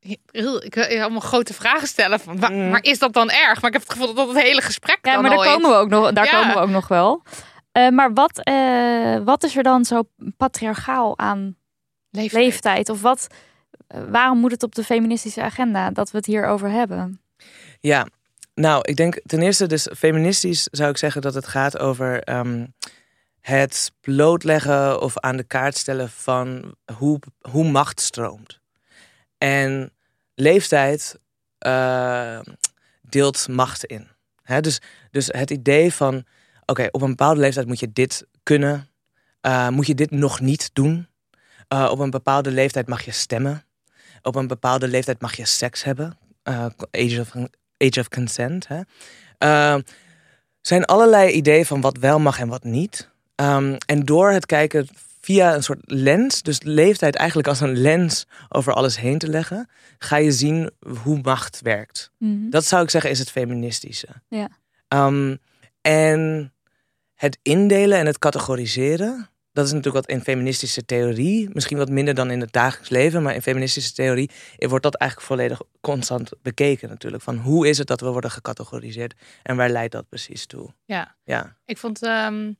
Ik 0.00 0.20
wil 0.30 0.60
allemaal 1.00 1.20
grote 1.20 1.54
vragen 1.54 1.88
stellen. 1.88 2.20
Van, 2.20 2.36
mm. 2.36 2.68
Maar 2.68 2.84
is 2.84 2.98
dat 2.98 3.12
dan 3.12 3.30
erg? 3.30 3.60
Maar 3.60 3.70
ik 3.70 3.78
heb 3.78 3.82
het 3.82 3.92
gevoel 3.92 4.14
dat 4.14 4.28
het 4.28 4.42
hele 4.42 4.60
gesprek. 4.60 4.98
Ja, 5.02 5.20
maar 5.20 5.30
daar 5.30 5.44
komen 5.44 5.70
we 5.70 5.76
ook 5.76 5.88
nog, 5.88 6.12
daar 6.12 6.30
komen 6.30 6.54
we 6.54 6.60
ook 6.60 6.68
nog 6.68 6.88
wel. 6.88 7.22
Uh, 7.72 7.88
maar 7.88 8.12
wat, 8.12 8.48
uh, 8.48 9.18
wat 9.24 9.42
is 9.42 9.56
er 9.56 9.62
dan 9.62 9.84
zo 9.84 10.02
patriarchaal 10.36 11.18
aan 11.18 11.56
leeftijd? 12.10 12.42
leeftijd? 12.42 12.88
Of 12.88 13.02
wat, 13.02 13.26
uh, 13.94 14.00
waarom 14.10 14.38
moet 14.38 14.50
het 14.50 14.62
op 14.62 14.74
de 14.74 14.84
feministische 14.84 15.42
agenda 15.42 15.90
dat 15.90 16.10
we 16.10 16.16
het 16.16 16.26
hierover 16.26 16.70
hebben? 16.70 17.20
Ja, 17.80 18.06
nou, 18.54 18.80
ik 18.82 18.96
denk 18.96 19.20
ten 19.26 19.42
eerste, 19.42 19.66
dus 19.66 19.88
feministisch 19.96 20.68
zou 20.70 20.90
ik 20.90 20.96
zeggen 20.96 21.22
dat 21.22 21.34
het 21.34 21.46
gaat 21.46 21.78
over 21.78 22.28
um, 22.38 22.74
het 23.40 23.92
blootleggen 24.00 25.00
of 25.00 25.18
aan 25.18 25.36
de 25.36 25.44
kaart 25.44 25.76
stellen 25.76 26.10
van 26.10 26.74
hoe, 26.96 27.18
hoe 27.50 27.70
macht 27.70 28.00
stroomt. 28.00 28.57
En 29.38 29.92
leeftijd 30.34 31.18
uh, 31.66 32.40
deelt 33.02 33.48
macht 33.48 33.84
in. 33.84 34.08
dus, 34.60 34.80
dus 35.10 35.26
het 35.26 35.50
idee 35.50 35.92
van, 35.92 36.24
oké, 36.66 36.88
op 36.90 37.02
een 37.02 37.08
bepaalde 37.08 37.40
leeftijd 37.40 37.66
moet 37.66 37.80
je 37.80 37.92
dit 37.92 38.26
kunnen. 38.42 38.88
Uh, 39.42 39.68
moet 39.68 39.86
je 39.86 39.94
dit 39.94 40.10
nog 40.10 40.40
niet 40.40 40.70
doen. 40.72 41.08
Uh, 41.72 41.88
op 41.90 41.98
een 41.98 42.10
bepaalde 42.10 42.50
leeftijd 42.50 42.88
mag 42.88 43.02
je 43.02 43.12
stemmen. 43.12 43.64
Op 44.22 44.34
een 44.34 44.46
bepaalde 44.46 44.88
leeftijd 44.88 45.20
mag 45.20 45.36
je 45.36 45.44
seks 45.44 45.84
hebben. 45.84 46.18
age, 46.90 47.20
of, 47.20 47.32
age 47.78 48.00
of 48.00 48.08
consent. 48.08 48.66
Hè. 48.68 48.80
zijn 50.60 50.84
allerlei 50.84 51.30
ideeën 51.30 51.66
van 51.66 51.80
wat 51.80 51.98
wel 51.98 52.18
mag 52.18 52.40
en 52.40 52.48
wat 52.48 52.64
niet. 52.64 53.08
Um, 53.36 53.76
en 53.86 54.04
door 54.04 54.30
het 54.30 54.46
kijken 54.46 54.88
via 55.28 55.54
een 55.54 55.62
soort 55.62 55.80
lens, 55.84 56.42
dus 56.42 56.62
leeftijd 56.62 57.14
eigenlijk 57.16 57.48
als 57.48 57.60
een 57.60 57.76
lens 57.76 58.26
over 58.48 58.72
alles 58.72 58.98
heen 58.98 59.18
te 59.18 59.28
leggen, 59.28 59.68
ga 59.98 60.16
je 60.16 60.32
zien 60.32 60.70
hoe 61.02 61.18
macht 61.22 61.60
werkt. 61.60 62.10
Mhm. 62.18 62.50
Dat 62.50 62.64
zou 62.64 62.82
ik 62.82 62.90
zeggen 62.90 63.10
is 63.10 63.18
het 63.18 63.30
feministische. 63.30 64.08
Ja. 64.28 64.48
Um, 64.88 65.38
en 65.80 66.52
het 67.14 67.38
indelen 67.42 67.98
en 67.98 68.06
het 68.06 68.18
categoriseren, 68.18 69.28
dat 69.52 69.66
is 69.66 69.72
natuurlijk 69.72 70.06
wat 70.06 70.16
in 70.16 70.22
feministische 70.22 70.84
theorie, 70.84 71.50
misschien 71.52 71.78
wat 71.78 71.90
minder 71.90 72.14
dan 72.14 72.30
in 72.30 72.40
het 72.40 72.52
dagelijks 72.52 72.88
leven, 72.88 73.22
maar 73.22 73.34
in 73.34 73.42
feministische 73.42 73.92
theorie 73.92 74.30
wordt 74.56 74.84
dat 74.84 74.94
eigenlijk 74.94 75.30
volledig 75.30 75.60
constant 75.80 76.30
bekeken 76.42 76.88
natuurlijk. 76.88 77.22
Van 77.22 77.36
hoe 77.36 77.68
is 77.68 77.78
het 77.78 77.86
dat 77.86 78.00
we 78.00 78.08
worden 78.08 78.30
gecategoriseerd 78.30 79.14
en 79.42 79.56
waar 79.56 79.70
leidt 79.70 79.92
dat 79.92 80.08
precies 80.08 80.46
toe? 80.46 80.74
Ja, 80.84 81.16
ja. 81.24 81.56
ik 81.64 81.78
vond 81.78 82.02
um, 82.02 82.56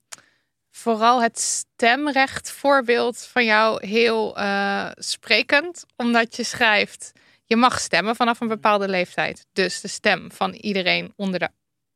vooral 0.71 1.23
het 1.23 1.39
stemrecht 1.39 2.51
voorbeeld 2.51 3.27
van 3.27 3.45
jou 3.45 3.87
heel 3.87 4.37
eh, 4.37 4.91
sprekend. 4.95 5.85
Omdat 5.97 6.37
je 6.37 6.45
schrijft, 6.45 7.13
je 7.45 7.57
mag 7.57 7.81
stemmen 7.81 8.17
vanaf 8.17 8.41
een 8.41 8.49
bepaalde 8.49 8.89
leeftijd. 8.89 9.47
Dus 9.53 9.81
de 9.81 9.89
stem 9.89 10.33
van 10.33 10.53
iedereen 10.53 11.13
onder 11.17 11.39
de 11.39 11.49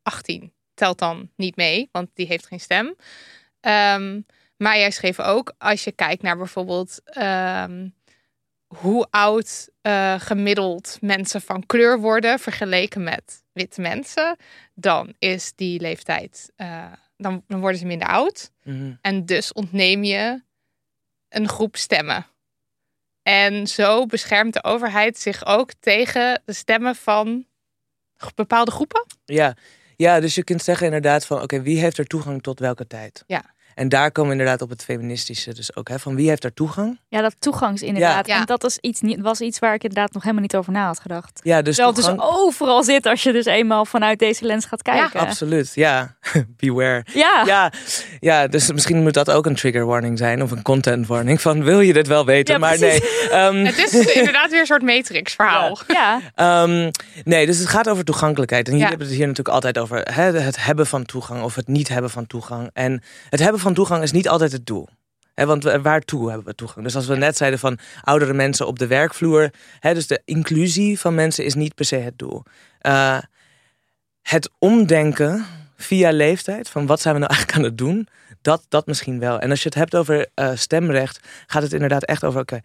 18 0.03 0.53
telt 0.75 0.99
dan 0.99 1.31
niet 1.37 1.57
mee, 1.57 1.89
want 1.93 2.11
die 2.15 2.27
heeft 2.27 2.47
geen 2.47 2.61
stem. 2.61 2.97
Ehm, 3.61 4.21
maar 4.57 4.79
jij 4.79 4.91
schreef 4.91 5.21
ook, 5.21 5.55
als 5.59 5.85
je 5.85 5.93
kijkt 5.93 6.23
naar 6.23 6.37
bijvoorbeeld 6.37 7.01
ehm, 7.05 7.89
hoe 8.67 9.07
oud 9.11 9.69
eh, 9.81 10.21
gemiddeld 10.21 10.99
mensen 11.01 11.41
van 11.41 11.67
kleur 11.67 12.01
worden 12.01 12.39
vergeleken 12.39 13.03
met 13.03 13.45
witte 13.53 13.81
mensen, 13.81 14.37
dan 14.75 15.15
is 15.19 15.53
die 15.55 15.81
leeftijd, 15.81 16.53
eh, 16.57 16.93
dan, 17.17 17.45
dan 17.49 17.61
worden 17.61 17.79
ze 17.79 17.87
minder 17.87 18.09
oud. 18.09 18.51
Mhm. 18.63 18.95
En 19.01 19.27
dus 19.27 19.53
ontneem 19.53 20.05
je 20.05 20.43
een 21.29 21.49
groep 21.49 21.77
stemmen. 21.77 22.27
En 23.23 23.67
zo 23.67 24.07
beschermt 24.07 24.53
de 24.53 24.65
overheid 24.65 25.19
zich 25.19 25.47
ook 25.47 25.73
tegen 25.81 26.43
de 26.45 26.53
stemmen 26.53 26.97
van 26.97 27.47
bepaalde 28.35 28.71
groepen. 28.71 29.07
Ja. 29.25 29.57
ja, 29.97 30.21
dus 30.21 30.35
je 30.35 30.45
kunt 30.45 30.63
zeggen 30.63 30.87
inderdaad 30.87 31.27
van... 31.27 31.43
oké, 31.43 31.63
wie 31.63 31.79
heeft 31.79 31.99
er 31.99 32.07
toegang 32.07 32.43
tot 32.43 32.59
welke 32.59 32.87
tijd? 32.87 33.25
Ja. 33.27 33.55
En 33.75 33.89
daar 33.89 34.11
komen 34.13 34.31
we 34.33 34.39
inderdaad 34.39 34.63
op 34.63 34.71
het 34.71 34.85
feministische 34.85 35.55
dus 35.55 35.77
ook. 35.77 35.89
Hè, 35.89 35.99
van 35.99 36.15
wie 36.15 36.29
heeft 36.29 36.45
er 36.45 36.55
toegang? 36.55 36.99
Ja, 37.09 37.21
dat 37.21 37.35
toegangs 37.39 37.83
inderdaad. 37.83 38.27
Ja. 38.27 38.39
En 38.41 38.45
dat 38.47 38.65
is 38.65 38.79
iets, 38.81 39.01
niet- 39.01 39.21
was 39.21 39.41
iets 39.41 39.59
waar 39.59 39.75
ik 39.75 39.83
inderdaad 39.83 40.13
nog 40.13 40.23
helemaal 40.23 40.43
niet 40.43 40.57
over 40.57 40.73
na 40.73 40.87
had 40.87 41.01
gedacht. 41.01 41.41
Ja, 41.43 41.63
dus 41.63 41.77
het 41.77 41.95
dus 41.95 42.05
toegang... 42.05 42.21
overal 42.33 42.83
zit 42.85 43.07
als 43.07 43.23
je 43.23 43.33
dus 43.33 43.45
eenmaal 43.45 43.85
vanuit 43.85 44.19
deze 44.19 44.45
lens 44.45 44.65
gaat 44.65 44.83
kijken. 44.83 45.21
Absoluut, 45.21 45.73
ja. 45.75 46.17
Beware. 46.57 47.05
Ja. 47.13 47.43
Ja, 47.47 47.73
ja, 48.21 48.47
dus 48.47 48.73
misschien 48.73 49.03
moet 49.03 49.15
dat 49.15 49.31
ook 49.31 49.47
een 49.47 49.55
trigger 49.55 49.87
warning 49.87 50.19
zijn 50.19 50.43
of 50.43 50.51
een 50.51 50.63
content 50.63 51.07
warning 51.07 51.41
van 51.41 51.65
wil 51.65 51.81
je 51.81 51.93
dit 51.93 52.07
wel 52.07 52.25
weten? 52.25 52.55
Ja, 52.55 52.61
maar 52.61 52.79
nee. 52.79 53.01
precies. 53.01 53.29
Ehm, 53.29 53.65
Het 53.65 53.79
is 53.79 54.13
inderdaad 54.15 54.51
weer 54.51 54.61
een 54.61 54.67
soort 54.67 54.83
matrix 54.83 55.35
verhaal. 55.35 55.79
Ja. 55.89 56.21
Ehm, 56.35 56.91
nee, 57.25 57.47
dus 57.47 57.59
het 57.59 57.69
gaat 57.69 57.89
over 57.89 58.05
toegankelijkheid. 58.05 58.69
En 58.69 58.77
Ja. 58.79 58.89
hebben 58.89 59.07
het 59.07 59.17
hier 59.17 59.27
natuurlijk 59.27 59.55
altijd 59.55 59.79
over 59.79 59.99
hè, 60.13 60.23
het 60.41 60.65
hebben 60.65 60.87
van 60.87 61.05
toegang 61.05 61.43
of 61.43 61.55
het 61.55 61.69
niet 61.69 61.89
hebben 61.89 62.11
van 62.11 62.27
toegang. 62.27 62.71
En 62.73 63.03
het 63.29 63.41
hebben 63.41 63.61
van 63.63 63.75
toegang 63.75 64.03
is 64.03 64.13
niet 64.13 64.29
altijd 64.29 64.53
het 64.53 64.67
doel. 64.67 64.89
Hè, 65.35 65.47
want 65.47 65.63
waartoe 65.63 66.29
hebben 66.29 66.47
we 66.47 66.55
toegang? 66.55 66.85
Dus 66.85 66.97
als 66.97 67.07
we 67.07 67.17
net 67.17 67.37
zeiden 67.37 67.59
van 67.59 67.79
oudere 68.03 68.33
mensen 68.33 68.67
op 68.67 68.79
de 68.79 68.87
werkvloer. 68.87 69.51
Dus 69.81 70.07
de 70.07 70.23
inclusie 70.25 70.99
van 70.99 71.15
mensen 71.15 71.45
is 71.45 71.55
niet 71.55 71.75
per 71.75 71.85
se 71.85 71.97
het 71.97 72.19
doel. 72.19 72.43
Eh, 72.79 73.19
het 74.23 74.51
omdenken 74.59 75.47
via 75.77 76.11
leeftijd, 76.11 76.69
van 76.69 76.87
wat 76.87 77.01
zijn 77.01 77.15
we 77.15 77.21
nou 77.21 77.33
eigenlijk 77.35 77.59
aan 77.59 77.71
het 77.71 77.79
doen, 77.79 78.09
dat, 78.43 78.67
dat 78.69 78.87
misschien 78.87 79.19
wel. 79.19 79.41
En 79.41 79.51
als 79.51 79.63
je 79.63 79.69
het 79.69 79.79
hebt 79.79 79.97
over 79.97 80.29
eh, 80.35 80.51
stemrecht, 80.55 81.29
gaat 81.47 81.63
het 81.63 81.73
inderdaad 81.73 82.05
echt 82.05 82.25
over, 82.25 82.63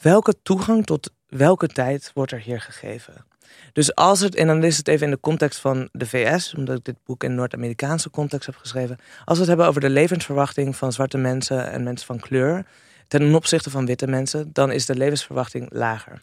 welke 0.00 0.34
toegang 0.42 0.86
tot 0.86 1.10
welke 1.26 1.66
tijd 1.66 2.10
wordt 2.14 2.32
er 2.32 2.40
hier 2.40 2.60
gegeven? 2.60 3.29
Dus 3.72 3.94
als 3.94 4.20
het, 4.20 4.34
en 4.34 4.46
dan 4.46 4.64
is 4.64 4.76
het 4.76 4.88
even 4.88 5.06
in 5.06 5.12
de 5.12 5.20
context 5.20 5.60
van 5.60 5.88
de 5.92 6.06
VS, 6.06 6.54
omdat 6.54 6.78
ik 6.78 6.84
dit 6.84 6.96
boek 7.04 7.24
in 7.24 7.34
Noord-Amerikaanse 7.34 8.10
context 8.10 8.46
heb 8.46 8.56
geschreven. 8.56 8.96
Als 9.24 9.34
we 9.34 9.38
het 9.38 9.48
hebben 9.48 9.66
over 9.66 9.80
de 9.80 9.90
levensverwachting 9.90 10.76
van 10.76 10.92
zwarte 10.92 11.18
mensen 11.18 11.70
en 11.70 11.82
mensen 11.82 12.06
van 12.06 12.20
kleur, 12.20 12.66
ten 13.08 13.34
opzichte 13.34 13.70
van 13.70 13.86
witte 13.86 14.06
mensen, 14.06 14.50
dan 14.52 14.72
is 14.72 14.86
de 14.86 14.96
levensverwachting 14.96 15.68
lager. 15.72 16.20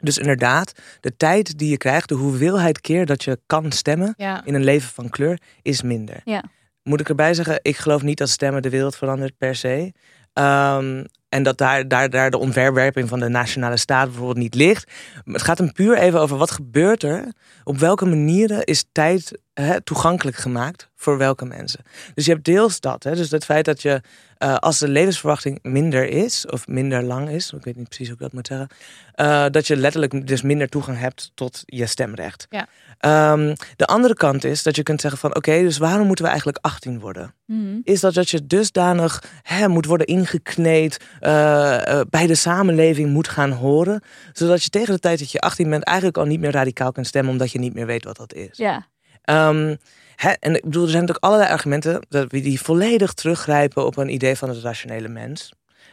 Dus 0.00 0.18
inderdaad, 0.18 0.72
de 1.00 1.16
tijd 1.16 1.58
die 1.58 1.70
je 1.70 1.76
krijgt, 1.76 2.08
de 2.08 2.14
hoeveelheid 2.14 2.80
keer 2.80 3.06
dat 3.06 3.24
je 3.24 3.40
kan 3.46 3.72
stemmen 3.72 4.14
Ja. 4.16 4.44
in 4.44 4.54
een 4.54 4.64
leven 4.64 4.88
van 4.90 5.08
kleur, 5.08 5.40
is 5.62 5.82
minder. 5.82 6.20
Ja. 6.24 6.44
Moet 6.82 7.00
ik 7.00 7.08
erbij 7.08 7.34
zeggen, 7.34 7.58
ik 7.62 7.76
geloof 7.76 8.02
niet 8.02 8.18
dat 8.18 8.28
stemmen 8.28 8.62
de 8.62 8.70
wereld 8.70 8.96
verandert 8.96 9.36
per 9.38 9.56
se. 9.56 9.92
Ehm, 10.32 11.04
en 11.28 11.42
dat 11.42 11.58
daar, 11.58 11.88
daar, 11.88 12.10
daar 12.10 12.30
de 12.30 12.38
ontwerping 12.38 13.08
van 13.08 13.20
de 13.20 13.28
nationale 13.28 13.76
staat 13.76 14.06
bijvoorbeeld 14.06 14.36
niet 14.38 14.54
ligt. 14.54 14.92
Het 15.24 15.42
gaat 15.42 15.58
hem 15.58 15.72
puur 15.72 15.98
even 15.98 16.20
over 16.20 16.36
wat 16.36 16.50
gebeurt 16.50 17.02
er. 17.02 17.32
Op 17.64 17.78
welke 17.78 18.06
manieren 18.06 18.64
is 18.64 18.84
tijd 18.92 19.38
hè, 19.54 19.80
toegankelijk 19.80 20.36
gemaakt 20.36 20.87
voor 21.00 21.18
welke 21.18 21.44
mensen. 21.44 21.80
Dus 22.14 22.24
je 22.24 22.32
hebt 22.32 22.44
deels 22.44 22.80
dat. 22.80 23.04
Hè, 23.04 23.14
dus 23.14 23.30
het 23.30 23.44
feit 23.44 23.64
dat 23.64 23.82
je, 23.82 24.00
eh, 24.38 24.54
als 24.54 24.78
de 24.78 24.88
levensverwachting 24.88 25.58
minder 25.62 26.08
is, 26.08 26.46
of 26.46 26.66
minder 26.66 27.02
lang 27.02 27.30
is, 27.30 27.52
ik 27.52 27.64
weet 27.64 27.76
niet 27.76 27.88
precies 27.88 28.06
hoe 28.06 28.16
ik 28.16 28.22
dat 28.22 28.32
moet 28.32 28.46
zeggen, 28.46 28.68
eh, 29.12 29.46
dat 29.50 29.66
je 29.66 29.76
letterlijk 29.76 30.26
dus 30.26 30.42
minder 30.42 30.68
toegang 30.68 30.98
hebt 30.98 31.30
tot 31.34 31.62
je 31.64 31.86
stemrecht. 31.86 32.46
Ja. 32.50 32.66
Ehm, 32.98 33.54
de 33.76 33.86
andere 33.86 34.14
kant 34.14 34.44
is 34.44 34.62
dat 34.62 34.76
je 34.76 34.82
kunt 34.82 35.00
zeggen 35.00 35.20
van 35.20 35.36
oké, 35.36 35.60
dus 35.60 35.78
waarom 35.78 36.06
moeten 36.06 36.24
we 36.24 36.30
eigenlijk 36.30 36.58
18 36.60 37.00
worden? 37.00 37.34
Mhm. 37.44 37.78
is 37.82 38.00
dat, 38.00 38.14
dat 38.14 38.30
je 38.30 38.46
dusdanig 38.46 39.22
hè, 39.42 39.68
moet 39.68 39.86
worden 39.86 40.06
ingekneed, 40.06 41.00
eh, 41.20 42.00
bij 42.10 42.26
de 42.26 42.34
samenleving 42.34 43.10
moet 43.10 43.28
gaan 43.28 43.50
horen. 43.50 44.02
Zodat 44.32 44.62
je 44.62 44.70
tegen 44.70 44.94
de 44.94 45.00
tijd 45.00 45.18
dat 45.18 45.30
je 45.30 45.40
18 45.40 45.70
bent 45.70 45.84
eigenlijk 45.84 46.18
al 46.18 46.24
niet 46.24 46.40
meer 46.40 46.50
radicaal 46.50 46.92
kunt 46.92 47.06
stemmen, 47.06 47.32
omdat 47.32 47.50
je 47.50 47.58
niet 47.58 47.74
meer 47.74 47.86
weet 47.86 48.04
wat 48.04 48.16
dat 48.16 48.34
is. 48.34 48.56
Ja. 48.56 48.86
Ehm, 49.22 49.74
hè, 50.20 50.30
en 50.30 50.54
ik 50.54 50.62
bedoel, 50.62 50.82
er 50.84 50.90
zijn 50.90 51.00
natuurlijk 51.00 51.24
allerlei 51.24 51.52
argumenten 51.52 52.06
dat 52.08 52.30
we 52.30 52.40
die 52.40 52.60
volledig 52.60 53.12
teruggrijpen 53.12 53.86
op 53.86 53.96
een 53.96 54.12
idee 54.12 54.36
van 54.36 54.48
het 54.48 54.58
rationele 54.58 55.08
mens. 55.08 55.52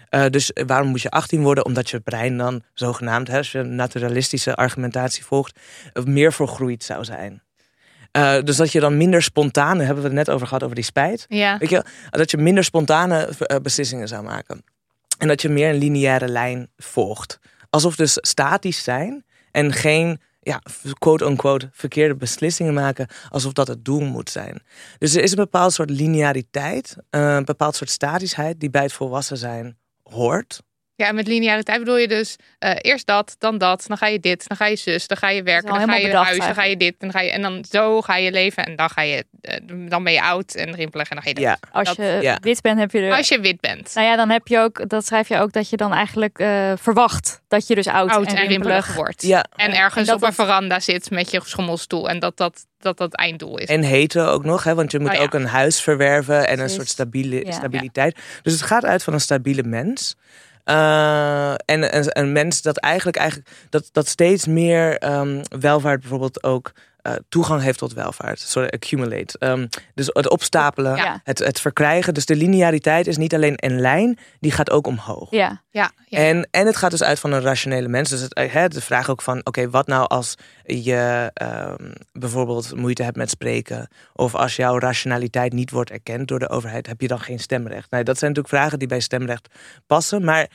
Eh, 0.09 0.25
dus 0.29 0.51
waarom 0.67 0.87
moet 0.87 1.01
je 1.01 1.09
18 1.09 1.41
worden? 1.41 1.65
Omdat 1.65 1.89
je 1.89 1.99
brein 1.99 2.37
dan 2.37 2.63
zogenaamd, 2.73 3.27
hè, 3.27 3.37
als 3.37 3.51
je 3.51 3.59
een 3.59 3.75
naturalistische 3.75 4.55
argumentatie 4.55 5.25
volgt, 5.25 5.59
eh, 5.93 6.03
meer 6.03 6.33
vergroeid 6.33 6.83
zou 6.83 7.03
zijn. 7.03 7.43
Eh, 8.11 8.41
dus 8.43 8.55
dat 8.55 8.71
je 8.71 8.79
dan 8.79 8.97
minder 8.97 9.23
spontane, 9.23 9.83
hebben 9.83 10.03
we 10.03 10.09
het 10.09 10.17
net 10.17 10.29
over 10.29 10.47
gehad, 10.47 10.63
over 10.63 10.75
die 10.75 10.83
spijt. 10.83 11.25
Ja. 11.27 11.57
Weet 11.57 11.69
je, 11.69 11.85
dat 12.09 12.31
je 12.31 12.37
minder 12.37 12.63
spontane 12.63 13.29
beslissingen 13.61 14.07
zou 14.07 14.23
maken. 14.23 14.63
En 15.17 15.27
dat 15.27 15.41
je 15.41 15.49
meer 15.49 15.69
een 15.69 15.77
lineaire 15.77 16.27
lijn 16.27 16.67
volgt. 16.77 17.39
Alsof 17.69 17.95
dus 17.95 18.17
statisch 18.21 18.83
zijn 18.83 19.25
en 19.51 19.73
geen, 19.73 20.21
ja, 20.45 20.61
quote-unquote, 20.99 21.69
verkeerde 21.71 22.15
beslissingen 22.15 22.73
maken. 22.73 23.07
Alsof 23.29 23.53
dat 23.53 23.67
het 23.67 23.85
doel 23.85 24.01
moet 24.01 24.29
zijn. 24.29 24.61
Dus 24.97 25.15
er 25.15 25.23
is 25.23 25.31
een 25.31 25.37
bepaald 25.37 25.73
soort 25.73 25.89
lineariteit, 25.89 26.95
eh, 27.09 27.35
een 27.35 27.45
bepaald 27.45 27.75
soort 27.75 27.89
statischheid 27.89 28.59
die 28.59 28.69
bij 28.69 28.81
het 28.81 28.93
volwassen 28.93 29.37
zijn 29.37 29.77
hoort. 30.03 30.61
Ja, 30.97 31.11
met 31.11 31.27
lineariteit 31.27 31.79
bedoel 31.79 31.97
je 31.97 32.07
dus 32.07 32.35
eh, 32.59 32.71
eerst 32.81 33.07
dat, 33.07 33.35
dan 33.39 33.57
dat, 33.57 33.83
dan 33.87 33.97
ga 33.97 34.07
je 34.07 34.19
dit, 34.19 34.47
dan 34.47 34.57
ga 34.57 34.65
je 34.65 34.75
zus, 34.75 35.07
dan 35.07 35.17
ga 35.17 35.29
je 35.29 35.43
werken, 35.43 35.73
dan 35.73 35.89
ga 35.89 35.95
je 35.95 36.15
huis, 36.15 36.37
dan 36.37 36.53
ga 36.53 36.63
je 36.63 36.77
dit, 36.77 36.95
dan 36.99 37.11
ga 37.11 37.19
je 37.21 37.31
en 37.31 37.41
dan 37.41 37.65
zo 37.69 38.01
ga 38.01 38.15
je 38.17 38.31
leven 38.31 38.65
en 38.65 38.75
dan 38.75 38.89
ga 38.89 39.01
je, 39.01 39.25
eh, 39.41 39.57
dan 39.89 40.03
ben 40.03 40.13
je 40.13 40.21
oud 40.21 40.55
en 40.55 40.75
rimpelig 40.75 41.09
en 41.09 41.15
dan 41.15 41.23
ga 41.23 41.29
je 41.29 41.35
dit. 41.35 41.43
Ja, 41.43 41.57
Als 41.71 41.87
Dat- 41.87 41.95
je 41.95 42.17
ja. 42.21 42.37
wit 42.41 42.61
bent, 42.61 42.79
heb 42.79 42.91
je 42.91 42.99
er. 42.99 43.13
Als 43.15 43.27
je 43.27 43.39
wit 43.39 43.59
bent. 43.61 43.91
Nou 43.95 44.07
ja, 44.07 44.15
dan 44.15 44.29
heb 44.29 44.47
je 44.47 44.59
ook, 44.59 44.89
dat 44.89 45.05
schrijf 45.05 45.27
je 45.27 45.37
ook, 45.37 45.51
dat 45.51 45.69
je 45.69 45.77
dan 45.77 45.93
eigenlijk 45.93 46.39
eh, 46.39 46.71
verwacht 46.77 47.41
dat 47.47 47.67
je 47.67 47.75
dus 47.75 47.87
oud, 47.87 48.09
oud 48.09 48.27
en 48.27 48.35
en 48.35 48.47
rimpelig 48.47 48.73
rimpelig 48.75 48.95
wordt. 48.95 49.21
ja. 49.21 49.45
En 49.55 49.73
ergens 49.75 49.95
En 49.95 50.05
dat 50.05 50.15
op 50.15 50.21
een 50.21 50.27
dat- 50.35 50.45
veranda 50.45 50.79
zit 50.79 51.09
met 51.11 51.31
je 51.31 51.41
schommelstoel. 51.43 52.09
En 52.09 52.19
dat 52.19 52.37
dat, 52.37 52.65
dat, 52.79 52.97
dat 52.97 53.13
einddoel 53.15 53.57
is. 53.57 53.67
En 53.67 53.81
heten 53.81 54.27
ook 54.27 54.43
nog, 54.43 54.63
hè? 54.63 54.75
want 54.75 54.91
je 54.91 54.99
moet 54.99 55.09
Oh 55.09 55.15
ja. 55.15 55.21
ook 55.21 55.33
een 55.33 55.45
huis 55.47 55.81
verwerven 55.81 56.47
en 56.47 56.59
een 56.59 56.69
soort 56.69 56.87
stabiele, 56.87 57.45
Ja. 57.45 57.51
stabiliteit. 57.51 58.17
Dus 58.41 58.53
het 58.53 58.61
gaat 58.61 58.85
uit 58.85 59.03
van 59.03 59.13
een 59.13 59.21
stabiele 59.21 59.63
mens. 59.63 60.15
Eh, 60.65 61.51
en 61.51 62.17
een, 62.19 62.31
mens 62.31 62.61
dat 62.61 62.77
eigenlijk, 62.77 63.17
eigenlijk 63.17 63.49
dat, 63.69 63.89
dat 63.91 64.07
steeds 64.07 64.45
meer 64.45 64.97
ehm, 64.97 65.43
welvaart 65.59 65.99
bijvoorbeeld 65.99 66.43
ook 66.43 66.71
eh, 67.05 67.13
toegang 67.29 67.61
heeft 67.61 67.77
tot 67.77 67.93
welvaart. 67.93 68.39
Sorry, 68.39 68.69
accumulate. 68.69 69.37
Ehm, 69.39 69.67
dus 69.93 70.09
het 70.13 70.29
opstapelen, 70.29 70.95
Ja. 70.95 71.21
het, 71.23 71.39
het 71.39 71.59
verkrijgen. 71.59 72.13
Dus 72.13 72.25
de 72.25 72.35
lineariteit 72.35 73.07
is 73.07 73.17
niet 73.17 73.33
alleen 73.33 73.53
een 73.55 73.79
lijn, 73.79 74.17
die 74.39 74.51
gaat 74.51 74.71
ook 74.71 74.87
omhoog. 74.87 75.31
Ja, 75.31 75.61
ja, 75.69 75.91
ja. 76.07 76.17
En, 76.17 76.47
en 76.51 76.65
het 76.65 76.75
gaat 76.75 76.91
dus 76.91 77.03
uit 77.03 77.19
van 77.19 77.31
een 77.31 77.41
rationele 77.41 77.87
mens. 77.87 78.09
Dus 78.09 78.21
het, 78.21 78.33
eh, 78.33 78.51
hè, 78.51 78.67
de 78.67 78.81
vraag 78.81 79.09
ook 79.09 79.21
van, 79.21 79.45
oké, 79.45 79.69
wat 79.69 79.87
nou 79.87 80.07
als 80.07 80.35
je 80.63 81.31
ehm, 81.33 81.91
bijvoorbeeld 82.11 82.75
moeite 82.75 83.03
hebt 83.03 83.17
met 83.17 83.29
spreken... 83.29 83.87
of 84.13 84.35
als 84.35 84.55
jouw 84.55 84.79
rationaliteit 84.79 85.53
niet 85.53 85.71
wordt 85.71 85.91
erkend 85.91 86.27
door 86.27 86.39
de 86.39 86.49
overheid... 86.49 86.87
heb 86.87 87.01
je 87.01 87.07
dan 87.07 87.19
geen 87.19 87.39
stemrecht? 87.39 87.91
Nou, 87.91 88.03
dat 88.03 88.17
zijn 88.17 88.31
natuurlijk 88.31 88.55
vragen 88.55 88.79
die 88.79 88.87
bij 88.87 88.99
stemrecht 88.99 89.47
passen. 89.87 90.23
Maar 90.23 90.49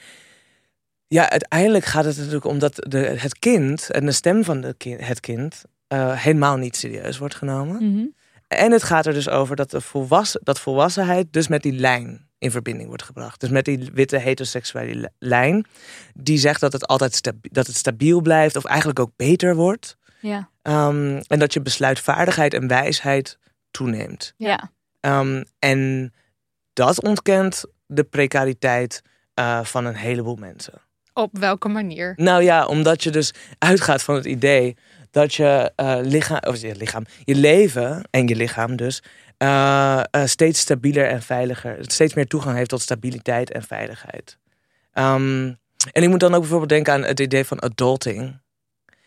ja, 1.06 1.30
uiteindelijk 1.30 1.84
gaat 1.84 2.04
het 2.04 2.16
natuurlijk 2.16 2.44
om 2.44 2.58
dat 2.58 2.74
de, 2.76 2.98
het 2.98 3.38
kind... 3.38 3.90
en 3.90 4.06
de 4.06 4.12
stem 4.12 4.44
van 4.44 4.60
de 4.60 4.74
kind, 4.78 5.06
het 5.06 5.20
kind 5.20 5.64
eh, 5.90 6.12
helemaal 6.12 6.56
niet 6.56 6.76
serieus 6.76 7.18
wordt 7.18 7.34
genomen. 7.34 7.92
Mhm. 7.94 8.04
En 8.48 8.72
het 8.72 8.82
gaat 8.82 9.06
er 9.06 9.12
dus 9.12 9.28
over 9.28 9.56
dat, 9.56 9.70
de 9.70 9.80
volwassen, 9.80 10.40
dat 10.44 10.60
volwassenheid 10.60 11.32
dus 11.32 11.48
met 11.48 11.62
die 11.62 11.72
lijn 11.72 12.28
in 12.38 12.50
verbinding 12.50 12.88
wordt 12.88 13.02
gebracht. 13.02 13.40
Dus 13.40 13.48
met 13.50 13.64
die 13.64 13.90
witte 13.94 14.16
heteroseksuele 14.18 14.94
li- 15.00 15.08
lijn. 15.18 15.66
Die 16.14 16.38
zegt 16.38 16.60
dat 16.60 16.72
het 16.72 16.86
altijd 16.86 17.14
stabi- 17.14 17.48
dat 17.52 17.66
het 17.66 17.76
stabiel 17.76 18.20
blijft 18.20 18.56
of 18.56 18.64
eigenlijk 18.64 18.98
ook 18.98 19.12
beter 19.16 19.54
wordt. 19.54 19.96
ja, 20.20 20.48
Ehm, 20.62 21.20
en 21.26 21.38
dat 21.38 21.52
je 21.52 21.60
besluitvaardigheid 21.62 22.54
en 22.54 22.66
wijsheid 22.68 23.38
toeneemt. 23.70 24.34
ja. 24.36 24.70
Ehm, 25.00 25.42
en 25.58 26.12
dat 26.72 27.02
ontkent 27.02 27.64
de 27.86 28.04
precariteit 28.04 29.02
eh, 29.34 29.64
van 29.64 29.84
een 29.84 29.94
heleboel 29.94 30.36
mensen. 30.36 30.74
Op 31.12 31.38
welke 31.38 31.68
manier? 31.68 32.12
Nou 32.16 32.42
ja, 32.42 32.66
omdat 32.66 33.02
je 33.02 33.10
dus 33.10 33.32
uitgaat 33.58 34.02
van 34.02 34.14
het 34.14 34.24
idee 34.24 34.76
dat 35.10 35.34
je 35.34 35.72
eh, 35.76 35.98
lichaam, 36.02 36.38
of 36.40 36.60
je 36.60 36.74
lichaam, 36.76 37.04
je 37.24 37.34
leven 37.34 38.02
en 38.10 38.26
je 38.26 38.36
lichaam 38.36 38.76
dus 38.76 39.02
eh, 39.36 40.00
eh, 40.10 40.24
steeds 40.24 40.60
stabieler 40.60 41.06
en 41.06 41.22
veiliger, 41.22 41.76
steeds 41.80 42.14
meer 42.14 42.26
toegang 42.26 42.56
heeft 42.56 42.68
tot 42.68 42.82
stabiliteit 42.82 43.52
en 43.52 43.62
veiligheid. 43.62 44.38
Ehm, 44.92 45.52
en 45.92 46.02
ik 46.02 46.08
moet 46.08 46.20
dan 46.20 46.34
ook 46.34 46.40
bijvoorbeeld 46.40 46.70
denken 46.70 46.92
aan 46.92 47.04
het 47.04 47.20
idee 47.20 47.44
van 47.44 47.60
adulting. 47.60 48.40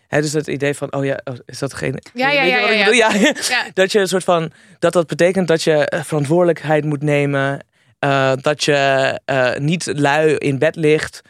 Hè, 0.08 0.22
dus 0.22 0.34
het 0.34 0.48
idee 0.48 0.74
van, 0.74 0.94
oh 0.94 1.06
ja, 1.06 1.20
oh, 1.24 1.36
is 1.46 1.60
dat 1.60 1.74
geen. 1.74 2.02
Ja, 2.14 2.30
ja, 2.30 2.44
ja, 2.44 2.58
ja, 2.58 2.78
bedoel? 2.78 2.94
ja. 2.94 3.14
Ja. 3.50 3.66
dat 3.74 3.92
je 3.92 4.00
een 4.00 4.08
soort 4.08 4.24
van, 4.24 4.52
dat 4.80 4.94
dat 4.94 5.08
betekent 5.08 5.48
dat 5.48 5.64
je 5.64 6.02
verantwoordelijkheid 6.06 6.86
moet 6.86 7.02
nemen, 7.02 7.66
dat 8.42 8.64
je 8.64 9.20
niet 9.60 9.86
lui 9.86 10.36
in 10.36 10.60
bed 10.60 10.76
ligt. 10.76 11.22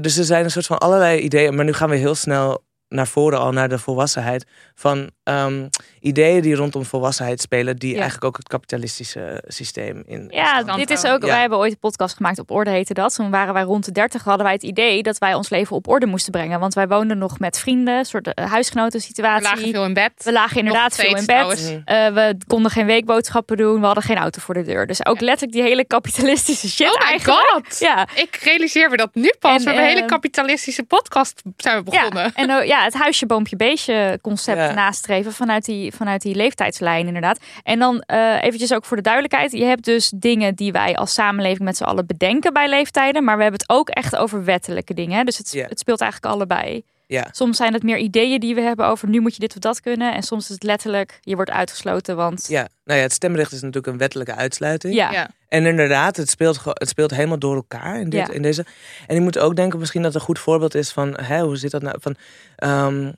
Dus 0.00 0.16
er 0.16 0.24
zijn 0.24 0.44
een 0.44 0.50
soort 0.50 0.66
van 0.66 0.78
allerlei 0.78 1.20
ideeën, 1.20 1.54
maar 1.54 1.64
nu 1.64 1.72
gaan 1.72 1.90
we 1.90 1.96
heel 1.96 2.14
snel 2.14 2.62
naar 2.90 3.06
voren 3.06 3.38
al 3.38 3.52
naar 3.52 3.68
de 3.68 3.78
volwassenheid 3.78 4.46
van 4.80 5.10
ehm, 5.22 5.68
ideeën 6.00 6.42
die 6.42 6.54
rondom 6.54 6.84
volwassenheid 6.84 7.40
spelen, 7.40 7.76
die 7.76 7.90
Ja. 7.92 7.94
eigenlijk 7.96 8.24
ook 8.24 8.36
het 8.36 8.48
kapitalistische 8.48 9.42
systeem 9.46 10.02
in. 10.06 10.26
Ja, 10.30 10.60
stand 10.60 10.78
dit 10.78 10.90
is 10.90 11.04
ook. 11.04 11.20
Ja. 11.22 11.26
Wij 11.28 11.40
hebben 11.40 11.58
ooit 11.58 11.72
een 11.72 11.78
podcast 11.78 12.16
gemaakt 12.16 12.38
op 12.38 12.50
orde 12.50 12.70
heette 12.70 12.94
dat. 12.94 13.14
Toen 13.14 13.30
waren 13.30 13.54
wij 13.54 13.62
rond 13.62 13.84
de 13.84 13.92
30, 13.92 14.24
hadden 14.24 14.44
wij 14.44 14.54
het 14.54 14.62
idee 14.62 15.02
dat 15.02 15.18
wij 15.18 15.34
ons 15.34 15.48
leven 15.48 15.76
op 15.76 15.88
orde 15.88 16.06
moesten 16.06 16.32
brengen. 16.32 16.60
Want 16.60 16.74
wij 16.74 16.88
woonden 16.88 17.18
nog 17.18 17.38
met 17.38 17.58
vrienden, 17.58 17.98
een 17.98 18.04
soort 18.04 18.34
eh, 18.34 18.50
huisgenoten 18.50 18.98
We 18.98 19.06
situatie. 19.06 19.42
lagen 19.42 19.70
veel 19.70 19.84
in 19.84 19.94
bed. 19.94 20.12
We 20.16 20.32
lagen 20.32 20.56
inderdaad 20.56 20.94
veel 20.94 21.16
in 21.16 21.26
bed. 21.26 21.46
Mhm. 21.70 21.80
Eh, 21.84 22.12
we 22.14 22.36
konden 22.46 22.70
geen 22.70 22.86
weekboodschappen 22.86 23.56
doen. 23.56 23.80
We 23.80 23.86
hadden 23.86 24.04
geen 24.04 24.18
auto 24.18 24.40
voor 24.40 24.54
de 24.54 24.62
deur. 24.62 24.86
Dus 24.86 25.06
ook 25.06 25.20
letterlijk 25.20 25.52
die 25.52 25.62
hele 25.62 25.84
kapitalistische 25.84 26.68
shit 26.68 26.86
Oh 26.94 27.00
my 27.00 27.06
eigenlijk. 27.06 27.48
god. 27.50 27.78
Ja. 27.78 28.08
Ik 28.14 28.36
realiseer 28.36 28.90
me 28.90 28.96
dat 28.96 29.14
nu 29.14 29.32
pas. 29.38 29.50
En, 29.50 29.58
we 29.58 29.64
hebben 29.64 29.82
een 29.82 29.94
hele 29.94 30.06
kapitalistische 30.06 30.82
podcast 30.82 31.42
zijn 31.56 31.76
we 31.76 31.82
begonnen. 31.82 32.22
Ja, 32.24 32.30
en 32.34 32.50
oh, 32.50 32.64
ja, 32.64 32.82
het 32.84 32.94
huisje, 32.94 33.26
boompje, 33.26 33.56
beestje 33.56 34.18
concept 34.22 34.69
Ja. 34.70 34.74
nastreven 34.84 35.32
vanuit 35.32 35.64
die, 35.64 35.92
vanuit 35.92 36.22
die 36.22 36.34
leeftijdslijn 36.34 37.06
inderdaad. 37.06 37.38
En 37.62 37.78
dan 37.78 38.00
eh 38.00 38.42
eventjes 38.42 38.72
ook 38.74 38.84
voor 38.84 38.96
de 38.96 39.02
duidelijkheid. 39.02 39.52
Je 39.52 39.64
hebt 39.64 39.84
dus 39.84 40.12
dingen 40.14 40.54
die 40.54 40.72
wij 40.72 40.96
als 40.96 41.12
samenleving 41.14 41.62
met 41.62 41.76
z'n 41.76 41.84
allen 41.84 42.06
bedenken 42.06 42.52
bij 42.52 42.68
leeftijden. 42.68 43.24
Maar 43.24 43.36
we 43.36 43.42
hebben 43.42 43.60
het 43.60 43.70
ook 43.70 43.88
echt 43.88 44.16
over 44.16 44.44
wettelijke 44.44 44.94
dingen. 44.94 45.16
hè. 45.18 45.24
Dus 45.24 45.38
het, 45.38 45.52
het 45.68 45.78
speelt 45.78 46.00
eigenlijk 46.00 46.32
allebei. 46.34 46.82
Ja. 47.06 47.28
Soms 47.32 47.56
zijn 47.56 47.72
het 47.72 47.82
meer 47.82 47.96
ideeën 47.98 48.40
die 48.40 48.54
we 48.54 48.60
hebben 48.60 48.86
over 48.86 49.08
nu 49.08 49.20
moet 49.20 49.34
je 49.34 49.40
dit 49.40 49.54
of 49.54 49.58
dat 49.60 49.80
kunnen. 49.80 50.14
En 50.14 50.22
soms 50.22 50.42
is 50.44 50.48
het 50.54 50.62
letterlijk, 50.62 51.18
je 51.20 51.34
wordt 51.34 51.50
uitgesloten, 51.50 52.16
want... 52.16 52.46
Ja, 52.48 52.68
nou 52.84 52.98
ja, 52.98 53.04
het 53.04 53.12
stemrecht 53.12 53.52
is 53.52 53.60
natuurlijk 53.60 53.86
een 53.86 53.98
wettelijke 53.98 54.34
uitsluiting. 54.34 54.94
Ja. 54.94 55.12
Ja. 55.12 55.30
En 55.48 55.66
inderdaad, 55.66 56.16
het 56.16 56.30
speelt, 56.30 56.60
het 56.64 56.88
speelt 56.88 57.10
helemaal 57.10 57.38
door 57.38 57.54
elkaar 57.54 58.00
in, 58.00 58.10
dit, 58.10 58.26
Ja. 58.26 58.32
in 58.32 58.42
deze. 58.42 58.64
En 59.06 59.14
je 59.14 59.20
moet 59.20 59.38
ook 59.38 59.56
denken, 59.56 59.78
misschien 59.78 60.02
dat 60.02 60.14
een 60.14 60.20
goed 60.20 60.38
voorbeeld 60.38 60.74
is 60.74 60.90
van 60.92 61.20
hè, 61.22 61.40
hoe 61.42 61.56
zit 61.56 61.70
dat 61.70 61.82
nou? 61.82 61.96
Van, 62.00 62.16
ehm, 62.56 63.12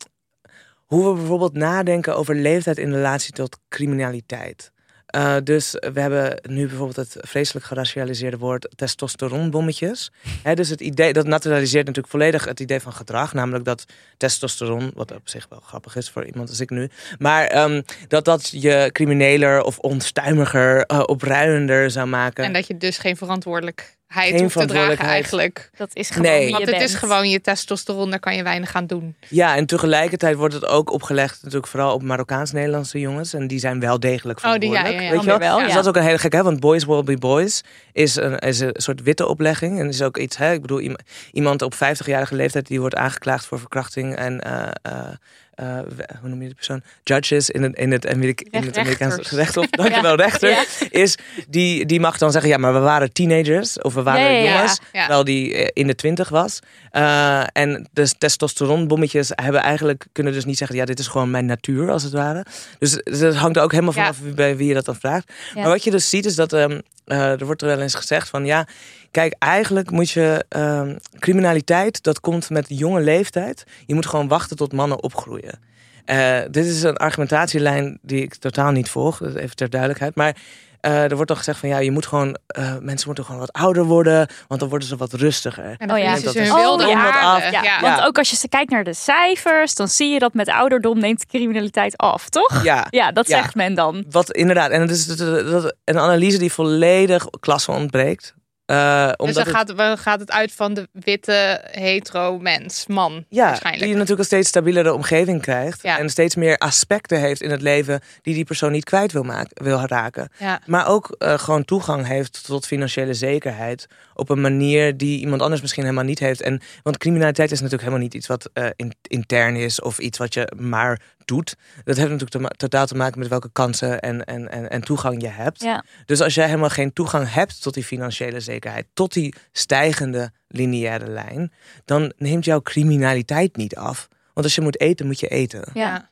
hoe 0.92 1.08
we 1.08 1.14
bijvoorbeeld 1.14 1.54
nadenken 1.54 2.16
over 2.16 2.34
leeftijd 2.34 2.78
in 2.78 2.92
relatie 2.92 3.32
tot 3.32 3.58
criminaliteit. 3.68 4.72
Eh, 5.06 5.36
dus 5.44 5.70
we 5.92 6.00
hebben 6.00 6.40
nu 6.42 6.66
bijvoorbeeld 6.66 6.96
het 6.96 7.16
vreselijk 7.20 7.66
geracialiseerde 7.66 8.38
woord 8.38 8.72
testosteronbommetjes. 8.74 10.12
Hè, 10.42 10.54
dus 10.54 10.68
het 10.68 10.80
idee, 10.80 11.12
dat 11.12 11.26
naturaliseert 11.26 11.86
natuurlijk 11.86 12.12
volledig 12.12 12.44
het 12.44 12.60
idee 12.60 12.80
van 12.80 12.92
gedrag. 12.92 13.32
Namelijk 13.32 13.64
dat 13.64 13.84
testosteron, 14.16 14.90
wat 14.94 15.12
op 15.12 15.28
zich 15.28 15.46
wel 15.48 15.60
grappig 15.60 15.96
is 15.96 16.10
voor 16.10 16.24
iemand 16.24 16.48
als 16.48 16.60
ik 16.60 16.70
nu. 16.70 16.90
Maar 17.18 17.46
ehm, 17.46 17.82
dat 18.08 18.24
dat 18.24 18.48
je 18.50 18.88
crimineler 18.92 19.62
of 19.62 19.78
onstuimiger, 19.78 20.86
eh 20.86 21.02
opruiender 21.06 21.90
zou 21.90 22.06
maken. 22.06 22.44
En 22.44 22.52
dat 22.52 22.66
je 22.66 22.76
dus 22.76 22.98
geen 22.98 23.16
verantwoordelijkheid 23.16 24.00
Geen 24.01 24.01
hoeft 24.14 24.26
te 24.32 24.36
dragen 24.36 24.50
verantwoordelijkheid. 24.50 25.10
eigenlijk. 25.12 25.70
Dat 25.76 25.90
is 25.92 26.10
gewoon 26.10 26.22
Nee. 26.30 26.38
wie 26.38 26.46
je 26.46 26.52
Want 26.52 26.70
het 26.70 26.80
is 26.90 26.94
gewoon 26.94 27.28
je 27.30 27.40
testosteron, 27.40 28.10
daar 28.10 28.20
kan 28.20 28.36
je 28.36 28.42
weinig 28.42 28.74
aan 28.74 28.86
doen. 28.86 29.14
Ja, 29.28 29.56
en 29.56 29.66
tegelijkertijd 29.66 30.36
wordt 30.36 30.54
het 30.54 30.66
ook 30.66 30.92
opgelegd, 30.92 31.38
natuurlijk 31.42 31.66
vooral 31.66 31.94
op 31.94 32.02
Marokkaans-Nederlandse 32.02 32.98
jongens. 33.00 33.34
En 33.34 33.46
die 33.46 33.58
zijn 33.58 33.80
wel 33.80 34.00
degelijk 34.00 34.38
Oh, 34.44 34.52
die- 34.52 34.52
ja, 34.52 34.58
verantwoordelijk. 34.58 34.98
ja, 35.00 35.06
ja. 35.06 35.10
weet 35.10 35.22
je 35.24 35.38
wel? 35.38 35.58
Dus 35.64 35.72
dat 35.74 35.82
is 35.82 35.88
ook 35.88 35.96
een 35.96 36.02
hele 36.02 36.18
gekke, 36.18 36.36
hè? 36.36 36.42
want 36.42 36.60
Boys 36.60 36.84
Will 36.84 37.02
Be 37.02 37.16
Boys 37.16 37.62
is 37.92 38.16
een, 38.16 38.38
is 38.38 38.60
een 38.60 38.70
soort 38.72 39.02
witte 39.02 39.26
oplegging. 39.28 39.78
En 39.80 39.88
is 39.88 40.02
ook 40.02 40.16
iets, 40.16 40.36
hè? 40.36 40.52
ik 40.52 40.60
bedoel, 40.60 40.80
iem- 40.80 40.96
iemand 41.32 41.62
op 41.62 41.74
50-jarige 41.74 42.34
leeftijd 42.34 42.66
die 42.66 42.80
wordt 42.80 42.94
aangeklaagd 42.94 43.46
voor 43.46 43.58
verkrachting. 43.58 44.16
En 44.16 44.40
eh, 44.40 44.68
eh, 44.82 45.08
we- 45.54 46.08
hoe 46.20 46.28
noem 46.28 46.42
je 46.42 46.48
de 46.48 46.54
persoon? 46.54 46.82
Judges 47.02 47.50
in 47.50 47.62
het, 47.62 47.74
in 47.76 47.92
het, 47.92 48.06
Amerika- 48.06 48.44
in 48.50 48.62
het 48.64 48.78
Amerikaanse 48.78 49.66
dankjewel, 49.70 50.14
rechter. 50.14 50.50
Ja. 50.50 50.64
Is 50.90 51.16
die, 51.48 51.86
die 51.86 52.00
mag 52.00 52.18
dan 52.18 52.32
zeggen, 52.32 52.50
ja, 52.50 52.56
maar 52.56 52.72
we 52.72 52.78
waren 52.78 53.12
teenagers 53.12 53.80
of 53.80 53.94
we 53.94 54.02
waren 54.02 54.32
Ja, 54.42 54.52
jongens. 54.52 54.78
Terwijl 54.92 55.24
die 55.24 55.54
eh, 55.54 55.68
in 55.72 55.86
de 55.86 55.94
twintig 55.94 56.28
was. 56.28 56.58
Eh, 56.90 57.42
en 57.52 57.88
de 57.92 58.12
testosteronbommetjes 58.18 59.30
hebben 59.34 59.60
eigenlijk 59.62 60.06
kunnen 60.12 60.32
dus 60.32 60.44
niet 60.44 60.58
zeggen, 60.58 60.76
ja, 60.76 60.84
dit 60.84 60.98
is 60.98 61.06
gewoon 61.06 61.30
mijn 61.30 61.46
natuur 61.46 61.90
als 61.90 62.02
het 62.02 62.12
ware. 62.12 62.44
Dus 62.78 62.92
het 63.04 63.34
hangt 63.36 63.56
er 63.56 63.62
ook 63.62 63.70
helemaal 63.72 63.92
vanaf 63.92 64.18
bij 64.34 64.56
wie 64.56 64.68
je 64.68 64.74
dat 64.74 64.84
dan 64.84 64.96
vraagt. 64.96 65.32
Maar 65.54 65.64
wat 65.68 65.84
je 65.84 65.90
dus 65.90 66.08
ziet 66.08 66.24
is 66.24 66.34
dat 66.34 66.52
ehm, 66.52 66.80
eh, 67.04 67.40
er 67.40 67.44
wordt 67.46 67.62
er 67.62 67.68
wel 67.68 67.80
eens 67.80 67.94
gezegd 67.94 68.28
van 68.28 68.44
ja, 68.44 68.66
kijk, 69.12 69.34
eigenlijk 69.38 69.90
moet 69.90 70.10
je 70.10 70.44
ehm, 70.48 70.96
criminaliteit, 71.18 72.02
dat 72.02 72.20
komt 72.20 72.50
met 72.50 72.64
jonge 72.68 73.00
leeftijd. 73.00 73.64
Je 73.86 73.94
moet 73.94 74.06
gewoon 74.06 74.28
wachten 74.28 74.56
tot 74.56 74.72
mannen 74.72 75.02
opgroeien. 75.02 75.58
Eh, 76.04 76.38
dit 76.50 76.66
is 76.66 76.82
een 76.82 76.96
argumentatielijn 76.96 77.98
die 78.02 78.22
ik 78.22 78.34
totaal 78.34 78.70
niet 78.70 78.88
volg, 78.90 79.18
dus 79.18 79.34
even 79.34 79.56
ter 79.56 79.70
duidelijkheid. 79.70 80.14
Maar 80.14 80.36
eh, 80.80 81.02
er 81.02 81.14
wordt 81.14 81.28
dan 81.28 81.36
gezegd 81.36 81.58
van 81.58 81.68
ja, 81.68 81.78
je 81.78 81.90
moet 81.90 82.06
gewoon, 82.06 82.36
eh, 82.46 82.76
mensen 82.80 83.06
moeten 83.06 83.24
gewoon 83.24 83.40
wat 83.40 83.52
ouder 83.52 83.84
worden, 83.84 84.28
want 84.48 84.60
dan 84.60 84.68
worden 84.68 84.88
ze 84.88 84.96
wat 84.96 85.12
rustiger. 85.12 85.74
En 85.78 85.90
Oh 85.92 85.98
ja. 85.98 86.12
Dat 86.18 86.32
ze 86.32 86.40
is- 86.40 86.52
wilde 86.54 86.84
Oh, 86.84 86.90
ja. 86.90 87.10
aarde. 87.20 87.50
Ja, 87.50 87.62
Ja. 87.62 87.80
want 87.80 88.00
ook 88.00 88.18
als 88.18 88.30
je 88.40 88.48
kijkt 88.48 88.70
naar 88.70 88.84
de 88.84 88.94
cijfers, 88.94 89.74
dan 89.74 89.88
zie 89.88 90.08
je 90.12 90.18
dat 90.18 90.34
met 90.34 90.48
ouderdom 90.48 90.98
neemt 90.98 91.20
de 91.20 91.26
criminaliteit 91.26 91.96
af, 91.96 92.28
toch? 92.28 92.62
Ja, 92.64 92.86
Ja, 92.90 93.12
dat 93.12 93.28
Ja. 93.28 93.36
zegt 93.42 93.54
men 93.54 93.74
dan. 93.74 94.04
Wat 94.10 94.30
inderdaad, 94.32 94.70
en 94.70 94.80
het 94.80 94.90
is 94.90 95.06
dat- 95.06 95.46
dat- 95.50 95.74
een 95.84 95.98
analyse 95.98 96.38
die 96.38 96.52
volledig 96.52 97.26
klasse 97.40 97.70
ontbreekt. 97.70 98.34
Eh, 98.72 99.06
Dus 99.06 99.16
omdat 99.16 99.34
dan 99.34 99.44
het- 99.44 99.54
gaat, 99.54 99.76
dan 99.76 99.98
gaat 99.98 100.20
het 100.20 100.30
uit 100.30 100.52
van 100.52 100.74
de 100.74 100.88
witte 100.92 101.60
hetero 101.70 102.38
mens, 102.38 102.86
man 102.86 103.24
ja, 103.28 103.44
waarschijnlijk. 103.46 103.82
die 103.84 103.92
natuurlijk 103.92 104.18
een 104.20 104.24
steeds 104.26 104.48
stabielere 104.48 104.92
omgeving 104.92 105.40
krijgt. 105.42 105.82
Ja. 105.82 105.98
En 105.98 106.10
steeds 106.10 106.34
meer 106.36 106.56
aspecten 106.58 107.20
heeft 107.20 107.42
in 107.42 107.50
het 107.50 107.62
leven 107.62 108.00
die 108.22 108.34
die 108.34 108.44
persoon 108.44 108.72
niet 108.72 108.84
kwijt 108.84 109.12
wil, 109.12 109.22
maken, 109.22 109.64
wil 109.64 109.80
raken. 109.86 110.28
Ja. 110.38 110.60
Maar 110.66 110.86
ook 110.88 111.14
eh, 111.18 111.38
gewoon 111.38 111.64
toegang 111.64 112.06
heeft 112.06 112.44
tot 112.44 112.66
financiële 112.66 113.14
zekerheid. 113.14 113.86
Op 114.14 114.28
een 114.28 114.40
manier 114.40 114.96
die 114.96 115.20
iemand 115.20 115.42
anders 115.42 115.60
misschien 115.60 115.82
helemaal 115.82 116.04
niet 116.04 116.18
heeft. 116.18 116.40
En, 116.40 116.60
want 116.82 116.98
criminaliteit 116.98 117.50
is 117.50 117.60
natuurlijk 117.60 117.82
helemaal 117.82 118.04
niet 118.04 118.14
iets 118.14 118.26
wat 118.26 118.50
eh, 118.52 118.66
in- 118.76 118.94
intern 119.02 119.56
is 119.56 119.80
of 119.80 119.98
iets 119.98 120.18
wat 120.18 120.34
je 120.34 120.52
maar 120.56 121.00
doet. 121.24 121.56
Dat 121.84 121.96
heeft 121.96 122.10
natuurlijk 122.10 122.48
te 122.48 122.56
totaal 122.56 122.86
te 122.86 122.94
maken 122.94 123.18
met 123.18 123.28
welke 123.28 123.50
kansen 123.52 124.00
en, 124.00 124.24
en, 124.24 124.50
en, 124.50 124.70
en 124.70 124.80
toegang 124.80 125.22
je 125.22 125.28
hebt. 125.28 125.62
Ja. 125.62 125.84
Dus 126.06 126.20
als 126.20 126.34
jij 126.34 126.46
helemaal 126.46 126.68
geen 126.68 126.92
toegang 126.92 127.32
hebt 127.32 127.62
tot 127.62 127.74
die 127.74 127.84
financiële 127.84 128.40
zekerheid, 128.40 128.86
tot 128.94 129.12
die 129.12 129.34
stijgende 129.52 130.30
lineaire 130.48 131.06
lijn, 131.06 131.52
dan 131.84 132.12
neemt 132.16 132.44
jouw 132.44 132.60
criminaliteit 132.60 133.56
niet 133.56 133.76
af. 133.76 134.08
Want 134.34 134.46
als 134.46 134.54
je 134.54 134.60
moet 134.60 134.80
eten, 134.80 135.06
moet 135.06 135.20
je 135.20 135.28
eten. 135.28 135.64
Ja. 135.74 136.10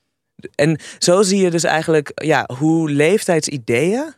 En 0.54 0.78
zo 0.98 1.22
zie 1.22 1.42
je 1.42 1.50
dus 1.50 1.64
eigenlijk 1.64 2.12
ja, 2.14 2.48
hoe 2.58 2.90
leeftijdsideeën 2.90 4.14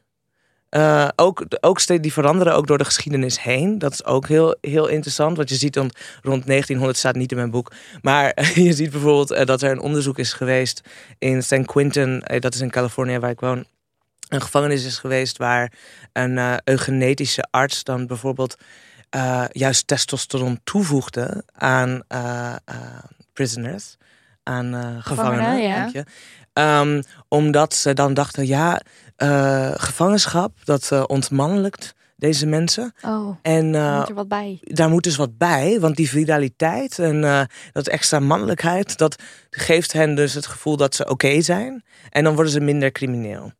eh, 0.73 1.09
ook, 1.17 1.45
ook 1.61 2.03
die 2.03 2.13
veranderen 2.13 2.55
ook 2.55 2.67
door 2.67 2.79
de 2.79 2.85
geschiedenis 2.85 3.43
heen. 3.43 3.79
Dat 3.79 3.93
is 3.93 4.05
ook 4.05 4.29
heel, 4.29 4.57
heel 4.61 4.87
interessant. 4.87 5.37
Want 5.37 5.49
je 5.49 5.55
ziet 5.55 5.75
dan 5.75 5.91
rond 6.23 6.47
1900 6.47 6.97
staat 6.99 7.15
niet 7.15 7.31
in 7.31 7.37
mijn 7.37 7.51
boek. 7.51 7.73
Maar 8.03 8.33
je 8.55 8.73
ziet 8.73 8.91
bijvoorbeeld 8.91 9.31
eh, 9.31 9.47
dat 9.47 9.63
er 9.63 9.71
een 9.71 9.81
onderzoek 9.81 10.19
is 10.19 10.33
geweest 10.33 10.81
in 11.19 11.43
San 11.43 11.65
Quentin. 11.65 12.23
eh, 12.23 12.41
dat 12.41 12.55
is 12.55 12.61
in 12.61 12.71
Californië 12.71 13.19
waar 13.19 13.31
ik 13.31 13.41
woon. 13.41 13.65
Een 14.29 14.43
gevangenis 14.43 14.85
is 14.85 14.99
geweest 14.99 15.37
waar 15.37 15.73
een 16.13 16.61
eugenetische 16.65 17.47
arts 17.51 17.85
dan 17.85 18.07
bijvoorbeeld 18.07 18.57
juist 19.53 19.87
testosteron 19.87 20.61
toevoegde 20.65 21.45
aan 21.53 22.03
prisoners. 23.33 23.97
Aan 24.43 24.75
eh, 24.75 24.97
gevangenen. 24.99 25.63
ja. 25.63 25.77
dank 25.77 25.93
je. 25.93 26.05
Ehm, 26.53 27.03
omdat 27.29 27.75
ze 27.75 27.93
dan 27.93 28.15
dachten, 28.15 28.47
ja, 28.47 28.81
eh, 29.17 29.73
gevangenschap, 29.77 30.59
dat 30.65 30.93
eh, 30.93 31.05
ontmannelijkt 31.07 31.95
deze 32.23 32.47
mensen. 32.47 32.95
Oh, 33.03 33.37
En 33.43 33.75
eh, 33.75 33.99
moet 33.99 34.09
er 34.09 34.15
wat 34.15 34.29
bij. 34.29 34.59
daar 34.63 34.89
moet 34.89 35.05
dus 35.05 35.17
wat 35.17 35.39
bij, 35.39 35.81
want 35.81 35.97
die 35.97 36.09
viraliteit 36.09 36.99
en 36.99 37.25
eh, 37.25 37.43
dat 37.73 37.89
extra 37.89 38.19
mannelijkheid, 38.21 38.99
dat 38.99 39.23
geeft 39.51 39.93
hen 39.93 40.15
dus 40.15 40.35
het 40.35 40.47
gevoel 40.47 40.77
dat 40.77 40.95
ze 40.95 41.09
oké 41.09 41.41
zijn. 41.41 41.85
En 42.11 42.25
dan 42.25 42.35
worden 42.35 42.53
ze 42.53 42.61
minder 42.61 42.93
crimineel. 42.93 43.53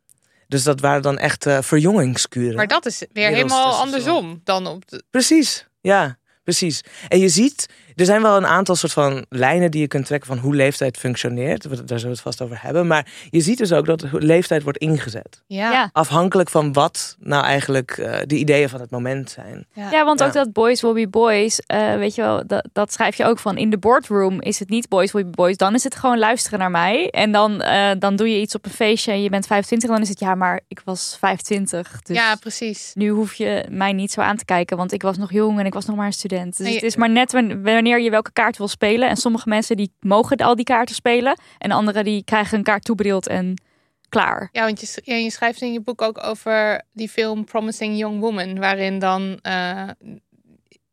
Dus 0.49 0.63
dat 0.63 0.81
waren 0.81 1.03
dan 1.03 1.19
echt 1.19 1.47
eh 1.47 1.59
verjongingskuren. 1.61 2.57
Maar 2.57 2.67
dat 2.67 2.87
is 2.87 2.99
weer 3.13 3.31
Middels 3.31 3.53
helemaal 3.53 3.81
andersom 3.81 4.41
dan 4.45 4.67
op 4.67 4.89
de... 4.89 5.03
Precies, 5.11 5.67
ja, 5.81 6.19
precies. 6.45 6.81
En 7.09 7.19
je 7.19 7.29
ziet 7.29 7.69
er 7.97 8.05
zijn 8.05 8.23
wel 8.23 8.37
een 8.37 8.47
aantal 8.47 8.75
soort 8.75 8.93
van 8.93 9.25
lijnen 9.29 9.71
die 9.71 9.81
je 9.81 9.87
kunt 9.89 10.07
trekken 10.07 10.29
van 10.29 10.39
hoe 10.39 10.55
leeftijd 10.55 10.97
functioneert. 10.97 11.63
Daar 11.63 11.79
zullen 11.87 12.03
we 12.03 12.09
het 12.09 12.21
vast 12.21 12.43
over 12.43 12.59
hebben. 12.63 12.87
Maar 12.87 13.07
je 13.31 13.41
ziet 13.41 13.59
dus 13.59 13.73
ook 13.73 13.87
dat 13.87 14.05
leeftijd 14.13 14.63
wordt 14.63 14.79
ingezet. 14.79 15.43
Ja. 15.47 15.71
Ja. 15.73 15.91
Afhankelijk 15.93 16.51
van 16.51 16.73
wat 16.73 17.17
nou 17.21 17.45
eigenlijk 17.45 17.91
eh, 17.91 18.19
de 18.27 18.37
ideeën 18.37 18.69
van 18.69 18.81
het 18.81 18.91
moment 18.91 19.31
zijn. 19.31 19.67
Ja, 19.73 20.05
want 20.05 20.21
Ja. 20.21 20.27
ook 20.27 20.33
dat 20.33 20.53
boys 20.53 20.81
will 20.81 20.93
be 20.93 21.09
boys, 21.09 21.61
eh, 21.67 21.95
weet 21.95 22.15
je 22.15 22.23
wel, 22.23 22.47
dat, 22.47 22.69
dat 22.73 22.93
schrijf 22.93 23.17
je 23.17 23.25
ook 23.25 23.39
van 23.39 23.57
in 23.57 23.71
de 23.71 23.79
boardroom 23.79 24.41
is 24.41 24.59
het 24.59 24.69
niet 24.69 24.89
boys 24.89 25.13
will 25.13 25.25
be 25.25 25.31
boys, 25.31 25.57
dan 25.57 25.75
is 25.75 25.85
het 25.85 25.95
gewoon 25.95 26.19
luisteren 26.19 26.59
naar 26.59 26.71
mij. 26.71 27.11
En 27.11 27.33
dan, 27.33 27.61
eh, 27.63 27.91
dan 27.99 28.17
doe 28.17 28.31
je 28.31 28.41
iets 28.41 28.55
op 28.55 28.65
een 28.65 28.71
feestje 28.71 29.13
en 29.13 29.23
je 29.23 29.31
bent 29.31 29.47
25, 29.47 29.91
dan 29.91 30.01
is 30.01 30.09
het 30.09 30.21
ja, 30.21 30.35
maar 30.35 30.61
ik 30.69 30.81
was 30.85 31.17
25. 31.21 32.03
Dus 32.03 32.17
ja, 32.17 32.35
precies. 32.35 32.91
nu 32.95 33.09
hoef 33.09 33.35
je 33.35 33.67
mij 33.71 33.93
niet 33.93 34.13
zo 34.13 34.21
aan 34.21 34.37
te 34.37 34.45
kijken, 34.45 34.77
want 34.77 34.93
ik 34.93 35.03
was 35.03 35.17
nog 35.17 35.33
jong 35.33 35.59
en 35.59 35.67
ik 35.67 35.75
was 35.75 35.85
nog 35.87 35.97
maar 35.97 36.07
een 36.07 36.13
student. 36.13 36.57
Dus 36.57 36.67
Nee, 36.67 36.75
het 36.75 36.85
is 36.85 36.97
maar 36.97 37.11
net 37.11 37.33
wan- 37.33 37.63
wanneer 37.83 38.01
je 38.01 38.11
welke 38.11 38.33
kaart 38.33 38.59
wil 38.59 38.69
spelen. 38.69 39.09
En 39.09 39.17
sommige 39.17 39.49
mensen 39.49 39.77
die 39.77 39.93
mogen 40.01 40.37
al 40.37 40.57
die 40.57 40.65
kaarten 40.65 40.95
spelen 40.95 41.41
en 41.59 41.71
anderen 41.71 42.05
die 42.05 42.25
krijgen 42.25 42.59
een 42.59 42.65
kaart 42.65 42.85
toebedeeld 42.85 43.27
en 43.27 43.63
klaar. 44.09 44.49
Ja, 44.53 44.65
want 44.65 44.81
je, 44.81 45.15
je 45.23 45.31
schrijft 45.31 45.61
in 45.61 45.73
je 45.73 45.81
boek 45.81 46.03
ook 46.03 46.25
over 46.25 46.83
die 46.93 47.09
film 47.09 47.45
Promising 47.45 47.99
Young 47.99 48.21
Woman, 48.21 48.59
waarin 48.59 48.99
dan 48.99 49.39
eh, 49.43 49.89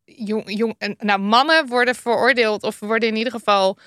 jong, 0.06 0.44
jong, 0.46 0.96
nou, 0.98 1.20
mannen 1.20 1.68
worden 1.68 1.96
veroordeeld 1.96 2.64
of 2.64 2.80
worden 2.80 3.10
in 3.10 3.16
ieder 3.16 3.34
geval. 3.34 3.78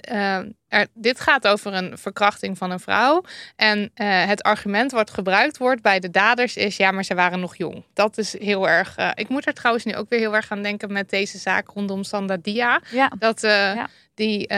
Eh, 0.00 0.36
er, 0.68 0.86
dit 0.94 1.20
gaat 1.20 1.46
over 1.46 1.74
een 1.74 1.98
verkrachting 1.98 2.58
van 2.58 2.70
een 2.70 2.80
vrouw. 2.80 3.24
En 3.56 3.90
eh, 3.94 4.26
het 4.26 4.42
argument 4.42 4.92
wat 4.92 5.10
gebruikt 5.10 5.58
wordt 5.58 5.82
bij 5.82 6.00
de 6.00 6.10
daders 6.10 6.56
is: 6.56 6.76
ja, 6.76 6.90
maar 6.90 7.04
ze 7.04 7.14
waren 7.14 7.40
nog 7.40 7.56
jong. 7.56 7.84
Dat 7.94 8.18
is 8.18 8.38
heel 8.38 8.68
erg. 8.68 8.96
eh, 8.96 9.10
ik 9.14 9.28
moet 9.28 9.46
er 9.46 9.52
trouwens 9.54 9.84
nu 9.84 9.96
ook 9.96 10.08
weer 10.08 10.18
heel 10.18 10.34
erg 10.34 10.50
aan 10.50 10.62
denken 10.62 10.92
met 10.92 11.10
deze 11.10 11.38
zaak 11.38 11.68
rondom 11.68 12.04
Sanda 12.04 12.36
Dia. 12.36 12.80
Ja. 12.90 13.12
Dat, 13.18 13.40
Ja. 13.40 13.88
die, 14.14 14.48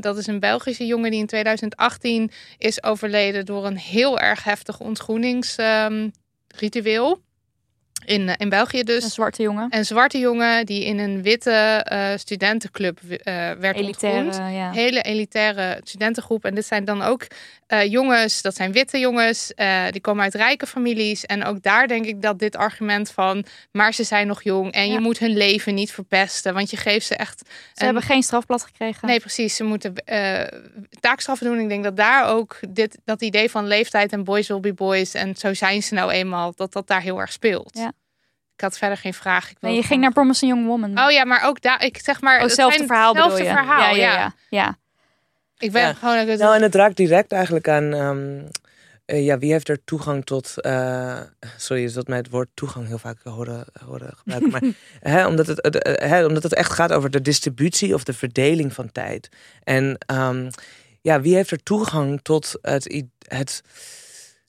dat 0.00 0.16
is 0.18 0.26
een 0.26 0.40
Belgische 0.40 0.86
jongen 0.86 1.10
die 1.10 1.20
in 1.20 1.26
2018 1.26 2.30
is 2.58 2.82
overleden 2.82 3.46
door 3.46 3.66
een 3.66 3.78
heel 3.78 4.18
erg 4.20 4.44
heftig 4.44 4.80
ontgroeningsritueel. 4.80 7.22
In, 8.04 8.28
eh, 8.28 8.34
in 8.38 8.48
België 8.48 8.82
dus. 8.82 9.04
Een 9.04 9.10
zwarte 9.10 9.42
jongen. 9.42 9.66
Een 9.70 9.84
zwarte 9.84 10.18
jongen 10.18 10.66
die 10.66 10.84
in 10.84 10.98
een 10.98 11.22
witte 11.22 11.50
eh, 11.50 12.08
studentenclub 12.16 12.98
eh, 13.02 13.34
werd 13.58 13.76
Elitaire, 13.76 14.24
ontgroend. 14.24 14.52
ja. 14.54 14.70
Hele 14.72 15.02
elitaire 15.02 15.80
studentengroep. 15.82 16.44
En 16.44 16.54
dit 16.54 16.66
zijn 16.66 16.84
dan 16.84 17.02
ook 17.02 17.26
jongens, 17.88 18.42
dat 18.42 18.54
zijn 18.56 18.72
witte 18.72 18.98
jongens, 18.98 19.52
die 19.90 20.00
komen 20.00 20.22
uit 20.22 20.34
rijke 20.34 20.66
families. 20.66 21.24
En 21.26 21.44
ook 21.44 21.62
daar 21.62 21.88
denk 21.88 22.04
ik 22.04 22.22
dat 22.22 22.38
dit 22.38 22.56
argument 22.56 23.10
van, 23.10 23.44
maar 23.72 23.94
ze 23.94 24.04
zijn 24.04 24.26
nog 24.26 24.42
jong 24.42 24.72
en 24.72 24.90
je 24.92 25.00
moet 25.00 25.18
hun 25.18 25.36
leven 25.36 25.74
niet 25.74 25.92
verpesten. 25.92 26.54
Want 26.54 26.70
je 26.70 26.76
geeft 26.76 27.06
ze 27.06 27.16
echt 27.16 27.38
Ze 27.38 27.44
een- 27.74 27.84
hebben 27.84 28.02
geen 28.02 28.22
strafblad 28.22 28.62
gekregen. 28.62 29.08
Nee, 29.08 29.20
precies. 29.20 29.56
Ze 29.56 29.64
moeten 29.64 29.92
taakstraffen 31.00 31.46
doen. 31.46 31.58
Ik 31.60 31.68
denk 31.68 31.84
dat 31.84 31.96
daar 31.96 32.26
ook 32.28 32.58
dit, 32.68 32.98
dat 33.04 33.22
idee 33.22 33.50
van 33.50 33.66
leeftijd 33.66 34.12
en 34.12 34.24
boys 34.24 34.48
will 34.48 34.60
be 34.60 34.72
boys 34.74 35.14
en 35.14 35.36
zo 35.36 35.54
zijn 35.54 35.82
ze 35.82 35.94
nou 35.94 36.10
eenmaal, 36.10 36.52
dat 36.56 36.72
dat 36.72 36.86
daar 36.86 37.00
heel 37.02 37.20
erg 37.20 37.32
speelt. 37.32 37.70
Ja. 37.78 37.92
Ik 38.56 38.60
had 38.60 38.78
verder 38.78 38.96
geen 38.98 39.14
vraag. 39.14 39.50
Ik 39.50 39.56
Nee, 39.60 39.74
je 39.74 39.82
ging 39.82 40.00
naar 40.00 40.12
Promising 40.12 40.50
Young 40.52 40.66
Woman. 40.66 40.98
Oh 41.04 41.10
ja, 41.10 41.24
maar 41.24 41.42
ook 41.44 41.60
daar, 41.60 41.84
ik 41.84 41.98
zeg 41.98 42.20
maar. 42.20 42.36
Oh, 42.36 42.42
het 42.42 42.52
zelfde 42.54 42.76
zijn 42.76 42.88
verhaal 42.88 43.14
hetzelfde 43.14 43.38
bedoel 43.42 43.52
je? 43.56 43.58
verhaal, 43.60 43.94
ja, 43.94 44.02
ja. 44.02 44.12
ja, 44.12 44.18
ja. 44.20 44.34
ja. 44.48 44.78
Ik 45.58 45.72
ben 45.72 45.82
Ja. 45.82 45.92
gewoon. 45.92 46.16
het- 46.16 46.38
Nou, 46.38 46.54
en 46.56 46.62
het 46.62 46.74
raakt 46.74 46.96
direct 46.96 47.32
eigenlijk 47.32 47.68
aan. 47.68 47.92
ehm, 47.92 48.42
eh, 49.04 49.24
ja, 49.24 49.38
wie 49.38 49.52
heeft 49.52 49.68
er 49.68 49.84
toegang 49.84 50.24
tot. 50.24 50.60
eh, 50.60 51.20
sorry, 51.56 51.84
is 51.84 51.92
dat 51.92 52.06
mij 52.08 52.16
het 52.18 52.30
woord 52.30 52.48
toegang 52.54 52.86
heel 52.86 52.98
vaak 52.98 53.18
horen, 53.22 53.64
horen 53.86 54.12
gebruiken. 54.16 54.50
Maar 54.50 54.62
hè, 55.12 55.26
omdat, 55.26 55.46
het, 55.46 55.58
het, 55.62 55.82
eh, 55.82 56.08
hè, 56.08 56.24
omdat 56.26 56.42
het 56.42 56.54
echt 56.54 56.72
gaat 56.72 56.92
over 56.92 57.10
de 57.10 57.20
distributie 57.20 57.94
of 57.94 58.04
de 58.04 58.12
verdeling 58.12 58.72
van 58.72 58.92
tijd. 58.92 59.28
En 59.64 59.98
ehm, 60.06 60.50
ja, 61.00 61.20
wie 61.20 61.34
heeft 61.34 61.50
er 61.50 61.62
toegang 61.62 62.20
tot 62.22 62.54
het. 62.62 63.04
het 63.28 63.62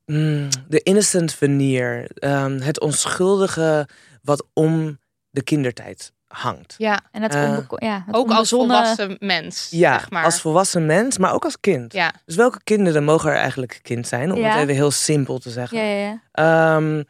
mm, 0.06 0.50
de 0.68 0.80
innocent 0.84 1.34
veneer, 1.34 2.08
ehm, 2.14 2.60
het 2.60 2.80
onschuldige 2.80 3.88
wat 4.22 4.46
om 4.54 5.00
de 5.30 5.44
kindertijd 5.44 6.14
hangt. 6.28 6.76
ja, 6.78 7.02
En 7.12 7.22
het, 7.22 7.34
Eh, 7.36 7.58
ja, 7.76 8.04
het 8.06 8.16
ook 8.16 8.32
als 8.32 8.50
volwassen 8.50 9.16
mens. 9.20 9.68
Ja, 9.72 10.00
zeg 10.00 10.10
maar. 10.10 10.24
als 10.24 10.42
volwassen 10.42 10.86
mens, 10.86 11.18
maar 11.18 11.34
ook 11.34 11.44
als 11.44 11.60
kind. 11.60 11.94
Ja, 11.94 12.14
Dus 12.26 12.36
welke 12.36 12.60
kinderen 12.64 13.04
mogen 13.04 13.30
er 13.30 13.36
eigenlijk 13.38 13.80
kind 13.82 14.08
zijn? 14.08 14.32
Om 14.32 14.40
Ja. 14.40 14.50
het 14.52 14.62
even 14.62 14.74
heel 14.76 14.92
simpel 14.92 15.40
te 15.40 15.50
zeggen. 15.50 15.78
Ja, 15.78 15.84
ja, 15.84 15.98
ja. 16.06 16.22
Ehm, 16.32 17.04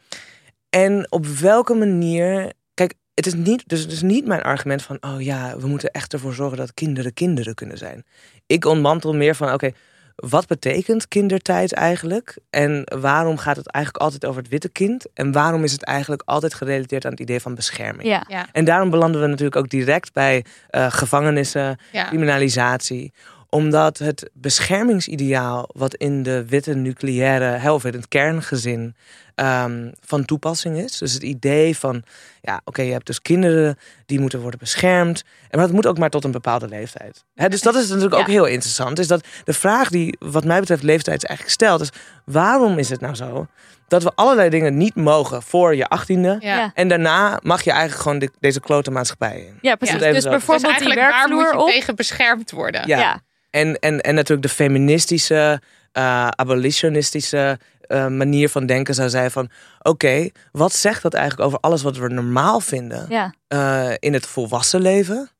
en 0.70 1.06
op 1.12 1.26
welke 1.26 1.74
manier. 1.74 2.52
Kijk, 2.74 2.94
het 3.14 3.26
is, 3.26 3.34
niet, 3.34 3.62
dus 3.68 3.80
het 3.80 3.92
is 3.92 4.02
niet 4.02 4.26
mijn 4.26 4.42
argument 4.42 4.82
van. 4.82 4.96
Oh 5.00 5.20
ja, 5.22 5.56
we 5.58 5.66
moeten 5.66 5.90
echt 5.90 6.12
ervoor 6.12 6.34
zorgen 6.34 6.56
dat 6.58 6.74
kinderen 6.74 7.14
kinderen 7.14 7.54
kunnen 7.54 7.78
zijn. 7.78 8.04
Ik 8.46 8.64
ontmantel 8.64 9.14
meer 9.14 9.34
van. 9.34 9.52
Oké, 9.52 9.70
wat 10.16 10.46
betekent 10.46 11.08
kindertijd 11.08 11.72
eigenlijk? 11.72 12.38
En 12.50 12.82
waarom 12.98 13.38
gaat 13.38 13.56
het 13.56 13.66
eigenlijk 13.66 14.04
altijd 14.04 14.26
over 14.26 14.42
het 14.42 14.50
witte 14.50 14.68
kind? 14.68 15.06
En 15.14 15.32
waarom 15.32 15.64
is 15.64 15.72
het 15.72 15.84
eigenlijk 15.84 16.22
altijd 16.24 16.54
gerelateerd 16.54 17.04
aan 17.04 17.10
het 17.10 17.20
idee 17.20 17.40
van 17.40 17.54
bescherming? 17.54 18.08
ja. 18.08 18.24
ja, 18.28 18.46
En 18.52 18.64
daarom 18.64 18.90
belanden 18.90 19.20
we 19.20 19.26
natuurlijk 19.26 19.56
ook 19.56 19.68
direct 19.68 20.12
bij 20.12 20.44
eh, 20.68 20.86
gevangenissen, 20.90 21.78
ja. 21.92 22.08
criminalisatie 22.08 23.12
omdat 23.48 23.98
het 23.98 24.30
beschermingsideaal 24.32 25.68
wat 25.72 25.94
in 25.94 26.22
de 26.22 26.46
witte 26.46 26.74
nucleaire, 26.74 27.72
of 27.72 27.84
in 27.84 27.92
het 27.92 28.08
kerngezin 28.08 28.94
ehm, 29.36 29.90
van 30.00 30.24
toepassing 30.24 30.78
is. 30.78 30.98
Dus 30.98 31.12
het 31.12 31.22
idee 31.22 31.76
van, 31.76 32.02
ja, 32.40 32.60
oké, 32.64 32.82
je 32.82 32.92
hebt 32.92 33.06
dus 33.06 33.22
kinderen 33.22 33.78
die 34.06 34.20
moeten 34.20 34.40
worden 34.40 34.58
beschermd. 34.58 35.24
Maar 35.50 35.60
dat 35.60 35.72
moet 35.74 35.86
ook 35.86 35.98
maar 35.98 36.10
tot 36.10 36.24
een 36.24 36.30
bepaalde 36.30 36.68
leeftijd. 36.68 37.24
Hè, 37.34 37.48
dus 37.48 37.62
dat 37.62 37.74
is 37.74 37.88
natuurlijk 37.88 38.14
ook 38.14 38.26
heel 38.26 38.44
interessant. 38.46 38.98
Is 38.98 39.06
dat 39.06 39.26
de 39.44 39.52
vraag 39.52 39.88
die, 39.90 40.16
wat 40.18 40.44
mij 40.44 40.60
betreft, 40.60 40.82
leeftijd 40.82 41.16
is 41.22 41.28
eigenlijk 41.28 41.58
stelt, 41.58 41.80
is 41.80 41.90
waarom 42.24 42.78
is 42.78 42.88
het 42.90 43.00
nou 43.00 43.14
zo 43.14 43.46
dat 43.88 44.02
we 44.02 44.12
allerlei 44.14 44.48
dingen 44.50 44.76
niet 44.76 44.94
mogen 44.94 45.42
voor 45.42 45.74
je 45.76 45.88
achttiende? 45.88 46.36
Ja. 46.40 46.70
En 46.74 46.88
daarna 46.88 47.38
mag 47.42 47.62
je 47.62 47.70
eigenlijk 47.70 48.02
gewoon 48.02 48.18
de- 48.18 48.30
deze 48.40 48.60
klote 48.60 48.90
maatschappij 48.90 49.38
in. 49.40 49.58
Ja, 49.60 49.74
precies. 49.74 49.98
Dus 49.98 50.12
Dus 50.14 50.24
bijvoorbeeld 50.24 50.60
die 50.60 50.70
eigenlijk 50.70 51.00
waar 51.00 51.28
moet 51.28 51.36
werkvloer 51.38 51.60
je 51.60 51.66
op. 51.66 51.70
tegen 51.70 51.96
beschermd 51.96 52.50
worden? 52.50 52.86
Ja. 52.88 52.98
Ja. 52.98 53.20
En, 53.50 53.78
en, 53.78 54.00
en 54.00 54.14
natuurlijk 54.14 54.48
de 54.48 54.54
feministische, 54.54 55.60
eh, 55.92 56.28
abolitionistische 56.28 57.58
eh, 57.88 58.06
manier 58.06 58.48
van 58.48 58.66
denken 58.66 58.94
zou 58.94 59.08
zijn 59.08 59.30
van... 59.30 59.50
oké, 59.82 60.28
wat 60.52 60.72
zegt 60.72 61.02
dat 61.02 61.14
eigenlijk 61.14 61.46
over 61.48 61.60
alles 61.60 61.82
wat 61.82 61.96
we 61.96 62.08
normaal 62.08 62.60
vinden 62.60 63.06
Ja. 63.08 63.34
eh, 63.48 63.94
in 63.98 64.12
het 64.12 64.26
volwassen 64.26 64.80
leven? 64.80 65.30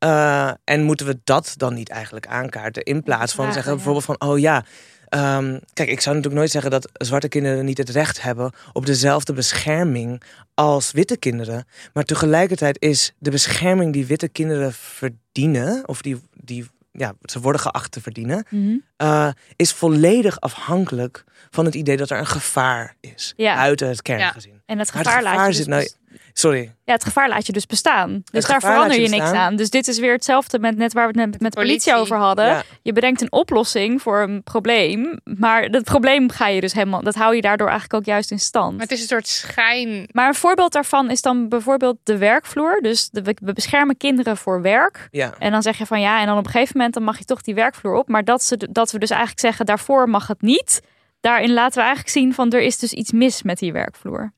Eh, 0.00 0.50
en 0.64 0.82
moeten 0.82 1.06
we 1.06 1.20
dat 1.24 1.54
dan 1.56 1.74
niet 1.74 1.88
eigenlijk 1.88 2.26
aankaarten? 2.26 2.82
In 2.82 3.02
plaats 3.02 3.34
van 3.34 3.52
zeggen 3.52 3.70
ja. 3.70 3.76
bijvoorbeeld 3.76 4.04
van... 4.04 4.20
oh 4.20 4.38
ja, 4.38 4.64
ehm, 5.08 5.58
kijk, 5.72 5.88
ik 5.88 6.00
zou 6.00 6.14
natuurlijk 6.14 6.42
nooit 6.42 6.50
zeggen 6.50 6.70
dat 6.70 6.88
zwarte 6.92 7.28
kinderen 7.28 7.64
niet 7.64 7.78
het 7.78 7.88
recht 7.90 8.22
hebben... 8.22 8.52
op 8.72 8.86
dezelfde 8.86 9.32
bescherming 9.32 10.22
als 10.54 10.92
witte 10.92 11.16
kinderen. 11.16 11.64
Maar 11.92 12.04
tegelijkertijd 12.04 12.76
is 12.80 13.14
de 13.18 13.30
bescherming 13.30 13.92
die 13.92 14.06
witte 14.06 14.28
kinderen 14.28 14.72
verdienen... 14.72 15.88
of 15.88 16.02
die, 16.02 16.20
die 16.34 16.66
ja, 16.92 17.14
ze 17.22 17.40
worden 17.40 17.60
geacht 17.60 17.92
te 17.92 18.00
verdienen... 18.00 18.46
Mhm. 18.50 19.32
is 19.56 19.72
volledig 19.72 20.40
afhankelijk 20.40 21.24
van 21.50 21.64
het 21.64 21.74
idee 21.74 21.96
dat 21.96 22.10
er 22.10 22.18
een 22.18 22.26
gevaar 22.26 22.96
is. 23.00 23.32
Ja. 23.36 23.54
Uit 23.54 23.80
het 23.80 24.02
kerngezin. 24.02 24.62
En 24.66 24.78
het 24.78 24.90
gevaar, 24.90 25.14
het 25.14 25.22
laat 25.22 25.32
gevaar 25.32 25.48
je 25.48 25.54
zit 25.54 25.64
dus 25.66 25.74
nou... 25.74 25.88
Sorry. 26.32 26.74
Ja, 26.84 26.92
het 26.92 27.04
gevaar 27.04 27.28
laat 27.28 27.46
je 27.46 27.52
dus 27.52 27.66
bestaan. 27.66 28.22
Dus 28.30 28.46
daar 28.46 28.60
verander 28.60 28.96
je 28.96 29.02
je 29.02 29.08
niks 29.08 29.30
aan. 29.30 29.56
Dus 29.56 29.70
dit 29.70 29.88
is 29.88 29.98
weer 29.98 30.12
hetzelfde 30.12 30.58
met 30.58 30.76
net 30.76 30.92
waar 30.92 31.12
we 31.12 31.20
het 31.20 31.30
met, 31.30 31.40
met 31.40 31.54
politie, 31.54 31.92
politie. 31.92 31.94
over 31.94 32.16
hadden. 32.16 32.46
Ja. 32.46 32.62
Je 32.82 32.92
bedenkt 32.92 33.20
een 33.20 33.32
oplossing 33.32 34.02
voor 34.02 34.20
een 34.20 34.42
probleem. 34.42 35.20
Maar 35.24 35.70
dat 35.70 35.84
probleem 35.84 36.30
ga 36.30 36.46
je 36.48 36.60
dus 36.60 36.72
helemaal. 36.72 37.02
Dat 37.02 37.14
hou 37.14 37.34
je 37.34 37.40
daardoor 37.40 37.68
eigenlijk 37.68 38.00
ook 38.00 38.04
juist 38.06 38.30
in 38.30 38.38
stand. 38.38 38.72
Maar 38.72 38.82
het 38.82 38.90
is 38.90 39.00
een 39.00 39.06
soort 39.06 39.28
schijn. 39.28 40.08
Maar 40.12 40.28
een 40.28 40.34
voorbeeld 40.34 40.72
daarvan 40.72 41.10
is 41.10 41.22
dan 41.22 41.48
bijvoorbeeld 41.48 41.96
de 42.02 42.18
werkvloer. 42.18 42.78
Dus 42.82 43.08
de, 43.10 43.22
we- 43.22 43.36
we 43.42 43.52
beschermen 43.52 43.96
kinderen 43.96 44.36
voor 44.36 44.62
werk. 44.62 45.08
Ja. 45.10 45.34
En 45.38 45.50
dan 45.50 45.62
zeg 45.62 45.78
je 45.78 45.86
van 45.86 46.00
ja, 46.00 46.20
en 46.20 46.26
dan 46.26 46.38
op 46.38 46.44
een 46.44 46.50
gegeven 46.50 46.76
moment 46.76 46.94
dan 46.94 47.02
mag 47.02 47.18
je 47.18 47.24
toch 47.24 47.40
die 47.42 47.54
werkvloer 47.54 47.94
op. 47.94 48.08
Maar 48.08 48.24
dat, 48.24 48.42
ze, 48.42 48.68
dat 48.70 48.90
we 48.92 48.98
dus 48.98 49.10
eigenlijk 49.10 49.40
zeggen, 49.40 49.66
daarvoor 49.66 50.08
mag 50.08 50.26
het 50.26 50.42
niet. 50.42 50.80
Daarin 51.20 51.52
laten 51.52 51.76
we 51.78 51.80
eigenlijk 51.84 52.12
zien 52.16 52.34
van 52.34 52.50
er 52.52 52.60
is 52.62 52.78
dus 52.78 52.92
iets 52.92 53.12
mis 53.12 53.42
met 53.42 53.58
die 53.58 53.72
werkvloer. 53.72 54.32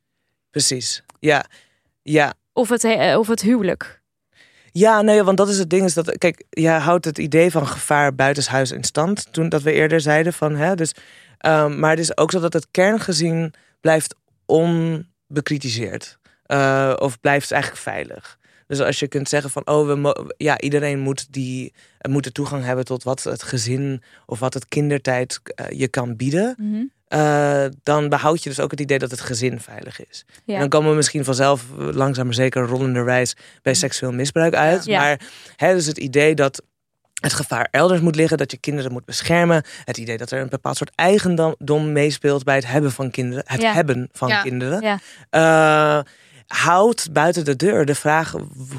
Precies. 0.50 1.02
Ja. 1.18 1.44
Ja. 2.02 2.34
Of 2.52 2.68
het, 2.68 2.82
he- 2.82 3.16
of 3.18 3.26
het 3.28 3.40
huwelijk. 3.42 4.00
Ja, 4.72 5.02
nee, 5.02 5.22
want 5.22 5.36
dat 5.36 5.48
is 5.48 5.58
het 5.58 5.70
ding. 5.70 5.84
Is 5.84 5.94
dat, 5.94 6.18
kijk, 6.18 6.44
jij 6.50 6.78
houdt 6.78 7.04
het 7.04 7.18
idee 7.18 7.50
van 7.50 7.66
gevaar 7.66 8.14
buitenshuis 8.14 8.70
in 8.70 8.84
stand. 8.84 9.32
Toen 9.32 9.48
dat 9.48 9.62
we 9.62 9.72
eerder 9.72 10.00
zeiden 10.00 10.32
van, 10.32 10.54
hè, 10.56 10.74
dus, 10.74 10.92
ehm, 11.38 11.78
maar 11.78 11.90
het 11.90 11.98
is 11.98 12.16
ook 12.16 12.30
zo 12.30 12.40
dat 12.40 12.52
het 12.52 12.66
kerngezin 12.70 13.54
blijft 13.80 14.14
onbekritiseerd. 14.46 16.18
Eh, 16.42 16.92
of 16.98 17.20
blijft 17.20 17.50
eigenlijk 17.52 17.82
veilig. 17.82 18.38
Dus 18.72 18.80
als 18.80 18.98
je 18.98 19.08
kunt 19.08 19.28
zeggen 19.28 19.50
van, 19.50 19.66
oh, 19.66 19.86
we 19.86 20.32
ja, 20.36 20.60
iedereen 20.60 20.98
moet, 20.98 21.32
die, 21.32 21.72
eh, 21.98 22.12
moet 22.12 22.24
de 22.24 22.32
toegang 22.32 22.64
hebben 22.64 22.84
tot 22.84 23.02
wat 23.02 23.22
het 23.22 23.42
gezin 23.42 24.02
of 24.26 24.38
wat 24.38 24.54
het 24.54 24.68
kindertijd 24.68 25.40
eh, 25.44 25.66
je 25.78 25.88
kan 25.88 26.16
bieden. 26.16 26.54
Mhm. 26.58 26.82
eh, 27.08 27.64
dan 27.82 28.08
behoud 28.08 28.42
je 28.42 28.48
dus 28.48 28.60
ook 28.60 28.70
het 28.70 28.80
idee 28.80 28.98
dat 28.98 29.10
het 29.10 29.20
gezin 29.20 29.60
veilig 29.60 30.06
is. 30.06 30.24
Ja. 30.44 30.54
En 30.54 30.60
dan 30.60 30.68
komen 30.68 30.90
we 30.90 30.96
misschien 30.96 31.24
vanzelf 31.24 31.64
langzaam 31.76 32.24
maar 32.24 32.34
zeker 32.34 32.66
rollenderwijs 32.66 33.36
bij 33.62 33.74
seksueel 33.74 34.12
misbruik 34.12 34.54
uit. 34.54 34.84
Ja. 34.84 35.00
Maar 35.00 35.20
hè, 35.56 35.74
dus 35.74 35.86
het 35.86 35.98
idee 35.98 36.34
dat 36.34 36.62
het 37.20 37.32
gevaar 37.32 37.68
elders 37.70 38.00
moet 38.00 38.16
liggen, 38.16 38.38
dat 38.38 38.50
je 38.50 38.56
kinderen 38.56 38.92
moet 38.92 39.04
beschermen. 39.04 39.64
Het 39.84 39.96
idee 39.96 40.16
dat 40.16 40.30
er 40.30 40.40
een 40.40 40.48
bepaald 40.48 40.76
soort 40.76 40.92
eigendom 40.94 41.92
meespeelt 41.92 42.44
bij 42.44 42.54
het 42.54 42.66
hebben 42.66 42.92
van 42.92 43.10
kinderen. 43.10 43.44
Het 43.46 43.60
Ja. 43.60 43.72
hebben 43.72 44.08
van 44.12 44.42
kinderen. 44.42 44.98
Ja. 45.30 46.04
Houdt 46.52 47.12
buiten 47.12 47.44
de 47.44 47.56
deur 47.56 47.84
de 47.84 47.94
vraag 47.94 48.34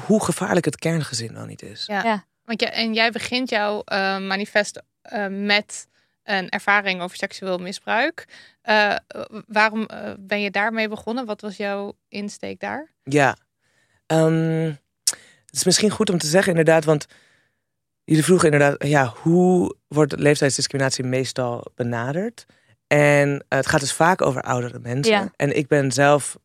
hoe 0.06 0.24
gevaarlijk 0.24 0.64
het 0.64 0.76
kerngezin 0.76 1.32
wel 1.32 1.44
niet 1.44 1.62
is. 1.62 1.86
Ja. 1.86 2.02
Ja. 2.02 2.24
Want 2.44 2.60
je, 2.60 2.66
en 2.66 2.94
jij 2.94 3.10
begint 3.10 3.50
jouw 3.50 3.82
eh, 3.84 4.18
manifest 4.18 4.82
eh, 5.02 5.26
met 5.30 5.88
een 6.22 6.48
ervaring 6.48 7.00
over 7.00 7.16
seksueel 7.16 7.58
misbruik. 7.58 8.24
Eh, 8.62 8.96
waarom 9.46 9.88
ben 10.18 10.40
je 10.40 10.50
daarmee 10.50 10.88
begonnen? 10.88 11.26
Wat 11.26 11.40
was 11.40 11.56
jouw 11.56 11.96
insteek 12.08 12.60
daar? 12.60 12.90
Ja. 13.02 13.36
Ehm, 14.06 14.72
het 15.46 15.54
is 15.54 15.64
misschien 15.64 15.90
goed 15.90 16.10
om 16.10 16.18
te 16.18 16.26
zeggen 16.26 16.50
inderdaad, 16.50 16.84
want 16.84 17.06
jullie 18.04 18.24
vroegen 18.24 18.52
inderdaad, 18.52 18.86
ja, 18.86 19.12
hoe 19.22 19.76
wordt 19.88 20.18
leeftijdsdiscriminatie 20.18 21.04
meestal 21.04 21.72
benaderd? 21.74 22.46
En 22.86 23.44
het 23.48 23.66
gaat 23.66 23.80
dus 23.80 23.92
vaak 23.92 24.22
over 24.22 24.42
oudere 24.42 24.78
mensen. 24.78 25.14
Ja. 25.14 25.32
En 25.36 25.56
ik 25.56 25.68
ben 25.68 25.92
zelf 25.92 26.36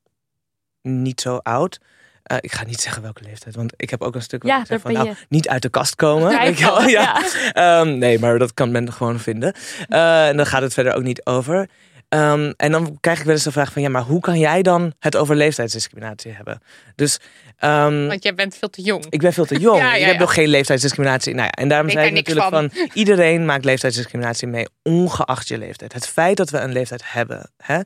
niet 0.82 1.21
zo 1.21 1.38
oud. 1.38 1.80
Eh, 2.23 2.38
ik 2.41 2.51
ga 2.51 2.65
niet 2.65 2.82
zeggen 2.82 3.01
welke 3.01 3.23
leeftijd, 3.23 3.55
want 3.55 3.73
ik 3.75 3.89
heb 3.89 4.01
ook 4.01 4.15
een 4.15 4.21
stuk 4.21 4.43
Ja, 4.43 4.63
ik 4.67 4.80
van, 4.80 4.93
nou, 4.93 5.13
niet 5.30 5.47
uit 5.47 5.61
de 5.61 5.69
kast 5.69 5.95
komen. 5.95 6.32
Ja, 6.53 6.53
wel, 6.53 6.82
ja. 6.82 7.21
ja. 7.34 7.82
Ehm, 7.82 7.97
nee, 7.97 8.19
maar 8.19 8.39
dat 8.39 8.53
kan 8.53 8.71
men 8.71 8.93
gewoon 8.93 9.19
vinden. 9.19 9.53
Eh, 9.88 10.27
en 10.27 10.38
dan 10.38 10.45
gaat 10.45 10.61
het 10.61 10.73
verder 10.73 10.93
ook 10.93 11.03
niet 11.03 11.25
over. 11.25 11.69
Ehm, 12.09 12.51
en 12.57 12.71
dan 12.71 12.97
krijg 12.99 13.19
ik 13.19 13.25
wel 13.25 13.34
eens 13.34 13.43
de 13.43 13.51
vraag 13.51 13.71
van, 13.71 13.82
ja, 13.82 13.89
maar 13.89 14.01
hoe 14.01 14.19
kan 14.19 14.39
jij 14.39 14.61
dan 14.61 14.93
het 14.99 15.15
over 15.15 15.36
leeftijdsdiscriminatie 15.36 16.32
hebben? 16.32 16.61
Dus 16.95 17.19
ehm, 17.57 18.07
Want 18.07 18.23
jij 18.23 18.36
bent 18.36 18.55
veel 18.55 18.69
te 18.69 18.82
jong. 18.82 19.05
ik 19.09 19.19
ben 19.19 19.34
veel 19.34 19.45
te 19.45 19.59
jong. 19.59 19.77
Ja, 19.77 19.86
ja, 19.95 19.95
ik 19.95 20.05
heb 20.05 20.19
nog 20.19 20.34
geen 20.34 20.47
leeftijdsdiscriminatie. 20.47 21.34
Nou 21.34 21.45
ja, 21.45 21.51
en 21.51 21.69
daarom 21.69 21.89
zei 21.89 22.07
ik 22.07 22.13
natuurlijk 22.13 22.49
van... 22.49 22.71
iedereen 22.93 23.45
maakt 23.45 23.65
leeftijdsdiscriminatie 23.65 24.47
mee, 24.47 24.67
ongeacht 24.84 25.47
je 25.47 25.57
leeftijd. 25.57 25.93
Het 25.93 26.07
feit 26.07 26.38
dat 26.38 26.49
we 26.49 26.57
een 26.57 26.71
leeftijd 26.71 27.01
hebben. 27.05 27.51
Hè? 27.57 27.80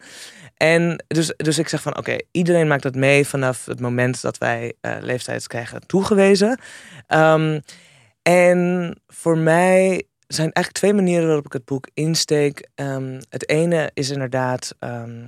En 0.58 1.04
dus, 1.08 1.34
dus 1.36 1.58
ik 1.58 1.68
zeg 1.68 1.82
van, 1.82 1.98
oké, 1.98 2.18
iedereen 2.32 2.68
maakt 2.68 2.84
dat 2.84 2.96
mee 2.96 3.28
vanaf 3.28 3.66
het 3.66 3.80
moment 3.80 4.22
dat 4.22 4.38
wij 4.38 4.74
eh 4.82 4.96
leeftijd 5.00 5.48
krijgen 5.48 5.88
toegewezen. 5.88 6.60
Ehm, 7.08 7.60
en 8.22 8.96
voor 9.08 9.38
mij 9.38 10.04
zijn 10.28 10.52
eigenlijk 10.52 10.76
twee 10.76 10.94
manieren 10.94 11.26
waarop 11.26 11.46
ik 11.46 11.54
het 11.54 11.66
boek 11.66 11.88
insteek. 11.94 12.68
Ehm, 12.76 13.22
het 13.30 13.50
ene 13.50 13.92
is 13.94 14.10
inderdaad 14.10 14.76
ehm, 14.80 15.26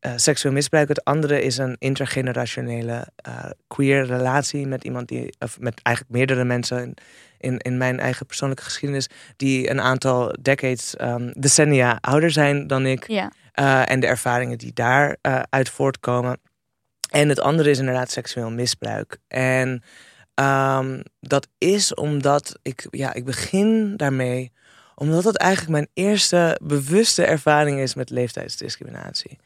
eh, 0.00 0.12
seksueel 0.16 0.54
misbruik. 0.54 0.88
Het 0.88 1.04
andere 1.04 1.42
is 1.42 1.58
een 1.58 1.76
intergenerationele 1.78 3.06
eh, 3.16 3.50
queer 3.66 4.06
relatie 4.06 4.66
met 4.66 4.84
iemand 4.84 5.08
die, 5.08 5.34
of 5.38 5.58
met 5.58 5.80
eigenlijk 5.82 6.16
meerdere 6.16 6.44
mensen 6.44 6.82
in, 6.82 6.94
in, 7.38 7.58
in 7.58 7.78
mijn 7.78 8.00
eigen 8.00 8.26
persoonlijke 8.26 8.64
geschiedenis, 8.64 9.08
die 9.36 9.70
een 9.70 9.80
aantal 9.80 10.34
decades, 10.40 10.96
ehm, 10.96 11.32
decennia 11.32 11.98
ouder 12.00 12.30
zijn 12.30 12.66
dan 12.66 12.86
ik. 12.86 13.08
Ja. 13.08 13.32
Eh, 13.52 13.90
en 13.90 14.00
de 14.00 14.06
ervaringen 14.06 14.58
die 14.58 14.72
daaruit 14.72 15.46
uit 15.50 15.68
voortkomen. 15.68 16.40
En 17.10 17.28
het 17.28 17.40
andere 17.40 17.70
is 17.70 17.78
inderdaad 17.78 18.10
seksueel 18.10 18.50
misbruik. 18.50 19.18
En 19.28 19.82
ehm, 20.34 21.00
dat 21.20 21.48
is 21.58 21.94
omdat 21.94 22.58
ik, 22.62 22.86
ja, 22.90 23.14
ik 23.14 23.24
begin 23.24 23.96
daarmee 23.96 24.52
omdat 24.94 25.24
het 25.24 25.36
eigenlijk 25.36 25.70
mijn 25.72 25.88
eerste 26.06 26.58
bewuste 26.62 27.24
ervaring 27.24 27.78
is 27.78 27.94
met 27.94 28.10
leeftijdsdiscriminatie. 28.10 29.38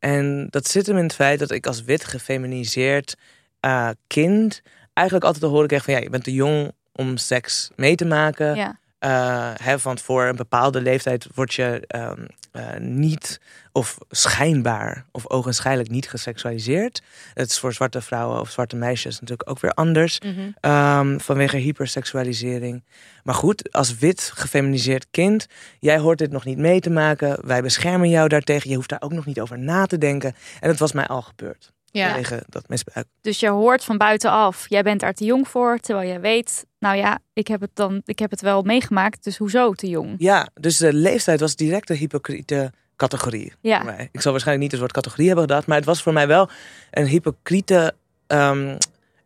En 0.00 0.46
dat 0.50 0.68
zit 0.68 0.86
hem 0.86 0.96
in 0.96 1.02
het 1.02 1.14
feit 1.14 1.38
dat 1.38 1.50
ik 1.50 1.66
als 1.66 1.82
wit 1.82 2.04
gefeminiseerd 2.04 3.16
eh, 3.60 3.88
kind 4.06 4.62
eigenlijk 4.92 5.26
altijd 5.26 5.44
te 5.44 5.50
horen 5.50 5.68
kreeg 5.68 5.84
van 5.84 5.94
ja, 5.94 6.00
je 6.00 6.10
bent 6.10 6.24
te 6.24 6.32
jong 6.32 6.72
om 6.92 7.16
seks 7.16 7.70
mee 7.76 7.94
te 7.94 8.04
maken. 8.04 8.54
Ja. 8.56 8.78
Eh, 8.98 9.50
hè, 9.62 9.78
want 9.78 10.02
voor 10.02 10.24
een 10.24 10.36
bepaalde 10.36 10.80
leeftijd 10.80 11.26
word 11.34 11.54
je 11.54 11.84
ehm, 11.86 12.24
eh, 12.52 12.76
niet 12.78 13.40
of 13.80 13.98
schijnbaar 14.10 15.04
of 15.10 15.30
ogenschijnlijk 15.30 15.90
niet 15.90 16.08
geseksualiseerd. 16.08 17.02
Het 17.34 17.50
is 17.50 17.58
voor 17.58 17.72
zwarte 17.72 18.00
vrouwen 18.00 18.40
of 18.40 18.50
zwarte 18.50 18.76
meisjes 18.76 19.20
natuurlijk 19.20 19.50
ook 19.50 19.60
weer 19.60 19.72
anders. 19.72 20.20
Mhm. 20.20 20.50
ehm, 20.60 21.18
vanwege 21.18 21.56
hyperseksualisering. 21.56 22.84
Maar 23.22 23.34
goed, 23.34 23.72
als 23.72 23.98
wit 23.98 24.32
gefeminiseerd 24.34 25.06
kind, 25.10 25.46
jij 25.78 25.98
hoort 25.98 26.18
dit 26.18 26.30
nog 26.30 26.44
niet 26.44 26.58
mee 26.58 26.80
te 26.80 26.90
maken. 26.90 27.46
Wij 27.46 27.62
beschermen 27.62 28.08
jou 28.08 28.28
daartegen. 28.28 28.70
Je 28.70 28.76
hoeft 28.76 28.88
daar 28.88 29.02
ook 29.02 29.12
nog 29.12 29.26
niet 29.26 29.40
over 29.40 29.58
na 29.58 29.86
te 29.86 29.98
denken. 29.98 30.34
En 30.60 30.68
het 30.68 30.78
was 30.78 30.92
mij 30.92 31.06
al 31.06 31.22
gebeurd. 31.22 31.72
Ja. 31.90 32.06
Vanwege 32.06 32.42
dat 32.48 32.68
misbruik. 32.68 33.06
Dus 33.20 33.40
je 33.40 33.48
hoort 33.48 33.84
van 33.84 33.96
buitenaf, 33.96 34.68
jij 34.68 34.82
bent 34.82 35.00
daar 35.00 35.14
te 35.14 35.24
jong 35.24 35.48
voor, 35.48 35.78
terwijl 35.78 36.08
jij 36.08 36.20
weet, 36.20 36.66
nou 36.78 36.96
ja, 36.96 37.18
ik 37.32 37.48
heb 37.48 37.60
het 37.60 37.70
dan, 37.74 38.02
ik 38.04 38.18
heb 38.18 38.30
het 38.30 38.40
wel 38.40 38.62
meegemaakt, 38.62 39.24
dus 39.24 39.36
hoezo 39.36 39.72
te 39.72 39.88
jong? 39.88 40.14
Ja, 40.18 40.48
dus 40.54 40.76
de 40.76 40.92
leeftijd 40.92 41.40
was 41.40 41.56
direct 41.56 41.90
een 41.90 41.96
hypocriete 41.96 42.72
categorie. 43.00 43.52
Ja. 43.60 43.76
voor 43.76 43.86
mij. 43.94 44.08
Ik 44.12 44.20
zal 44.20 44.30
waarschijnlijk 44.32 44.62
niet 44.62 44.70
het 44.70 44.80
woord 44.80 44.92
categorie 44.92 45.26
hebben 45.26 45.44
gedacht, 45.48 45.66
maar 45.66 45.76
het 45.76 45.86
was 45.86 46.02
voor 46.02 46.12
mij 46.12 46.26
wel 46.26 46.48
een 46.90 47.06
hypocriete 47.06 47.94
ehm, 48.26 48.76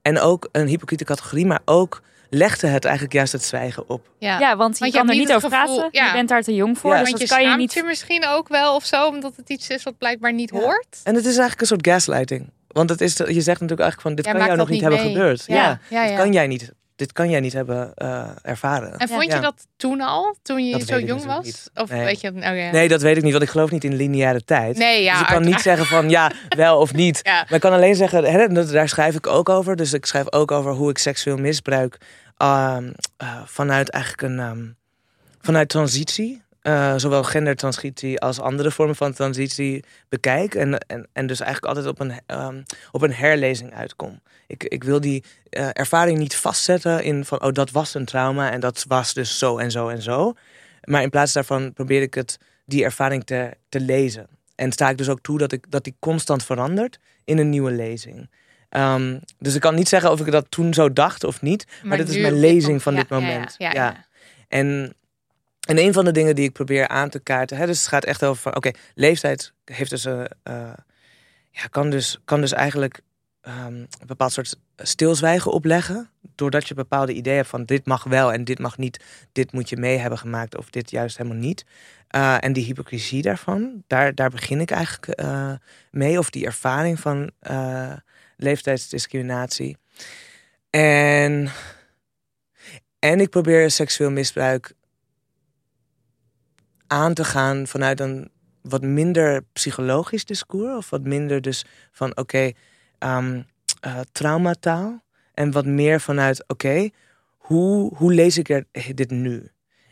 en 0.02 0.18
ook 0.20 0.48
een 0.52 0.66
hypocriete 0.66 1.04
categorie, 1.04 1.46
maar 1.46 1.60
ook 1.64 2.02
legde 2.30 2.66
het 2.66 2.84
eigenlijk 2.84 3.14
juist 3.14 3.32
het 3.32 3.44
zwijgen 3.44 3.88
op. 3.88 4.08
Ja. 4.18 4.38
Ja, 4.38 4.56
want 4.56 4.74
je 4.74 4.80
Want 4.80 4.92
je 4.92 4.98
kan 4.98 5.08
er 5.08 5.14
niet 5.16 5.32
over 5.32 5.50
gevoel- 5.50 5.76
praten. 5.76 5.88
ja. 6.00 6.06
Je 6.06 6.12
bent 6.12 6.28
daar 6.28 6.42
te 6.42 6.54
jong 6.54 6.78
voor, 6.78 6.90
Ja. 6.90 6.98
dus 7.00 7.08
Want 7.08 7.20
je 7.22 7.28
dat 7.28 7.38
kan 7.38 7.50
je 7.50 7.56
niet. 7.56 7.72
je 7.72 7.82
misschien 7.82 8.26
ook 8.26 8.48
wel 8.48 8.74
of 8.74 8.84
zo, 8.84 9.06
omdat 9.06 9.36
het 9.36 9.48
iets 9.50 9.68
is 9.68 9.82
wat 9.82 9.98
blijkbaar 9.98 10.32
niet 10.32 10.50
Ja. 10.50 10.58
hoort. 10.60 11.00
En 11.04 11.14
het 11.14 11.24
is 11.24 11.30
eigenlijk 11.30 11.60
een 11.60 11.66
soort 11.66 11.86
gaslighting. 11.86 12.50
Want 12.68 12.90
het 12.90 13.00
is, 13.00 13.16
je 13.16 13.24
zegt 13.24 13.60
natuurlijk 13.60 13.80
eigenlijk 13.80 14.00
van, 14.00 14.14
dit 14.14 14.24
Jij 14.24 14.34
kan 14.34 14.44
jou 14.44 14.56
nog 14.56 14.66
dat 14.66 14.74
niet 14.74 14.80
hebben 14.84 15.00
gebeurd. 15.00 15.44
Ja, 15.46 15.54
Ja, 15.54 15.78
ja, 15.90 16.00
Dit, 16.02 16.10
ja. 16.10 16.16
kan 16.16 16.32
jij 16.32 16.46
niet, 16.46 16.72
dit 16.96 17.12
kan 17.12 17.30
jij 17.30 17.40
niet 17.40 17.52
hebben 17.52 17.94
eh, 17.94 18.28
ervaren. 18.42 18.96
En 18.96 19.08
vond 19.08 19.24
Ja. 19.24 19.34
je 19.34 19.40
dat 19.40 19.66
toen 19.76 20.00
al, 20.00 20.36
toen 20.42 20.66
je 20.66 20.72
Dat 20.72 20.86
zo 20.86 21.00
jong 21.00 21.24
was? 21.24 21.44
niet. 21.44 21.70
Of 21.74 21.90
Nee. 21.90 22.04
weet 22.04 22.20
je 22.20 22.26
het? 22.26 22.36
Oh, 22.36 22.42
ja. 22.42 22.70
Nee, 22.70 22.88
dat 22.88 23.02
weet 23.02 23.16
ik 23.16 23.22
niet, 23.22 23.32
want 23.32 23.44
ik 23.44 23.50
geloof 23.50 23.70
niet 23.70 23.84
in 23.84 23.94
lineaire 23.94 24.44
tijd. 24.44 24.76
Nee, 24.76 25.02
ja. 25.02 25.12
dus 25.12 25.20
ik 25.20 25.26
kan 25.26 25.44
niet 25.44 25.60
zeggen 25.60 25.86
van 25.86 26.10
ja, 26.10 26.30
wel 26.56 26.78
of 26.78 26.92
niet. 26.92 27.20
Ja. 27.22 27.32
Maar 27.32 27.52
ik 27.54 27.60
kan 27.60 27.72
alleen 27.72 27.94
zeggen, 27.94 28.24
hè, 28.24 28.64
daar 28.66 28.88
schrijf 28.88 29.14
ik 29.14 29.26
ook 29.26 29.48
over. 29.48 29.76
Dus 29.76 29.92
ik 29.92 30.06
schrijf 30.06 30.32
ook 30.32 30.50
over 30.50 30.72
hoe 30.72 30.90
ik 30.90 30.98
seksueel 30.98 31.36
misbruik 31.36 31.98
ehm, 32.36 32.92
eh, 33.16 33.42
vanuit 33.44 33.88
eigenlijk 33.90 34.22
een 34.22 34.38
ehm, 34.38 34.66
vanuit 35.40 35.68
transitie, 35.68 36.42
eh, 36.60 36.94
zowel 36.96 37.22
gendertransitie 37.24 38.20
als 38.20 38.40
andere 38.40 38.70
vormen 38.70 38.96
van 38.96 39.12
transitie 39.12 39.84
bekijk. 40.08 40.54
En, 40.54 40.78
en, 40.78 41.08
en 41.12 41.26
dus 41.26 41.40
eigenlijk 41.40 41.76
altijd 41.76 41.94
op 41.94 42.00
een, 42.00 42.20
ehm, 42.26 42.62
op 42.90 43.02
een 43.02 43.12
herlezing 43.14 43.74
uitkom. 43.74 44.20
Ik, 44.54 44.64
ik 44.64 44.84
wil 44.84 45.00
die 45.00 45.24
eh, 45.50 45.68
ervaring 45.72 46.18
niet 46.18 46.36
vastzetten 46.36 47.04
in 47.04 47.24
van 47.24 47.42
oh 47.42 47.52
dat 47.52 47.70
was 47.70 47.94
een 47.94 48.04
trauma 48.04 48.50
en 48.50 48.60
dat 48.60 48.84
was 48.88 49.14
dus 49.14 49.38
zo 49.38 49.58
en 49.58 49.70
zo 49.70 49.88
en 49.88 50.02
zo. 50.02 50.32
Maar 50.84 51.02
in 51.02 51.10
plaats 51.10 51.32
daarvan 51.32 51.72
probeer 51.72 52.02
ik 52.02 52.14
het, 52.14 52.38
die 52.66 52.84
ervaring 52.84 53.24
te, 53.24 53.50
te 53.68 53.80
lezen. 53.80 54.26
En 54.54 54.72
sta 54.72 54.88
ik 54.88 54.98
dus 54.98 55.08
ook 55.08 55.20
toe 55.20 55.38
dat, 55.38 55.52
ik, 55.52 55.70
dat 55.70 55.84
die 55.84 55.96
constant 55.98 56.44
verandert 56.44 56.98
in 57.24 57.38
een 57.38 57.50
nieuwe 57.50 57.70
lezing. 57.70 58.30
Ehm, 58.68 59.18
dus 59.38 59.54
ik 59.54 59.60
kan 59.60 59.74
niet 59.74 59.88
zeggen 59.88 60.10
of 60.10 60.20
ik 60.20 60.32
dat 60.32 60.46
toen 60.48 60.74
zo 60.74 60.92
dacht 60.92 61.24
of 61.24 61.42
niet. 61.42 61.66
Maar, 61.82 61.96
dit 61.96 62.08
is 62.08 62.18
mijn 62.18 62.40
lezing 62.40 62.82
van 62.82 62.94
ja, 62.94 63.00
dit 63.00 63.08
moment. 63.08 63.54
Ja, 63.58 63.72
ja. 63.72 64.06
En, 64.48 64.94
en 65.68 65.78
een 65.78 65.92
van 65.92 66.04
de 66.04 66.12
dingen 66.12 66.34
die 66.34 66.44
ik 66.44 66.52
probeer 66.52 66.88
aan 66.88 67.08
te 67.08 67.20
kaarten, 67.20 67.56
hè, 67.56 67.66
dus 67.66 67.78
het 67.78 67.88
gaat 67.88 68.04
echt 68.04 68.24
over 68.24 68.56
oké, 68.56 68.70
leeftijd 68.94 69.52
heeft 69.64 69.90
dus, 69.90 70.04
eh, 70.04 70.24
eh, 70.42 70.72
ja, 71.50 71.66
kan 71.70 71.90
dus, 71.90 72.18
kan 72.24 72.40
dus 72.40 72.52
eigenlijk 72.52 73.00
ehm, 73.44 73.74
een 73.74 74.06
bepaald 74.06 74.32
soort 74.32 74.56
stilzwijgen 74.76 75.52
opleggen, 75.52 76.10
doordat 76.34 76.68
je 76.68 76.74
bepaalde 76.74 77.12
ideeën 77.12 77.36
hebt 77.36 77.48
van 77.48 77.64
dit 77.64 77.86
mag 77.86 78.04
wel 78.04 78.32
en 78.32 78.44
dit 78.44 78.58
mag 78.58 78.78
niet, 78.78 79.04
dit 79.32 79.52
moet 79.52 79.68
je 79.68 79.76
mee 79.76 79.98
hebben 79.98 80.18
gemaakt 80.18 80.56
of 80.56 80.70
dit 80.70 80.90
juist 80.90 81.16
helemaal 81.16 81.38
niet. 81.38 81.64
Eh, 82.08 82.44
en 82.44 82.52
die 82.52 82.64
hypocrisie 82.64 83.22
daarvan, 83.22 83.82
daar, 83.86 84.14
daar 84.14 84.30
begin 84.30 84.60
ik 84.60 84.70
eigenlijk 84.70 85.18
eh, 85.18 85.52
mee, 85.90 86.18
of 86.18 86.30
die 86.30 86.46
ervaring 86.46 87.00
van 87.00 87.30
eh, 87.38 87.92
leeftijdsdiscriminatie. 88.36 89.76
En, 90.70 91.50
en 92.98 93.20
ik 93.20 93.30
probeer 93.30 93.70
seksueel 93.70 94.10
misbruik 94.10 94.72
aan 96.86 97.14
te 97.14 97.24
gaan 97.24 97.66
vanuit 97.66 98.00
een 98.00 98.30
wat 98.62 98.82
minder 98.82 99.42
psychologisch 99.52 100.24
discours. 100.24 100.76
Of 100.76 100.90
wat 100.90 101.02
minder 101.02 101.40
dus 101.40 101.64
van 101.90 102.16
oké, 102.16 102.52
ehm, 102.98 103.42
eh, 103.80 104.00
traumataal. 104.12 105.02
En 105.34 105.50
wat 105.50 105.66
meer 105.66 106.00
vanuit 106.00 106.44
oké, 106.46 106.90
hoe, 107.36 107.96
hoe 107.96 108.14
lees 108.14 108.38
ik 108.38 108.48
er 108.48 108.66
dit 108.94 109.10
nu? 109.10 109.50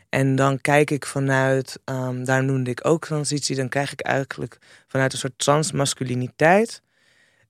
En 0.09 0.35
dan 0.35 0.61
kijk 0.61 0.91
ik 0.91 1.05
vanuit, 1.05 1.79
ehm 1.83 2.23
daar 2.23 2.43
noemde 2.43 2.69
ik 2.69 2.85
ook 2.85 3.05
transitie, 3.05 3.55
dan 3.55 3.69
krijg 3.69 3.91
ik 3.91 4.01
eigenlijk 4.01 4.57
vanuit 4.87 5.13
een 5.13 5.19
soort 5.19 5.37
transmasculiniteit 5.37 6.81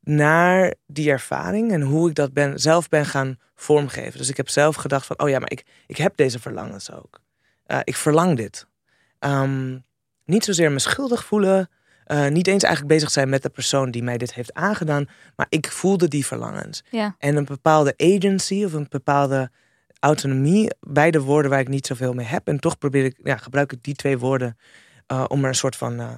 naar 0.04 0.74
die 0.88 1.10
ervaring 1.10 1.72
en 1.72 1.82
hoe 1.82 2.10
ik 2.10 2.16
dat 2.16 2.34
ben, 2.34 2.60
zelf 2.60 2.90
ben 2.90 3.06
gaan 3.06 3.40
vormgeven. 3.56 4.18
Dus 4.18 4.30
ik 4.30 4.38
heb 4.38 4.50
zelf 4.50 4.76
gedacht 4.76 5.06
van, 5.06 5.20
oh 5.20 5.30
ja, 5.30 5.40
maar 5.40 5.52
ik, 5.52 5.66
ik 5.88 5.98
heb 5.98 6.18
deze 6.18 6.40
verlangens 6.40 6.92
ook. 6.92 7.20
Eh, 7.66 7.80
ik 7.84 7.96
verlang 7.96 8.38
dit. 8.38 8.68
Ehm, 9.20 9.78
niet 10.26 10.44
zozeer 10.44 10.72
me 10.72 10.80
schuldig 10.80 11.26
voelen. 11.26 11.70
Eh, 12.06 12.28
niet 12.28 12.48
eens 12.48 12.64
eigenlijk 12.64 12.94
bezig 12.94 13.12
zijn 13.12 13.30
met 13.30 13.42
de 13.42 13.50
persoon 13.50 13.92
die 13.92 14.04
mij 14.04 14.18
dit 14.18 14.34
heeft 14.34 14.54
aangedaan. 14.54 15.08
Maar 15.36 15.46
ik 15.50 15.72
voelde 15.72 16.08
die 16.08 16.26
verlangens. 16.26 16.84
Ja. 16.90 17.16
En 17.18 17.36
een 17.36 17.46
bepaalde 17.46 17.94
agency 17.98 18.64
of 18.64 18.74
een 18.74 18.86
bepaalde 18.90 19.52
autonomie. 20.00 20.72
Beide 20.80 21.22
woorden 21.22 21.52
waar 21.52 21.60
ik 21.60 21.68
niet 21.68 21.88
zoveel 21.88 22.14
mee 22.14 22.26
heb. 22.26 22.48
En 22.48 22.60
toch 22.60 22.78
probeer 22.78 23.06
ik, 23.06 23.20
ja, 23.24 23.38
gebruik 23.38 23.72
ik 23.72 23.84
die 23.84 23.96
twee 23.96 24.18
woorden 24.18 24.58
eh, 25.08 25.26
om 25.28 25.42
er 25.44 25.50
een 25.50 25.56
soort 25.56 25.76
van 25.76 26.00
eh, 26.00 26.10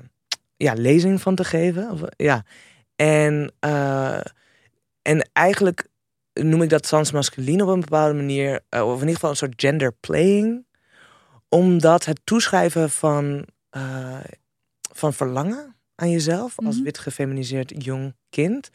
ja, 0.58 0.74
lezing 0.74 1.22
van 1.22 1.36
te 1.36 1.44
geven. 1.44 1.92
Of, 1.92 2.02
ja. 2.16 2.44
En, 2.96 3.54
en 5.02 5.30
eigenlijk 5.34 5.88
noem 6.34 6.62
ik 6.62 6.70
dat 6.70 6.84
transmasculien 6.84 7.62
op 7.62 7.68
een 7.68 7.80
bepaalde 7.80 8.14
manier. 8.14 8.60
of 8.70 8.94
in 8.94 9.00
ieder 9.00 9.14
geval 9.14 9.30
een 9.30 9.36
soort 9.36 9.62
gender 9.62 9.94
playing. 9.94 10.66
Omdat 11.50 12.06
het 12.06 12.22
toeschrijven 12.24 12.90
van, 12.90 13.48
van 14.94 15.14
verlangen 15.14 15.75
aan 15.96 16.12
jezelf 16.12 16.54
als 16.66 16.76
Mhm. 16.76 16.84
wit 16.84 16.98
gefeminiseerd 16.98 17.74
jong 17.78 18.16
kind 18.30 18.70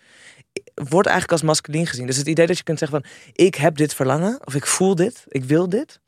wordt 0.74 1.08
eigenlijk 1.08 1.32
als 1.40 1.42
masculien 1.50 1.86
gezien. 1.86 2.06
Dus 2.06 2.16
het 2.16 2.26
idee 2.26 2.46
dat 2.46 2.56
je 2.56 2.62
kunt 2.62 2.78
zeggen 2.78 3.02
van 3.02 3.10
ik 3.32 3.54
heb 3.54 3.76
dit 3.76 3.94
verlangen 3.94 4.38
of 4.46 4.54
ik 4.54 4.66
voel 4.66 4.94
dit, 4.94 5.24
ik 5.28 5.44
wil 5.44 5.68
dit. 5.68 6.00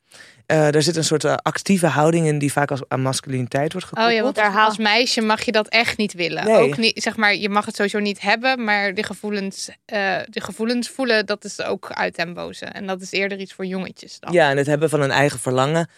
Eh 0.47 0.71
daar 0.71 0.83
zit 0.83 0.97
een 0.97 1.05
soort 1.05 1.25
eh, 1.25 1.35
actieve 1.35 1.87
houding 1.87 2.27
in 2.27 2.39
die 2.39 2.53
vaak 2.53 2.71
als 2.71 2.83
aan 2.89 3.01
masculiniteit 3.01 3.73
wordt 3.73 3.87
gekoppeld. 3.87 4.13
Oh 4.13 4.19
ja, 4.19 4.23
want 4.23 4.35
Daar 4.35 4.65
als, 4.65 4.79
meisje 4.79 5.21
mag 5.21 5.43
je 5.43 5.53
dat 5.53 5.69
echt 5.69 5.97
niet 5.97 6.13
willen. 6.13 6.45
Nee. 6.45 6.55
Ook 6.57 6.77
niet, 6.77 7.03
zeg 7.03 7.17
maar, 7.17 7.35
je 7.35 7.49
mag 7.49 7.65
het 7.67 7.77
sowieso 7.77 7.99
niet 7.99 8.21
hebben, 8.21 8.65
maar 8.65 8.95
de 8.95 9.03
gevoelens, 9.03 9.71
eh, 9.85 10.19
de 10.25 10.41
gevoelens 10.41 10.89
voelen, 10.89 11.27
dat 11.27 11.45
is 11.45 11.63
ook 11.63 11.91
uit 11.93 12.35
boze. 12.35 12.65
En 12.65 12.87
dat 12.87 13.01
is 13.01 13.11
eerder 13.11 13.39
iets 13.39 13.53
voor 13.53 13.67
jongetjes 13.67 14.21
dan. 14.21 14.33
Ja, 14.33 14.51
en 14.51 14.57
het 14.57 14.67
hebben 14.67 14.91
van 14.91 15.01
een 15.01 15.11
eigen 15.11 15.39
verlangen, 15.39 15.89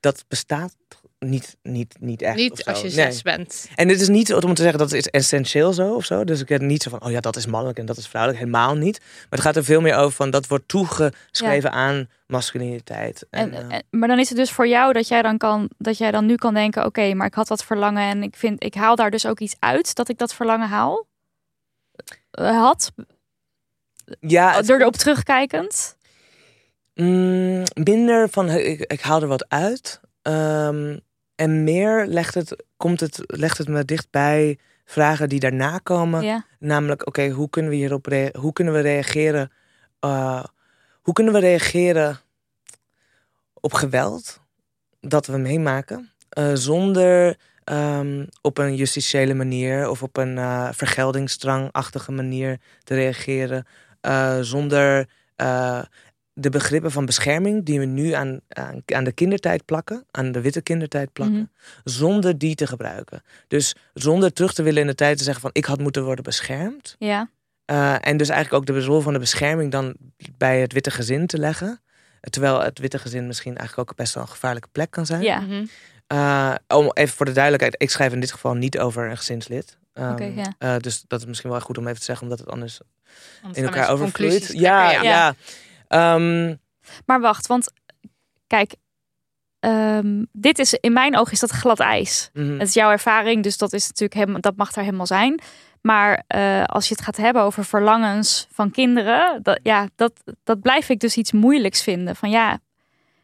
dat 0.00 0.24
bestaat 0.28 0.76
niet, 1.18 1.56
niet, 1.62 1.96
niet 2.00 2.22
echt. 2.22 2.34
of 2.34 2.40
niet 2.42 2.58
zo. 2.58 2.70
als 2.70 2.78
je 2.78 2.84
Nee. 2.84 2.92
zes 2.94 3.22
bent. 3.22 3.68
En 3.74 3.88
dit 3.88 4.00
is 4.00 4.08
niet 4.08 4.34
om 4.34 4.54
te 4.54 4.62
zeggen 4.62 4.78
dat 4.78 4.90
het 4.90 4.98
is 4.98 5.06
essentieel 5.08 5.72
zo 5.72 5.94
of 5.94 6.04
zo. 6.04 6.24
Dus 6.24 6.40
ik 6.40 6.48
heb 6.48 6.60
niet 6.60 6.82
zo 6.82 6.90
van, 6.90 7.02
oh 7.04 7.10
ja, 7.10 7.20
dat 7.20 7.36
is 7.36 7.46
mannelijk 7.46 7.78
en 7.78 7.86
dat 7.86 7.96
is 7.96 8.06
vrouwelijk. 8.08 8.44
Helemaal 8.44 8.74
niet. 8.74 8.98
Maar 9.00 9.26
het 9.30 9.40
gaat 9.40 9.56
er 9.56 9.64
veel 9.64 9.80
meer 9.80 9.94
over 9.96 10.16
van, 10.16 10.30
dat 10.30 10.46
wordt 10.46 10.68
toegeschreven 10.68 11.72
aan 11.72 12.08
masculiniteit. 12.26 13.26
En, 13.30 13.52
En, 13.54 13.68
eh, 13.70 13.76
en- 13.76 13.82
maar 13.90 14.08
dan 14.08 14.18
is 14.18 14.28
het 14.28 14.38
dus 14.38 14.50
voor 14.50 14.68
jou 14.68 14.92
dat 14.92 15.08
jij 15.08 15.22
dan, 15.22 15.38
kan, 15.38 15.70
dat 15.78 15.98
jij 15.98 16.10
dan 16.10 16.26
nu 16.26 16.34
kan 16.34 16.54
denken: 16.54 16.84
oké, 16.84 17.14
maar 17.14 17.26
ik 17.26 17.34
had 17.34 17.46
dat 17.48 17.64
verlangen 17.64 18.02
en 18.02 18.22
ik, 18.22 18.36
vind, 18.36 18.64
ik 18.64 18.74
haal 18.74 18.96
daar 18.96 19.10
dus 19.10 19.26
ook 19.26 19.40
iets 19.40 19.56
uit 19.58 19.94
dat 19.94 20.08
ik 20.08 20.18
dat 20.18 20.34
verlangen 20.34 20.68
haal. 20.68 21.06
Eh, 22.30 22.58
had, 22.60 22.92
ja, 24.20 24.56
het 24.56 24.66
door 24.66 24.80
erop 24.80 24.96
terugkijkend. 24.96 25.96
Mm, 26.94 27.62
minder 27.74 28.28
van 28.28 28.50
ik, 28.50 28.80
ik 28.80 29.00
haal 29.00 29.22
er 29.22 29.28
wat 29.28 29.48
uit. 29.48 30.00
Ehm, 30.22 30.98
en 31.36 31.64
meer 31.64 32.06
legt 32.06 32.34
het, 32.34 32.64
komt 32.76 33.00
het, 33.00 33.20
legt 33.26 33.58
het 33.58 33.68
me 33.68 33.84
dichtbij 33.84 34.58
vragen 34.84 35.28
die 35.28 35.40
daarna 35.40 35.78
komen. 35.78 36.22
Ja. 36.24 36.44
Namelijk, 36.58 37.06
oké, 37.06 37.28
hoe 37.28 37.50
kunnen 37.50 37.70
we 37.70 37.76
hierop 37.76 38.06
rea- 38.06 38.30
hoe 38.38 38.52
kunnen 38.52 38.74
we 38.74 38.80
reageren? 38.80 39.50
eh, 40.00 40.44
hoe 41.02 41.14
kunnen 41.14 41.32
we 41.32 41.40
reageren 41.40 42.18
op 43.54 43.72
geweld 43.72 44.40
dat 45.00 45.26
we 45.26 45.36
meemaken? 45.36 46.10
eh, 46.28 46.50
zonder 46.54 47.36
ehm, 47.64 48.26
op 48.40 48.58
een 48.58 48.74
justitiële 48.76 49.34
manier 49.34 49.88
of 49.90 50.02
op 50.02 50.16
een 50.16 50.38
eh 50.38 50.68
vergeldingsdrangachtige 50.72 52.12
manier 52.12 52.60
te 52.84 52.94
reageren. 52.94 53.66
zonder 54.40 55.08
de 56.38 56.50
begrippen 56.50 56.90
van 56.90 57.06
bescherming 57.06 57.64
die 57.64 57.78
we 57.78 57.84
nu 57.84 58.12
aan, 58.12 58.40
aan, 58.48 58.82
aan 58.86 59.04
de 59.04 59.12
kindertijd 59.12 59.64
plakken, 59.64 60.04
aan 60.10 60.32
de 60.32 60.40
witte 60.40 60.60
kindertijd 60.60 61.12
plakken, 61.12 61.36
Mhm. 61.36 61.44
zonder 61.84 62.38
die 62.38 62.54
te 62.54 62.66
gebruiken. 62.66 63.22
Dus 63.48 63.74
zonder 63.94 64.32
terug 64.32 64.52
te 64.54 64.62
willen 64.62 64.80
in 64.80 64.86
de 64.86 64.94
tijd 64.94 65.18
te 65.18 65.24
zeggen 65.24 65.42
van 65.42 65.50
ik 65.52 65.64
had 65.64 65.78
moeten 65.80 66.04
worden 66.04 66.24
beschermd. 66.24 66.96
Ja. 66.98 67.28
Eh, 67.64 67.94
en 68.06 68.16
dus 68.16 68.28
eigenlijk 68.28 68.70
ook 68.70 68.76
de 68.76 68.84
rol 68.84 69.00
van 69.00 69.12
de 69.12 69.18
bescherming 69.18 69.72
dan 69.72 69.94
bij 70.38 70.60
het 70.60 70.72
witte 70.72 70.90
gezin 70.90 71.26
te 71.26 71.38
leggen. 71.38 71.80
Terwijl 72.20 72.60
het 72.60 72.78
witte 72.78 72.98
gezin 72.98 73.26
misschien 73.26 73.56
eigenlijk 73.56 73.90
ook 73.90 73.96
best 73.96 74.14
wel 74.14 74.22
een 74.22 74.28
gevaarlijke 74.28 74.68
plek 74.72 74.90
kan 74.90 75.06
zijn. 75.06 75.22
Ja. 75.22 75.40
Mhm. 75.40 75.64
Eh, 76.06 76.54
om 76.68 76.90
even 76.92 77.16
voor 77.16 77.26
de 77.26 77.32
duidelijkheid, 77.32 77.74
ik 77.82 77.90
schrijf 77.90 78.12
in 78.12 78.20
dit 78.20 78.32
geval 78.32 78.54
niet 78.54 78.78
over 78.78 79.10
een 79.10 79.16
gezinslid. 79.16 79.78
Ehm, 79.92 80.22
ja. 80.38 80.54
eh, 80.58 80.76
dus 80.76 81.04
dat 81.06 81.20
is 81.20 81.26
misschien 81.26 81.50
wel 81.50 81.60
goed 81.60 81.78
om 81.78 81.86
even 81.86 81.98
te 81.98 82.04
zeggen, 82.04 82.24
omdat 82.24 82.38
het 82.38 82.48
anders 82.50 82.80
Anders 83.42 83.58
in 83.60 83.64
elkaar 83.64 83.90
overvloeit. 83.90 84.50
Ja, 84.52 84.86
trekken, 84.88 85.08
ja. 85.08 85.34
Ehm, 85.88 86.54
Maar 87.06 87.20
wacht, 87.20 87.46
want 87.46 87.72
kijk, 88.46 88.74
ehm, 89.60 90.24
dit 90.32 90.58
is 90.58 90.74
in 90.74 90.92
mijn 90.92 91.16
ogen 91.16 91.32
is 91.32 91.40
dat 91.40 91.50
glad 91.50 91.80
ijs. 91.80 92.30
mhm. 92.32 92.52
Het 92.58 92.68
is 92.68 92.74
jouw 92.74 92.90
ervaring, 92.90 93.42
dus 93.42 93.58
dat 93.58 93.72
is 93.72 93.86
natuurlijk 93.86 94.20
helemaal, 94.20 94.40
dat 94.40 94.56
mag 94.56 94.72
er 94.74 94.82
helemaal 94.82 95.06
zijn. 95.06 95.40
Maar 95.80 96.22
eh, 96.26 96.64
als 96.64 96.88
je 96.88 96.94
het 96.94 97.04
gaat 97.04 97.16
hebben 97.16 97.42
over 97.42 97.64
verlangens 97.64 98.46
van 98.52 98.70
kinderen, 98.70 99.42
dat, 99.42 99.60
ja, 99.62 99.88
dat, 99.96 100.12
dat 100.44 100.60
blijf 100.60 100.88
ik 100.88 101.00
dus 101.00 101.16
iets 101.16 101.32
moeilijks 101.32 101.82
vinden. 101.82 102.16
Van 102.16 102.30
ja, 102.30 102.58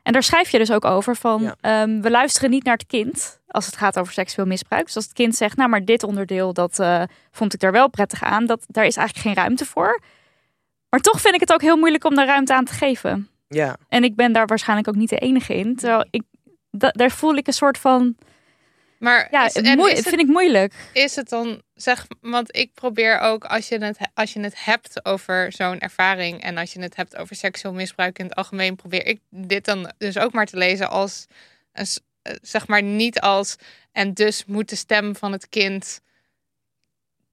en 0.02 0.12
daar 0.12 0.22
schrijf 0.22 0.50
je 0.50 0.58
dus 0.58 0.70
ook 0.72 0.84
over 0.84 1.16
van 1.16 1.42
Ja. 1.42 1.56
ehm, 1.60 2.00
we 2.00 2.10
luisteren 2.10 2.50
niet 2.50 2.64
naar 2.64 2.76
het 2.76 2.86
kind 2.86 3.40
als 3.46 3.66
het 3.66 3.76
gaat 3.76 3.98
over 3.98 4.12
seksueel 4.12 4.46
misbruik. 4.46 4.84
Dus 4.86 4.96
als 4.96 5.04
het 5.04 5.12
kind 5.14 5.34
zegt, 5.34 5.56
nou 5.56 5.68
maar 5.70 5.84
dit 5.84 6.02
onderdeel, 6.02 6.52
dat 6.52 6.78
eh, 6.78 7.02
vond 7.30 7.54
ik 7.54 7.60
daar 7.60 7.72
wel 7.72 7.88
prettig 7.90 8.22
aan, 8.22 8.46
dat 8.46 8.64
daar 8.68 8.86
is 8.86 8.96
eigenlijk 8.96 9.26
geen 9.26 9.44
ruimte 9.44 9.64
voor. 9.64 10.00
Maar 10.92 11.00
toch 11.00 11.20
vind 11.20 11.34
ik 11.34 11.40
het 11.40 11.52
ook 11.52 11.60
heel 11.62 11.76
moeilijk 11.76 12.04
om 12.04 12.14
daar 12.14 12.26
ruimte 12.26 12.54
aan 12.54 12.64
te 12.64 12.72
geven. 12.72 13.28
ja, 13.48 13.76
En 13.88 14.04
ik 14.04 14.14
ben 14.16 14.32
daar 14.32 14.46
waarschijnlijk 14.46 14.88
ook 14.88 14.94
niet 14.94 15.08
de 15.08 15.18
enige 15.18 15.54
in. 15.54 15.76
Terwijl 15.76 16.04
ik, 16.10 16.22
da- 16.70 16.90
daar 16.90 17.10
voel 17.10 17.34
ik 17.36 17.46
een 17.46 17.52
soort 17.52 17.78
van, 17.78 18.16
Maar 18.98 19.28
ja, 19.30 19.44
is, 19.44 19.52
en 19.54 19.78
is, 19.78 19.92
het, 19.98 20.08
vind 20.08 20.20
ik 20.20 20.26
moeilijk. 20.26 20.74
is 20.92 21.16
het 21.16 21.28
dan, 21.28 21.62
zeg, 21.74 22.06
want 22.20 22.56
ik 22.56 22.74
probeer 22.74 23.18
ook 23.18 23.44
als 23.44 23.68
je 23.68 23.78
het, 23.84 23.96
als 24.14 24.32
je 24.32 24.40
het 24.40 24.64
hebt 24.64 25.04
over 25.04 25.52
zo'n 25.52 25.78
ervaring 25.78 26.42
en 26.42 26.56
als 26.56 26.72
je 26.72 26.80
het 26.80 26.96
hebt 26.96 27.16
over 27.16 27.36
seksueel 27.36 27.74
misbruik 27.74 28.18
in 28.18 28.24
het 28.24 28.34
algemeen, 28.34 28.76
probeer 28.76 29.06
ik 29.06 29.20
dit 29.30 29.64
dan 29.64 29.92
dus 29.98 30.18
ook 30.18 30.32
maar 30.32 30.46
te 30.46 30.56
lezen 30.56 30.90
als, 30.90 31.26
eh, 31.72 31.84
zeg 32.42 32.66
maar 32.66 32.82
niet 32.82 33.20
als, 33.20 33.56
en 33.92 34.12
dus 34.14 34.44
moet 34.44 34.68
de 34.68 34.76
stem 34.76 35.16
van 35.16 35.32
het 35.32 35.48
kind 35.48 36.00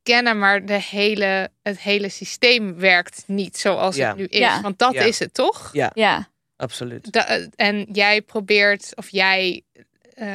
kennen, 0.04 0.40
maar 0.40 0.66
de 0.66 0.82
hele, 0.82 1.50
het 1.64 1.80
hele 1.80 2.10
systeem 2.10 2.76
werkt 2.76 3.24
niet 3.28 3.58
zoals 3.58 3.96
Ja. 3.96 4.08
het 4.08 4.18
nu 4.18 4.26
is. 4.26 4.40
Ja. 4.40 4.62
Want 4.62 4.80
dat 4.80 4.94
Ja. 4.94 5.02
is 5.04 5.20
het 5.20 5.34
toch? 5.34 5.70
Ja, 5.94 6.30
absoluut. 6.56 7.12
Da- 7.12 7.28
eh, 7.28 7.46
en 7.56 7.88
jij 7.92 8.22
probeert, 8.22 8.92
of 8.96 9.10
jij 9.10 9.62
eh, 10.14 10.28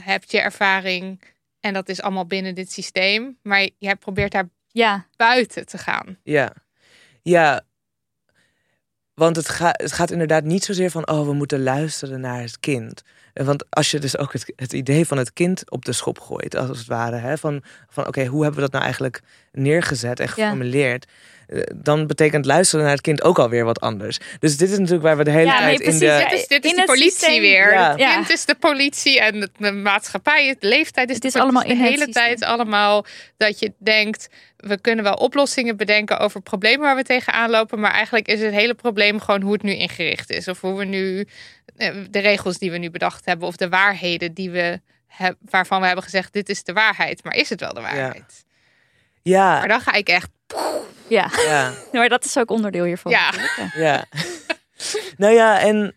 hebt 0.00 0.30
je 0.32 0.40
ervaring 0.40 1.20
en 1.60 1.72
dat 1.72 1.88
is 1.88 2.02
allemaal 2.02 2.26
binnen 2.26 2.54
dit 2.54 2.72
systeem, 2.72 3.38
maar 3.42 3.68
jij 3.78 3.96
probeert 3.96 4.32
daar 4.32 4.48
ja, 4.68 5.06
buiten 5.16 5.66
te 5.66 5.78
gaan. 5.78 6.18
Ja, 6.22 6.52
ja. 7.22 7.62
Want 9.14 9.36
het, 9.36 9.48
ga, 9.48 9.70
het 9.72 9.92
gaat 9.92 10.10
inderdaad 10.10 10.44
niet 10.44 10.64
zozeer 10.64 10.90
van, 10.90 11.08
oh, 11.08 11.26
we 11.26 11.32
moeten 11.32 11.62
luisteren 11.62 12.20
naar 12.20 12.40
het 12.40 12.60
kind. 12.60 13.02
Want 13.44 13.64
als 13.70 13.90
je 13.90 13.98
dus 13.98 14.18
ook 14.18 14.32
het, 14.32 14.52
het 14.56 14.72
idee 14.72 15.06
van 15.06 15.18
het 15.18 15.32
kind 15.32 15.70
op 15.70 15.84
de 15.84 15.92
schop 15.92 16.20
gooit, 16.20 16.56
als 16.56 16.78
het 16.78 16.86
ware, 16.86 17.16
hè, 17.16 17.38
van, 17.38 17.62
van 17.88 18.06
oké, 18.06 18.24
hoe 18.24 18.42
hebben 18.42 18.60
we 18.60 18.60
dat 18.60 18.72
nou 18.72 18.84
eigenlijk 18.84 19.20
neergezet 19.52 20.20
en 20.20 20.28
geformuleerd, 20.28 21.06
dan 21.74 22.06
betekent 22.06 22.44
luisteren 22.44 22.84
naar 22.84 22.92
het 22.94 23.00
kind 23.02 23.22
ook 23.22 23.38
alweer 23.38 23.64
wat 23.64 23.80
anders. 23.80 24.18
Dus 24.38 24.56
dit 24.56 24.70
is 24.70 24.76
natuurlijk 24.78 25.02
waar 25.04 25.16
we 25.16 25.24
de 25.24 25.30
hele 25.30 25.46
Ja, 25.50 25.58
tijd 25.58 25.78
nee, 25.78 25.88
in 25.88 25.98
de... 25.98 26.04
Ja, 26.04 26.18
Dit 26.28 26.32
is, 26.38 26.46
dit 26.46 26.64
is 26.64 26.70
in 26.70 26.76
de 26.76 26.82
het 26.82 26.90
politie 26.90 27.10
systeem- 27.10 27.40
weer. 27.40 27.72
Ja. 27.72 27.90
Het 27.90 27.98
Ja. 27.98 28.14
kind 28.14 28.30
is 28.30 28.44
de 28.44 28.54
politie 28.54 29.20
en 29.20 29.40
de, 29.40 29.48
de 29.56 29.72
maatschappij, 29.72 30.46
het 30.46 30.62
leeftijd 30.62 31.08
is, 31.08 31.14
Het 31.14 31.22
de 31.22 31.28
is 31.28 31.34
politie. 31.34 31.40
allemaal 31.56 31.62
in 31.62 31.68
de 31.78 31.82
het 31.84 31.92
hele 31.92 32.04
systeem. 32.04 32.24
tijd 32.24 32.44
allemaal 32.44 33.04
dat 33.36 33.58
je 33.58 33.72
denkt, 33.78 34.28
we 34.56 34.80
kunnen 34.80 35.04
wel 35.04 35.14
oplossingen 35.14 35.76
bedenken 35.76 36.18
over 36.18 36.40
problemen 36.42 36.80
waar 36.86 36.96
we 36.96 37.02
tegenaan 37.02 37.50
lopen, 37.50 37.80
maar 37.80 37.92
eigenlijk 37.92 38.28
is 38.28 38.40
het 38.40 38.52
hele 38.54 38.74
probleem 38.74 39.20
gewoon 39.20 39.40
hoe 39.42 39.52
het 39.52 39.62
nu 39.62 39.72
ingericht 39.74 40.30
is. 40.30 40.48
Of 40.48 40.60
hoe 40.60 40.78
we 40.78 40.84
nu, 40.84 41.26
eh, 41.76 41.94
de 42.10 42.18
regels 42.18 42.58
die 42.58 42.70
we 42.70 42.78
nu 42.78 42.90
bedacht 42.90 43.24
hebben, 43.24 43.48
of 43.48 43.56
de 43.56 43.68
waarheden 43.68 44.34
die 44.34 44.50
we 44.50 44.80
heb, 45.06 45.36
waarvan 45.50 45.80
we 45.80 45.86
hebben 45.86 46.04
gezegd, 46.04 46.32
dit 46.32 46.48
is 46.48 46.62
de 46.64 46.72
waarheid. 46.72 47.24
Maar 47.24 47.34
is 47.34 47.48
het 47.48 47.60
wel 47.60 47.74
de 47.74 47.80
waarheid? 47.80 48.44
Ja, 49.22 49.58
Maar 49.58 49.68
dan 49.68 49.80
ga 49.80 49.92
ik 49.92 50.08
echt, 50.08 50.28
ja. 51.08 51.30
ja. 51.46 51.72
Maar 51.92 52.08
dat 52.08 52.24
is 52.24 52.38
ook 52.38 52.50
onderdeel 52.50 52.84
hiervan. 52.84 53.12
Ja. 53.12 53.32
Ja. 53.74 54.04
nou 55.16 55.34
ja, 55.34 55.60
en 55.60 55.96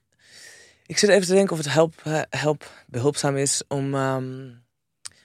ik 0.86 0.97
zit 0.97 1.10
even 1.10 1.28
te 1.28 1.34
denken 1.34 1.52
of 1.52 1.58
het 1.58 1.74
help, 1.74 1.93
eh, 2.04 2.22
help 2.30 2.70
behulpzaam 2.88 3.38
is 3.38 3.62
om, 3.68 3.95
ehm, 3.95 4.49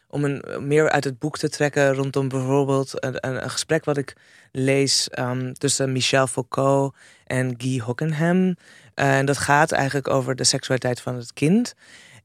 om 0.08 0.24
een, 0.24 0.66
meer 0.66 0.90
uit 0.90 1.04
het 1.04 1.18
boek 1.18 1.38
te 1.38 1.48
trekken 1.48 1.94
rondom 1.94 2.28
bijvoorbeeld 2.28 3.04
een, 3.04 3.26
een, 3.26 3.42
een 3.42 3.50
gesprek 3.50 3.84
wat 3.84 3.96
ik 3.96 4.16
lees 4.52 5.08
ehm, 5.08 5.52
tussen 5.52 5.92
Michel 5.92 6.26
Foucault 6.26 6.94
en 7.24 7.54
Guy 7.58 7.80
Hockenham. 7.80 8.56
Eh, 8.94 9.18
en 9.18 9.26
dat 9.26 9.38
gaat 9.38 9.72
eigenlijk 9.72 10.08
over 10.08 10.36
de 10.36 10.44
seksualiteit 10.44 11.00
van 11.00 11.14
het 11.16 11.32
kind. 11.32 11.74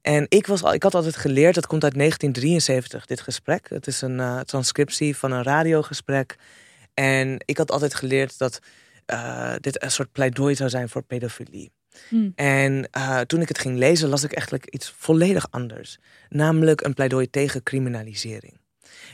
En 0.02 0.26
ik, 0.30 0.48
was 0.48 0.64
al, 0.64 0.74
ik 0.74 0.84
had 0.84 0.96
altijd 0.96 1.16
geleerd, 1.16 1.56
dat 1.56 1.68
komt 1.68 1.84
uit 1.84 1.94
1973, 1.94 3.06
dit 3.06 3.22
gesprek. 3.22 3.70
Het 3.70 3.88
is 3.88 4.02
een 4.02 4.20
eh, 4.20 4.40
transcriptie 4.40 5.18
van 5.18 5.32
een 5.32 5.44
radiogesprek. 5.44 6.36
En 6.94 7.42
ik 7.46 7.58
had 7.58 7.72
altijd 7.72 7.94
geleerd 7.96 8.38
dat 8.38 8.60
eh, 9.06 9.54
dit 9.60 9.84
een 9.84 9.92
soort 9.92 10.12
pleidooi 10.12 10.56
zou 10.56 10.70
zijn 10.70 10.90
voor 10.90 11.04
pedofilie. 11.04 11.72
Hmm. 12.10 12.32
En 12.36 12.88
eh, 12.92 13.20
toen 13.20 13.42
ik 13.42 13.48
het 13.48 13.60
ging 13.60 13.78
lezen, 13.78 14.10
las 14.10 14.24
ik 14.24 14.32
eigenlijk 14.34 14.66
iets 14.70 14.94
volledig 14.98 15.48
anders. 15.50 15.98
Namelijk 16.30 16.82
een 16.82 16.94
pleidooi 16.94 17.30
tegen 17.30 17.64
criminalisering. 17.64 18.60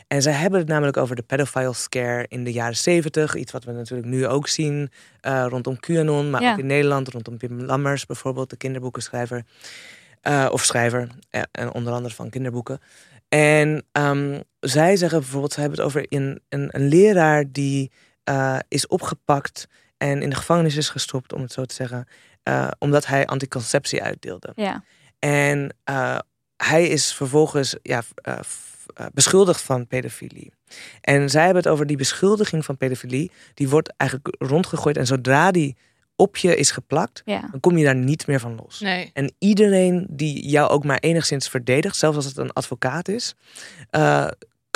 En 0.08 0.22
zij 0.22 0.34
hebben 0.34 0.60
het 0.60 0.68
namelijk 0.70 0.98
over 0.98 1.16
de 1.16 1.22
pedophile 1.22 1.74
scare 1.74 2.26
in 2.28 2.44
de 2.44 2.52
jaren 2.52 2.78
zeventig. 2.78 3.36
Iets 3.36 3.52
wat 3.52 3.64
we 3.64 3.72
natuurlijk 3.72 4.08
nu 4.08 4.28
ook 4.28 4.48
zien 4.48 4.92
eh, 5.22 5.46
rondom 5.50 5.80
QAnon, 5.80 6.30
maar 6.30 6.42
Ja. 6.42 6.52
ook 6.52 6.60
in 6.60 6.66
Nederland, 6.66 7.08
rondom 7.08 7.38
Pim 7.38 7.62
Lammers 7.62 8.06
bijvoorbeeld, 8.06 8.50
de 8.50 8.58
kinderboekenschrijver. 8.58 9.46
Of 10.50 10.64
schrijver, 10.64 11.08
en 11.52 11.74
onder 11.74 11.94
andere 11.94 12.14
van 12.16 12.30
kinderboeken. 12.30 12.80
En 13.30 13.86
ehm, 13.92 14.40
zij 14.68 14.96
zeggen 14.96 15.20
bijvoorbeeld, 15.20 15.54
ze 15.54 15.60
hebben 15.60 15.78
het 15.78 15.88
over 15.88 16.06
een, 16.10 16.42
een, 16.50 16.70
een 16.72 16.88
leraar 16.88 17.52
die 17.52 17.92
eh, 18.24 18.60
is 18.68 18.88
opgepakt 18.88 19.68
en 19.98 20.22
in 20.22 20.30
de 20.30 20.36
gevangenis 20.36 20.76
is 20.76 20.90
gestopt, 20.90 21.34
om 21.34 21.42
het 21.42 21.52
zo 21.52 21.66
te 21.66 21.76
zeggen, 21.76 22.08
eh, 22.44 22.68
omdat 22.80 23.06
hij 23.06 23.26
anticonceptie 23.26 24.04
uitdeelde. 24.04 24.52
Ja. 24.56 24.84
En 25.20 25.76
eh, 25.84 26.20
hij 26.58 26.88
is 26.88 27.14
vervolgens 27.14 27.76
ja, 27.82 28.04
beschuldigd 29.14 29.62
van 29.62 29.88
pedofilie. 29.88 30.54
En 31.02 31.30
zij 31.30 31.46
hebben 31.46 31.64
het 31.64 31.72
over 31.72 31.86
die 31.86 31.98
beschuldiging 31.98 32.66
van 32.66 32.78
pedofilie. 32.78 33.32
Die 33.54 33.70
wordt 33.70 33.94
eigenlijk 33.98 34.36
rondgegooid. 34.40 34.98
En 34.98 35.06
zodra 35.06 35.52
die 35.52 35.76
op 36.18 36.38
je 36.38 36.56
is 36.56 36.72
geplakt, 36.72 37.22
ja. 37.26 37.48
dan 37.52 37.60
kom 37.60 37.78
je 37.78 37.84
daar 37.84 37.96
niet 37.96 38.28
meer 38.28 38.40
van 38.40 38.56
los. 38.56 38.80
Nee. 38.80 39.10
En 39.14 39.34
iedereen 39.40 40.08
die 40.10 40.50
jou 40.50 40.70
ook 40.70 40.84
maar 40.84 41.00
enigszins 41.00 41.50
verdedigt, 41.50 41.96
zelfs 41.96 42.16
als 42.16 42.26
het 42.26 42.38
een 42.38 42.54
advocaat 42.54 43.08
is, 43.08 43.36
eh, 43.90 44.28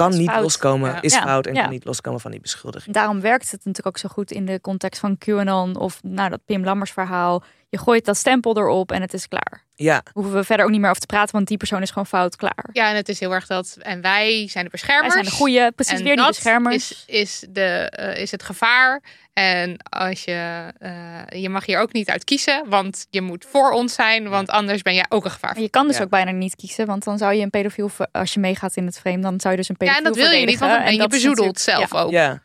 kan 0.10 0.18
niet 0.18 0.30
fout. 0.30 0.42
loskomen, 0.42 0.90
Ja. 0.90 1.02
is 1.02 1.14
Ja, 1.14 1.22
fout 1.22 1.46
en 1.46 1.54
kan 1.54 1.70
niet 1.70 1.86
loskomen 1.86 2.20
van 2.20 2.32
die 2.32 2.40
beschuldiging. 2.40 2.96
Daarom 2.96 3.22
werkt 3.22 3.52
het 3.52 3.66
natuurlijk 3.66 3.88
ook 3.88 3.98
zo 3.98 4.10
goed 4.10 4.32
in 4.32 4.46
de 4.46 4.62
context 4.62 5.00
van 5.00 5.18
QAnon 5.18 5.76
of 5.76 6.04
nou, 6.04 6.30
dat 6.30 6.40
Pim 6.46 6.64
Lammers 6.64 6.92
verhaal. 6.92 7.44
Je 7.72 7.78
gooit 7.78 8.06
dat 8.06 8.18
stempel 8.18 8.58
erop 8.58 8.92
en 8.92 9.02
het 9.02 9.14
is 9.14 9.28
klaar. 9.28 9.64
Ja, 9.76 10.04
Hoeven 10.14 10.34
we 10.34 10.44
verder 10.44 10.66
ook 10.66 10.72
niet 10.72 10.80
meer 10.80 10.90
over 10.90 11.02
te 11.02 11.08
praten, 11.08 11.36
want 11.36 11.48
die 11.48 11.58
persoon 11.58 11.82
is 11.82 11.88
gewoon 11.90 12.06
fout 12.06 12.36
klaar. 12.36 12.70
Ja, 12.74 12.90
en 12.90 12.96
het 12.96 13.10
is 13.10 13.20
heel 13.20 13.32
erg 13.34 13.48
dat. 13.48 13.78
En 13.80 14.02
wij 14.02 14.30
zijn 14.32 14.46
de 14.48 14.52
Wij 14.54 14.70
beschermers. 14.72 15.14
zijn 15.14 15.26
de 15.26 15.32
goede, 15.32 15.72
precies 15.76 15.98
En 15.98 16.04
weer 16.04 16.16
die 16.16 16.24
dat 16.24 16.34
beschermers. 16.34 16.92
Is, 16.92 17.04
is, 17.08 17.46
de, 17.50 17.62
eh, 17.90 18.22
is 18.22 18.32
het 18.32 18.44
gevaar. 18.44 19.02
En 19.34 19.78
als 19.90 20.24
je, 20.24 20.68
eh, 20.80 21.42
je 21.42 21.50
mag 21.50 21.66
hier 21.66 21.80
ook 21.80 21.94
niet 21.94 22.10
uit 22.10 22.24
kiezen, 22.24 22.64
want 22.70 23.08
je 23.10 23.22
moet 23.22 23.46
voor 23.50 23.72
ons 23.72 23.94
zijn, 23.94 24.30
want 24.30 24.50
anders 24.50 24.82
ben 24.82 24.94
jij 24.94 25.06
ook 25.10 25.26
een 25.26 25.32
gevaar. 25.32 25.60
Je 25.60 25.70
kan 25.70 25.88
dus 25.88 25.98
Ja. 25.98 26.04
ook 26.04 26.10
bijna 26.10 26.32
niet 26.32 26.56
kiezen, 26.56 26.86
want 26.86 27.04
dan 27.04 27.18
zou 27.18 27.34
je 27.34 27.42
een 27.44 27.50
pedofiel, 27.50 27.90
als 28.12 28.34
je 28.34 28.40
meegaat 28.40 28.76
in 28.76 28.86
het 28.86 29.00
frame, 29.00 29.20
dan 29.22 29.40
zou 29.40 29.54
je 29.54 29.60
dus 29.60 29.70
een 29.70 29.76
Ja, 29.80 29.86
pedofiel 29.86 30.06
en 30.06 30.14
dat 30.20 30.30
wil 30.30 30.40
je 30.40 30.46
niet, 30.46 30.60
want 30.60 30.72
dan 30.72 30.84
ben 30.84 30.96
je 30.96 31.08
bezoedeld 31.08 31.60
zelf 31.60 31.92
ja. 31.92 32.00
ook. 32.02 32.12
ja. 32.12 32.42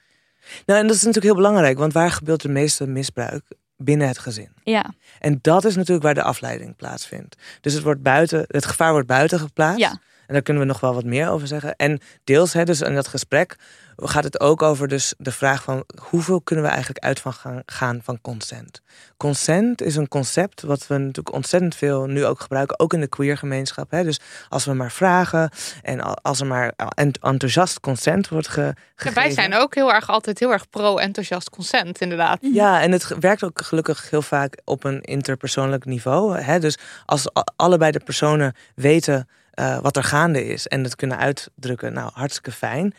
Nou, 0.66 0.80
en 0.80 0.86
dat 0.86 0.96
is 0.96 1.02
natuurlijk 1.02 1.24
heel 1.34 1.42
belangrijk, 1.42 1.78
want 1.78 1.92
waar 1.92 2.10
gebeurt 2.10 2.42
de 2.42 2.48
meeste 2.48 2.86
misbruik? 2.86 3.42
Binnen 3.76 4.08
het 4.08 4.18
gezin. 4.18 4.48
Ja, 4.64 4.94
En 5.20 5.38
dat 5.42 5.64
is 5.64 5.76
natuurlijk 5.76 6.04
waar 6.04 6.14
de 6.14 6.22
afleiding 6.22 6.76
plaatsvindt. 6.76 7.36
Dus 7.60 7.72
het, 7.72 7.82
wordt 7.82 8.02
buiten, 8.02 8.44
het 8.48 8.66
gevaar 8.66 8.92
wordt 8.92 9.06
buiten 9.06 9.38
geplaatst. 9.38 9.80
Ja. 9.80 10.00
En 10.26 10.32
daar 10.34 10.42
kunnen 10.42 10.62
we 10.62 10.68
nog 10.68 10.80
wel 10.80 10.94
wat 10.94 11.04
meer 11.04 11.28
over 11.30 11.46
zeggen. 11.46 11.76
En 11.76 12.00
deels, 12.24 12.52
hè, 12.52 12.64
dus 12.64 12.80
in 12.80 12.94
dat 12.94 13.08
gesprek 13.08 13.56
gaat 13.96 14.24
het 14.24 14.40
ook 14.40 14.62
over 14.62 14.88
dus 14.88 15.14
de 15.18 15.32
vraag 15.32 15.62
van 15.62 15.84
hoeveel 16.08 16.40
kunnen 16.40 16.64
we 16.64 16.70
eigenlijk 16.70 17.04
uit 17.04 17.20
van 17.20 17.32
gaan, 17.32 17.62
gaan 17.66 18.00
van 18.02 18.20
consent. 18.20 18.80
Consent 19.16 19.82
is 19.82 19.96
een 19.96 20.08
concept 20.08 20.62
wat 20.62 20.86
we 20.86 20.96
natuurlijk 20.98 21.34
ontzettend 21.34 21.74
veel 21.74 22.06
nu 22.06 22.24
ook 22.24 22.40
gebruiken, 22.40 22.78
ook 22.78 22.92
in 22.92 23.00
de 23.00 23.06
queer 23.06 23.36
gemeenschap. 23.38 23.90
Hè. 23.90 24.02
Dus 24.04 24.20
als 24.48 24.64
we 24.64 24.72
maar 24.72 24.90
vragen 24.92 25.50
en 25.82 26.00
al- 26.00 26.16
als 26.22 26.40
er 26.40 26.46
maar 26.46 26.72
ent- 26.94 27.18
enthousiast 27.22 27.80
consent 27.80 28.28
wordt 28.28 28.48
ge, 28.48 28.60
Ja, 28.60 28.74
gegeven. 28.96 29.22
wij 29.22 29.30
zijn 29.30 29.54
ook 29.54 29.74
heel 29.74 29.92
erg 29.92 30.08
altijd 30.08 30.38
heel 30.38 30.52
erg 30.52 30.70
pro-enthousiast 30.70 31.50
consent, 31.50 32.00
inderdaad. 32.00 32.38
Ja, 32.40 32.82
en 32.82 32.92
het 32.92 33.18
werkt 33.20 33.44
ook 33.44 33.62
gelukkig 33.62 34.10
heel 34.10 34.22
vaak 34.22 34.60
op 34.64 34.84
een 34.84 35.00
interpersoonlijk 35.00 35.84
niveau. 35.84 36.38
Hè? 36.38 36.58
Dus 36.58 36.78
als 37.06 37.28
allebei 37.56 37.90
de 37.90 38.00
personen 38.04 38.54
weten 38.74 39.28
eh, 39.56 39.78
wat 39.78 39.96
er 39.96 40.04
gaande 40.04 40.44
is 40.46 40.66
en 40.66 40.84
het 40.84 40.96
kunnen 40.96 41.18
uitdrukken, 41.18 41.92
nou, 41.92 42.10
hartstikke 42.14 42.52
fijn. 42.52 42.94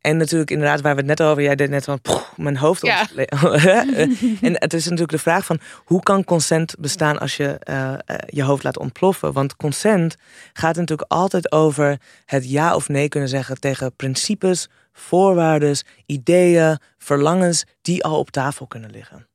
En 0.00 0.16
natuurlijk 0.16 0.50
inderdaad, 0.50 0.80
waar 0.80 0.92
we 0.94 0.98
het 1.00 1.08
net 1.08 1.22
over, 1.22 1.42
jij 1.42 1.54
deed 1.56 1.70
net 1.70 1.84
van 1.84 2.00
"Poeh, 2.00 2.22
mijn 2.36 2.56
hoofd 2.56 2.86
Ja. 2.86 3.00
ontsle- 3.00 3.24
En 4.46 4.52
het 4.54 4.72
is 4.72 4.84
natuurlijk 4.84 5.10
de 5.10 5.18
vraag 5.18 5.44
van 5.44 5.60
hoe 5.84 6.02
kan 6.02 6.24
consent 6.24 6.74
bestaan 6.78 7.18
als 7.18 7.36
je 7.36 7.58
eh, 7.58 7.92
eh, 7.92 7.98
je 8.26 8.42
hoofd 8.42 8.62
laat 8.64 8.78
ontploffen? 8.78 9.32
Want 9.32 9.56
consent 9.56 10.16
gaat 10.52 10.76
natuurlijk 10.76 11.12
altijd 11.12 11.52
over 11.52 11.98
het 12.24 12.50
ja 12.50 12.74
of 12.74 12.88
nee 12.88 13.08
kunnen 13.08 13.28
zeggen 13.28 13.60
tegen 13.60 13.96
principes, 13.96 14.68
voorwaarden, 14.92 15.76
ideeën, 16.06 16.78
verlangens 16.98 17.64
die 17.82 18.04
al 18.04 18.18
op 18.18 18.30
tafel 18.30 18.66
kunnen 18.66 18.90
liggen. 18.90 19.26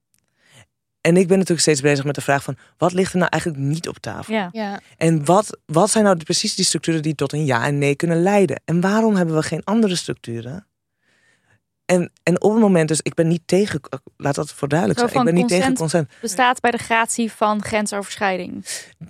En 1.03 1.17
ik 1.17 1.27
ben 1.27 1.35
natuurlijk 1.37 1.61
steeds 1.61 1.81
bezig 1.81 2.05
met 2.05 2.15
de 2.15 2.21
vraag 2.21 2.43
van 2.43 2.57
wat 2.77 2.93
ligt 2.93 3.11
er 3.13 3.17
nou 3.17 3.29
eigenlijk 3.31 3.63
niet 3.63 3.87
op 3.87 3.97
tafel? 3.97 4.33
ja. 4.33 4.49
Ja. 4.51 4.79
En 4.97 5.25
wat, 5.25 5.57
wat 5.65 5.89
zijn 5.89 6.03
nou 6.03 6.23
precies 6.23 6.55
die 6.55 6.65
structuren 6.65 7.01
die 7.01 7.15
tot 7.15 7.33
een 7.33 7.45
ja 7.45 7.65
en 7.65 7.77
nee 7.77 7.95
kunnen 7.95 8.21
leiden? 8.21 8.61
En 8.65 8.81
waarom 8.81 9.15
hebben 9.15 9.35
we 9.35 9.43
geen 9.43 9.63
andere 9.63 9.95
structuren? 9.95 10.67
En, 11.85 12.11
en 12.23 12.41
op 12.41 12.51
het 12.51 12.61
moment, 12.61 12.87
dus 12.87 12.99
ik 13.01 13.13
ben 13.13 13.27
niet 13.27 13.41
tegen, 13.45 13.81
laat 14.17 14.35
dat 14.35 14.51
voor 14.51 14.67
duidelijk 14.67 14.99
zijn, 14.99 15.11
ik 15.11 15.23
ben 15.23 15.33
niet 15.33 15.47
tegen 15.47 15.73
consent. 15.73 16.09
bestaat 16.21 16.59
bij 16.59 16.71
de 16.71 16.77
gratie 16.77 17.31
van 17.31 17.63
grensoverschrijding. 17.63 18.65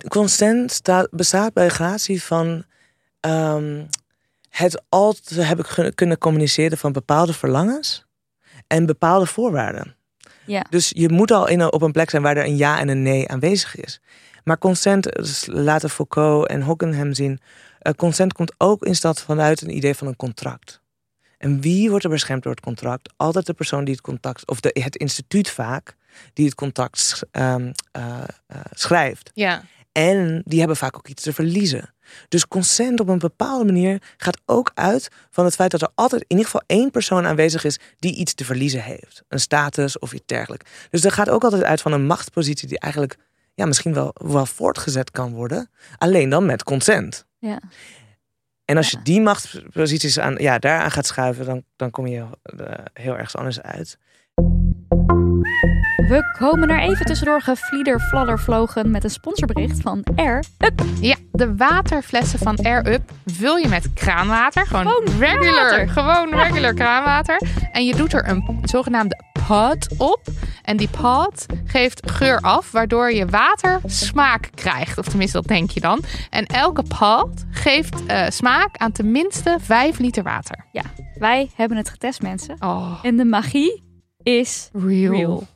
Consent 0.08 0.72
staat, 0.72 1.08
bestaat 1.10 1.52
bij 1.52 1.68
gratie 1.68 2.22
van 2.22 2.64
ehm, 3.20 3.84
het 4.48 4.82
al 4.88 5.12
te 5.12 5.42
hebben 5.42 5.66
kun- 5.74 5.94
kunnen 5.94 6.18
communiceren 6.18 6.78
van 6.78 6.92
bepaalde 6.92 7.32
verlangens 7.32 8.06
en 8.66 8.86
bepaalde 8.86 9.26
voorwaarden. 9.26 9.96
Ja. 10.46 10.66
Dus 10.70 10.92
je 10.94 11.08
moet 11.08 11.30
al 11.30 11.48
in 11.48 11.60
een, 11.60 11.72
op 11.72 11.82
een 11.82 11.92
plek 11.92 12.10
zijn 12.10 12.22
waar 12.22 12.36
er 12.36 12.44
een 12.44 12.56
ja 12.56 12.78
en 12.78 12.88
een 12.88 13.02
nee 13.02 13.28
aanwezig 13.28 13.76
is. 13.76 14.00
Maar 14.44 14.58
consent, 14.58 15.12
dus 15.12 15.46
laten 15.46 15.90
Foucault 15.90 16.48
en 16.48 16.62
Hockenham 16.62 17.12
zien, 17.12 17.40
eh, 17.78 17.92
consent 17.92 18.32
komt 18.32 18.54
ook 18.58 18.84
in 18.84 18.94
stad 18.94 19.22
vanuit 19.22 19.60
een 19.60 19.76
idee 19.76 19.94
van 19.94 20.06
een 20.06 20.16
contract. 20.16 20.82
En 21.38 21.60
wie 21.60 21.90
wordt 21.90 22.04
er 22.04 22.10
beschermd 22.10 22.42
door 22.42 22.52
het 22.52 22.64
contract? 22.64 23.12
Altijd 23.16 23.46
de 23.46 23.54
persoon 23.54 23.84
die 23.84 23.94
het 23.94 24.02
contact, 24.02 24.48
of 24.48 24.60
de, 24.60 24.70
het 24.82 24.96
instituut 24.96 25.50
vaak, 25.50 25.96
die 26.32 26.44
het 26.44 26.54
contact 26.54 27.22
ehm, 27.30 27.72
eh, 27.90 28.22
eh, 28.46 28.60
schrijft. 28.70 29.30
ja. 29.34 29.64
En 29.92 30.42
die 30.44 30.58
hebben 30.58 30.76
vaak 30.76 30.96
ook 30.96 31.08
iets 31.08 31.22
te 31.22 31.32
verliezen. 31.32 31.93
Dus 32.28 32.48
consent 32.48 33.00
op 33.00 33.08
een 33.08 33.18
bepaalde 33.18 33.64
manier 33.64 34.02
gaat 34.16 34.40
ook 34.46 34.70
uit 34.74 35.08
van 35.30 35.44
het 35.44 35.54
feit 35.54 35.70
dat 35.70 35.82
er 35.82 35.90
altijd 35.94 36.22
in 36.22 36.28
ieder 36.28 36.44
geval 36.44 36.62
één 36.66 36.90
persoon 36.90 37.26
aanwezig 37.26 37.64
is 37.64 37.78
die 37.98 38.14
iets 38.16 38.34
te 38.34 38.44
verliezen 38.44 38.82
heeft. 38.82 39.22
Een 39.28 39.40
status 39.40 39.98
of 39.98 40.12
iets 40.12 40.26
dergelijks. 40.26 40.70
Dus 40.90 41.00
dat 41.00 41.12
gaat 41.12 41.30
ook 41.30 41.44
altijd 41.44 41.62
uit 41.62 41.80
van 41.80 41.92
een 41.92 42.06
machtspositie 42.06 42.68
die 42.68 42.78
eigenlijk 42.78 43.16
ja, 43.54 43.66
misschien 43.66 43.94
wel, 43.94 44.10
wel 44.14 44.46
voortgezet 44.46 45.10
kan 45.10 45.32
worden. 45.32 45.70
Alleen 45.98 46.28
dan 46.28 46.46
met 46.46 46.62
consent. 46.62 47.26
Ja. 47.38 47.60
En 48.64 48.76
als 48.76 48.90
Ja. 48.90 48.98
je 48.98 49.04
die 49.04 49.20
machtsposities 49.20 50.18
aan, 50.18 50.34
ja, 50.38 50.58
daaraan 50.58 50.90
gaat 50.90 51.06
schuiven, 51.06 51.44
dan, 51.46 51.64
dan 51.76 51.90
kom 51.90 52.06
je 52.06 52.24
eh, 52.42 52.84
heel 52.92 53.12
ergens 53.12 53.36
anders 53.36 53.60
uit. 53.60 53.98
We 56.08 56.34
komen 56.38 56.68
er 56.68 56.78
even 56.78 57.06
tussendoor 57.06 57.40
geflieder 57.40 58.00
fladder 58.00 58.38
vlogen 58.38 58.90
met 58.90 59.04
een 59.04 59.10
sponsorbericht 59.10 59.80
van 59.80 60.04
Air 60.16 60.44
Up. 60.58 60.82
Ja, 61.00 61.16
de 61.32 61.56
waterflessen 61.56 62.38
van 62.38 62.56
Air 62.56 62.92
Up 62.92 63.10
vul 63.26 63.56
je 63.56 63.68
met 63.68 63.92
kraanwater. 63.92 64.66
Gewoon, 64.66 64.86
Gewoon 64.86 65.18
regular, 65.18 65.88
gewoon 65.88 66.34
regular 66.34 66.74
kraanwater. 66.74 67.40
En 67.72 67.86
je 67.86 67.94
doet 67.94 68.12
er 68.12 68.28
een 68.28 68.58
zogenaamde 68.62 69.22
pod 69.46 69.88
op. 69.98 70.20
En 70.62 70.76
die 70.76 70.88
pod 71.00 71.46
geeft 71.64 72.10
geur 72.10 72.40
af, 72.40 72.70
waardoor 72.70 73.12
je 73.12 73.26
water 73.26 73.80
smaak 73.86 74.50
krijgt. 74.54 74.98
Of 74.98 75.08
tenminste, 75.08 75.36
dat 75.36 75.48
denk 75.48 75.70
je 75.70 75.80
dan. 75.80 76.02
En 76.30 76.46
elke 76.46 76.82
pod 76.98 77.44
geeft 77.50 78.06
eh, 78.06 78.28
smaak 78.28 78.76
aan 78.76 78.92
tenminste 78.92 79.56
5 79.60 79.98
liter 79.98 80.22
water. 80.22 80.64
Ja, 80.72 80.82
wij 81.18 81.50
hebben 81.54 81.76
het 81.76 81.88
getest 81.88 82.22
mensen. 82.22 82.56
Oh, 82.58 82.98
En 83.02 83.16
de 83.16 83.24
magie 83.24 83.82
is 84.24 84.68
real. 84.72 85.12
real. 85.12 85.46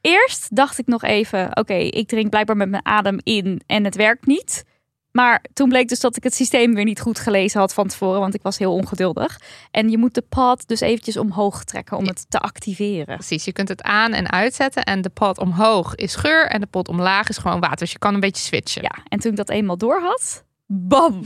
Eerst 0.00 0.56
dacht 0.56 0.78
ik 0.78 0.86
nog 0.86 1.02
even, 1.02 1.56
oké, 1.56 1.74
ik 1.74 2.08
drink 2.08 2.30
blijkbaar 2.30 2.56
met 2.56 2.68
mijn 2.68 2.86
adem 2.86 3.18
in 3.22 3.60
en 3.66 3.84
het 3.84 3.96
werkt 3.96 4.26
niet. 4.26 4.64
Maar 5.12 5.44
toen 5.52 5.68
bleek 5.68 5.88
dus 5.88 6.00
dat 6.00 6.16
ik 6.16 6.22
het 6.22 6.34
systeem 6.34 6.74
weer 6.74 6.84
niet 6.84 7.00
goed 7.00 7.18
gelezen 7.18 7.60
had 7.60 7.74
van 7.74 7.88
tevoren, 7.88 8.20
want 8.20 8.34
ik 8.34 8.42
was 8.42 8.58
heel 8.58 8.72
ongeduldig. 8.72 9.40
En 9.70 9.90
je 9.90 9.98
moet 9.98 10.14
de 10.14 10.24
pot 10.28 10.68
dus 10.68 10.80
eventjes 10.80 11.16
omhoog 11.16 11.64
trekken 11.64 11.96
om 11.96 12.06
het 12.06 12.26
te 12.28 12.38
activeren. 12.38 13.16
Precies, 13.16 13.44
je 13.44 13.52
kunt 13.52 13.68
het 13.68 13.82
aan- 13.82 14.12
en 14.12 14.30
uitzetten. 14.30 14.84
En 14.84 15.00
de 15.02 15.08
pot 15.08 15.38
omhoog 15.38 15.94
is 15.94 16.14
geur 16.14 16.46
en 16.46 16.60
de 16.60 16.66
pot 16.66 16.88
omlaag 16.88 17.28
is 17.28 17.38
gewoon 17.38 17.60
water. 17.60 17.76
Dus 17.78 17.92
je 17.92 17.98
kan 17.98 18.14
een 18.14 18.20
beetje 18.20 18.42
switchen. 18.42 18.82
Ja, 18.82 18.94
en 19.08 19.18
toen 19.18 19.30
ik 19.30 19.36
dat 19.36 19.50
eenmaal 19.50 19.78
door 19.78 20.00
had, 20.00 20.44
bam, 20.66 21.24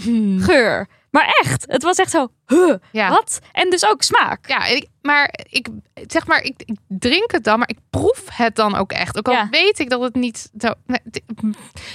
geur. 0.49 0.89
Maar 1.13 1.35
echt, 1.43 1.65
het 1.69 1.83
was 1.83 1.97
echt 1.97 2.11
zo, 2.11 2.29
huh, 2.47 2.75
Ja. 2.93 3.09
wat? 3.09 3.41
En 3.53 3.71
dus 3.71 3.87
ook 3.87 4.03
smaak. 4.03 4.49
Ja, 4.49 4.65
ik, 4.67 4.87
maar 5.03 5.35
ik 5.49 5.69
zeg 6.07 6.27
maar, 6.27 6.43
ik, 6.43 6.55
ik 6.65 6.77
drink 6.89 7.31
het 7.33 7.45
dan, 7.45 7.59
maar 7.59 7.69
ik 7.69 7.79
proef 7.91 8.23
het 8.33 8.57
dan 8.57 8.75
ook 8.77 8.93
echt. 8.93 9.19
Ook 9.19 9.27
al 9.29 9.33
Ja. 9.35 9.49
weet 9.51 9.79
ik 9.79 9.91
dat 9.91 10.01
het 10.01 10.15
niet 10.15 10.51
zo. 10.59 10.69
nee, 10.87 10.99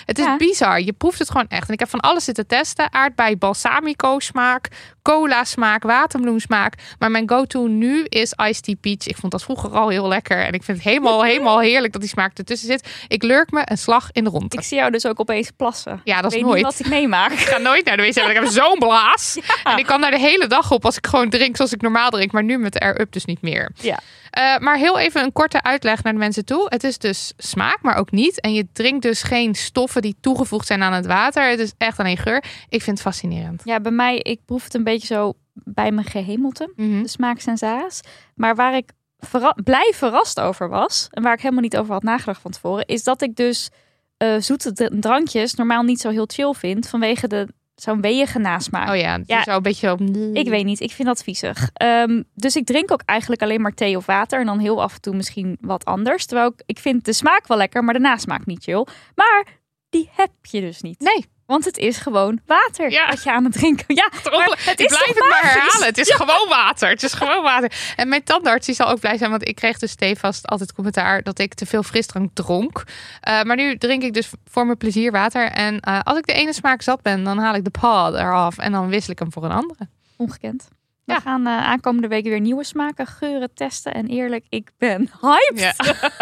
het- 0.06 0.18
is 0.18 0.26
Ja. 0.26 0.38
bizar. 0.38 0.82
Je 0.82 0.94
proeft 0.94 1.20
het 1.20 1.30
gewoon 1.32 1.48
echt. 1.48 1.68
En 1.68 1.74
ik 1.74 1.80
heb 1.80 1.90
van 1.90 2.00
alles 2.00 2.24
zitten 2.24 2.48
testen: 2.48 2.94
aardbei, 2.94 3.38
balsamico 3.38 4.20
smaak, 4.20 4.68
cola 5.02 5.44
smaak, 5.44 5.84
waterbloem 5.84 6.40
smaak. 6.40 6.74
Maar 7.00 7.12
mijn 7.12 7.30
go-to 7.30 7.68
nu 7.68 8.04
is 8.04 8.34
iced 8.48 8.64
tea 8.64 8.76
peach. 8.82 9.08
Ik 9.08 9.16
vond 9.18 9.32
dat 9.32 9.44
vroeger 9.44 9.70
al 9.70 9.90
heel 9.90 10.08
lekker 10.08 10.38
en 10.46 10.54
ik 10.54 10.64
vind 10.64 10.78
het 10.78 10.88
helemaal, 10.88 11.24
helemaal 11.24 11.60
heerlijk 11.60 11.94
dat 11.94 12.02
die 12.02 12.10
smaak 12.10 12.38
ertussen 12.38 12.68
zit. 12.68 12.90
Ik 13.08 13.24
lurk 13.24 13.52
me 13.52 13.62
een 13.66 13.78
slag 13.78 14.10
in 14.12 14.24
de 14.24 14.30
ronde. 14.30 14.58
Ik 14.58 14.64
zie 14.64 14.78
jou 14.78 14.92
dus 14.92 15.06
ook 15.06 15.20
opeens 15.20 15.52
plassen. 15.52 16.02
Ja, 16.04 16.22
dat 16.22 16.24
ik 16.24 16.30
is 16.32 16.34
weet 16.36 16.44
nooit. 16.44 16.56
niet 16.64 16.78
wat 16.78 16.80
ik 16.80 16.88
meemaak. 16.92 17.32
Ik 17.38 17.40
ga 17.40 17.58
nooit 17.58 17.86
naar 17.86 17.98
de 17.98 18.04
wc, 18.04 18.14
want 18.16 18.30
ik 18.30 18.36
heb 18.36 18.46
zo'n 18.46 18.80
blaas. 18.80 19.06
En 19.64 19.78
ik 19.78 19.86
kan 19.86 20.02
daar 20.02 20.12
de 20.12 20.20
hele 20.20 20.48
dag 20.48 20.72
op 20.72 20.86
als 20.86 20.98
ik 20.98 21.08
gewoon 21.08 21.30
drink 21.30 21.56
zoals 21.56 21.74
ik 21.74 21.82
normaal 21.82 22.10
drink. 22.10 22.32
Maar 22.32 22.44
nu 22.44 22.58
met 22.58 22.74
de 22.74 22.80
air-up 22.80 23.12
dus 23.12 23.26
niet 23.26 23.42
meer. 23.42 23.72
Ja. 23.76 24.00
Eh, 24.30 24.58
maar 24.58 24.78
heel 24.78 25.00
even 25.00 25.24
een 25.24 25.32
korte 25.32 25.62
uitleg 25.64 26.04
naar 26.04 26.14
de 26.14 26.20
mensen 26.20 26.46
toe. 26.46 26.66
Het 26.70 26.84
is 26.84 26.98
dus 26.98 27.34
smaak, 27.38 27.78
maar 27.82 27.96
ook 27.96 28.12
niet. 28.12 28.42
En 28.42 28.54
je 28.54 28.68
drinkt 28.74 29.02
dus 29.02 29.24
geen 29.24 29.56
stoffen 29.56 30.02
die 30.02 30.16
toegevoegd 30.22 30.68
zijn 30.68 30.84
aan 30.84 30.94
het 30.94 31.06
water. 31.06 31.50
Het 31.50 31.60
is 31.60 31.74
echt 31.78 32.00
alleen 32.00 32.18
geur. 32.18 32.44
Ik 32.70 32.82
vind 32.82 32.98
het 32.98 33.08
fascinerend. 33.08 33.62
Ja, 33.66 33.80
bij 33.80 33.92
mij, 33.92 34.18
ik 34.18 34.40
proef 34.46 34.64
het 34.64 34.74
een 34.74 34.84
beetje 34.84 35.08
zo 35.08 35.34
bij 35.54 35.92
mijn 35.92 36.08
gehemelte. 36.08 36.72
Mhm. 36.76 37.02
de 37.02 37.08
smaaksensaas. 37.08 38.02
Maar 38.36 38.56
waar 38.56 38.76
ik 38.76 38.92
verra- 39.20 39.56
blij 39.64 39.92
verrast 39.96 40.40
over 40.40 40.70
was, 40.70 41.08
en 41.12 41.24
waar 41.24 41.34
ik 41.34 41.42
helemaal 41.42 41.64
niet 41.64 41.78
over 41.78 41.94
had 41.94 42.04
nagedacht 42.04 42.42
van 42.42 42.52
tevoren, 42.52 42.86
is 42.86 43.04
dat 43.04 43.22
ik 43.22 43.36
dus 43.36 43.70
eh, 44.18 44.36
zoete 44.40 44.92
drankjes 45.00 45.54
normaal 45.56 45.84
niet 45.84 46.00
zo 46.02 46.10
heel 46.10 46.28
chill 46.34 46.54
vind 46.54 46.90
vanwege 46.90 47.28
de 47.28 47.48
zo'n 47.82 48.02
weeënige 48.02 48.40
nasmaak. 48.40 48.90
Oh 48.90 48.96
ja, 48.96 49.20
Ja. 49.26 49.38
is 49.40 49.44
zo 49.44 49.56
een 49.56 49.62
beetje 49.62 49.92
op... 49.92 50.02
Ik 50.34 50.48
weet 50.50 50.66
niet, 50.66 50.80
ik 50.80 50.92
vind 50.92 51.08
dat 51.08 51.24
viezig. 51.24 51.70
Ehm, 51.74 52.24
dus 52.34 52.56
ik 52.56 52.66
drink 52.66 52.92
ook 52.92 53.02
eigenlijk 53.06 53.42
alleen 53.42 53.62
maar 53.62 53.74
thee 53.74 53.98
of 53.98 54.06
water 54.06 54.40
en 54.40 54.46
dan 54.46 54.60
heel 54.60 54.82
af 54.82 54.94
en 54.94 55.02
toe 55.02 55.16
misschien 55.16 55.58
wat 55.62 55.86
anders. 55.86 56.26
Terwijl 56.26 56.48
ik, 56.50 56.64
ik 56.66 56.80
vind 56.80 57.06
de 57.06 57.14
smaak 57.14 57.48
wel 57.48 57.58
lekker, 57.58 57.84
maar 57.84 57.94
de 57.94 58.00
nasmaak 58.00 58.46
niet 58.46 58.64
chill. 58.64 58.86
Maar 59.16 59.46
die 59.90 60.10
heb 60.12 60.32
je 60.42 60.62
dus 60.62 60.82
niet. 60.82 61.00
Nee. 61.00 61.26
Want 61.48 61.66
het 61.66 61.78
is 61.78 61.98
gewoon 61.98 62.40
water 62.46 62.92
Ja. 62.92 63.08
wat 63.08 63.24
je 63.24 63.32
aan 63.32 63.44
het 63.44 63.54
drinken. 63.54 63.96
Ja, 63.96 64.10
maar 64.24 64.58
het 64.60 64.80
ik 64.80 64.86
is 64.92 64.98
blijf 64.98 65.06
toch 65.06 65.16
het 65.16 65.28
maar 65.30 65.52
herhalen. 65.52 65.88
Het 65.88 65.98
is 65.98 66.12
gewoon 66.12 66.48
water. 66.50 66.90
Het 66.90 67.04
is 67.04 67.14
gewoon 67.14 67.44
water. 67.44 67.72
En 67.96 68.08
mijn 68.10 68.24
tandarts 68.24 68.66
die 68.66 68.76
zal 68.76 68.88
ook 68.90 69.00
blij 69.00 69.18
zijn, 69.18 69.30
want 69.30 69.48
ik 69.48 69.56
kreeg 69.56 69.78
dus 69.80 69.92
stevast 69.92 70.48
altijd 70.48 70.74
commentaar 70.74 71.24
dat 71.24 71.40
ik 71.40 71.54
te 71.54 71.66
veel 71.66 71.84
frisdrank 71.84 72.30
dronk. 72.34 72.84
Eh, 73.22 73.42
maar 73.44 73.56
nu 73.56 73.78
drink 73.78 74.04
ik 74.04 74.14
dus 74.14 74.30
voor 74.46 74.66
mijn 74.66 74.78
plezier 74.78 75.12
water. 75.12 75.50
En 75.52 75.80
eh, 75.80 76.00
als 76.04 76.18
ik 76.18 76.26
de 76.26 76.34
ene 76.34 76.54
smaak 76.54 76.82
zat 76.82 77.02
ben, 77.02 77.24
dan 77.24 77.38
haal 77.38 77.54
ik 77.56 77.64
de 77.64 77.70
pod 77.70 78.14
eraf 78.14 78.58
en 78.58 78.72
dan 78.72 78.88
wissel 78.90 79.12
ik 79.12 79.20
hem 79.20 79.32
voor 79.32 79.44
een 79.44 79.52
andere. 79.52 79.88
Ongekend. 80.18 80.68
We 81.08 81.14
Ja. 81.14 81.20
gaan 81.20 81.48
eh, 81.48 81.58
aankomende 81.58 82.08
week 82.08 82.24
weer 82.24 82.40
nieuwe 82.40 82.64
smaken, 82.64 83.08
geuren 83.08 83.50
testen. 83.54 83.94
En 83.94 84.08
eerlijk, 84.08 84.46
ik 84.50 84.72
ben 84.78 85.10
hyped. 85.22 85.76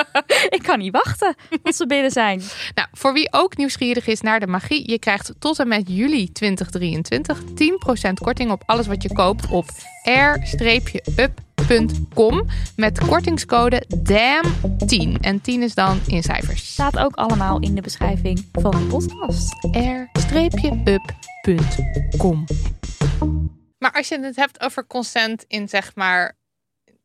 ik 0.58 0.62
kan 0.64 0.80
niet 0.80 0.92
wachten 0.92 1.36
tot 1.64 1.76
ze 1.76 1.88
binnen 1.88 2.12
zijn. 2.12 2.42
Nou, 2.76 2.88
voor 2.92 3.14
wie 3.14 3.34
ook 3.34 3.58
nieuwsgierig 3.58 4.08
is 4.08 4.22
naar 4.22 4.40
de 4.40 4.48
magie, 4.48 4.92
je 4.92 5.00
krijgt 5.00 5.34
tot 5.40 5.60
en 5.60 5.68
met 5.68 5.84
juli 5.90 6.32
2023 6.32 7.42
10% 7.44 7.44
korting 8.24 8.52
op 8.52 8.64
alles 8.66 8.88
wat 8.88 9.04
je 9.04 9.14
koopt 9.14 9.48
op 9.48 9.66
air-up.com 11.16 12.46
met 12.76 13.00
kortingscode 13.08 13.84
DAM10. 13.98 15.20
En 15.22 15.42
10 15.42 15.62
is 15.62 15.74
dan 15.74 16.00
in 16.08 16.24
cijfers. 16.24 16.72
Staat 16.72 16.98
ook 16.98 17.16
allemaal 17.16 17.60
in 17.60 17.76
de 17.76 17.82
beschrijving 17.82 18.48
van 18.52 18.72
de 18.72 18.78
podcast. 18.86 19.56
air-up.com. 19.72 21.16
Maar 23.78 23.92
als 23.92 24.08
je 24.08 24.20
het 24.20 24.36
hebt 24.36 24.62
over 24.62 24.88
consent 24.88 25.46
in 25.48 25.70
zeg 25.70 25.96
maar 25.96 26.36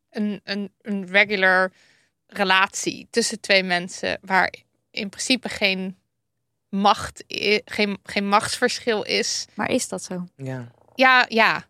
een, 0.09 0.41
een, 0.43 0.71
een 0.81 1.05
regular 1.07 1.71
relatie 2.27 3.07
tussen 3.09 3.39
twee 3.39 3.63
mensen 3.63 4.19
waar 4.21 4.53
in 4.91 5.09
principe 5.09 5.49
geen 5.49 5.97
macht, 6.69 7.23
geen, 7.65 7.97
geen 8.03 8.27
machtsverschil 8.27 9.03
is. 9.03 9.45
Maar 9.53 9.69
is 9.69 9.87
dat 9.87 10.03
zo? 10.03 10.27
Ja. 10.35 10.71
Ja, 10.95 11.25
ja. 11.29 11.65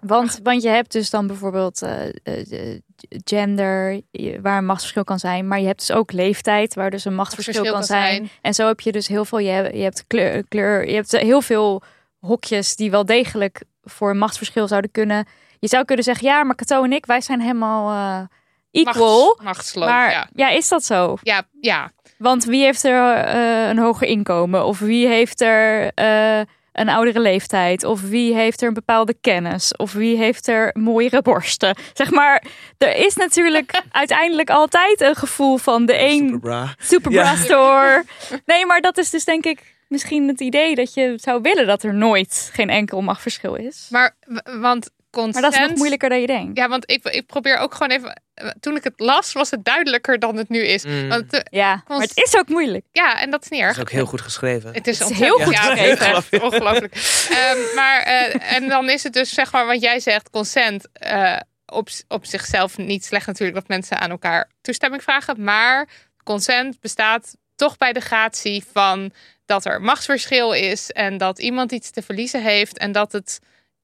Want, 0.00 0.40
want 0.42 0.62
je 0.62 0.68
hebt 0.68 0.92
dus 0.92 1.10
dan 1.10 1.26
bijvoorbeeld 1.26 1.82
eh, 1.82 2.08
eh, 2.08 2.72
eh, 2.72 2.80
gender, 3.24 4.00
waar 4.40 4.58
een 4.58 4.64
machtsverschil 4.64 5.04
kan 5.04 5.18
zijn. 5.18 5.48
Maar 5.48 5.60
je 5.60 5.66
hebt 5.66 5.86
dus 5.86 5.96
ook 5.96 6.12
leeftijd, 6.12 6.74
waar 6.74 6.90
dus 6.90 7.04
een 7.04 7.14
machtsverschil 7.14 7.72
kan, 7.72 7.84
zijn. 7.84 8.30
En 8.40 8.54
zo 8.54 8.66
heb 8.66 8.80
je 8.80 8.92
dus 8.92 9.06
heel 9.06 9.24
veel. 9.24 9.38
Je 9.38 9.50
hebt, 9.50 9.74
je 9.74 9.82
hebt 9.82 10.04
kleur, 10.06 10.44
kleur, 10.48 10.88
je 10.88 10.94
hebt 10.94 11.12
heel 11.12 11.42
veel 11.42 11.82
hokjes 12.18 12.76
die 12.76 12.90
wel 12.90 13.04
degelijk 13.04 13.62
voor 13.90 14.10
een 14.10 14.18
machtsverschil 14.18 14.68
zouden 14.68 14.90
kunnen. 14.90 15.26
Je 15.58 15.68
zou 15.68 15.84
kunnen 15.84 16.04
zeggen, 16.04 16.26
ja, 16.28 16.44
maar 16.44 16.54
Cato 16.54 16.84
en 16.84 16.92
ik, 16.92 17.06
wij 17.06 17.20
zijn 17.20 17.40
helemaal 17.40 17.90
eh, 17.90 18.80
equal. 18.82 19.24
Machts, 19.26 19.42
machtsloos, 19.44 19.88
maar 19.88 20.10
ja. 20.10 20.28
ja, 20.34 20.48
is 20.48 20.68
dat 20.68 20.84
zo? 20.84 21.16
Ja, 21.22 21.42
ja. 21.60 21.90
Want 22.18 22.44
wie 22.44 22.62
heeft 22.64 22.84
er 22.84 23.14
eh, 23.14 23.68
een 23.68 23.78
hoger 23.78 24.06
inkomen? 24.06 24.64
Of 24.64 24.78
wie 24.78 25.06
heeft 25.06 25.40
er 25.40 25.90
eh, 25.94 26.40
een 26.72 26.88
oudere 26.88 27.20
leeftijd? 27.20 27.84
Of 27.84 28.00
wie 28.00 28.34
heeft 28.34 28.60
er 28.62 28.68
een 28.68 28.74
bepaalde 28.74 29.14
kennis? 29.20 29.76
Of 29.76 29.92
wie 29.92 30.16
heeft 30.16 30.48
er 30.48 30.70
mooiere 30.78 31.22
borsten? 31.22 31.76
Zeg 31.92 32.10
maar, 32.10 32.44
er 32.78 32.96
is 32.96 33.16
natuurlijk 33.16 33.82
uiteindelijk 33.90 34.50
altijd 34.50 35.00
een 35.00 35.14
gevoel 35.16 35.56
van 35.56 35.86
de 35.86 35.98
een 36.00 36.18
Superbra. 36.26 36.74
super 36.78 37.12
Ja. 37.12 37.22
bra 37.22 37.36
store. 37.36 38.04
Nee, 38.46 38.66
maar 38.66 38.80
dat 38.80 38.98
is 38.98 39.10
dus 39.10 39.24
denk 39.24 39.44
ik 39.44 39.78
misschien 39.90 40.28
het 40.28 40.40
idee 40.40 40.74
dat 40.74 40.94
je 40.94 41.14
zou 41.16 41.40
willen 41.42 41.66
dat 41.66 41.82
er 41.82 41.94
nooit 41.94 42.50
geen 42.52 42.70
enkel 42.70 43.00
machtsverschil 43.02 43.54
is. 43.54 43.86
Maar, 43.90 44.16
Maar 44.26 44.60
want 44.60 44.90
consent... 45.10 45.44
dat 45.44 45.52
is 45.52 45.58
nog 45.58 45.74
moeilijker 45.76 46.08
dan 46.08 46.20
je 46.20 46.26
denkt. 46.26 46.58
Ja, 46.58 46.68
want 46.68 46.90
ik, 46.90 47.04
ik 47.04 47.26
probeer 47.26 47.56
ook 47.56 47.74
gewoon 47.74 47.90
even... 47.90 48.22
Toen 48.60 48.76
ik 48.76 48.84
het 48.84 48.92
las, 48.96 49.32
was 49.32 49.50
het 49.50 49.64
duidelijker 49.64 50.18
dan 50.18 50.36
het 50.36 50.48
nu 50.48 50.58
is. 50.58 50.84
Mm. 50.84 51.08
Want, 51.08 51.32
eh, 51.32 51.40
Ja, 51.50 51.82
maar 51.86 52.00
het 52.00 52.16
is 52.16 52.36
ook 52.36 52.48
moeilijk. 52.48 52.84
ja, 52.92 53.20
en 53.20 53.30
dat 53.30 53.42
is 53.42 53.48
niet 53.48 53.60
erg. 53.60 53.76
is 53.76 53.82
ook 53.82 53.90
heel 53.90 54.06
goed 54.06 54.20
geschreven. 54.20 54.74
Het 54.74 54.86
is, 54.86 54.98
Het 54.98 55.08
heel 55.08 55.38
goed 55.38 55.54
ja, 55.54 55.60
geschreven. 55.60 56.06
het 56.06 56.28
echt 56.30 56.42
ongelooflijk. 56.42 56.94
Ehm, 57.30 57.74
maar 57.74 58.02
eh, 58.02 58.56
en 58.56 58.68
dan 58.68 58.90
is 58.90 59.02
het 59.02 59.12
dus 59.12 59.30
zeg 59.30 59.52
maar 59.52 59.66
wat 59.66 59.80
jij 59.82 60.00
zegt, 60.00 60.30
consent 60.30 60.88
eh, 60.92 61.36
op, 61.66 61.88
op 62.08 62.26
zichzelf 62.26 62.76
niet 62.76 63.04
slecht 63.04 63.26
natuurlijk 63.26 63.58
dat 63.58 63.68
mensen 63.68 63.98
aan 64.00 64.10
elkaar 64.10 64.50
toestemming 64.60 65.02
vragen, 65.02 65.44
maar 65.44 65.88
consent 66.24 66.80
bestaat 66.80 67.36
toch 67.56 67.76
bij 67.76 67.92
de 67.92 68.00
gratie 68.00 68.64
van 68.72 69.12
dat 69.50 69.64
er 69.64 69.80
machtsverschil 69.80 70.52
is 70.52 70.90
en 70.90 71.18
dat 71.18 71.38
iemand 71.38 71.72
iets 71.72 71.90
te 71.90 72.02
verliezen 72.02 72.42
heeft 72.42 72.78
en 72.78 72.92
dat 72.92 73.12
het 73.12 73.40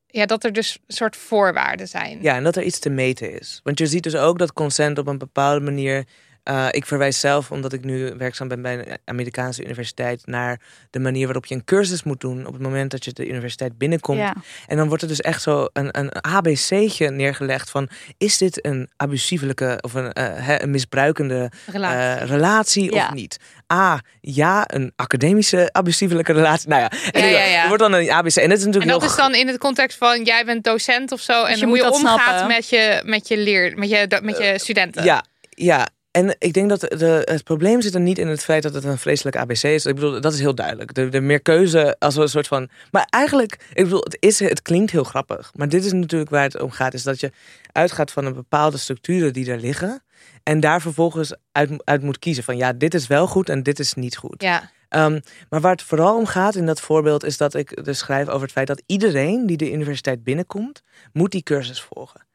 ja 0.07 0.27
dat 0.27 0.45
er 0.45 0.53
dus 0.53 0.79
soort 0.87 1.17
voorwaarden 1.17 1.89
zijn. 1.89 2.19
Ja, 2.23 2.35
en 2.35 2.45
dat 2.45 2.57
er 2.57 2.63
iets 2.63 2.79
te 2.79 2.91
meten 2.91 3.41
is. 3.41 3.61
Want 3.63 3.79
je 3.79 3.87
ziet 3.87 4.03
dus 4.03 4.17
ook 4.17 4.39
dat 4.39 4.53
consent 4.53 4.99
op 4.99 5.07
een 5.07 5.19
bepaalde 5.19 5.61
manier. 5.61 6.05
Eh, 6.47 6.67
ik 6.71 6.87
verwijs 6.87 7.21
zelf, 7.21 7.51
omdat 7.51 7.73
ik 7.73 7.85
nu 7.85 8.15
werkzaam 8.19 8.49
ben 8.49 8.63
bij 8.63 8.79
een 8.79 8.99
Amerikaanse 9.05 9.65
universiteit, 9.65 10.27
naar 10.27 10.61
de 10.91 10.99
manier 10.99 11.25
waarop 11.25 11.47
je 11.47 11.55
een 11.55 11.65
cursus 11.65 12.03
moet 12.03 12.21
doen 12.21 12.47
op 12.47 12.53
het 12.53 12.63
moment 12.63 12.91
dat 12.91 13.05
je 13.05 13.13
de 13.13 13.29
universiteit 13.29 13.79
binnenkomt. 13.79 14.19
Ja. 14.19 14.35
En 14.67 14.77
dan 14.77 14.89
wordt 14.89 15.03
er 15.03 15.09
dus 15.09 15.21
echt 15.21 15.43
zo 15.43 15.67
een, 15.73 15.99
een 15.99 16.11
ABC'tje 16.21 17.11
neergelegd 17.11 17.71
van, 17.71 17.89
is 18.19 18.39
dit 18.39 18.67
een 18.67 18.91
abusievelijke 18.97 19.79
of 19.81 19.95
een, 19.95 20.13
eh, 20.13 20.25
hè, 20.47 20.63
een 20.63 20.71
misbruikende 20.71 21.51
Relatie. 21.67 22.21
eh, 22.21 22.29
relatie 22.29 22.95
Ja. 22.95 23.07
of 23.07 23.13
niet? 23.15 23.37
A, 23.73 24.01
ja, 24.21 24.65
een 24.67 24.93
academische 24.97 25.69
abusievelijke 25.73 26.33
relatie. 26.33 26.69
Nou 26.69 26.81
ja, 26.81 26.91
anyway, 27.13 27.31
ja, 27.33 27.45
ja. 27.45 27.63
er 27.63 27.69
wordt 27.69 27.83
dan 27.83 27.93
een 27.93 28.11
ABC. 28.11 28.37
En 28.37 28.49
dat 28.49 28.59
is 28.59 28.65
En 28.65 28.71
natuurlijk 28.71 28.93
dat 28.93 29.01
heel 29.01 29.11
is 29.11 29.17
dan 29.17 29.35
in 29.35 29.49
het 29.49 29.59
context 29.59 29.99
van 29.99 30.23
jij 30.25 30.45
bent 30.45 30.65
docent 30.65 31.13
of 31.13 31.21
zo 31.21 31.43
en 31.45 31.51
Dus 31.51 31.55
je 31.55 31.61
hoe 31.61 31.69
moet 31.69 31.77
je 31.77 31.83
dat 31.91 31.95
omgaat 31.95 32.21
snappen. 32.21 32.47
met 32.47 32.69
je 32.69 33.03
met 33.05 33.29
je 33.29 33.37
leer 33.37 33.79
met 33.79 33.89
je 33.91 34.21
met 34.23 34.39
je 34.39 34.55
studenten. 34.59 35.05
Ja, 35.05 35.25
ja. 35.51 35.87
En 36.17 36.37
ik 36.39 36.53
denk 36.53 36.69
dat 36.69 36.81
de, 36.81 37.23
het 37.25 37.45
probleem 37.45 37.81
zit 37.81 37.95
er 37.95 38.01
niet 38.01 38.19
in 38.19 38.29
het 38.29 38.45
feit 38.45 38.63
dat 38.63 38.75
het 38.75 38.85
een 38.85 38.99
vreselijk 38.99 39.37
ABC 39.37 39.63
is. 39.63 39.87
Ik 39.87 39.95
bedoel, 39.95 40.21
dat 40.21 40.33
is 40.33 40.41
heel 40.41 40.55
duidelijk. 40.55 40.95
De, 40.95 41.09
de 41.09 41.21
meer 41.21 41.41
keuze 41.41 41.97
als 41.99 42.17
een 42.17 42.29
soort 42.29 42.47
van. 42.47 42.69
Maar 42.91 43.07
eigenlijk, 43.11 43.67
ik 43.73 43.85
bedoel, 43.85 44.01
het, 44.01 44.17
is, 44.21 44.39
het 44.39 44.63
klinkt 44.63 44.91
heel 44.91 45.05
grappig. 45.05 45.51
Maar 45.55 45.69
dit 45.69 45.85
is 45.85 45.93
natuurlijk 45.93 46.31
waar 46.31 46.43
het 46.43 46.61
om 46.61 46.71
gaat: 46.71 46.95
is 46.95 47.03
dat 47.03 47.21
je 47.21 47.33
uitgaat 47.73 48.11
van 48.11 48.25
een 48.25 48.35
bepaalde 48.35 48.77
structuren 48.77 49.33
die 49.33 49.51
er 49.51 49.59
liggen. 49.59 50.03
En 50.43 50.61
daar 50.61 50.81
vervolgens 50.81 51.35
uit, 51.53 51.71
uit 51.85 52.03
moet 52.03 52.19
kiezen 52.19 52.45
van 52.45 52.57
ja, 52.57 52.73
dit 52.73 52.95
is 52.95 53.07
wel 53.07 53.27
goed 53.27 53.49
en 53.49 53.63
dit 53.63 53.79
is 53.79 53.95
niet 53.95 54.17
goed. 54.17 54.43
Ja. 54.43 54.71
Ehm, 54.89 55.21
maar 55.49 55.61
waar 55.61 55.73
het 55.73 55.83
vooral 55.83 56.17
om 56.17 56.27
gaat 56.27 56.55
in 56.55 56.67
dat 56.67 56.81
voorbeeld 56.81 57.25
is 57.25 57.37
dat 57.37 57.55
ik 57.55 57.85
dus 57.85 57.99
schrijf 57.99 58.29
over 58.29 58.43
het 58.43 58.53
feit 58.53 58.67
dat 58.67 58.83
iedereen 58.87 59.47
die 59.47 59.57
de 59.57 59.73
universiteit 59.73 60.25
binnenkomt, 60.25 60.83
moet 61.13 61.33
die 61.33 61.43
cursus 61.43 61.83
volgen. 61.83 62.27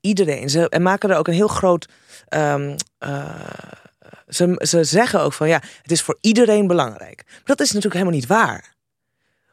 Iedereen. 0.00 0.50
Ze 0.50 0.68
en 0.68 0.82
maken 0.82 1.10
er 1.10 1.16
ook 1.16 1.28
een 1.28 1.34
heel 1.34 1.48
groot. 1.48 1.88
Ehm, 2.30 2.76
eh, 2.98 3.34
ze, 4.28 4.56
ze 4.58 4.84
zeggen 4.84 5.20
ook 5.20 5.32
van 5.32 5.48
ja, 5.48 5.62
het 5.82 5.90
is 5.90 6.02
voor 6.02 6.18
iedereen 6.20 6.66
belangrijk. 6.66 7.22
Maar 7.26 7.40
dat 7.44 7.60
is 7.60 7.66
natuurlijk 7.66 7.94
helemaal 7.94 8.14
niet 8.18 8.26
waar. 8.26 8.74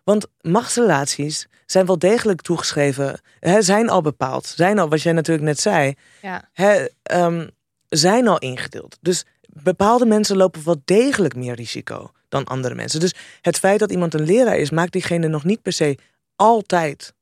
Want 0.03 0.27
machtsrelaties 0.41 1.47
zijn 1.65 1.85
wel 1.85 1.99
degelijk 1.99 2.41
toegeschreven, 2.41 3.21
hè, 3.39 3.61
zijn 3.61 3.89
al 3.89 4.01
bepaald, 4.01 4.45
zijn 4.45 4.79
al, 4.79 4.89
wat 4.89 5.01
jij 5.01 5.13
natuurlijk 5.13 5.47
net 5.47 5.59
zei, 5.59 5.93
Ja. 6.21 6.49
hè, 6.53 6.85
ehm, 7.03 7.47
zijn 7.89 8.27
al 8.27 8.37
ingedeeld. 8.37 8.97
Dus 9.01 9.25
bepaalde 9.49 10.05
mensen 10.05 10.37
lopen 10.37 10.65
wel 10.65 10.81
degelijk 10.85 11.35
meer 11.35 11.55
risico 11.55 12.11
dan 12.29 12.43
andere 12.43 12.75
mensen. 12.75 12.99
Dus 12.99 13.15
het 13.41 13.57
feit 13.57 13.79
dat 13.79 13.91
iemand 13.91 14.13
een 14.13 14.25
leraar 14.25 14.57
is, 14.57 14.69
maakt 14.69 14.91
diegene 14.91 15.27
nog 15.27 15.43
niet 15.43 15.61
per 15.61 15.73
se 15.73 15.97
altijd 16.35 17.13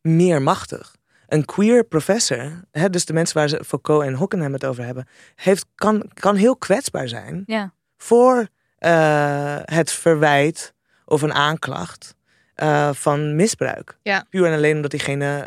meer 0.00 0.42
machtig. 0.42 0.95
Een 1.28 1.44
queer 1.44 1.84
professor, 1.84 2.60
hè, 2.70 2.90
dus 2.90 3.04
de 3.04 3.12
mensen 3.12 3.36
waar 3.36 3.48
ze 3.48 3.64
Foucault 3.66 4.02
en 4.04 4.14
Hockenheim 4.14 4.52
het 4.52 4.64
over 4.64 4.84
hebben, 4.84 5.08
heeft, 5.34 5.66
kan, 5.74 6.10
kan 6.14 6.36
heel 6.36 6.56
kwetsbaar 6.56 7.08
zijn 7.08 7.42
Ja. 7.46 7.72
voor 7.96 8.46
eh, 8.78 9.56
het 9.64 9.90
verwijt 9.92 10.74
of 11.04 11.22
een 11.22 11.32
aanklacht 11.34 12.14
eh, 12.54 12.90
van 12.92 13.36
misbruik. 13.36 13.98
Ja. 14.02 14.24
Puur 14.30 14.46
en 14.46 14.52
alleen 14.54 14.76
omdat 14.76 14.90
diegene 14.90 15.46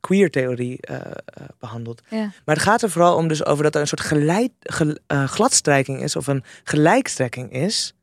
queer 0.00 0.30
theorie 0.30 0.80
eh, 0.80 0.96
eh, 0.96 1.12
behandelt. 1.58 2.02
Ja. 2.08 2.32
Maar 2.44 2.54
het 2.54 2.64
gaat 2.64 2.82
er 2.82 2.90
vooral 2.90 3.16
om 3.16 3.28
dus 3.28 3.44
over 3.44 3.62
dat 3.64 3.74
er 3.74 3.80
een 3.80 3.86
soort 3.86 4.00
geleid, 4.00 4.52
gel- 4.60 4.98
gladstrijking 5.06 6.02
is 6.02 6.16
of 6.16 6.26
een 6.26 6.44
gelijkstrekking 6.64 7.52
is 7.52 7.94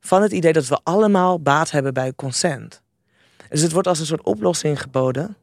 van 0.00 0.22
het 0.22 0.32
idee 0.32 0.52
dat 0.52 0.66
we 0.66 0.80
allemaal 0.82 1.40
baat 1.40 1.70
hebben 1.70 1.94
bij 1.94 2.12
consent. 2.16 2.82
Dus 3.48 3.60
het 3.62 3.72
wordt 3.72 3.88
als 3.88 3.98
een 4.00 4.06
soort 4.06 4.22
oplossing 4.24 4.80
geboden, 4.80 5.36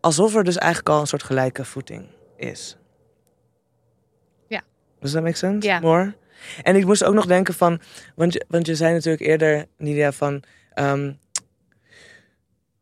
alsof 0.00 0.34
er 0.34 0.44
dus 0.44 0.56
eigenlijk 0.56 0.88
al 0.88 1.00
een 1.00 1.06
soort 1.06 1.22
gelijke 1.22 1.64
voeting 1.64 2.06
is. 2.36 2.76
Ja. 4.48 4.62
Does 5.00 5.12
that 5.12 5.22
make 5.22 5.36
sense? 5.36 5.66
Ja. 5.66 5.80
More? 5.80 6.14
En 6.62 6.76
ik 6.76 6.84
moest 6.84 7.04
ook 7.04 7.14
nog 7.14 7.26
denken 7.26 7.54
van, 7.54 7.80
want 8.14 8.32
je, 8.32 8.44
want 8.48 8.66
je 8.66 8.74
zei 8.74 8.92
natuurlijk 8.92 9.22
eerder, 9.22 9.66
Nidia, 9.76 10.12
van 10.12 10.42
ehm, 10.72 11.12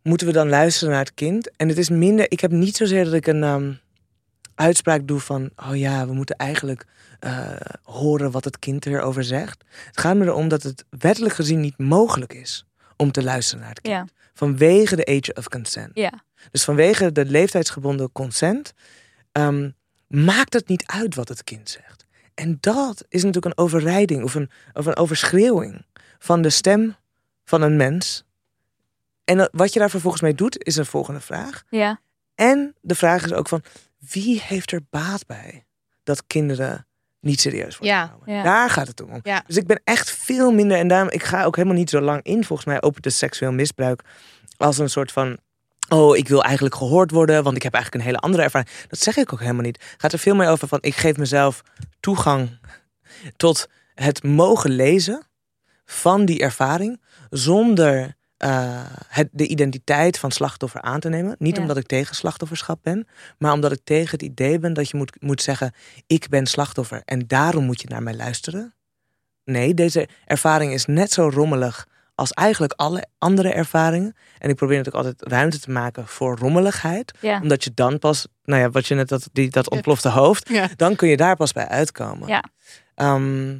moeten 0.03 0.27
we 0.27 0.33
dan 0.33 0.49
luisteren 0.49 0.91
naar 0.91 1.05
het 1.05 1.15
kind? 1.15 1.57
En 1.57 1.69
het 1.69 1.79
is 1.79 1.89
minder, 1.89 2.31
ik 2.31 2.41
heb 2.41 2.51
niet 2.51 2.77
zozeer 2.77 3.05
dat 3.05 3.13
ik 3.13 3.27
een 3.27 3.43
ehm, 3.43 3.73
uitspraak 4.55 5.07
doe 5.07 5.21
van, 5.21 5.51
oh 5.57 5.77
ja, 5.77 6.07
we 6.07 6.13
moeten 6.13 6.37
eigenlijk 6.37 6.87
eh, 7.21 7.57
horen 7.83 8.31
wat 8.31 8.45
het 8.45 8.59
kind 8.59 8.87
erover 8.87 9.25
zegt. 9.25 9.65
Het 9.87 10.01
gaat 10.01 10.17
me 10.17 10.25
erom 10.25 10.49
dat 10.49 10.63
het 10.63 10.85
wettelijk 10.99 11.35
gezien 11.35 11.61
niet 11.61 11.79
mogelijk 11.79 12.33
is 12.33 12.67
om 12.97 13.13
te 13.13 13.23
luisteren 13.23 13.61
naar 13.61 13.71
het 13.71 13.81
kind. 13.81 13.95
Ja. 13.95 14.07
Vanwege 14.35 14.97
de 14.97 15.07
age 15.07 15.35
of 15.35 15.49
consent. 15.49 15.91
Ja. 15.95 16.13
Dus 16.51 16.65
vanwege 16.65 17.13
de 17.13 17.25
leeftijdsgebonden 17.25 18.13
consent 18.13 18.73
ehm, 19.33 19.71
maakt 20.07 20.53
het 20.53 20.69
niet 20.69 20.87
uit 20.87 21.15
wat 21.15 21.29
het 21.29 21.45
kind 21.45 21.71
zegt. 21.71 22.07
En 22.35 22.59
dat 22.61 23.05
is 23.09 23.23
natuurlijk 23.25 23.55
een 23.55 23.65
overrijding 23.65 24.23
of 24.23 24.35
een, 24.35 24.51
of 24.73 24.87
een 24.87 24.97
overschreeuwing 24.97 25.87
van 26.19 26.43
de 26.43 26.51
stem 26.51 26.97
van 27.45 27.63
een 27.63 27.77
mens. 27.77 28.25
En 29.25 29.49
wat 29.53 29.73
je 29.73 29.79
daar 29.79 29.91
vervolgens 29.91 30.23
mee 30.23 30.35
doet, 30.35 30.65
is 30.65 30.77
een 30.77 30.87
volgende 30.87 31.21
vraag. 31.21 31.63
Ja. 31.71 32.01
En 32.35 32.75
de 32.81 32.95
vraag 32.95 33.25
is 33.25 33.33
ook 33.33 33.49
van 33.49 33.63
wie 33.99 34.41
heeft 34.41 34.73
er 34.73 34.81
baat 34.91 35.27
bij 35.27 35.67
dat 36.03 36.27
kinderen 36.27 36.87
niet 37.21 37.41
serieus 37.41 37.79
worden 37.79 37.97
Ja, 37.97 38.07
genomen? 38.07 38.33
ja. 38.35 38.43
Daar 38.43 38.71
gaat 38.71 38.87
het 38.87 39.01
om. 39.03 39.21
Ja. 39.23 39.43
Dus 39.47 39.57
ik 39.57 39.67
ben 39.67 39.81
echt 39.85 40.11
veel 40.11 40.53
minder 40.53 40.77
en 40.77 40.89
daarom 40.89 41.11
ik 41.11 41.23
ga 41.23 41.45
ook 41.45 41.57
helemaal 41.57 41.77
niet 41.77 41.91
zo 41.91 42.01
lang 42.01 42.23
in 42.23 42.45
volgens 42.45 42.69
mij 42.69 42.83
op 42.83 43.03
de 43.03 43.11
seksueel 43.11 43.53
misbruik 43.53 44.03
als 44.57 44.79
een 44.79 44.91
soort 44.91 45.13
van 45.13 45.39
oh 45.89 46.17
ik 46.17 46.29
wil 46.29 46.43
eigenlijk 46.43 46.75
gehoord 46.75 47.11
worden 47.11 47.43
want 47.43 47.57
ik 47.57 47.63
heb 47.63 47.75
eigenlijk 47.75 48.05
een 48.05 48.11
hele 48.11 48.23
andere 48.25 48.43
ervaring. 48.43 48.71
Dat 48.89 48.99
zeg 48.99 49.17
ik 49.17 49.33
ook 49.33 49.41
helemaal 49.41 49.63
niet. 49.63 49.83
Het 49.83 49.95
gaat 50.01 50.13
er 50.13 50.19
veel 50.19 50.35
meer 50.35 50.49
over 50.49 50.69
van 50.69 50.79
ik 50.81 50.97
geef 50.97 51.17
mezelf 51.17 51.63
toegang 52.01 52.59
tot 53.37 53.69
het 53.95 54.23
mogen 54.23 54.71
lezen 54.71 55.27
van 55.85 56.25
die 56.25 56.41
ervaring 56.41 57.01
zonder 57.31 58.17
eh, 58.37 58.81
het, 59.09 59.29
de 59.33 59.47
identiteit 59.47 60.19
van 60.19 60.31
slachtoffer 60.31 60.81
aan 60.81 61.01
te 61.01 61.09
nemen. 61.09 61.37
Niet 61.39 61.55
Ja. 61.57 61.61
omdat 61.63 61.77
ik 61.77 61.87
tegen 61.87 62.15
slachtofferschap 62.17 62.79
ben, 62.83 63.07
maar 63.39 63.53
omdat 63.53 63.73
ik 63.73 63.81
tegen 63.85 64.11
het 64.11 64.23
idee 64.23 64.59
ben 64.59 64.73
dat 64.73 64.89
je 64.91 64.97
moet, 64.97 65.21
moet 65.21 65.43
zeggen: 65.43 65.73
ik 66.07 66.29
ben 66.29 66.47
slachtoffer 66.47 67.03
en 67.05 67.27
daarom 67.27 67.65
moet 67.65 67.81
je 67.81 67.89
naar 67.89 68.03
mij 68.03 68.15
luisteren. 68.15 68.75
Nee, 69.45 69.75
deze 69.75 70.09
ervaring 70.27 70.73
is 70.73 70.87
net 70.87 71.13
zo 71.13 71.29
rommelig 71.29 71.87
als 72.19 72.33
eigenlijk 72.33 72.73
alle 72.77 73.05
andere 73.19 73.53
ervaringen. 73.53 74.17
En 74.39 74.49
ik 74.51 74.57
probeer 74.57 74.77
natuurlijk 74.77 75.05
altijd 75.05 75.33
ruimte 75.33 75.61
te 75.61 75.71
maken 75.71 76.07
voor 76.07 76.37
rommeligheid, 76.39 77.13
Ja. 77.21 77.41
omdat 77.43 77.65
je 77.65 77.71
dan 77.75 77.99
pas, 77.99 78.27
nou 78.45 78.61
ja, 78.61 78.71
wat 78.71 78.87
je 78.87 78.95
net 78.95 79.09
dat, 79.09 79.29
die, 79.33 79.51
dat 79.51 79.71
ontplofte 79.71 80.09
hoofd, 80.09 80.49
Ja. 80.49 80.69
dan 80.77 80.97
kun 80.97 81.09
je 81.09 81.17
daar 81.17 81.37
pas 81.37 81.53
bij 81.53 81.69
uitkomen. 81.69 82.29
Ja. 82.29 82.45
Ehm, 82.95 83.55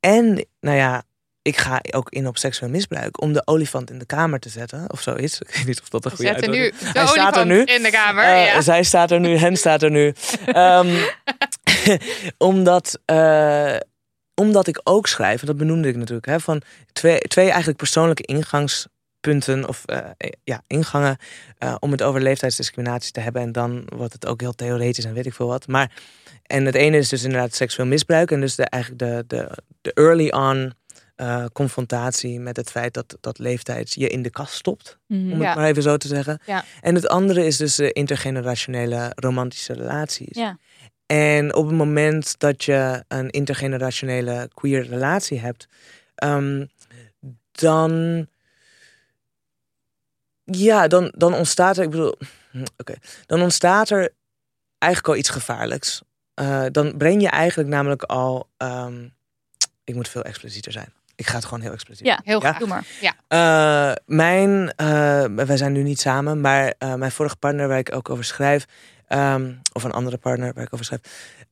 en, 0.00 0.46
nou 0.60 0.76
ja, 0.76 1.02
ik 1.42 1.56
ga 1.56 1.80
ook 1.90 2.10
in 2.10 2.26
op 2.26 2.38
seksueel 2.38 2.70
misbruik 2.70 3.20
om 3.22 3.32
de 3.32 3.42
olifant 3.44 3.90
in 3.90 3.98
de 3.98 4.06
kamer 4.06 4.38
te 4.40 4.48
zetten 4.48 4.84
of 4.92 5.00
zoiets. 5.00 5.40
Ik 5.48 5.54
weet 5.54 5.66
niet 5.66 5.80
of 5.80 5.88
dat 5.88 6.04
een 6.04 6.10
goede 6.10 6.34
uitdrukking 6.34 6.76
de 6.78 6.98
Hij 6.98 7.06
staat 7.06 7.36
er 7.36 7.42
olifant 7.42 7.46
nu. 7.68 7.74
in 7.74 7.82
de 7.82 7.90
kamer. 7.90 8.24
Eh, 8.24 8.46
ja. 8.46 8.60
Zij 8.60 8.82
staat 8.82 9.10
er 9.10 9.20
nu, 9.20 9.36
hen 9.36 9.56
staat 9.56 9.82
er 9.82 9.90
nu. 9.90 10.14
Ehm, 10.46 10.96
omdat, 12.38 12.98
eh, 13.04 13.76
omdat 14.40 14.66
ik 14.66 14.80
ook 14.84 15.06
schrijf, 15.06 15.40
en 15.40 15.46
dat 15.46 15.56
benoemde 15.56 15.88
ik 15.88 15.96
natuurlijk, 15.96 16.26
hè, 16.26 16.40
van 16.40 16.62
twee, 16.92 17.18
twee 17.18 17.46
eigenlijk 17.48 17.78
persoonlijke 17.78 18.22
ingangspunten 18.22 19.68
of 19.68 19.84
eh, 19.84 19.98
ja, 20.44 20.62
ingangen 20.66 21.16
eh, 21.58 21.74
om 21.78 21.90
het 21.90 22.02
over 22.02 22.20
leeftijdsdiscriminatie 22.22 23.12
te 23.12 23.20
hebben. 23.20 23.42
En 23.42 23.52
dan 23.52 23.82
wordt 23.96 24.12
het 24.12 24.26
ook 24.26 24.40
heel 24.40 24.52
theoretisch 24.54 25.04
en 25.04 25.14
weet 25.14 25.26
ik 25.26 25.34
veel 25.34 25.46
wat. 25.46 25.66
Maar, 25.68 25.90
en 26.46 26.64
het 26.64 26.74
ene 26.74 26.96
is 26.96 27.08
dus 27.08 27.22
inderdaad 27.22 27.54
seksueel 27.54 27.88
misbruik. 27.88 28.30
En 28.30 28.40
dus 28.40 28.54
de, 28.54 28.64
eigenlijk 28.64 29.02
de, 29.02 29.24
de, 29.36 29.58
de 29.80 29.92
early 29.94 30.28
on 30.30 30.72
eh, 31.16 31.44
confrontatie 31.52 32.40
met 32.40 32.56
het 32.56 32.70
feit 32.70 32.94
dat, 32.94 33.16
dat 33.20 33.38
leeftijd 33.38 33.92
je 33.94 34.08
in 34.08 34.22
de 34.22 34.30
kast 34.30 34.54
stopt 34.54 34.98
Mhm. 35.06 35.32
om 35.32 35.40
Ja. 35.40 35.46
het 35.46 35.56
maar 35.56 35.66
even 35.68 35.82
zo 35.82 35.96
te 35.96 36.08
zeggen. 36.08 36.40
Ja. 36.46 36.64
En 36.80 36.94
het 36.94 37.08
andere 37.08 37.46
is 37.46 37.56
dus 37.56 37.74
de 37.74 37.92
intergenerationele 37.92 39.12
romantische 39.14 39.72
relaties. 39.72 40.36
Ja. 40.36 40.58
En 41.10 41.54
op 41.54 41.66
het 41.66 41.74
moment 41.76 42.38
dat 42.38 42.64
je 42.64 43.04
een 43.08 43.30
intergenerationele 43.30 44.50
queer 44.54 44.86
relatie 44.86 45.38
hebt, 45.40 45.68
ehm, 46.14 46.66
dan. 47.52 48.26
Ja, 50.44 50.88
dan, 50.88 51.12
dan 51.16 51.34
ontstaat 51.34 51.76
er. 51.76 51.82
Ik 51.84 51.90
bedoel. 51.90 52.14
hm, 52.50 52.64
Oké. 52.76 52.94
Dan 53.26 53.42
ontstaat 53.42 53.90
er 53.90 54.12
eigenlijk 54.78 55.12
al 55.14 55.18
iets 55.20 55.28
gevaarlijks. 55.30 56.02
Eh, 56.34 56.64
dan 56.72 56.96
breng 56.96 57.22
je 57.22 57.28
eigenlijk 57.28 57.68
namelijk 57.68 58.02
al. 58.02 58.48
ehm, 58.56 59.08
ik 59.84 59.94
moet 59.94 60.08
veel 60.08 60.22
explicieter 60.22 60.72
zijn. 60.72 60.92
Ik 61.14 61.26
ga 61.26 61.34
het 61.34 61.44
gewoon 61.44 61.60
heel 61.60 61.72
expliciet. 61.72 62.06
Ja, 62.06 62.20
Heel 62.24 62.40
Ja. 62.42 62.48
graag. 62.48 62.58
Doe 62.58 62.68
maar. 62.68 62.86
Eh, 63.28 63.92
mijn, 64.06 64.72
eh, 64.76 65.24
wij 65.46 65.56
zijn 65.56 65.72
nu 65.72 65.82
niet 65.82 66.00
samen, 66.00 66.40
maar 66.40 66.74
mijn 66.96 67.12
vorige 67.12 67.36
partner 67.36 67.68
waar 67.68 67.78
ik 67.78 67.94
ook 67.94 68.10
over 68.10 68.24
schrijf, 68.24 68.64
ehm, 69.10 69.52
of 69.72 69.82
een 69.84 69.92
andere 69.92 70.16
partner 70.16 70.52
waar 70.54 70.64
ik 70.64 70.72
over 70.74 70.84
schrijf. 70.84 71.00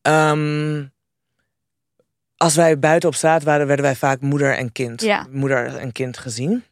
ehm, 0.02 0.84
als 2.36 2.54
wij 2.54 2.78
buiten 2.78 3.08
op 3.08 3.14
straat 3.14 3.42
waren, 3.42 3.66
werden 3.66 3.84
wij 3.84 3.96
vaak 3.96 4.20
moeder 4.20 4.56
en 4.56 4.72
kind. 4.72 5.02
Ja. 5.02 5.26
Moeder 5.30 5.76
en 5.76 5.92
kind 5.92 6.18
gezien. 6.18 6.64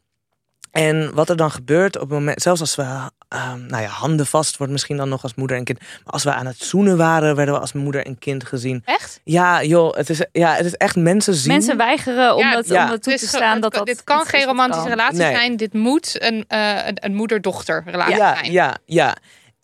En 0.70 1.14
wat 1.14 1.28
er 1.28 1.36
dan 1.36 1.50
gebeurt 1.50 1.94
op 1.94 2.00
het 2.00 2.10
moment, 2.10 2.42
zelfs 2.42 2.60
als 2.60 2.74
we 2.74 2.82
ehm, 3.28 3.66
nou 3.66 3.82
ja, 3.82 3.88
handen 3.88 4.26
vast 4.26 4.56
wordt 4.56 4.72
misschien 4.72 4.96
dan 4.96 5.08
nog 5.08 5.22
als 5.22 5.34
moeder 5.34 5.56
en 5.56 5.64
kind. 5.64 5.78
Maar 5.80 6.12
als 6.12 6.24
we 6.24 6.32
aan 6.32 6.46
het 6.46 6.58
zoenen 6.58 6.96
waren, 6.96 7.36
werden 7.36 7.54
we 7.54 7.60
als 7.60 7.72
moeder 7.72 8.06
en 8.06 8.18
kind 8.18 8.44
gezien. 8.44 8.82
Echt? 8.84 9.20
Ja, 9.24 9.62
joh, 9.62 9.94
het 9.94 10.10
is, 10.10 10.24
ja, 10.32 10.54
het 10.54 10.66
is 10.66 10.74
echt 10.74 10.96
mensen 10.96 11.34
zien. 11.34 11.52
Mensen 11.52 11.76
weigeren 11.76 12.34
om, 12.34 12.40
Ja, 12.40 12.62
ja. 12.66 12.82
om 12.92 13.00
toe 13.00 13.12
Dus 13.12 13.20
te 13.20 13.26
staan 13.26 13.52
het 13.52 13.62
dat 13.62 13.72
dat 13.74 13.86
dit 13.86 14.04
kan 14.04 14.26
geen 14.26 14.44
romantische 14.44 14.88
kan. 14.88 14.90
relatie 14.98 15.18
Nee. 15.18 15.34
zijn. 15.34 15.56
Dit 15.56 15.72
moet 15.72 16.22
een, 16.22 16.44
eh, 16.48 16.86
een, 16.86 16.96
een 17.04 17.14
moeder-dochter 17.14 17.82
relatie 17.86 18.16
ja, 18.16 18.34
zijn. 18.36 18.52
Ja, 18.52 18.76
ja. 18.86 19.16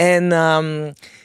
En 0.07 0.33
ehm, 0.33 0.81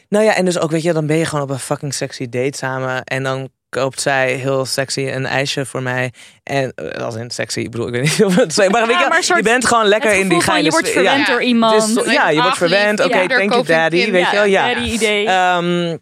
nou 0.09 0.25
ja, 0.25 0.35
en 0.35 0.45
dus 0.45 0.59
ook, 0.59 0.71
weet 0.71 0.83
je, 0.83 0.93
dan 0.93 1.05
ben 1.07 1.17
je 1.17 1.25
gewoon 1.25 1.43
op 1.43 1.49
een 1.49 1.59
fucking 1.59 1.93
sexy 1.93 2.29
date 2.29 2.57
samen. 2.57 3.03
En 3.03 3.23
dan 3.23 3.49
koopt 3.69 4.01
zij 4.01 4.33
heel 4.33 4.65
sexy 4.65 5.01
een 5.01 5.25
ijsje 5.25 5.65
voor 5.65 5.81
mij. 5.81 6.11
En 6.43 6.71
eh, 6.75 7.03
als 7.03 7.15
in 7.15 7.29
sexy, 7.31 7.59
ik 7.59 7.71
bedoel, 7.71 7.87
ik 7.87 7.93
weet 7.93 8.01
niet 8.03 8.23
of 8.27 8.35
het. 8.35 8.69
Maar 8.71 8.87
weet 8.87 8.99
je, 8.99 9.05
maar 9.09 9.23
soort- 9.23 9.37
je 9.37 9.43
bent 9.43 9.65
gewoon 9.65 9.85
lekker 9.85 10.13
in 10.13 10.29
die 10.29 10.41
geile 10.41 10.63
je 10.63 10.69
wordt 10.71 10.89
verwend 10.89 11.27
Ja. 11.27 11.31
door 11.31 11.41
iemand. 11.43 11.83
Zo- 11.83 12.11
ja, 12.11 12.29
je 12.29 12.41
wordt 12.41 12.57
verwend. 12.57 12.99
Oké, 13.05 13.19
ja. 13.19 13.27
thank 13.27 13.51
you 13.51 13.63
daddy. 13.63 14.11
Weet 14.11 14.29
je 14.29 14.35
wel, 14.35 14.45
ja. 14.45 14.67
daddy 14.73 14.89
idee. 14.89 15.25
Ehm, 15.27 15.97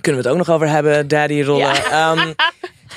kunnen 0.00 0.22
we 0.22 0.28
het 0.28 0.28
ook 0.28 0.36
nog 0.46 0.50
over 0.50 0.68
hebben, 0.68 1.08
daddy 1.08 1.42
rollen. 1.42 1.74
Ehm, 1.84 2.32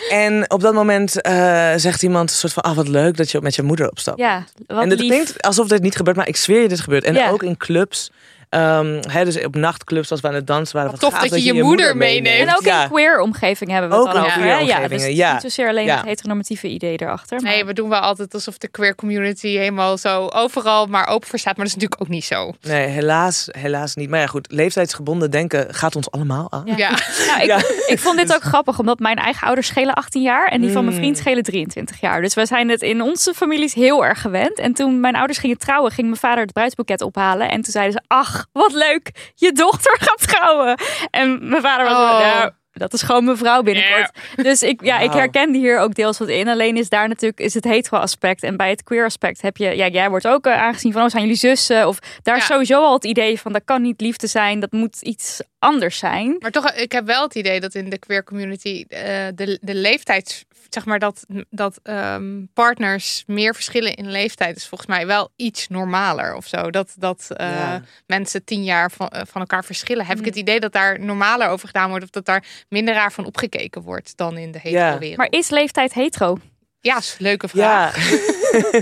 en 0.09 0.51
op 0.51 0.61
dat 0.61 0.73
moment 0.73 1.21
eh, 1.21 1.71
zegt 1.75 2.03
iemand 2.03 2.29
een 2.29 2.35
soort 2.35 2.53
van, 2.53 2.63
ah 2.63 2.75
wat 2.75 2.87
leuk 2.87 3.17
dat 3.17 3.31
je 3.31 3.41
met 3.41 3.55
je 3.55 3.61
moeder 3.63 3.89
opstapt. 3.89 4.19
ja, 4.19 4.43
wat 4.67 4.83
en 4.83 4.89
het 4.89 4.99
klinkt 4.99 5.41
alsof 5.41 5.67
dit 5.67 5.81
niet 5.81 5.95
gebeurt, 5.95 6.15
maar 6.17 6.27
ik 6.27 6.35
zweer 6.35 6.61
je, 6.61 6.67
dit 6.67 6.79
gebeurt. 6.79 7.03
En 7.03 7.29
ook 7.29 7.43
in 7.43 7.57
clubs. 7.57 8.11
Ehm, 8.49 9.01
hè, 9.09 9.25
dus 9.25 9.43
op 9.43 9.55
nachtclubs, 9.55 10.11
als 10.11 10.21
we 10.21 10.27
aan 10.27 10.33
het 10.33 10.47
dansen 10.47 10.75
waren. 10.75 10.91
Wat 10.91 10.99
tof 10.99 11.13
gaaf 11.13 11.27
dat 11.27 11.43
je 11.43 11.53
je 11.53 11.63
moeder 11.63 11.97
meeneemt. 11.97 12.49
En 12.49 12.55
ook 12.55 12.63
ja. 12.63 12.83
in 12.83 12.89
queer 12.89 13.19
omgeving 13.19 13.71
hebben 13.71 13.89
we 13.89 13.95
het 13.95 14.05
Ook 14.07 14.13
dan 14.13 14.23
in 14.23 14.29
over. 14.29 14.41
hè? 14.41 14.57
Ja, 14.57 14.87
dus 14.87 15.03
het 15.03 15.15
ja. 15.15 15.31
niet 15.33 15.41
zozeer 15.41 15.67
alleen 15.69 15.85
Ja. 15.85 15.97
het 15.97 16.05
heteronormatieve 16.05 16.67
idee 16.67 16.97
erachter. 17.01 17.41
Maar... 17.41 17.51
Nee, 17.51 17.65
we 17.65 17.73
doen 17.73 17.89
wel 17.89 17.99
altijd 17.99 18.33
alsof 18.33 18.57
de 18.57 18.67
queer 18.67 18.95
community 18.95 19.47
helemaal 19.47 19.97
zo 19.97 20.27
overal 20.27 20.85
maar 20.87 21.07
open 21.07 21.27
voor 21.27 21.39
staat. 21.39 21.57
Maar 21.57 21.65
dat 21.65 21.75
is 21.75 21.81
natuurlijk 21.81 22.01
ook 22.01 22.15
niet 22.15 22.25
zo. 22.25 22.53
Nee, 22.61 22.87
helaas, 22.87 23.47
helaas 23.51 23.95
niet. 23.95 24.09
Maar 24.09 24.19
ja, 24.19 24.27
goed, 24.27 24.51
leeftijdsgebonden 24.51 25.31
denken 25.31 25.73
gaat 25.73 25.95
ons 25.95 26.11
allemaal 26.11 26.47
aan. 26.51 26.63
Ja. 26.65 26.73
Ja. 26.77 26.89
Nou, 27.27 27.41
ik, 27.41 27.45
Ja. 27.47 27.57
ik 27.87 27.99
vond 27.99 28.17
dit 28.17 28.33
ook 28.35 28.41
grappig, 28.43 28.79
omdat 28.79 28.99
mijn 28.99 29.15
eigen 29.17 29.45
ouders 29.45 29.67
schelen 29.67 29.93
18 29.93 30.21
jaar 30.21 30.47
en 30.47 30.61
die 30.61 30.71
van 30.71 30.83
mijn 30.83 30.95
Mm. 30.95 31.01
vriend 31.01 31.17
schelen 31.17 31.43
23 31.43 31.99
jaar. 31.99 32.21
Dus 32.21 32.33
we 32.33 32.45
zijn 32.45 32.69
het 32.69 32.81
in 32.81 33.01
onze 33.01 33.33
families 33.33 33.73
heel 33.73 34.05
erg 34.05 34.21
gewend. 34.21 34.59
En 34.59 34.73
toen 34.73 34.99
mijn 34.99 35.15
ouders 35.15 35.37
gingen 35.39 35.57
trouwen, 35.57 35.91
ging 35.91 36.07
mijn 36.07 36.19
vader 36.19 36.43
het 36.43 36.53
bruidsboeket 36.53 37.01
ophalen. 37.01 37.49
En 37.49 37.61
toen 37.61 37.71
zeiden 37.71 37.93
ze, 37.93 38.01
ach, 38.07 38.34
wat 38.51 38.71
leuk, 38.73 39.31
je 39.35 39.51
dochter 39.51 39.97
gaat 39.99 40.27
trouwen. 40.27 40.79
En 41.09 41.49
mijn 41.49 41.61
vader 41.61 41.85
was 41.85 41.93
Oh. 41.95 42.19
ja, 42.19 42.55
Dat 42.71 42.93
is 42.93 43.01
gewoon 43.01 43.23
mevrouw 43.25 43.61
binnenkort. 43.61 44.11
Dus 44.35 44.63
ik, 44.63 44.83
ja, 44.83 44.99
ik 44.99 45.07
Wauw. 45.07 45.19
herkende 45.19 45.57
hier 45.57 45.79
ook 45.79 45.95
deels 45.95 46.17
wat 46.17 46.27
in. 46.27 46.47
Alleen 46.47 46.77
is 46.77 46.89
daar 46.89 47.07
natuurlijk 47.07 47.39
is 47.39 47.53
het 47.53 47.63
hetero 47.63 47.97
aspect. 47.97 48.43
En 48.43 48.57
bij 48.57 48.69
het 48.69 48.83
queer 48.83 49.05
aspect 49.05 49.41
heb 49.41 49.57
je... 49.57 49.75
Ja, 49.75 49.87
jij 49.87 50.09
wordt 50.09 50.27
ook 50.27 50.45
eh, 50.45 50.61
aangezien 50.61 50.91
van... 50.91 51.03
Oh, 51.03 51.09
zijn 51.09 51.21
jullie 51.21 51.37
zussen? 51.37 51.87
Of 51.87 51.99
daar 52.23 52.37
is 52.37 52.45
sowieso 52.45 52.81
al 52.83 52.93
het 52.93 53.05
idee 53.05 53.39
van... 53.39 53.53
Dat 53.53 53.61
kan 53.65 53.81
niet 53.81 54.01
liefde 54.01 54.27
zijn. 54.27 54.59
Dat 54.59 54.71
moet 54.71 55.01
iets 55.01 55.41
anders 55.59 55.97
zijn. 55.97 56.35
Maar 56.39 56.51
toch, 56.51 56.71
ik 56.71 56.91
heb 56.91 57.05
wel 57.05 57.23
het 57.23 57.35
idee 57.35 57.59
dat 57.59 57.73
in 57.75 57.89
de 57.89 57.99
queer 57.99 58.23
community 58.23 58.85
eh, 58.87 59.01
de, 59.35 59.57
de 59.61 59.75
leeftijd, 59.75 60.45
zeg 60.69 60.85
maar 60.85 60.99
dat, 60.99 61.25
dat 61.49 61.79
ehm, 61.83 62.43
partners 62.53 63.23
meer 63.27 63.53
verschillen 63.53 63.95
in 63.95 64.11
leeftijd 64.11 64.55
is 64.55 64.67
volgens 64.67 64.89
mij 64.89 65.07
wel 65.07 65.31
iets 65.35 65.67
normaler 65.67 66.35
of 66.35 66.47
zo. 66.47 66.71
Dat, 66.71 66.93
dat 66.97 67.25
eh, 67.29 67.49
Ja. 67.49 67.81
mensen 68.07 68.43
tien 68.43 68.63
jaar 68.63 68.91
van, 68.91 69.07
eh, 69.07 69.21
van 69.27 69.41
elkaar 69.41 69.63
verschillen. 69.65 70.05
Heb 70.05 70.19
ik 70.19 70.25
het 70.25 70.35
idee 70.35 70.59
dat 70.59 70.71
daar 70.71 70.99
normaler 70.99 71.47
over 71.47 71.67
gedaan 71.67 71.89
wordt 71.89 72.03
of 72.03 72.09
dat 72.09 72.25
daar 72.25 72.45
minder 72.69 72.93
raar 72.93 73.11
van 73.11 73.25
opgekeken 73.25 73.81
wordt 73.81 74.17
dan 74.17 74.37
in 74.37 74.51
de 74.51 74.59
hetero 74.59 74.83
Ja. 74.83 74.97
wereld. 74.97 75.17
Maar 75.17 75.31
is 75.39 75.49
leeftijd 75.49 75.93
hetero? 75.93 76.37
ja, 76.79 76.97
is 76.97 77.15
een 77.19 77.25
leuke 77.25 77.47
vraag. 77.47 78.09
Ja. 78.09 78.81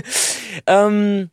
Ehm, 0.64 1.24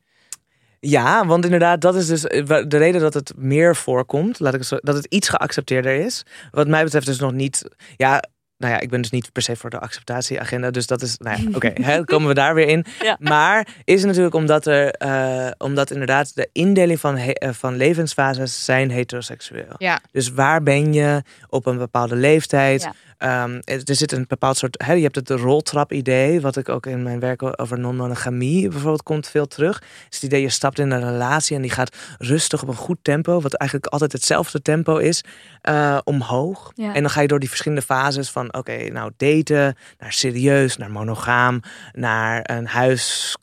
ja, 0.79 1.25
want 1.25 1.43
inderdaad, 1.45 1.81
dat 1.81 1.95
is 1.95 2.07
dus 2.07 2.27
eh, 2.27 2.45
de 2.67 2.77
reden 2.77 3.01
dat 3.01 3.13
het 3.13 3.33
meer 3.35 3.75
voorkomt. 3.75 4.39
Laat 4.39 4.53
ik 4.53 4.59
het 4.59 4.67
zo, 4.67 4.77
dat 4.79 4.95
het 4.95 5.05
iets 5.05 5.29
geaccepteerder 5.29 5.95
is. 5.95 6.23
Wat 6.51 6.67
mij 6.67 6.83
betreft 6.83 7.05
dus 7.05 7.19
nog 7.19 7.31
niet. 7.31 7.63
Ja, 7.97 8.23
nou 8.61 8.73
ja, 8.73 8.79
ik 8.79 8.89
ben 8.89 9.01
dus 9.01 9.11
niet 9.11 9.31
per 9.31 9.41
se 9.41 9.55
voor 9.55 9.69
de 9.69 9.79
acceptatieagenda. 9.79 10.71
Dus 10.71 10.87
dat 10.87 11.01
is, 11.01 11.17
nou 11.17 11.41
ja, 11.41 11.49
oké, 11.55 11.73
dan 11.95 12.05
komen 12.05 12.27
we 12.27 12.33
daar 12.33 12.55
weer 12.55 12.67
in. 12.67 12.85
Ja. 13.01 13.17
Maar 13.19 13.67
is 13.83 13.97
het 13.97 14.07
natuurlijk 14.07 14.35
omdat 14.35 14.65
er, 14.65 14.91
eh, 14.91 15.51
omdat 15.57 15.91
inderdaad 15.91 16.35
de 16.35 16.49
indeling 16.51 16.99
van, 16.99 17.17
eh, 17.17 17.53
van 17.53 17.75
levensfases 17.75 18.65
zijn 18.65 18.91
heteroseksueel. 18.91 19.75
Ja. 19.77 19.99
Dus 20.11 20.31
waar 20.31 20.63
ben 20.63 20.93
je 20.93 21.23
op 21.49 21.65
een 21.65 21.77
bepaalde 21.77 22.15
leeftijd? 22.15 22.81
Ja. 22.81 22.93
Ehm, 23.21 23.59
er 23.65 23.95
zit 23.95 24.11
een 24.11 24.25
bepaald 24.27 24.57
soort. 24.57 24.83
Hè, 24.85 24.93
je 24.93 25.01
hebt 25.01 25.15
het 25.15 25.29
roltrap-idee, 25.29 26.41
wat 26.41 26.57
ik 26.57 26.69
ook 26.69 26.85
in 26.85 27.03
mijn 27.03 27.19
werk 27.19 27.61
over 27.61 27.79
non-monogamie 27.79 28.67
bijvoorbeeld 28.67 29.03
komt 29.03 29.27
veel 29.27 29.47
terug. 29.47 29.81
Is 30.09 30.15
het 30.15 30.23
idee, 30.23 30.41
je 30.41 30.49
stapt 30.49 30.79
in 30.79 30.91
een 30.91 31.11
relatie 31.11 31.55
en 31.55 31.61
die 31.61 31.71
gaat 31.71 31.95
rustig 32.17 32.61
op 32.61 32.67
een 32.67 32.75
goed 32.75 32.97
tempo, 33.01 33.41
wat 33.41 33.53
eigenlijk 33.53 33.91
altijd 33.91 34.11
hetzelfde 34.11 34.61
tempo 34.61 34.97
is, 34.97 35.23
eh, 35.61 35.97
omhoog. 36.03 36.71
Ja. 36.75 36.93
En 36.93 37.01
dan 37.01 37.09
ga 37.09 37.21
je 37.21 37.27
door 37.27 37.39
die 37.39 37.49
verschillende 37.49 37.83
fases 37.83 38.29
van, 38.29 38.50
oké, 38.51 38.89
nou 38.89 39.11
daten, 39.17 39.75
naar 39.97 40.13
serieus, 40.13 40.77
naar 40.77 40.91
monogaam, 40.91 41.61
naar 41.91 42.39
een 42.43 42.67
huis 42.67 43.35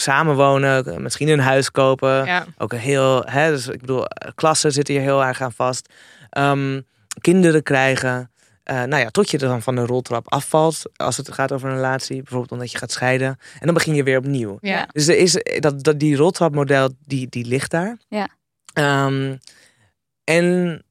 samenwonen, 0.00 1.02
misschien 1.02 1.28
een 1.28 1.40
huis 1.40 1.70
kopen. 1.70 2.24
Ja. 2.24 2.44
Ook 2.58 2.72
een 2.72 2.78
heel, 2.78 3.22
hè, 3.24 3.50
dus 3.50 3.68
ik 3.68 3.80
bedoel, 3.80 4.04
klassen 4.34 4.72
zitten 4.72 4.94
hier 4.94 5.02
heel 5.02 5.24
erg 5.24 5.40
aan 5.40 5.52
vast. 5.52 5.92
Ehm, 6.30 6.80
kinderen 7.20 7.62
krijgen. 7.62 8.30
Eh, 8.62 8.76
nou 8.82 9.02
ja, 9.02 9.10
tot 9.10 9.30
je 9.30 9.38
er 9.38 9.48
dan 9.48 9.62
van 9.62 9.74
de 9.74 9.86
roltrap 9.86 10.32
afvalt 10.32 10.82
als 10.96 11.16
het 11.16 11.32
gaat 11.32 11.52
over 11.52 11.68
een 11.68 11.74
relatie. 11.74 12.16
Bijvoorbeeld 12.16 12.52
omdat 12.52 12.72
je 12.72 12.78
gaat 12.78 12.92
scheiden. 12.92 13.28
En 13.28 13.66
dan 13.66 13.74
begin 13.74 13.94
je 13.94 14.02
weer 14.02 14.18
opnieuw. 14.18 14.58
Ja. 14.60 14.88
Dus 14.92 15.08
er 15.08 15.16
is, 15.16 15.42
dat, 15.58 15.82
dat, 15.82 15.98
die 15.98 16.16
roltrapmodel, 16.16 16.90
die, 17.06 17.28
die 17.28 17.46
ligt 17.46 17.70
daar. 17.70 17.98
Ja. 18.08 18.28
Ehm, 18.72 19.36
en 20.24 20.82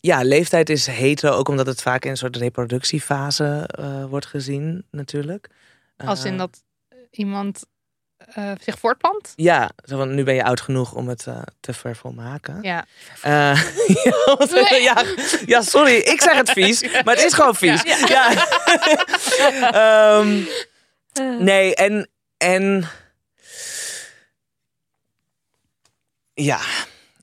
ja, 0.00 0.22
leeftijd 0.22 0.70
is 0.70 0.86
hetero 0.86 1.32
ook 1.32 1.48
omdat 1.48 1.66
het 1.66 1.82
vaak 1.82 2.04
in 2.04 2.10
een 2.10 2.16
soort 2.16 2.36
reproductiefase 2.36 3.68
eh, 3.70 4.04
wordt 4.04 4.26
gezien 4.26 4.84
natuurlijk. 4.90 5.48
Als 5.96 6.24
in 6.24 6.32
Eh, 6.32 6.38
dat 6.38 6.62
iemand 7.10 7.64
eh, 8.16 8.52
zich 8.60 8.78
voortplant. 8.78 9.32
Ja, 9.36 9.70
zo 9.84 9.96
van, 9.96 10.14
nu 10.14 10.24
ben 10.24 10.34
je 10.34 10.44
oud 10.44 10.60
genoeg 10.60 10.94
om 10.94 11.08
het 11.08 11.26
te 11.60 11.72
vervolmaken. 11.72 12.58
Ja. 12.62 12.84
Ja, 14.50 14.76
ja, 14.76 15.04
ja, 15.46 15.62
sorry, 15.62 15.94
ik 15.94 16.20
zeg 16.20 16.36
het 16.36 16.50
vies, 16.58 16.82
maar 16.82 17.14
het 17.14 17.24
is 17.24 17.32
gewoon 17.32 17.54
vies. 17.54 17.82
Ja. 18.08 18.30
Ehm, 19.72 20.42
Eh, 21.12 21.38
nee, 21.38 21.74
en, 21.74 22.08
en 22.36 22.88
ja, 26.34 26.60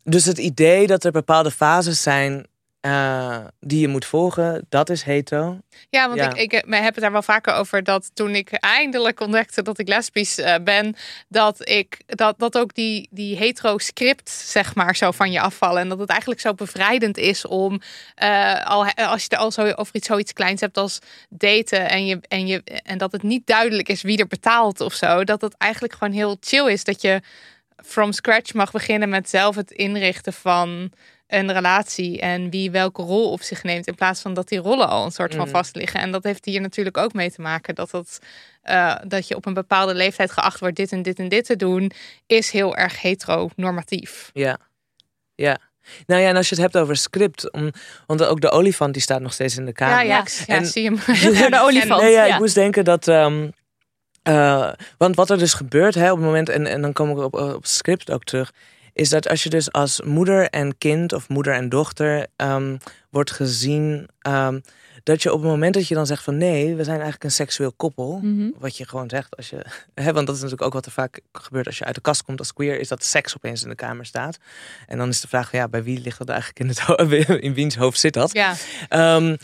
dus 0.03 0.25
het 0.25 0.37
idee 0.37 0.87
dat 0.87 1.03
er 1.03 1.11
bepaalde 1.11 1.51
fases 1.51 2.01
zijn 2.01 2.47
eh, 2.79 3.37
die 3.59 3.79
je 3.79 3.87
moet 3.87 4.05
volgen, 4.05 4.65
dat 4.69 4.89
is 4.89 5.03
hetero. 5.03 5.59
Ja, 5.89 6.07
want 6.07 6.19
Ja. 6.19 6.33
Ik, 6.33 6.51
ik 6.51 6.51
we 6.51 6.75
hebben 6.75 6.85
het 6.85 7.01
daar 7.01 7.11
wel 7.11 7.21
vaker 7.21 7.53
over 7.53 7.83
dat 7.83 8.11
toen 8.13 8.35
ik 8.35 8.51
eindelijk 8.51 9.19
ontdekte 9.19 9.61
dat 9.61 9.79
ik 9.79 9.87
lesbisch 9.87 10.37
eh, 10.37 10.55
ben, 10.63 10.95
dat 11.27 11.69
ik 11.69 12.01
dat, 12.05 12.39
dat 12.39 12.57
ook 12.57 12.73
die, 12.73 13.07
die 13.11 13.37
hetero 13.37 13.77
script, 13.77 14.29
zeg 14.29 14.75
maar, 14.75 14.95
zo 14.95 15.11
van 15.11 15.31
je 15.31 15.39
afvallen. 15.39 15.81
En 15.81 15.89
dat 15.89 15.99
het 15.99 16.09
eigenlijk 16.09 16.41
zo 16.41 16.53
bevrijdend 16.53 17.17
is 17.17 17.45
om 17.45 17.81
eh, 18.15 18.65
al 18.65 18.85
als 18.93 19.23
je 19.23 19.29
er 19.29 19.37
al 19.37 19.51
zo 19.51 19.71
over 19.71 19.95
iets 19.95 20.07
zoiets 20.07 20.33
kleins 20.33 20.61
hebt 20.61 20.77
als 20.77 20.99
daten 21.29 21.89
en 21.89 22.05
je 22.05 22.19
en 22.27 22.47
je 22.47 22.63
en 22.63 22.97
dat 22.97 23.11
het 23.11 23.23
niet 23.23 23.47
duidelijk 23.47 23.89
is 23.89 24.01
wie 24.01 24.17
er 24.17 24.27
betaalt 24.27 24.81
of 24.81 24.93
zo, 24.93 25.23
dat 25.23 25.41
het 25.41 25.57
eigenlijk 25.57 25.93
gewoon 25.93 26.13
heel 26.13 26.37
chill 26.39 26.71
is 26.71 26.83
dat 26.83 27.01
je 27.01 27.21
from 27.85 28.11
scratch 28.11 28.53
mag 28.53 28.71
beginnen 28.71 29.09
met 29.09 29.29
zelf 29.29 29.55
het 29.55 29.71
inrichten 29.71 30.33
van 30.33 30.91
een 31.27 31.53
relatie 31.53 32.19
en 32.19 32.49
wie 32.49 32.71
welke 32.71 33.01
rol 33.01 33.31
op 33.31 33.41
zich 33.41 33.63
neemt. 33.63 33.87
In 33.87 33.95
plaats 33.95 34.21
van 34.21 34.33
dat 34.33 34.47
die 34.47 34.59
rollen 34.59 34.87
al 34.87 35.05
een 35.05 35.11
soort 35.11 35.35
van 35.35 35.45
Mm. 35.45 35.51
vast 35.51 35.75
liggen. 35.75 35.99
En 35.99 36.11
dat 36.11 36.23
heeft 36.23 36.45
hier 36.45 36.61
natuurlijk 36.61 36.97
ook 36.97 37.13
mee 37.13 37.31
te 37.31 37.41
maken. 37.41 37.75
Dat, 37.75 37.91
dat, 37.91 38.19
eh, 38.61 38.95
dat 39.07 39.27
je 39.27 39.35
op 39.35 39.45
een 39.45 39.53
bepaalde 39.53 39.93
leeftijd 39.95 40.31
geacht 40.31 40.59
wordt 40.59 40.75
dit 40.75 40.91
en 40.91 41.01
dit 41.01 41.19
en 41.19 41.29
dit 41.29 41.45
te 41.45 41.55
doen. 41.55 41.91
Is 42.25 42.51
heel 42.51 42.75
erg 42.75 43.01
heteronormatief. 43.01 44.29
Ja, 44.33 44.57
ja. 45.35 45.57
Nou 46.05 46.21
ja, 46.21 46.29
en 46.29 46.35
als 46.35 46.49
je 46.49 46.55
het 46.55 46.63
hebt 46.63 46.77
over 46.77 46.95
script, 46.97 47.51
om, 47.51 47.71
want 48.05 48.23
ook 48.23 48.41
de 48.41 48.49
olifant 48.49 48.93
die 48.93 49.01
staat 49.01 49.21
nog 49.21 49.33
steeds 49.33 49.57
in 49.57 49.65
de 49.65 49.73
kamer. 49.73 50.05
Ja, 50.05 50.23
ja, 50.47 50.55
En- 50.55 50.65
zie 50.65 50.85
hem. 50.85 50.95
de 51.51 51.59
olifant. 51.61 52.01
Nee, 52.01 52.11
ja, 52.11 52.25
ja. 52.25 52.33
ik 52.33 52.39
moest 52.39 52.55
denken 52.55 52.83
dat. 52.85 53.07
ehm, 53.07 53.49
eh, 54.23 54.71
want 54.97 55.15
wat 55.15 55.29
er 55.29 55.37
dus 55.37 55.53
gebeurt 55.53 55.95
hè, 55.95 56.11
op 56.11 56.17
het 56.17 56.25
moment, 56.25 56.49
en, 56.49 56.65
en 56.67 56.81
dan 56.81 56.93
kom 56.93 57.09
ik 57.11 57.17
op, 57.17 57.33
op 57.33 57.53
het 57.61 57.67
script 57.69 58.11
ook 58.11 58.23
terug, 58.23 58.51
is 58.97 59.09
dat 59.09 59.27
als 59.29 59.43
je 59.43 59.49
dus 59.49 59.71
als 59.71 60.01
moeder 60.01 60.49
en 60.49 60.77
kind 60.77 61.13
of 61.13 61.29
moeder 61.29 61.53
en 61.53 61.69
dochter 61.69 62.27
ehm, 62.35 62.77
wordt 63.09 63.31
gezien, 63.31 64.07
ehm, 64.19 64.59
dat 65.03 65.21
je 65.23 65.33
op 65.33 65.41
het 65.41 65.49
moment 65.49 65.73
dat 65.73 65.87
je 65.87 65.95
dan 65.95 66.05
zegt 66.05 66.23
van 66.23 66.37
nee, 66.37 66.65
we 66.75 66.83
zijn 66.83 66.95
eigenlijk 66.95 67.23
een 67.23 67.31
seksueel 67.31 67.71
koppel, 67.73 68.19
Mhm. 68.23 68.49
wat 68.59 68.77
je 68.77 68.87
gewoon 68.87 69.09
zegt 69.09 69.35
als 69.35 69.49
je, 69.49 69.65
hè, 70.03 70.13
want 70.13 70.27
dat 70.27 70.35
is 70.35 70.41
natuurlijk 70.41 70.61
ook 70.61 70.73
wat 70.73 70.85
er 70.85 70.91
vaak 70.91 71.19
gebeurt 71.31 71.65
als 71.65 71.77
je 71.77 71.85
uit 71.85 71.95
de 71.95 72.01
kast 72.01 72.23
komt 72.23 72.39
als 72.39 72.53
queer, 72.53 72.79
is 72.79 72.87
dat 72.87 73.03
seks 73.03 73.35
opeens 73.35 73.63
in 73.63 73.69
de 73.69 73.75
kamer 73.75 74.05
staat. 74.05 74.37
En 74.87 74.97
dan 74.97 75.09
is 75.09 75.21
de 75.21 75.27
vraag 75.27 75.49
van 75.49 75.59
ja, 75.59 75.67
bij 75.67 75.83
wie 75.83 75.99
ligt 76.01 76.17
dat 76.17 76.29
eigenlijk 76.29 76.59
in 76.59 76.67
het 76.67 77.29
in 77.47 77.53
wiens 77.53 77.75
hoofd 77.75 77.99
zit 77.99 78.13
dat? 78.13 78.33
Ja, 78.33 78.53
Ehm, 78.89 79.35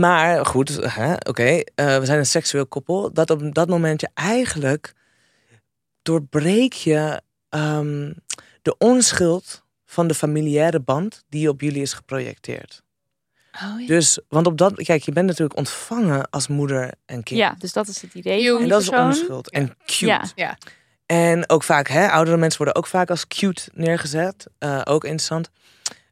maar 0.00 0.46
goed, 0.46 0.78
oké, 1.28 1.60
eh, 1.74 1.98
we 1.98 2.04
zijn 2.06 2.18
een 2.18 2.26
seksueel 2.26 2.66
koppel. 2.66 3.12
Dat 3.12 3.30
op 3.30 3.54
dat 3.54 3.68
moment 3.68 4.00
je 4.00 4.08
eigenlijk 4.14 4.92
doorbreek 6.02 6.72
je 6.72 7.20
de 8.62 8.76
onschuld 8.78 9.64
van 9.84 10.06
de 10.06 10.14
familiaire 10.14 10.80
band 10.80 11.24
die 11.28 11.48
op 11.48 11.60
jullie 11.60 11.82
is 11.82 11.92
geprojecteerd. 11.92 12.82
oh, 13.54 13.80
ja. 13.80 13.86
Dus, 13.86 14.18
want 14.28 14.46
op 14.46 14.58
dat, 14.58 14.74
kijk, 14.74 15.02
je 15.02 15.12
bent 15.12 15.26
natuurlijk 15.26 15.58
ontvangen 15.58 16.30
als 16.30 16.48
moeder 16.48 16.92
en 17.06 17.22
kind. 17.22 17.40
Ja, 17.40 17.54
dus 17.58 17.72
dat 17.72 17.88
is 17.88 18.02
het 18.02 18.14
idee 18.14 18.44
Cute. 18.44 18.62
en 18.62 18.68
dat 18.68 18.82
is 18.82 18.90
onschuld 18.90 19.50
en 19.50 19.76
cute. 19.84 20.06
Ja. 20.06 20.24
ja. 20.34 20.58
En 21.06 21.48
ook 21.48 21.62
vaak, 21.62 21.88
hè, 21.88 22.08
oudere 22.10 22.36
mensen 22.36 22.58
worden 22.58 22.76
ook 22.76 22.86
vaak 22.86 23.10
als 23.10 23.26
cute 23.26 23.62
neergezet. 23.74 24.46
Eh, 24.58 24.80
ook 24.84 25.04
interessant. 25.04 25.50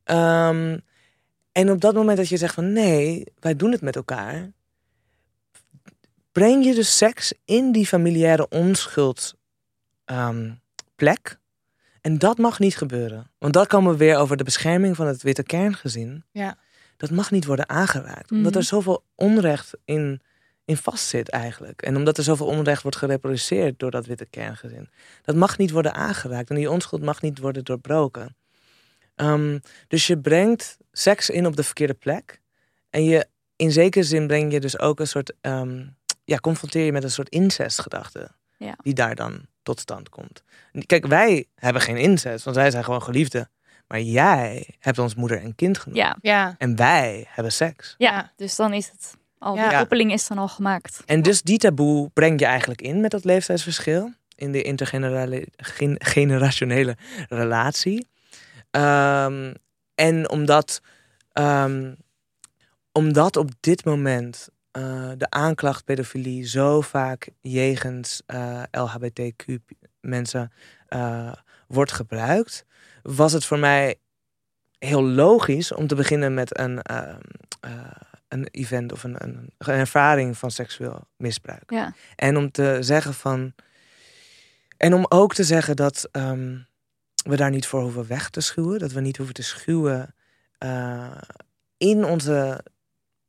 Ehm, 0.05 0.79
en 1.53 1.71
op 1.71 1.81
dat 1.81 1.95
moment 1.95 2.17
dat 2.17 2.29
je 2.29 2.37
zegt 2.37 2.55
van 2.55 2.73
nee, 2.73 3.25
wij 3.39 3.57
doen 3.57 3.73
het 3.73 3.81
met 3.81 3.97
elkaar. 3.97 4.53
Breng 6.33 6.65
je 6.65 6.75
dus 6.75 6.97
seks 6.97 7.33
in 7.45 7.73
die 7.73 7.87
familiaire 7.87 8.49
onschuld 8.49 9.35
ehm, 10.05 10.53
plek. 10.97 11.39
En 12.01 12.19
dat 12.19 12.39
mag 12.39 12.59
niet 12.59 12.77
gebeuren. 12.77 13.31
Want 13.39 13.53
dan 13.53 13.67
komen 13.67 13.93
we 13.93 13.99
weer 13.99 14.17
over 14.17 14.37
de 14.37 14.45
bescherming 14.45 14.97
van 14.97 15.07
het 15.07 15.23
witte 15.23 15.43
kerngezin. 15.43 16.25
Ja. 16.31 16.59
Dat 16.97 17.11
mag 17.11 17.31
niet 17.31 17.45
worden 17.45 17.69
aangeraakt. 17.69 18.31
Omdat 18.31 18.51
Mhm. 18.53 18.61
er 18.61 18.67
zoveel 18.67 19.05
onrecht 19.15 19.73
in, 19.85 20.21
in 20.65 20.77
vastzit 20.77 21.29
eigenlijk. 21.29 21.83
En 21.83 21.97
omdat 21.97 22.17
er 22.19 22.23
zoveel 22.25 22.47
onrecht 22.47 22.83
wordt 22.83 22.97
gereproduceerd 22.97 23.79
door 23.79 23.91
dat 23.91 24.07
witte 24.07 24.27
kerngezin. 24.27 24.89
Dat 25.23 25.35
mag 25.35 25.59
niet 25.59 25.71
worden 25.71 25.95
aangeraakt. 25.95 26.51
En 26.51 26.57
die 26.57 26.71
onschuld 26.71 27.03
mag 27.03 27.23
niet 27.23 27.39
worden 27.39 27.65
doorbroken. 27.65 28.37
Ehm, 29.15 29.59
dus 29.89 30.07
je 30.07 30.19
brengt 30.19 30.77
seks 30.93 31.31
in 31.31 31.47
op 31.47 31.57
de 31.57 31.63
verkeerde 31.63 31.95
plek. 31.95 32.41
En 32.91 33.05
je, 33.05 33.27
in 33.57 33.73
zekere 33.73 34.05
zin 34.05 34.27
breng 34.27 34.53
je 34.53 34.61
dus 34.61 34.79
ook 34.79 35.01
een 35.01 35.07
soort... 35.07 35.33
ehm, 35.41 35.87
ja, 36.25 36.37
confronteer 36.37 36.85
je 36.85 36.93
met 36.93 37.05
een 37.05 37.11
soort 37.11 37.29
incestgedachte. 37.29 38.29
Ja. 38.57 38.75
Die 38.83 38.95
daar 38.95 39.15
dan 39.15 39.47
tot 39.71 39.81
stand 39.81 40.09
komt. 40.09 40.43
Kijk, 40.87 41.07
wij 41.07 41.47
hebben 41.55 41.83
geen 41.83 41.97
incest, 41.97 42.45
want 42.45 42.57
wij 42.57 42.71
zijn 42.71 42.85
gewoon 42.85 43.03
geliefden. 43.03 43.51
Maar 43.87 44.01
jij 44.01 44.69
hebt 44.79 44.99
ons 44.99 45.15
moeder 45.15 45.41
en 45.43 45.55
kind 45.55 45.79
genoemd. 45.79 45.99
Ja, 46.01 46.17
ja. 46.21 46.55
En 46.59 46.77
wij 46.77 47.27
hebben 47.29 47.53
seks. 47.53 47.95
ja, 47.99 48.33
dus 48.37 48.57
dan 48.57 48.73
is 48.73 48.89
het 48.91 49.15
al, 49.39 49.55
Ja. 49.55 49.69
de 49.71 49.77
koppeling 49.77 50.13
is 50.13 50.27
dan 50.27 50.39
al 50.39 50.49
gemaakt. 50.49 51.03
En 51.07 51.23
dus 51.23 51.43
die 51.43 51.59
taboe 51.59 52.11
breng 52.13 52.41
je 52.41 52.47
eigenlijk 52.47 52.83
in 52.83 53.01
met 53.01 53.11
dat 53.11 53.25
leeftijdsverschil. 53.25 54.13
In 54.35 54.53
de 54.53 54.63
intergenerationele 54.63 56.97
relatie. 57.29 58.09
Ehm, 58.71 59.55
en 59.95 60.31
omdat, 60.31 60.81
ehm, 61.33 61.95
omdat 62.93 63.37
op 63.37 63.51
dit 63.61 63.85
moment 63.85 64.49
eh, 64.71 65.11
de 65.17 65.31
aanklacht 65.31 65.85
pedofilie 65.85 66.47
zo 66.47 66.81
vaak 66.81 67.29
jegens 67.41 68.23
eh, 68.27 68.63
LHBTQ 68.71 69.45
mensen 70.01 70.53
eh, 70.87 71.33
wordt 71.69 71.93
gebruikt, 71.93 72.65
was 73.03 73.33
het 73.33 73.45
voor 73.45 73.59
mij 73.59 73.99
heel 74.79 75.03
logisch 75.03 75.73
om 75.73 75.87
te 75.87 75.95
beginnen 75.95 76.35
met 76.35 76.59
een, 76.59 76.81
een 78.29 78.47
event 78.51 78.93
of 78.93 79.05
een, 79.05 79.15
een, 79.19 79.53
een 79.59 79.75
ervaring 79.75 80.39
van 80.39 80.51
seksueel 80.51 81.09
misbruik. 81.17 81.71
Ja. 81.71 81.95
En 82.17 82.37
om 82.37 82.51
te 82.51 82.77
zeggen 82.81 83.15
van. 83.15 83.55
En 84.77 84.95
om 84.95 85.07
ook 85.09 85.35
te 85.35 85.45
zeggen 85.45 85.77
dat 85.77 86.09
ehm, 86.13 86.59
we 87.25 87.37
daar 87.37 87.51
niet 87.51 87.67
voor 87.67 87.81
hoeven 87.81 88.07
weg 88.07 88.31
te 88.31 88.41
schuwen. 88.41 88.79
Dat 88.79 88.93
we 88.93 89.01
niet 89.01 89.17
hoeven 89.17 89.35
te 89.35 89.43
schuwen 89.43 90.15
in 91.77 92.05
onze 92.05 92.65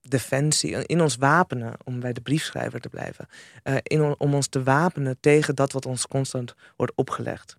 defensie, 0.01 0.85
in 0.85 1.01
ons 1.01 1.15
wapenen, 1.15 1.73
om 1.83 1.99
bij 1.99 2.13
de 2.13 2.21
briefschrijver 2.21 2.79
te 2.79 2.89
blijven. 2.89 3.27
eh, 3.63 3.75
in, 3.83 4.15
om 4.17 4.33
ons 4.33 4.47
te 4.47 4.63
wapenen 4.63 5.17
tegen 5.19 5.55
dat 5.55 5.71
wat 5.71 5.85
ons 5.85 6.07
constant 6.07 6.55
wordt 6.75 6.93
opgelegd. 6.95 7.57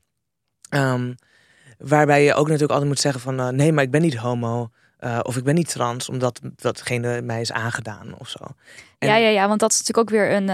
Ehm, 0.69 1.13
waarbij 1.79 2.25
je 2.25 2.35
ook 2.35 2.45
natuurlijk 2.47 2.71
altijd 2.73 2.89
moet 2.89 3.01
zeggen 3.01 3.21
van... 3.21 3.41
eh, 3.41 3.49
nee, 3.49 3.73
maar 3.73 3.85
ik 3.85 3.91
ben 3.91 4.01
niet 4.03 4.17
homo. 4.17 4.71
eh, 4.99 5.19
of 5.23 5.37
ik 5.37 5.45
ben 5.45 5.55
niet 5.55 5.69
trans, 5.69 6.09
omdat 6.09 6.41
datgene 6.57 7.23
mij 7.23 7.41
is 7.41 7.53
aangedaan 7.53 8.15
of 8.19 8.29
zo. 8.29 8.45
En- 8.99 9.09
ja, 9.09 9.17
ja, 9.17 9.29
ja, 9.29 9.49
want 9.49 9.61
dat 9.61 9.71
is 9.73 9.79
natuurlijk 9.79 10.09
ook 10.11 10.17
weer 10.19 10.33
een 10.33 10.51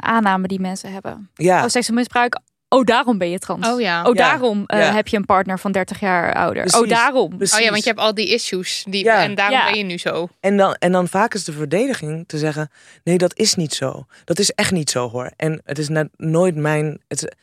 aanname 0.00 0.46
die 0.48 0.60
mensen 0.60 0.92
hebben. 0.92 1.30
Ja, 1.34 1.62
Oh, 1.62 1.68
seksueel 1.68 1.98
misbruik. 1.98 2.38
Oh, 2.72 2.84
daarom 2.84 3.18
ben 3.18 3.30
je 3.30 3.38
trans. 3.38 3.66
Oh 3.66 3.80
ja. 3.80 4.02
Oh, 4.04 4.14
Ja. 4.14 4.28
daarom 4.28 4.64
eh, 4.66 4.78
Ja. 4.80 4.92
heb 4.94 5.08
je 5.08 5.16
een 5.16 5.24
partner 5.26 5.58
van 5.58 5.72
30 5.72 6.00
jaar 6.00 6.34
ouder. 6.34 6.64
Oh, 6.78 6.88
daarom. 6.88 7.36
precies. 7.36 7.56
Oh 7.58 7.64
ja, 7.64 7.70
want 7.70 7.82
je 7.82 7.88
hebt 7.88 8.00
al 8.00 8.14
die 8.14 8.28
issues. 8.28 8.84
Die, 8.88 9.04
Ja. 9.04 9.22
En 9.22 9.34
daarom 9.34 9.58
Ja. 9.58 9.64
ben 9.64 9.78
je 9.78 9.84
nu 9.84 9.98
zo. 9.98 10.28
En 10.40 10.56
dan, 10.56 10.74
en 10.74 10.92
dan 10.92 11.08
vaak 11.08 11.34
is 11.34 11.44
de 11.44 11.52
verdediging 11.52 12.24
te 12.28 12.38
zeggen: 12.38 12.70
nee, 13.04 13.18
dat 13.18 13.36
is 13.38 13.54
niet 13.54 13.74
zo. 13.74 14.06
Dat 14.24 14.38
is 14.38 14.50
echt 14.50 14.72
niet 14.72 14.90
zo 14.90 15.08
hoor. 15.10 15.30
En 15.36 15.60
het 15.64 15.78
is 15.78 15.88
net 15.88 16.08
nooit 16.16 16.56
mijn. 16.56 17.00
Het, 17.08 17.36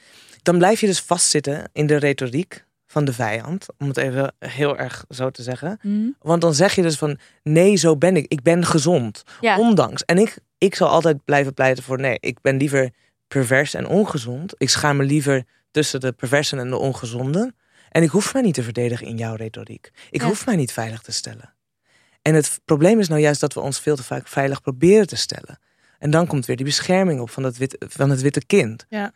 dan 0.44 0.58
blijf 0.58 0.80
je 0.82 0.88
dus 0.88 1.00
vastzitten 1.02 1.70
in 1.74 1.88
de 1.88 1.96
retoriek 1.96 2.66
van 2.88 3.06
de 3.06 3.14
vijand, 3.14 3.66
om 3.78 3.88
het 3.88 3.98
even 3.98 4.34
heel 4.40 4.78
erg 4.78 5.06
zo 5.10 5.30
te 5.30 5.44
zeggen. 5.44 5.80
Hm. 5.82 6.10
Want 6.22 6.42
dan 6.42 6.54
zeg 6.54 6.76
je 6.76 6.82
dus 6.82 6.98
van: 6.98 7.18
nee, 7.44 7.76
zo 7.76 7.98
ben 7.98 8.16
ik. 8.18 8.26
Ik 8.28 8.42
ben 8.42 8.66
gezond. 8.66 9.24
Ja. 9.42 9.58
Ondanks. 9.58 10.04
En 10.06 10.18
ik, 10.18 10.38
ik 10.58 10.76
zal 10.76 10.88
altijd 10.90 11.26
blijven 11.26 11.54
pleiten 11.54 11.84
voor: 11.84 12.00
nee, 12.00 12.18
ik 12.20 12.38
ben 12.42 12.58
liever 12.58 12.90
pervers 13.28 13.74
en 13.74 13.88
ongezond. 13.88 14.54
Ik 14.58 14.70
schaar 14.70 14.96
me 14.96 15.04
liever 15.04 15.44
tussen 15.72 16.00
de 16.00 16.12
perversen 16.12 16.60
en 16.60 16.70
de 16.70 16.78
ongezonden. 16.78 17.56
En 17.90 18.04
ik 18.04 18.10
hoef 18.10 18.34
mij 18.34 18.42
niet 18.42 18.54
te 18.54 18.64
verdedigen 18.64 19.08
in 19.08 19.18
jouw 19.18 19.36
retoriek. 19.36 19.92
Ik 20.10 20.22
Ja. 20.22 20.28
hoef 20.28 20.46
mij 20.46 20.56
niet 20.56 20.72
veilig 20.72 21.02
te 21.02 21.12
stellen. 21.12 21.54
En 22.22 22.34
het 22.36 22.60
probleem 22.66 23.00
is 23.00 23.08
nou 23.08 23.22
juist 23.22 23.40
dat 23.40 23.54
we 23.54 23.60
ons 23.60 23.80
veel 23.80 23.96
te 23.96 24.04
vaak 24.04 24.28
veilig 24.28 24.62
proberen 24.62 25.08
te 25.08 25.16
stellen. 25.16 25.60
En 26.00 26.10
dan 26.10 26.28
komt 26.28 26.46
weer 26.46 26.56
die 26.56 26.66
bescherming 26.66 27.20
op 27.20 27.30
van, 27.30 27.44
dat 27.44 27.58
wit, 27.58 27.76
van 27.80 28.10
het 28.10 28.22
witte 28.22 28.46
kind. 28.46 28.86
Ja. 28.90 29.14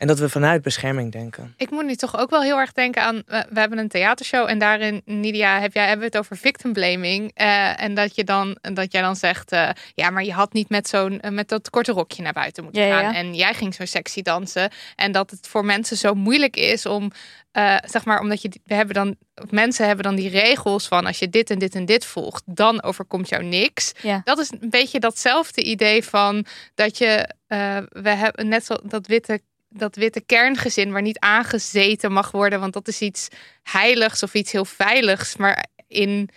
En 0.00 0.06
dat 0.06 0.18
we 0.18 0.28
vanuit 0.28 0.62
bescherming 0.62 1.12
denken. 1.12 1.54
Ik 1.56 1.70
moet 1.70 1.84
nu 1.86 1.94
toch 1.94 2.18
ook 2.18 2.30
wel 2.30 2.42
heel 2.42 2.58
erg 2.58 2.72
denken 2.72 3.02
aan. 3.02 3.22
We, 3.26 3.46
we 3.50 3.60
hebben 3.60 3.78
een 3.78 3.88
theatershow 3.88 4.48
en 4.48 4.58
daarin, 4.58 5.02
Nidia, 5.04 5.60
heb 5.60 5.72
jij, 5.72 5.82
hebben 5.82 5.98
we 6.10 6.16
het 6.16 6.16
over 6.18 6.36
victim 6.36 6.72
blaming. 6.72 7.30
Eh, 7.34 7.82
en 7.82 7.94
dat, 7.94 8.14
je 8.14 8.24
dan, 8.24 8.56
dat 8.60 8.92
jij 8.92 9.02
dan 9.02 9.16
zegt: 9.16 9.52
eh, 9.52 9.68
ja, 9.94 10.10
maar 10.10 10.24
je 10.24 10.32
had 10.32 10.52
niet 10.52 10.68
met 10.68 10.88
zo'n 10.88 11.20
eh, 11.20 11.30
met 11.30 11.48
dat 11.48 11.70
korte 11.70 11.92
rokje 11.92 12.22
naar 12.22 12.32
buiten 12.32 12.64
moeten 12.64 12.82
Ja, 12.86 13.00
gaan. 13.00 13.12
ja. 13.12 13.18
En 13.18 13.34
jij 13.34 13.54
ging 13.54 13.74
zo 13.74 13.84
sexy 13.84 14.22
dansen. 14.22 14.70
En 14.96 15.12
dat 15.12 15.30
het 15.30 15.48
voor 15.48 15.64
mensen 15.64 15.96
zo 15.96 16.14
moeilijk 16.14 16.56
is 16.56 16.86
om, 16.86 17.10
eh, 17.52 17.76
zeg 17.84 18.04
maar, 18.04 18.20
omdat 18.20 18.42
je, 18.42 18.48
die- 18.48 18.62
we 18.64 18.74
hebben 18.74 18.94
dan, 18.94 19.16
mensen 19.50 19.86
hebben 19.86 20.04
dan 20.04 20.14
die 20.16 20.28
regels 20.30 20.88
van 20.88 21.06
als 21.06 21.18
je 21.18 21.28
dit 21.28 21.50
en 21.50 21.58
dit 21.58 21.74
en 21.74 21.84
dit 21.84 22.04
volgt, 22.04 22.42
dan 22.46 22.82
overkomt 22.82 23.28
jou 23.28 23.42
niks. 23.44 23.92
Ja. 24.02 24.20
Dat 24.24 24.38
is 24.38 24.50
een 24.60 24.70
beetje 24.70 25.00
datzelfde 25.00 25.62
idee 25.62 26.04
van 26.04 26.44
dat 26.74 26.98
je, 26.98 27.28
eh, 27.46 27.76
we 27.88 28.10
hebben 28.10 28.48
net 28.48 28.64
zo 28.66 28.76
dat 28.82 29.06
witte 29.06 29.40
dat 29.70 29.96
witte 29.96 30.20
kerngezin 30.20 30.92
waar 30.92 31.02
niet 31.02 31.18
aangezeten 31.18 32.12
mag 32.12 32.30
worden, 32.30 32.60
want 32.60 32.72
dat 32.72 32.88
is 32.88 33.00
iets 33.00 33.28
heiligs 33.62 34.22
of 34.22 34.34
iets 34.34 34.52
heel 34.52 34.64
veiligs. 34.64 35.36
Maar 35.36 35.66
in, 35.86 36.28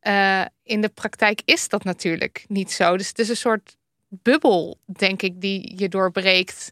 eh, 0.00 0.44
in 0.62 0.80
de 0.80 0.88
praktijk 0.88 1.42
is 1.44 1.68
dat 1.68 1.84
natuurlijk 1.84 2.44
niet 2.48 2.72
zo. 2.72 2.96
Dus 2.96 3.08
het 3.08 3.18
is 3.18 3.28
een 3.28 3.36
soort 3.36 3.76
bubbel, 4.08 4.78
denk 4.86 5.22
ik, 5.22 5.40
die 5.40 5.72
je 5.76 5.88
doorbreekt. 5.88 6.70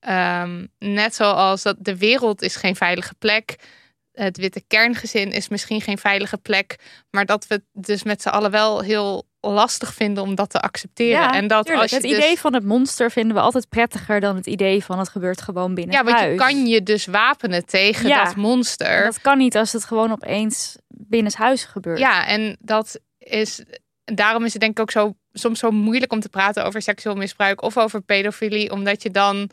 Ehm, 0.00 0.66
net 0.78 1.14
zoals 1.14 1.62
dat 1.62 1.76
de 1.78 1.96
wereld 1.96 2.42
is 2.42 2.56
geen 2.56 2.76
veilige 2.76 3.14
plek. 3.14 3.56
Het 4.12 4.36
witte 4.36 4.64
kerngezin 4.66 5.32
is 5.32 5.48
misschien 5.48 5.80
geen 5.80 5.98
veilige 5.98 6.38
plek. 6.38 6.76
Maar 7.10 7.26
dat 7.26 7.46
we 7.46 7.62
dus 7.72 8.02
met 8.02 8.22
z'n 8.22 8.28
allen 8.28 8.50
wel 8.50 8.80
heel 8.80 9.25
lastig 9.40 9.94
vinden 9.94 10.22
om 10.22 10.34
dat 10.34 10.50
te 10.50 10.60
accepteren. 10.60 11.20
Ja, 11.20 11.34
en 11.34 11.46
dat 11.46 11.64
tuurlijk. 11.64 11.82
als 11.82 11.90
je 11.90 11.96
het 11.96 12.06
dus- 12.16 12.16
idee 12.24 12.38
van 12.38 12.54
het 12.54 12.64
monster 12.64 13.10
vinden 13.10 13.36
we 13.36 13.42
altijd 13.42 13.68
prettiger 13.68 14.20
dan 14.20 14.36
het 14.36 14.46
idee 14.46 14.84
van 14.84 14.98
het 14.98 15.08
gebeurt 15.08 15.40
gewoon 15.42 15.74
binnen 15.74 15.94
Ja, 15.96 16.04
want 16.04 16.18
je 16.18 16.24
huis. 16.24 16.38
kan 16.38 16.66
je 16.66 16.82
dus 16.82 17.06
wapenen 17.06 17.66
tegen 17.66 18.08
Ja. 18.08 18.24
dat 18.24 18.36
monster. 18.36 19.04
Dat 19.04 19.20
kan 19.20 19.38
niet 19.38 19.56
als 19.56 19.72
het 19.72 19.84
gewoon 19.84 20.12
opeens 20.12 20.76
binnen 20.88 21.30
het 21.30 21.40
huis 21.40 21.64
gebeurt. 21.64 21.98
Ja, 21.98 22.26
en 22.26 22.56
dat 22.60 23.00
is. 23.18 23.62
Daarom 24.04 24.44
is 24.44 24.52
het 24.52 24.60
denk 24.60 24.72
ik 24.72 24.80
ook 24.80 24.90
zo 24.90 25.14
soms 25.32 25.58
zo 25.58 25.70
moeilijk 25.70 26.12
om 26.12 26.20
te 26.20 26.28
praten 26.28 26.64
over 26.64 26.82
seksueel 26.82 27.16
misbruik 27.16 27.62
of 27.62 27.78
over 27.78 28.00
pedofilie, 28.00 28.72
omdat 28.72 29.02
je 29.02 29.10
dan 29.10 29.50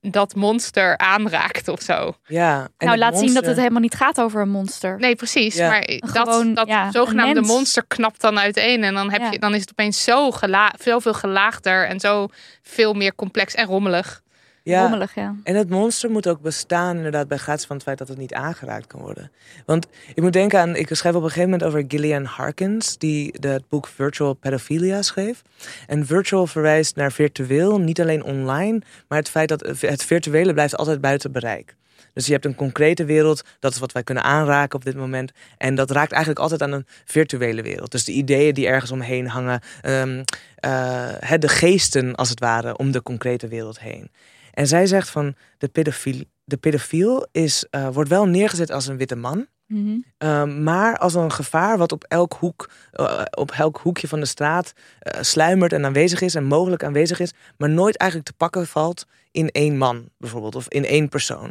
dat 0.00 0.34
monster 0.34 0.98
aanraakt 0.98 1.68
of 1.68 1.80
zo. 1.80 2.16
Ja, 2.26 2.68
en 2.76 2.86
nou, 2.86 2.98
laat 2.98 3.18
zien 3.18 3.34
dat 3.34 3.46
het 3.46 3.56
helemaal 3.56 3.80
niet 3.80 3.94
gaat 3.94 4.20
over 4.20 4.40
een 4.40 4.48
monster. 4.48 4.98
Nee, 4.98 5.16
precies. 5.16 5.54
Ja. 5.54 5.68
Maar 5.68 5.86
dat, 5.86 6.10
Gewoon, 6.10 6.54
dat 6.54 6.68
ja, 6.68 6.90
zogenaamde 6.90 7.40
monster 7.40 7.84
knapt 7.86 8.20
dan 8.20 8.38
uiteen. 8.38 8.84
En 8.84 8.94
dan, 8.94 9.10
heb 9.10 9.20
Ja. 9.20 9.30
je, 9.30 9.38
dan 9.38 9.54
is 9.54 9.60
het 9.60 9.70
opeens 9.70 10.04
zo 10.04 10.30
gela 10.30 10.74
zoveel 10.80 11.14
gelaagder 11.14 11.86
en 11.86 12.00
zo 12.00 12.26
veel 12.62 12.92
meer 12.94 13.14
complex 13.14 13.54
en 13.54 13.66
rommelig. 13.66 14.22
Ja. 14.66 14.82
Rommelig, 14.82 15.14
ja. 15.14 15.34
En 15.42 15.54
het 15.54 15.68
monster 15.68 16.10
moet 16.10 16.28
ook 16.28 16.40
bestaan 16.40 16.96
inderdaad 16.96 17.28
bij 17.28 17.38
gratie 17.38 17.66
van 17.66 17.76
het 17.76 17.84
feit 17.84 17.98
dat 17.98 18.08
het 18.08 18.18
niet 18.18 18.34
aangeraakt 18.34 18.86
kan 18.86 19.00
worden. 19.00 19.30
Want 19.66 19.86
ik 20.14 20.22
moet 20.22 20.32
denken 20.32 20.60
aan, 20.60 20.76
ik 20.76 20.88
schrijf 20.90 21.14
op 21.14 21.22
een 21.22 21.28
gegeven 21.28 21.50
moment 21.50 21.68
over 21.68 21.84
Gillian 21.88 22.24
Harkins, 22.24 22.98
die 22.98 23.34
het 23.40 23.68
boek 23.68 23.86
Virtual 23.86 24.34
Pedophilia 24.34 25.02
schreef. 25.02 25.42
En 25.86 26.06
virtual 26.06 26.46
verwijst 26.46 26.96
naar 26.96 27.12
virtueel, 27.12 27.80
niet 27.80 28.00
alleen 28.00 28.24
online, 28.24 28.82
maar 29.08 29.18
het 29.18 29.30
feit 29.30 29.48
dat 29.48 29.60
het 29.80 30.04
virtuele 30.04 30.52
blijft 30.52 30.76
altijd 30.76 31.00
buiten 31.00 31.32
bereik. 31.32 31.76
Dus 32.16 32.26
je 32.26 32.32
hebt 32.32 32.44
een 32.44 32.54
concrete 32.54 33.04
wereld, 33.04 33.44
dat 33.60 33.72
is 33.72 33.78
wat 33.78 33.92
wij 33.92 34.02
kunnen 34.02 34.24
aanraken 34.24 34.78
op 34.78 34.84
dit 34.84 34.96
moment. 34.96 35.32
En 35.58 35.74
dat 35.74 35.90
raakt 35.90 36.12
eigenlijk 36.12 36.42
altijd 36.42 36.62
aan 36.62 36.72
een 36.72 36.86
virtuele 37.04 37.62
wereld. 37.62 37.90
Dus 37.90 38.04
de 38.04 38.12
ideeën 38.12 38.54
die 38.54 38.66
ergens 38.66 38.90
omheen 38.90 39.28
hangen, 39.28 39.60
ehm, 39.82 40.22
eh, 40.56 41.38
de 41.38 41.48
geesten 41.48 42.14
als 42.14 42.28
het 42.28 42.40
ware 42.40 42.76
om 42.76 42.90
de 42.90 43.02
concrete 43.02 43.48
wereld 43.48 43.80
heen. 43.80 44.10
En 44.56 44.66
zij 44.66 44.86
zegt 44.86 45.10
van 45.10 45.34
de 45.58 45.68
pedofiel, 45.68 46.24
de 46.44 46.56
pedofiel 46.56 47.26
is, 47.32 47.66
eh, 47.70 47.88
wordt 47.88 48.10
wel 48.10 48.26
neergezet 48.26 48.70
als 48.70 48.86
een 48.86 48.96
witte 48.96 49.16
man. 49.16 49.46
Mhm. 49.66 49.98
Ehm, 50.18 50.62
maar 50.62 50.98
als 50.98 51.14
een 51.14 51.32
gevaar 51.32 51.78
wat 51.78 51.92
op 51.92 52.04
elk, 52.08 52.32
hoek, 52.32 52.70
eh, 52.92 53.22
op 53.30 53.50
elk 53.50 53.76
hoekje 53.76 54.08
van 54.08 54.20
de 54.20 54.26
straat 54.26 54.72
eh, 54.98 55.22
sluimert 55.22 55.72
en 55.72 55.84
aanwezig 55.84 56.20
is 56.20 56.34
en 56.34 56.44
mogelijk 56.44 56.84
aanwezig 56.84 57.20
is, 57.20 57.32
maar 57.56 57.68
nooit 57.68 57.96
eigenlijk 57.96 58.30
te 58.30 58.36
pakken 58.36 58.66
valt 58.66 59.06
in 59.30 59.50
één 59.50 59.76
man 59.76 60.08
bijvoorbeeld 60.18 60.54
of 60.54 60.68
in 60.68 60.84
één 60.84 61.08
persoon. 61.08 61.50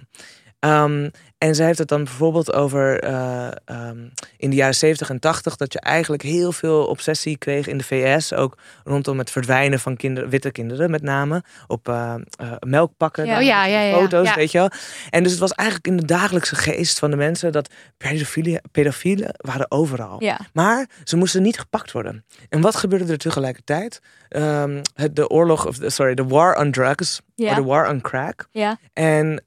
Ehm, 0.59 1.09
en 1.37 1.55
zij 1.55 1.65
heeft 1.65 1.79
het 1.79 1.87
dan 1.87 2.03
bijvoorbeeld 2.03 2.53
over 2.53 2.99
eh, 2.99 3.47
ehm, 3.65 3.97
in 4.37 4.49
de 4.49 4.55
jaren 4.55 4.75
70 4.75 5.09
en 5.09 5.19
80 5.19 5.55
dat 5.55 5.73
je 5.73 5.79
eigenlijk 5.79 6.23
heel 6.23 6.51
veel 6.51 6.85
obsessie 6.85 7.37
kreeg 7.37 7.67
in 7.67 7.77
de 7.77 7.83
VS, 7.83 8.33
ook 8.33 8.57
rondom 8.83 9.17
het 9.17 9.31
verdwijnen 9.31 9.79
van 9.79 9.95
kinderen, 9.97 10.29
witte 10.29 10.51
kinderen 10.51 10.91
met 10.91 11.01
name, 11.01 11.43
op 11.67 11.89
eh, 11.89 12.13
eh, 12.39 12.51
melkpakken, 12.59 13.25
Ja. 13.25 13.31
daar 13.31 13.39
Oh 13.39 13.45
ja, 13.45 13.65
ja, 13.65 13.97
foto's, 13.97 14.35
weet 14.35 14.51
je 14.51 14.57
wel. 14.57 14.69
En 15.09 15.23
dus 15.23 15.31
het 15.31 15.41
was 15.41 15.51
eigenlijk 15.51 15.87
in 15.87 15.97
de 15.97 16.05
dagelijkse 16.05 16.55
geest 16.55 16.99
van 16.99 17.09
de 17.09 17.17
mensen 17.17 17.51
dat 17.51 17.73
pedofielen, 17.97 18.61
pedofielen 18.71 19.29
waren 19.37 19.71
overal. 19.71 20.23
Maar 20.53 20.89
ze 21.03 21.17
moesten 21.17 21.41
niet 21.41 21.59
gepakt 21.59 21.91
worden. 21.91 22.25
En 22.49 22.61
wat 22.61 22.75
gebeurde 22.75 23.11
er 23.11 23.17
tegelijkertijd? 23.17 23.99
Ehm, 24.29 24.81
het, 24.93 25.15
de 25.15 25.29
oorlog, 25.29 25.67
of 25.67 25.77
sorry, 25.81 26.13
de 26.13 26.25
war 26.25 26.57
on 26.57 26.71
drugs, 26.71 27.21
de 27.35 27.63
war 27.63 27.89
on 27.89 28.01
crack. 28.01 28.47
Ja. 28.51 28.77
En 28.93 29.41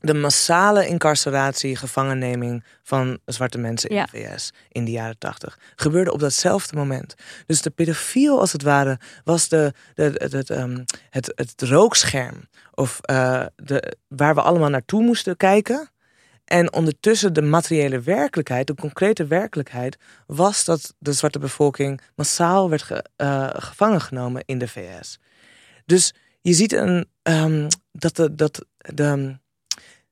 de 0.00 0.14
massale 0.14 0.86
incarceratie, 0.86 1.76
gevangenneming 1.76 2.64
van 2.82 3.18
zwarte 3.24 3.58
mensen 3.58 3.94
Ja. 3.94 4.06
in 4.12 4.20
de 4.22 4.28
VS 4.36 4.52
in 4.68 4.84
de 4.84 4.90
jaren 4.90 5.18
tachtig 5.18 5.58
gebeurde 5.76 6.12
op 6.12 6.20
datzelfde 6.20 6.76
moment. 6.76 7.14
Dus 7.46 7.62
de 7.62 7.70
pedofiel, 7.70 8.40
als 8.40 8.52
het 8.52 8.62
ware, 8.62 8.98
was 9.24 9.48
de, 9.48 9.72
de, 9.94 10.44
ehm, 10.46 10.84
het, 11.10 11.32
het 11.34 11.62
rookscherm. 11.62 12.48
Of 12.74 12.98
eh, 13.00 13.46
de, 13.56 13.96
waar 14.08 14.34
we 14.34 14.42
allemaal 14.42 14.68
naartoe 14.68 15.02
moesten 15.02 15.36
kijken. 15.36 15.90
En 16.44 16.72
ondertussen 16.72 17.32
de 17.32 17.42
materiële 17.42 18.00
werkelijkheid, 18.00 18.66
de 18.66 18.74
concrete 18.74 19.26
werkelijkheid, 19.26 19.96
was 20.26 20.64
dat 20.64 20.94
de 20.98 21.12
zwarte 21.12 21.38
bevolking 21.38 22.00
massaal 22.14 22.70
werd 22.70 22.82
ge- 22.82 23.04
eh, 23.16 23.48
gevangen 23.52 24.00
genomen 24.00 24.42
in 24.46 24.58
de 24.58 24.68
VS. 24.68 25.18
Dus 25.86 26.14
je 26.40 26.52
ziet 26.52 26.72
een, 26.72 27.08
ehm, 27.22 27.68
dat, 27.92 28.16
de, 28.16 28.34
dat 28.34 28.64
de, 28.76 29.38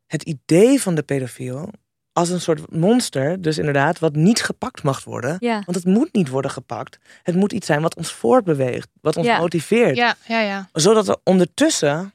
het 0.06 0.22
idee 0.22 0.80
van 0.82 0.94
de 0.94 1.02
pedofiel 1.02 1.70
als 2.12 2.28
een 2.28 2.40
soort 2.40 2.72
monster, 2.72 3.42
dus 3.42 3.58
inderdaad, 3.58 3.98
wat 3.98 4.14
niet 4.14 4.42
gepakt 4.42 4.82
mag 4.82 5.04
worden. 5.04 5.36
Ja. 5.40 5.62
Want 5.64 5.76
het 5.76 5.84
moet 5.84 6.12
niet 6.12 6.28
worden 6.28 6.50
gepakt. 6.50 6.98
Het 7.22 7.34
moet 7.34 7.52
iets 7.52 7.66
zijn 7.66 7.82
wat 7.82 7.96
ons 7.96 8.12
voortbeweegt, 8.12 8.88
wat 9.00 9.16
ons 9.16 9.26
Ja. 9.26 9.38
motiveert. 9.38 9.96
Ja, 9.96 10.14
ja, 10.26 10.40
ja. 10.40 10.68
Zodat 10.72 11.08
er 11.08 11.16
ondertussen, 11.24 12.12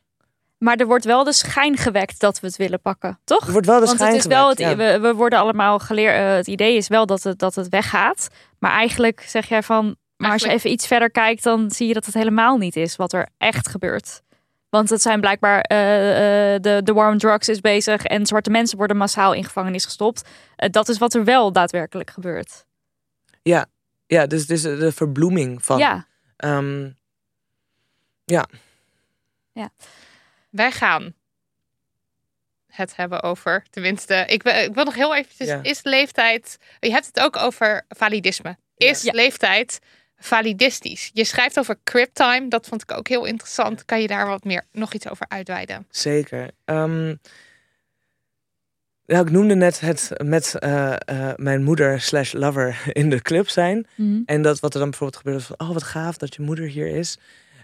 Maar 0.57 0.75
er 0.77 0.85
wordt 0.85 1.05
wel 1.05 1.23
de 1.23 1.33
schijn 1.33 1.77
gewekt 1.77 2.19
dat 2.19 2.39
we 2.39 2.47
het 2.47 2.55
willen 2.57 2.81
pakken, 2.81 3.19
toch? 3.23 3.45
er 3.45 3.51
wordt 3.51 3.67
wel 3.67 3.79
de 3.79 3.85
Want 3.85 3.97
schijn 3.97 4.11
het 4.13 4.19
is 4.21 4.27
wel 4.27 4.49
het, 4.49 4.61
gewekt, 4.61 4.79
ja. 4.79 4.93
we, 4.93 5.07
we 5.07 5.13
worden 5.13 5.39
allemaal 5.39 5.79
geleerd. 5.79 6.15
eh, 6.15 6.33
het 6.35 6.47
idee 6.47 6.75
is 6.75 6.87
wel 6.87 7.05
dat 7.05 7.23
het, 7.23 7.39
dat 7.39 7.55
het 7.55 7.69
weggaat. 7.69 8.27
Maar 8.59 8.71
eigenlijk 8.71 9.21
zeg 9.27 9.47
jij 9.49 9.63
van. 9.63 9.95
Maar 10.17 10.31
als 10.31 10.41
je 10.41 10.49
even 10.49 10.71
iets 10.71 10.87
verder 10.87 11.11
kijkt, 11.11 11.43
dan 11.43 11.71
zie 11.71 11.87
je 11.87 11.93
dat 11.93 12.05
het 12.05 12.13
helemaal 12.13 12.57
niet 12.57 12.75
is 12.75 12.95
wat 12.95 13.13
er 13.13 13.27
echt 13.37 13.67
gebeurt. 13.67 14.21
Want 14.71 14.89
het 14.89 15.01
zijn 15.01 15.19
blijkbaar 15.19 15.61
eh, 15.61 16.53
eh, 16.55 16.61
de, 16.61 16.81
de 16.83 16.93
war 16.93 17.11
on 17.11 17.17
drugs 17.17 17.49
is 17.49 17.59
bezig 17.61 18.03
en 18.03 18.25
zwarte 18.25 18.49
mensen 18.49 18.77
worden 18.77 18.97
massaal 18.97 19.33
in 19.33 19.43
gevangenis 19.43 19.85
gestopt. 19.85 20.29
Eh, 20.55 20.69
dat 20.69 20.89
is 20.89 20.97
wat 20.97 21.13
er 21.13 21.23
wel 21.23 21.51
daadwerkelijk 21.51 22.09
gebeurt. 22.09 22.65
Ja, 24.07 24.25
dus 24.27 24.41
het 24.41 24.49
is 24.49 24.61
de 24.61 24.91
verbloeming 24.91 25.65
van. 25.65 25.77
Ja, 25.77 26.07
ehm, 26.37 26.89
Wij 30.49 30.71
gaan 30.71 31.13
het 32.67 32.95
hebben 32.95 33.23
over, 33.23 33.65
tenminste, 33.69 34.23
ik, 34.27 34.43
wil- 34.43 34.53
ik 34.55 34.73
wil 34.73 34.83
nog 34.83 34.95
heel 34.95 35.15
eventjes, 35.15 35.47
Ja. 35.47 35.59
is 35.63 35.83
leeftijd, 35.83 36.57
je 36.79 36.91
hebt 36.91 37.05
het 37.05 37.19
ook 37.19 37.37
over 37.37 37.85
validisme. 37.89 38.57
Is 38.75 39.01
Ja. 39.01 39.11
leeftijd 39.11 39.79
validistisch? 40.21 41.09
Je 41.13 41.23
schrijft 41.23 41.59
over 41.59 41.77
crib 41.83 42.09
time, 42.13 42.47
dat 42.47 42.67
vond 42.67 42.81
ik 42.81 42.91
ook 42.91 43.07
heel 43.07 43.25
interessant. 43.25 43.85
Kan 43.85 44.01
je 44.01 44.07
daar 44.07 44.27
wat 44.27 44.43
meer, 44.43 44.65
nog 44.71 44.93
iets 44.93 45.09
over 45.09 45.25
uitweiden? 45.29 45.87
Zeker. 45.89 46.49
Ehm, 46.65 47.15
nou, 49.05 49.25
ik 49.25 49.31
noemde 49.31 49.55
net 49.55 49.79
het 49.79 50.11
met 50.23 50.55
eh, 50.55 50.93
eh, 51.05 51.35
mijn 51.35 51.63
moeder 51.63 52.01
slash 52.01 52.33
lover 52.33 52.81
in 53.01 53.09
de 53.09 53.21
club 53.21 53.49
zijn. 53.49 53.87
Mhm. 53.95 54.21
En 54.25 54.41
dat 54.41 54.59
wat 54.59 54.73
er 54.73 54.79
dan 54.79 54.89
bijvoorbeeld 54.89 55.21
gebeurt 55.21 55.41
is 55.41 55.45
van, 55.45 55.67
oh 55.67 55.73
wat 55.73 55.83
gaaf 55.83 56.17
dat 56.17 56.35
je 56.35 56.41
moeder 56.41 56.65
hier 56.65 56.87
is. 56.87 57.17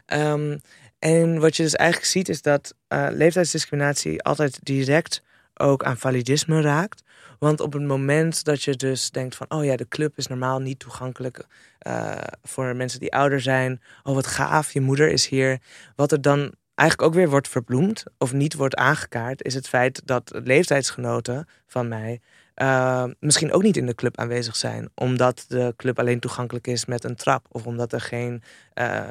Ehm, 0.05 0.57
en 0.99 1.39
wat 1.39 1.55
je 1.55 1.63
dus 1.63 1.75
eigenlijk 1.75 2.11
ziet 2.11 2.29
is 2.29 2.41
dat 2.41 2.73
eh, 2.87 3.07
leeftijdsdiscriminatie 3.11 4.23
altijd 4.23 4.59
direct 4.63 5.21
ook 5.59 5.83
aan 5.83 5.97
validisme 5.97 6.61
raakt. 6.61 7.03
Want 7.39 7.59
op 7.59 7.73
het 7.73 7.83
moment 7.83 8.43
dat 8.43 8.63
je 8.63 8.75
dus 8.75 9.11
denkt 9.11 9.35
van, 9.35 9.45
oh 9.49 9.65
ja, 9.65 9.75
de 9.75 9.87
club 9.87 10.17
is 10.17 10.27
normaal 10.27 10.59
niet 10.59 10.79
toegankelijk 10.79 11.45
eh, 11.79 12.17
voor 12.43 12.75
mensen 12.75 12.99
die 12.99 13.13
ouder 13.13 13.41
zijn. 13.41 13.81
Oh 14.03 14.15
wat 14.15 14.27
gaaf, 14.27 14.71
je 14.71 14.81
moeder 14.81 15.09
is 15.09 15.27
hier. 15.27 15.59
Wat 15.95 16.11
er 16.11 16.21
dan 16.21 16.53
eigenlijk 16.75 17.09
ook 17.09 17.15
weer 17.15 17.29
wordt 17.29 17.47
verbloemd 17.47 18.03
of 18.17 18.33
niet 18.33 18.53
wordt 18.53 18.75
aangekaart, 18.75 19.43
is 19.43 19.53
het 19.53 19.67
feit 19.67 20.01
dat 20.05 20.31
leeftijdsgenoten 20.43 21.47
van 21.67 21.87
mij 21.87 22.21
eh, 22.57 23.03
misschien 23.19 23.51
ook 23.51 23.63
niet 23.63 23.77
in 23.77 23.85
de 23.85 23.95
club 23.95 24.17
aanwezig 24.17 24.55
zijn. 24.55 24.89
Omdat 24.95 25.45
de 25.47 25.73
club 25.75 25.99
alleen 25.99 26.19
toegankelijk 26.19 26.67
is 26.67 26.85
met 26.85 27.03
een 27.03 27.15
trap. 27.15 27.45
Of 27.51 27.65
omdat 27.65 27.93
er 27.93 28.01
geen 28.01 28.43
eh, 28.73 29.01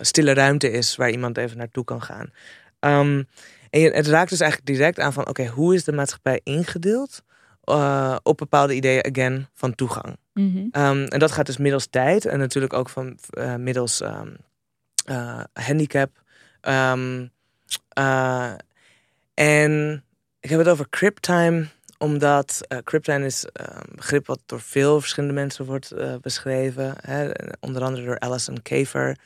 stille 0.00 0.34
ruimte 0.34 0.70
is 0.70 0.96
waar 0.96 1.10
iemand 1.10 1.36
even 1.36 1.56
naartoe 1.56 1.84
kan 1.84 2.02
gaan. 2.02 2.32
Ehm, 2.78 3.22
en 3.70 3.94
het 3.94 4.06
raakt 4.06 4.30
dus 4.30 4.40
eigenlijk 4.40 4.70
direct 4.72 4.98
aan 4.98 5.12
van... 5.12 5.28
oké, 5.28 5.46
hoe 5.46 5.74
is 5.74 5.84
de 5.84 5.92
maatschappij 5.92 6.40
ingedeeld 6.42 7.22
eh, 7.64 8.16
op 8.22 8.36
bepaalde 8.36 8.74
ideeën, 8.74 9.04
again, 9.04 9.48
van 9.54 9.74
toegang? 9.74 10.16
Mhm. 10.32 10.66
Ehm, 10.70 11.04
en 11.04 11.18
dat 11.18 11.32
gaat 11.32 11.46
dus 11.46 11.56
middels 11.56 11.86
tijd 11.86 12.24
en 12.24 12.38
natuurlijk 12.38 12.72
ook 12.72 12.88
van 12.88 13.18
eh, 13.30 13.54
middels 13.54 14.00
ehm, 14.00 14.28
eh, 15.04 15.40
handicap. 15.52 16.22
Ehm, 16.60 17.26
eh, 17.88 18.52
en 19.34 20.04
ik 20.40 20.50
heb 20.50 20.58
het 20.58 20.68
over 20.68 20.88
criptime, 20.88 21.66
omdat 21.98 22.60
uh, 22.68 22.78
criptime 22.84 23.26
is 23.26 23.46
een 23.52 23.94
begrip 23.94 24.26
wat 24.26 24.40
door 24.46 24.60
veel 24.60 25.00
verschillende 25.00 25.34
mensen 25.34 25.64
wordt 25.64 25.94
beschreven. 26.20 26.94
Hè, 27.00 27.30
onder 27.60 27.82
andere 27.82 28.04
door 28.04 28.18
Alison 28.18 28.62
Kafer. 28.62 29.18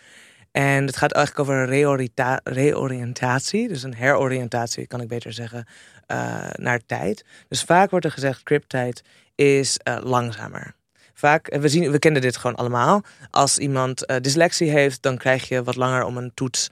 En 0.55 0.87
het 0.87 0.97
gaat 0.97 1.13
eigenlijk 1.13 1.49
over 1.49 1.63
een 1.63 1.69
reoriënta- 1.69 2.41
reoriëntatie, 2.45 3.69
dus 3.69 3.83
een 3.83 3.95
heroriëntatie, 3.95 4.87
kan 4.87 5.01
ik 5.01 5.09
beter 5.09 5.33
zeggen, 5.33 5.67
eh, 6.07 6.51
naar 6.53 6.81
tijd. 6.87 7.25
Dus 7.49 7.63
vaak 7.63 7.91
wordt 7.91 8.05
er 8.05 8.11
gezegd, 8.11 8.43
criptijd 8.43 9.03
is 9.35 9.79
eh, 9.79 9.99
langzamer. 10.03 10.75
Vaak, 11.15 11.47
eh, 11.47 11.61
we, 11.61 11.69
zien, 11.69 11.91
we 11.91 11.99
kennen 11.99 12.23
dit 12.23 12.37
gewoon 12.37 12.57
allemaal. 12.57 13.03
Als 13.31 13.59
iemand 13.59 14.07
dyslexie 14.21 14.71
heeft, 14.71 15.03
dan 15.03 15.17
krijg 15.17 15.49
je 15.49 15.63
wat 15.63 15.77
langer 15.77 16.05
om 16.05 16.17
een 16.17 16.35
toets 16.35 16.71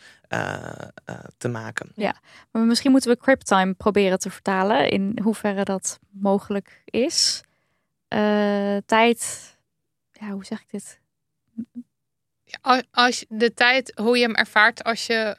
te 1.36 1.48
maken. 1.48 1.92
Maar 2.50 2.62
misschien 2.62 2.90
moeten 2.90 3.10
we 3.10 3.18
Criptime 3.18 3.72
proberen 3.74 4.18
te 4.18 4.30
vertalen 4.30 4.90
in 4.90 5.18
hoeverre 5.22 5.64
dat 5.64 5.98
mogelijk 6.10 6.82
is. 6.84 7.42
Tijd, 8.86 9.52
ja, 10.12 10.30
hoe 10.30 10.44
zeg 10.44 10.60
ik 10.60 10.70
dit? 10.70 11.00
Als, 12.60 12.82
als 12.90 13.24
de 13.28 13.54
tijd, 13.54 13.92
hoe 14.00 14.16
je 14.18 14.24
hem 14.24 14.34
ervaart 14.34 14.84
als 14.84 15.06
je... 15.06 15.36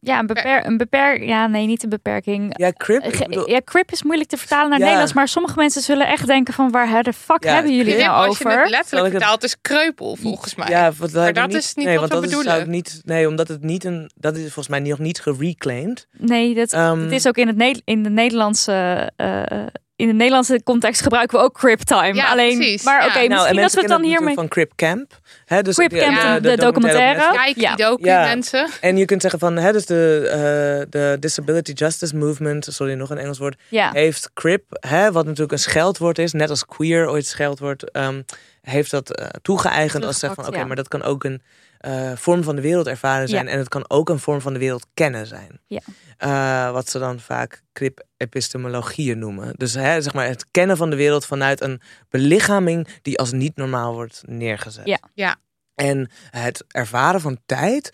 Ja, 0.00 0.18
een 0.18 0.26
beperk, 0.26 0.66
een 0.66 0.76
beperk, 0.76 1.22
ja, 1.22 1.46
nee, 1.46 1.66
niet 1.66 1.82
een 1.82 1.88
beperking. 1.88 2.58
Ja, 2.58 2.72
crip, 2.76 3.02
bedoel, 3.28 3.50
Ja, 3.50 3.60
crip 3.64 3.92
is 3.92 4.02
moeilijk 4.02 4.28
te 4.28 4.36
vertalen 4.36 4.68
naar 4.68 4.78
Ja. 4.78 4.84
Nederlands, 4.84 5.12
maar 5.12 5.28
sommige 5.28 5.54
mensen 5.56 5.82
zullen 5.82 6.06
echt 6.06 6.26
denken 6.26 6.54
van 6.54 6.70
waar 6.70 7.02
de 7.02 7.12
fuck 7.12 7.44
Ja, 7.44 7.54
hebben 7.54 7.76
jullie 7.76 7.92
crip, 7.94 8.06
nou 8.06 8.26
als 8.26 8.38
je 8.38 8.44
over? 8.44 8.58
het 8.58 8.68
Zal 8.68 8.70
letterlijk 8.78 9.14
ik 9.14 9.22
het- 9.30 9.42
is 9.42 9.56
kreupel 9.60 10.16
volgens 10.16 10.54
mij. 10.54 10.68
Ja, 10.68 10.92
wat, 10.92 11.12
Maar 11.12 11.32
dat 11.32 11.46
niet, 11.48 11.56
is 11.56 11.74
niet 11.74 11.86
nee, 11.86 11.98
wat 11.98 12.10
want 12.10 12.24
we 12.24 12.30
dat 12.30 12.38
is, 12.38 12.44
zou 12.46 12.58
ik 12.60 12.64
bedoelen. 12.66 12.92
niet, 12.94 13.00
nee, 13.04 13.28
omdat 13.28 13.48
het 13.48 13.62
niet 13.62 13.84
een, 13.84 14.10
dat 14.14 14.34
is 14.36 14.42
volgens 14.42 14.68
mij 14.68 14.80
nog 14.80 14.98
niet 14.98 15.20
gereclaimed. 15.20 16.06
Nee, 16.12 16.54
dat, 16.54 16.72
Ehm, 16.72 17.00
het 17.00 17.12
is 17.12 17.26
ook 17.26 17.36
in, 17.36 17.46
het 17.46 17.56
Ne- 17.56 17.80
in 17.84 18.02
de 18.02 18.10
Nederlandse. 18.10 19.10
eh, 19.16 19.66
in 19.96 20.06
de 20.06 20.12
Nederlandse 20.14 20.62
context 20.62 21.02
gebruiken 21.02 21.38
we 21.38 21.44
ook 21.44 21.54
criptime. 21.58 22.14
Ja, 22.14 22.30
Alleen, 22.30 22.56
precies, 22.58 22.82
maar 22.82 23.00
ja. 23.02 23.06
oké, 23.06 23.18
Nou, 23.18 23.28
Nou, 23.28 23.40
misschien 23.54 23.62
dat 23.62 23.72
we 23.74 23.80
het 23.80 23.88
dan 23.88 24.02
hiermee. 24.02 24.34
van 24.34 24.48
Crip 24.48 24.72
Camp. 24.76 25.18
Hè, 25.44 25.62
dus 25.62 25.74
Crip 25.76 25.90
die- 25.90 26.00
Camp, 26.00 26.42
de- 26.42 26.50
de, 26.50 26.56
documentaire. 26.56 27.30
Kijk, 27.32 27.56
Ja. 27.56 27.74
docu 27.74 28.04
Ja. 28.04 28.22
mensen. 28.22 28.68
En 28.80 28.96
je 28.96 29.04
kunt 29.04 29.20
zeggen 29.22 29.40
van, 29.40 29.56
hè, 29.56 29.72
dus 29.72 29.86
de, 29.86 30.28
eh, 30.30 30.86
de 30.90 31.16
Disability 31.20 31.72
Justice 31.72 32.16
Movement, 32.16 32.66
sorry, 32.70 32.92
nog 32.94 33.10
een 33.10 33.18
Engels 33.18 33.38
woord, 33.38 33.60
Ja, 33.68 33.90
heeft 33.92 34.30
Crip, 34.34 34.64
hè, 34.70 35.12
wat 35.12 35.24
natuurlijk 35.24 35.52
een 35.52 35.58
scheldwoord 35.58 36.18
is, 36.18 36.32
net 36.32 36.50
als 36.50 36.66
queer 36.66 37.08
ooit 37.08 37.26
scheldwoord, 37.26 37.90
ehm, 37.90 38.22
heeft 38.62 38.90
dat 38.90 39.10
eh, 39.16 39.26
toegeëigend 39.42 40.04
als 40.04 40.18
zegt 40.18 40.34
van, 40.34 40.46
oké, 40.46 40.64
maar 40.64 40.76
dat 40.76 40.88
kan 40.88 41.02
ook 41.02 41.24
een 41.24 41.42
eh, 41.82 42.12
vorm 42.14 42.42
van 42.42 42.56
de 42.56 42.62
wereld 42.62 42.86
ervaren 42.86 43.28
zijn 43.28 43.44
Ja. 43.46 43.50
en 43.52 43.58
het 43.58 43.68
kan 43.68 43.84
ook 43.88 44.08
een 44.08 44.18
vorm 44.18 44.40
van 44.40 44.52
de 44.52 44.58
wereld 44.58 44.86
kennen 44.94 45.26
zijn. 45.26 45.60
Ja. 45.66 45.80
Eh, 46.22 46.70
wat 46.70 46.88
ze 46.88 46.98
dan 46.98 47.20
vaak 47.20 47.62
crip 47.72 48.04
epistemologieën 48.16 49.18
noemen. 49.18 49.54
Dus 49.56 49.74
hè, 49.74 50.02
zeg 50.02 50.14
maar 50.14 50.26
het 50.26 50.46
kennen 50.50 50.76
van 50.76 50.90
de 50.90 50.96
wereld 50.96 51.26
vanuit 51.26 51.60
een 51.60 51.80
belichaming 52.08 52.88
die 53.02 53.18
als 53.18 53.32
niet 53.32 53.56
normaal 53.56 53.94
wordt 53.94 54.22
neergezet. 54.26 54.86
Ja. 54.86 54.98
Ja. 55.14 55.36
En 55.74 56.10
het 56.30 56.64
ervaren 56.68 57.20
van 57.20 57.38
tijd 57.46 57.92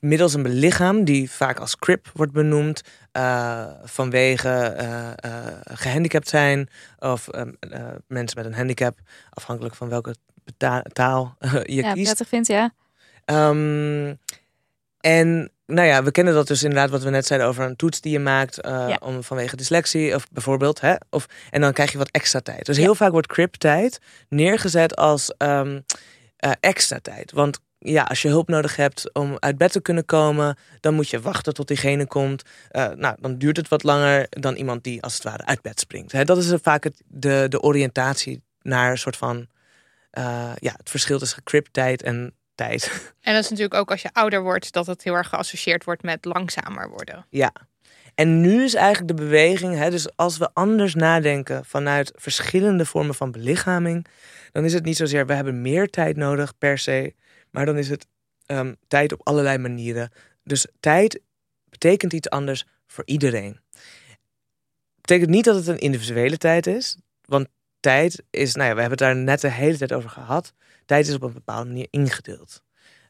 middels 0.00 0.34
een 0.34 0.42
belichaam 0.42 1.04
die 1.04 1.30
vaak 1.30 1.58
als 1.58 1.76
crip 1.76 2.10
wordt 2.14 2.32
benoemd 2.32 2.82
eh, 3.12 3.66
vanwege 3.82 4.48
eh, 4.48 5.10
eh, 5.10 5.54
gehandicapt 5.64 6.28
zijn 6.28 6.68
of 6.98 7.28
ehm, 7.28 7.52
eh, 7.60 7.86
mensen 8.06 8.38
met 8.38 8.46
een 8.46 8.58
handicap, 8.58 8.98
afhankelijk 9.30 9.74
van 9.74 9.88
welke 9.88 10.14
taal 10.92 11.36
je 11.64 11.82
ja 11.82 11.92
kiest. 11.92 12.04
prettig 12.04 12.28
vindt, 12.28 12.46
ja. 12.46 12.72
Ehm, 13.24 14.14
en 15.00 15.50
nou 15.66 15.88
ja, 15.88 16.02
we 16.02 16.10
kennen 16.10 16.34
dat 16.34 16.46
dus 16.46 16.62
inderdaad 16.62 16.90
wat 16.90 17.02
we 17.02 17.10
net 17.10 17.26
zeiden 17.26 17.48
over 17.48 17.64
een 17.64 17.76
toets 17.76 18.00
die 18.00 18.12
je 18.12 18.18
maakt 18.18 18.60
eh, 18.60 18.70
Ja. 18.88 18.96
om, 19.00 19.22
vanwege 19.22 19.56
dyslexie 19.56 20.14
of 20.14 20.26
bijvoorbeeld. 20.32 20.80
Hè, 20.80 20.94
of, 21.10 21.26
en 21.50 21.60
dan 21.60 21.72
krijg 21.72 21.92
je 21.92 21.98
wat 21.98 22.10
extra 22.10 22.40
tijd. 22.40 22.66
Dus 22.66 22.76
Ja. 22.76 22.82
heel 22.82 22.94
vaak 22.94 23.10
wordt 23.10 23.26
crip-tijd 23.26 23.98
neergezet 24.28 24.96
als 24.96 25.34
ehm, 25.36 25.80
eh, 26.36 26.50
extra 26.60 26.98
tijd. 27.02 27.32
Want 27.32 27.58
ja, 27.78 28.02
als 28.02 28.22
je 28.22 28.28
hulp 28.28 28.48
nodig 28.48 28.76
hebt 28.76 29.12
om 29.14 29.36
uit 29.38 29.58
bed 29.58 29.72
te 29.72 29.80
kunnen 29.80 30.04
komen, 30.04 30.56
dan 30.80 30.94
moet 30.94 31.08
je 31.08 31.20
wachten 31.20 31.54
tot 31.54 31.68
diegene 31.68 32.06
komt. 32.06 32.42
Eh, 32.70 32.88
nou, 32.88 33.16
dan 33.20 33.38
duurt 33.38 33.56
het 33.56 33.68
wat 33.68 33.82
langer 33.82 34.26
dan 34.30 34.54
iemand 34.54 34.84
die 34.84 35.02
als 35.02 35.14
het 35.14 35.22
ware 35.22 35.44
uit 35.46 35.62
bed 35.62 35.80
springt. 35.80 36.12
Hè, 36.12 36.24
dat 36.24 36.38
is 36.38 36.52
vaak 36.62 36.84
het, 36.84 37.02
de, 37.06 37.46
de 37.48 37.60
oriëntatie 37.60 38.42
naar 38.62 38.90
een 38.90 38.98
soort 38.98 39.16
van 39.16 39.46
ja, 40.60 40.74
het 40.76 40.90
verschil 40.90 41.18
tussen 41.18 41.42
crip-tijd 41.42 42.02
en 42.02 42.34
tijd. 42.58 43.12
En 43.20 43.34
dat 43.34 43.42
is 43.44 43.50
natuurlijk 43.50 43.80
ook 43.80 43.90
als 43.90 44.02
je 44.02 44.12
ouder 44.12 44.42
wordt, 44.42 44.72
dat 44.72 44.86
het 44.86 45.02
heel 45.02 45.14
erg 45.14 45.28
geassocieerd 45.28 45.84
wordt 45.84 46.02
met 46.02 46.24
langzamer 46.24 46.88
worden. 46.88 47.26
Ja. 47.30 47.52
En 48.14 48.40
nu 48.40 48.64
is 48.64 48.74
eigenlijk 48.74 49.16
de 49.16 49.24
beweging, 49.24 49.74
hè, 49.74 49.90
dus 49.90 50.16
als 50.16 50.38
we 50.38 50.50
anders 50.52 50.94
nadenken 50.94 51.64
vanuit 51.64 52.12
verschillende 52.14 52.84
vormen 52.84 53.14
van 53.14 53.30
belichaming, 53.30 54.06
dan 54.52 54.64
is 54.64 54.72
het 54.72 54.84
niet 54.84 54.96
zozeer 54.96 55.26
we 55.26 55.32
hebben 55.32 55.62
meer 55.62 55.90
tijd 55.90 56.16
nodig 56.16 56.58
per 56.58 56.78
se, 56.78 57.14
maar 57.50 57.66
dan 57.66 57.76
is 57.76 57.88
het 57.88 58.06
ehm, 58.46 58.74
tijd 58.88 59.12
op 59.12 59.20
allerlei 59.22 59.58
manieren. 59.58 60.10
Dus 60.44 60.66
tijd 60.80 61.20
betekent 61.64 62.12
iets 62.12 62.30
anders 62.30 62.66
voor 62.86 63.04
iedereen. 63.06 63.60
Betekent 65.00 65.30
niet 65.30 65.44
dat 65.44 65.56
het 65.56 65.66
een 65.66 65.78
individuele 65.78 66.36
tijd 66.36 66.66
is, 66.66 66.98
want 67.24 67.48
tijd 67.80 68.22
is, 68.30 68.54
nou 68.54 68.68
ja, 68.68 68.74
we 68.74 68.80
hebben 68.80 68.98
het 68.98 69.08
daar 69.08 69.16
net 69.24 69.40
de 69.40 69.50
hele 69.50 69.76
tijd 69.78 69.92
over 69.92 70.10
gehad. 70.10 70.52
Tijd 70.88 71.08
is 71.08 71.14
op 71.14 71.22
een 71.22 71.32
bepaalde 71.32 71.66
manier 71.68 71.86
ingedeeld. 71.90 72.62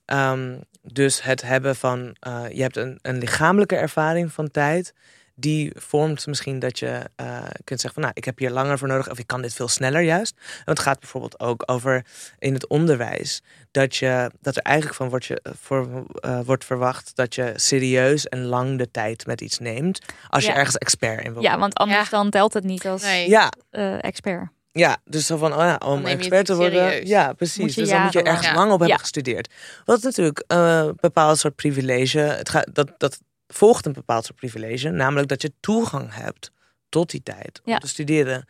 Ehm, 0.04 0.56
dus 0.82 1.22
het 1.22 1.42
hebben 1.42 1.76
van, 1.76 2.16
eh, 2.20 2.44
je 2.52 2.62
hebt 2.62 2.76
een, 2.76 2.98
een 3.02 3.18
lichamelijke 3.18 3.76
ervaring 3.76 4.32
van 4.32 4.50
tijd, 4.50 4.92
die 5.34 5.72
vormt 5.74 6.26
misschien 6.26 6.58
dat 6.58 6.78
je 6.78 7.10
eh, 7.16 7.38
kunt 7.64 7.80
zeggen 7.80 7.92
van 7.92 8.02
nou, 8.02 8.12
ik 8.14 8.24
heb 8.24 8.38
hier 8.38 8.50
langer 8.50 8.78
voor 8.78 8.88
nodig 8.88 9.10
of 9.10 9.18
ik 9.18 9.26
kan 9.26 9.42
dit 9.42 9.54
veel 9.54 9.68
sneller 9.68 10.00
juist. 10.00 10.34
Want 10.36 10.78
het 10.78 10.78
gaat 10.78 11.00
bijvoorbeeld 11.00 11.40
ook 11.40 11.62
over 11.66 12.04
in 12.38 12.52
het 12.54 12.66
onderwijs 12.66 13.42
dat, 13.70 13.96
je, 13.96 14.30
dat 14.40 14.56
er 14.56 14.62
eigenlijk 14.62 14.96
van 14.96 15.08
wordt, 15.08 15.24
je, 15.24 15.42
voor, 15.60 16.06
uh, 16.26 16.40
wordt 16.44 16.64
verwacht 16.64 17.16
dat 17.16 17.34
je 17.34 17.52
serieus 17.56 18.28
en 18.28 18.44
lang 18.44 18.78
de 18.78 18.90
tijd 18.90 19.26
met 19.26 19.40
iets 19.40 19.58
neemt 19.58 20.04
als 20.28 20.44
je 20.44 20.52
ergens 20.52 20.78
expert 20.78 21.24
in 21.24 21.32
wil 21.32 21.42
Ja, 21.42 21.58
want 21.58 21.74
anders 21.74 22.10
Ja. 22.10 22.16
dan 22.18 22.30
telt 22.30 22.54
het 22.54 22.64
niet 22.64 22.86
als 22.86 23.02
Nee. 23.02 23.28
ja, 23.28 23.52
eh, 23.70 24.04
expert. 24.04 24.48
Ja, 24.78 24.96
dus 25.04 25.26
zo 25.26 25.36
van, 25.36 25.52
oh 25.52 25.58
ja, 25.58 25.80
om 25.84 26.06
expert 26.06 26.46
te 26.46 26.54
worden. 26.56 26.88
serieus. 26.90 27.08
Ja, 27.08 27.32
precies. 27.32 27.58
Moet 27.58 27.74
je 27.74 27.80
dus 27.80 27.90
dan 27.90 28.02
moet 28.02 28.12
je 28.12 28.22
ergens 28.22 28.52
lang 28.54 28.72
op 28.72 28.80
hebben 28.80 28.98
gestudeerd. 28.98 29.52
Wat 29.84 30.02
natuurlijk 30.02 30.44
eh, 30.46 30.78
een 30.84 30.96
bepaald 31.00 31.38
soort 31.38 31.54
privilege. 31.54 32.18
Het 32.18 32.48
gaat, 32.48 32.68
dat, 32.72 32.90
dat 32.98 33.20
volgt 33.48 33.86
een 33.86 33.92
bepaald 33.92 34.24
soort 34.24 34.36
privilege. 34.38 34.88
Namelijk 34.88 35.28
dat 35.28 35.42
je 35.42 35.52
toegang 35.60 36.14
hebt 36.14 36.50
tot 36.88 37.10
die 37.10 37.22
tijd 37.22 37.60
om 37.64 37.72
Ja. 37.72 37.78
te 37.78 37.88
studeren. 37.88 38.46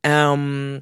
Ehm, 0.00 0.78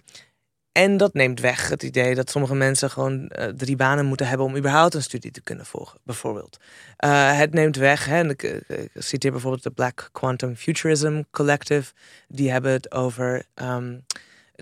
en 0.73 0.97
dat 0.97 1.15
neemt 1.15 1.41
weg 1.41 1.69
het 1.69 1.83
idee 1.83 2.15
dat 2.15 2.31
sommige 2.31 2.55
mensen 2.55 2.91
gewoon 2.91 3.29
eh, 3.29 3.47
drie 3.49 3.77
banen 3.77 4.05
moeten 4.07 4.27
hebben 4.29 4.47
om 4.47 4.57
überhaupt 4.57 4.95
een 4.95 5.03
studie 5.03 5.31
te 5.31 5.41
kunnen 5.41 5.67
volgen, 5.67 5.99
bijvoorbeeld. 6.03 6.57
Eh, 6.97 7.39
het 7.39 7.53
neemt 7.55 7.77
weg, 7.77 8.05
hè, 8.05 8.17
en 8.17 8.31
ik, 8.31 8.43
ik 8.43 8.91
citeer 8.95 9.31
bijvoorbeeld 9.31 9.63
de 9.63 9.71
Black 9.71 10.09
Quantum 10.13 10.57
Futurism 10.57 11.23
Collective. 11.31 11.93
Die 12.29 12.51
hebben 12.51 12.73
het 12.73 12.93
over 12.93 13.45
ehm, 13.55 13.97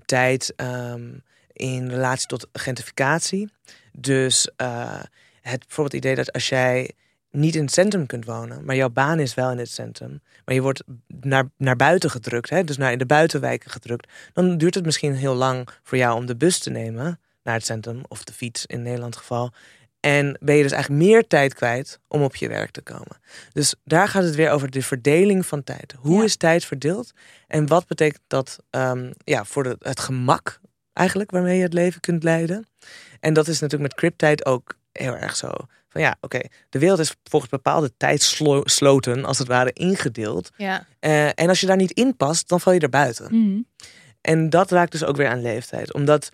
tijd 0.04 0.52
ehm, 0.56 1.12
in 1.52 1.88
relatie 1.88 2.26
tot 2.26 2.48
gentrificatie. 2.52 3.50
Dus 3.92 4.48
eh, 4.56 5.00
het 5.40 5.58
bijvoorbeeld 5.58 6.04
idee 6.04 6.14
dat 6.14 6.32
als 6.32 6.48
jij 6.48 6.90
niet 7.30 7.54
in 7.54 7.62
het 7.62 7.72
centrum 7.72 8.06
kunt 8.06 8.24
wonen, 8.24 8.64
maar 8.64 8.76
jouw 8.76 8.90
baan 8.90 9.20
is 9.20 9.34
wel 9.34 9.50
in 9.50 9.58
het 9.58 9.70
centrum, 9.70 10.20
maar 10.44 10.54
je 10.54 10.62
wordt 10.62 10.82
naar, 11.06 11.50
naar 11.56 11.76
buiten 11.76 12.10
gedrukt, 12.10 12.50
hè, 12.50 12.64
dus 12.64 12.76
naar 12.76 12.92
in 12.92 12.98
de 12.98 13.06
buitenwijken 13.06 13.70
gedrukt, 13.70 14.10
dan 14.32 14.58
duurt 14.58 14.74
het 14.74 14.84
misschien 14.84 15.14
heel 15.14 15.34
lang 15.34 15.68
voor 15.82 15.98
jou 15.98 16.16
om 16.16 16.26
de 16.26 16.36
bus 16.36 16.58
te 16.58 16.70
nemen 16.70 17.20
naar 17.42 17.54
het 17.54 17.64
centrum, 17.64 18.00
of 18.08 18.24
de 18.24 18.32
fiets 18.32 18.66
in 18.66 18.82
Nederland 18.82 19.16
geval. 19.16 19.52
En 20.06 20.36
ben 20.40 20.56
je 20.56 20.62
dus 20.62 20.72
eigenlijk 20.72 21.02
meer 21.04 21.26
tijd 21.26 21.54
kwijt 21.54 22.00
om 22.08 22.22
op 22.22 22.36
je 22.36 22.48
werk 22.48 22.70
te 22.70 22.82
komen. 22.82 23.20
Dus 23.52 23.74
daar 23.84 24.08
gaat 24.08 24.22
het 24.22 24.34
weer 24.34 24.50
over 24.50 24.70
de 24.70 24.82
verdeling 24.82 25.46
van 25.46 25.64
tijd. 25.64 25.94
Hoe 25.98 26.18
Ja. 26.18 26.24
is 26.24 26.36
tijd 26.36 26.64
verdeeld? 26.64 27.12
En 27.46 27.66
wat 27.66 27.86
betekent 27.86 28.22
dat 28.26 28.58
ehm, 28.70 29.12
ja, 29.24 29.44
voor 29.44 29.62
de, 29.62 29.76
het 29.78 30.00
gemak 30.00 30.60
eigenlijk 30.92 31.30
waarmee 31.30 31.56
je 31.56 31.62
het 31.62 31.72
leven 31.72 32.00
kunt 32.00 32.22
leiden? 32.22 32.66
En 33.20 33.32
dat 33.32 33.48
is 33.48 33.60
natuurlijk 33.60 33.90
met 33.90 34.00
crypttijd 34.00 34.46
ook 34.46 34.76
heel 34.92 35.16
erg 35.16 35.36
zo. 35.36 35.50
Van 35.88 36.00
ja, 36.00 36.16
oké, 36.20 36.40
de 36.68 36.78
wereld 36.78 36.98
is 36.98 37.14
volgens 37.24 37.50
bepaalde 37.50 37.92
tijdsloten 37.96 39.24
als 39.24 39.38
het 39.38 39.48
ware 39.48 39.72
ingedeeld. 39.72 40.50
Ja. 40.56 40.86
Eh, 40.98 41.26
en 41.26 41.48
als 41.48 41.60
je 41.60 41.66
daar 41.66 41.76
niet 41.76 41.90
in 41.92 42.16
past, 42.16 42.48
dan 42.48 42.60
val 42.60 42.72
je 42.72 42.80
er 42.80 42.88
buiten. 42.88 43.26
Mhm. 43.40 43.60
En 44.20 44.50
dat 44.50 44.70
raakt 44.70 44.92
dus 44.92 45.04
ook 45.04 45.16
weer 45.16 45.28
aan 45.28 45.42
leeftijd. 45.42 45.92
Omdat 45.94 46.30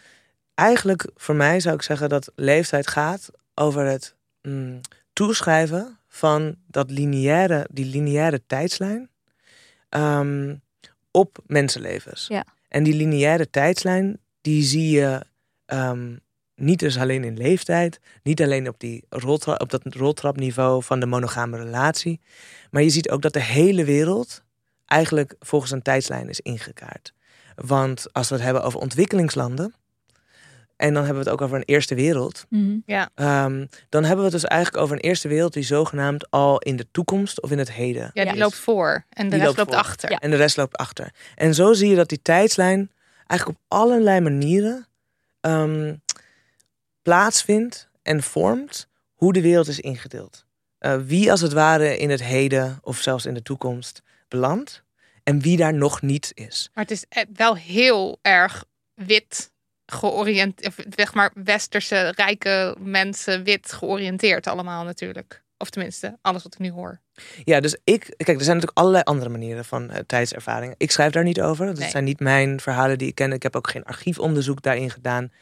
eigenlijk 0.55 1.11
voor 1.15 1.35
mij 1.35 1.61
zou 1.61 1.75
ik 1.75 1.83
zeggen 1.83 2.09
dat 2.09 2.33
leeftijd 2.35 2.87
gaat 2.87 3.31
over 3.55 3.85
het 3.85 4.17
mm, 4.43 4.81
toeschrijven 5.13 5.99
van 6.09 6.57
dat 6.67 6.91
lineaire, 6.91 7.67
die 7.71 7.85
lineaire 7.85 8.43
tijdslijn 8.47 9.11
ehm, 9.89 10.55
op 11.11 11.39
mensenlevens. 11.47 12.27
Ja. 12.29 12.45
En 12.69 12.83
die 12.83 12.95
lineaire 12.95 13.51
tijdslijn, 13.51 14.19
die 14.41 14.63
zie 14.63 14.91
je 14.91 15.27
ehm, 15.67 16.17
niet 16.55 16.79
dus 16.79 16.99
alleen 16.99 17.25
in 17.25 17.37
leeftijd, 17.37 18.01
niet 18.23 18.43
alleen 18.43 18.69
op, 18.69 18.81
die 18.81 19.05
roltra 19.09 19.55
op 19.55 19.71
dat 19.71 19.83
roltrapniveau 19.85 20.83
van 20.83 21.01
de 21.01 21.07
monogame 21.07 21.57
relatie, 21.57 22.21
maar 22.71 22.83
je 22.83 22.91
ziet 22.91 23.11
ook 23.11 23.23
dat 23.23 23.33
de 23.33 23.43
hele 23.43 23.85
wereld 23.85 24.43
eigenlijk 24.87 25.35
volgens 25.41 25.71
een 25.71 25.83
tijdslijn 25.83 26.29
is 26.29 26.41
ingekaart. 26.41 27.13
Want 27.55 28.13
als 28.13 28.29
we 28.29 28.35
het 28.35 28.45
hebben 28.45 28.63
over 28.63 28.81
ontwikkelingslanden, 28.81 29.75
en 30.83 30.95
dan 30.95 31.05
hebben 31.05 31.23
we 31.25 31.31
het 31.31 31.39
ook 31.39 31.41
over 31.47 31.57
een 31.57 31.65
eerste 31.65 31.95
wereld, 31.95 32.47
Mhm. 32.49 32.79
ehm, 33.15 33.67
dan 33.89 34.05
hebben 34.05 34.25
we 34.25 34.31
het 34.33 34.41
dus 34.41 34.45
eigenlijk 34.45 34.83
over 34.83 34.97
een 34.97 35.03
eerste 35.03 35.29
wereld 35.29 35.53
die 35.53 35.63
zogenaamd 35.63 36.31
al 36.31 36.59
in 36.59 36.77
de 36.77 36.87
toekomst 36.91 37.43
of 37.43 37.51
in 37.51 37.59
het 37.59 37.73
heden. 37.73 38.11
ja, 38.15 38.25
die 38.25 38.33
Ja. 38.35 38.39
loopt 38.39 38.55
voor 38.57 39.05
en 39.09 39.29
de 39.29 39.37
Die 39.37 39.45
rest 39.45 39.57
loopt 39.57 39.75
achter. 39.75 40.11
Ja. 40.11 40.19
En 40.19 40.31
de 40.31 40.37
rest 40.37 40.57
loopt 40.57 40.77
achter. 40.77 41.15
En 41.35 41.55
zo 41.55 41.73
zie 41.73 41.89
je 41.91 41.97
dat 41.97 42.09
die 42.09 42.23
tijdslijn 42.23 42.91
eigenlijk 43.27 43.59
op 43.61 43.65
allerlei 43.79 44.21
manieren 44.21 44.87
ehm, 45.41 45.95
plaatsvindt 47.03 47.89
en 48.03 48.23
vormt 48.23 48.89
hoe 49.15 49.33
de 49.33 49.41
wereld 49.41 49.69
is 49.69 49.81
ingedeeld. 49.81 50.45
Eh, 50.79 50.97
wie 51.05 51.31
als 51.31 51.41
het 51.41 51.53
ware 51.53 51.99
in 51.99 52.11
het 52.11 52.23
heden 52.23 52.79
of 52.83 52.99
zelfs 53.01 53.27
in 53.27 53.35
de 53.35 53.43
toekomst 53.43 54.03
belandt 54.29 54.83
en 55.23 55.41
wie 55.41 55.57
daar 55.57 55.75
nog 55.75 56.03
niet 56.03 56.31
is. 56.35 56.71
Maar 56.75 56.85
het 56.85 56.93
is 56.93 57.05
eh, 57.09 57.23
wel 57.35 57.57
heel 57.57 58.19
erg 58.23 58.65
wit 58.95 59.52
georiënteerd, 59.93 60.75
zeg 60.97 61.15
maar 61.15 61.31
westerse 61.35 62.13
rijke 62.17 62.77
mensen 62.81 63.45
wit 63.45 63.73
georiënteerd 63.73 64.47
allemaal 64.47 64.85
natuurlijk. 64.85 65.43
Of 65.59 65.71
tenminste, 65.71 66.19
alles 66.23 66.43
wat 66.43 66.55
ik 66.55 66.61
nu 66.61 66.71
hoor. 66.71 67.01
Ja, 67.45 67.61
dus 67.61 67.77
ik, 67.85 68.01
kijk, 68.17 68.39
er 68.39 68.45
zijn 68.45 68.57
natuurlijk 68.57 68.79
allerlei 68.79 69.03
andere 69.05 69.31
manieren 69.31 69.65
van 69.65 69.91
eh, 69.91 69.99
tijdservaring. 70.07 70.75
Ik 70.77 70.91
schrijf 70.91 71.13
daar 71.13 71.25
niet 71.25 71.41
over. 71.41 71.67
Dat 71.67 71.79
Nee. 71.79 71.91
zijn 71.91 72.05
niet 72.05 72.21
mijn 72.21 72.61
verhalen 72.61 72.99
die 72.99 73.09
ik 73.09 73.15
ken. 73.15 73.33
Ik 73.33 73.43
heb 73.43 73.57
ook 73.57 73.71
geen 73.71 73.85
archiefonderzoek 73.85 74.63
daarin 74.63 74.91
gedaan. 74.91 75.33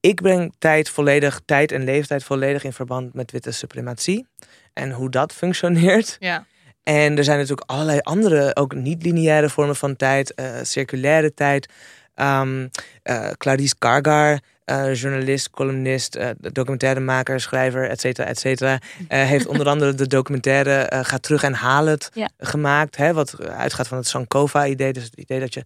Ik 0.00 0.20
breng 0.22 0.54
tijd 0.58 0.88
volledig, 0.88 1.40
tijd 1.44 1.72
en 1.72 1.84
leeftijd 1.84 2.24
volledig 2.24 2.64
in 2.64 2.72
verband 2.72 3.14
met 3.14 3.30
witte 3.30 3.50
suprematie. 3.50 4.26
En 4.72 4.90
hoe 4.90 5.10
dat 5.10 5.32
functioneert. 5.32 6.16
Ja. 6.18 6.46
En 6.82 7.18
er 7.18 7.24
zijn 7.24 7.38
natuurlijk 7.38 7.70
allerlei 7.70 7.98
andere, 8.02 8.56
ook 8.56 8.74
niet-lineaire 8.74 9.48
vormen 9.48 9.76
van 9.76 9.96
tijd, 9.96 10.34
eh, 10.34 10.50
circulaire 10.62 11.34
tijd. 11.34 11.72
Eh, 12.14 13.30
Clarice 13.36 13.74
Gargar, 13.78 14.40
eh, 14.64 14.94
journalist, 14.94 15.50
columnist, 15.50 16.14
eh, 16.16 16.28
documentairemaker, 16.38 17.40
schrijver, 17.40 17.88
et 17.88 18.00
cetera, 18.00 18.26
et 18.28 18.38
cetera. 18.38 18.78
heeft 19.08 19.46
onder 19.46 19.68
andere 19.68 19.94
de 19.94 20.06
documentaire 20.06 21.02
Ga 21.04 21.18
terug 21.18 21.42
en 21.42 21.52
haal 21.54 21.86
het 21.86 22.10
Ja. 22.12 22.28
gemaakt. 22.38 22.96
Hè, 22.96 23.12
wat 23.12 23.40
uitgaat 23.42 23.88
van 23.88 23.98
het 23.98 24.06
Sankova-idee. 24.06 24.92
Dus 24.92 25.04
het 25.04 25.14
idee 25.14 25.40
dat 25.40 25.54
je, 25.54 25.62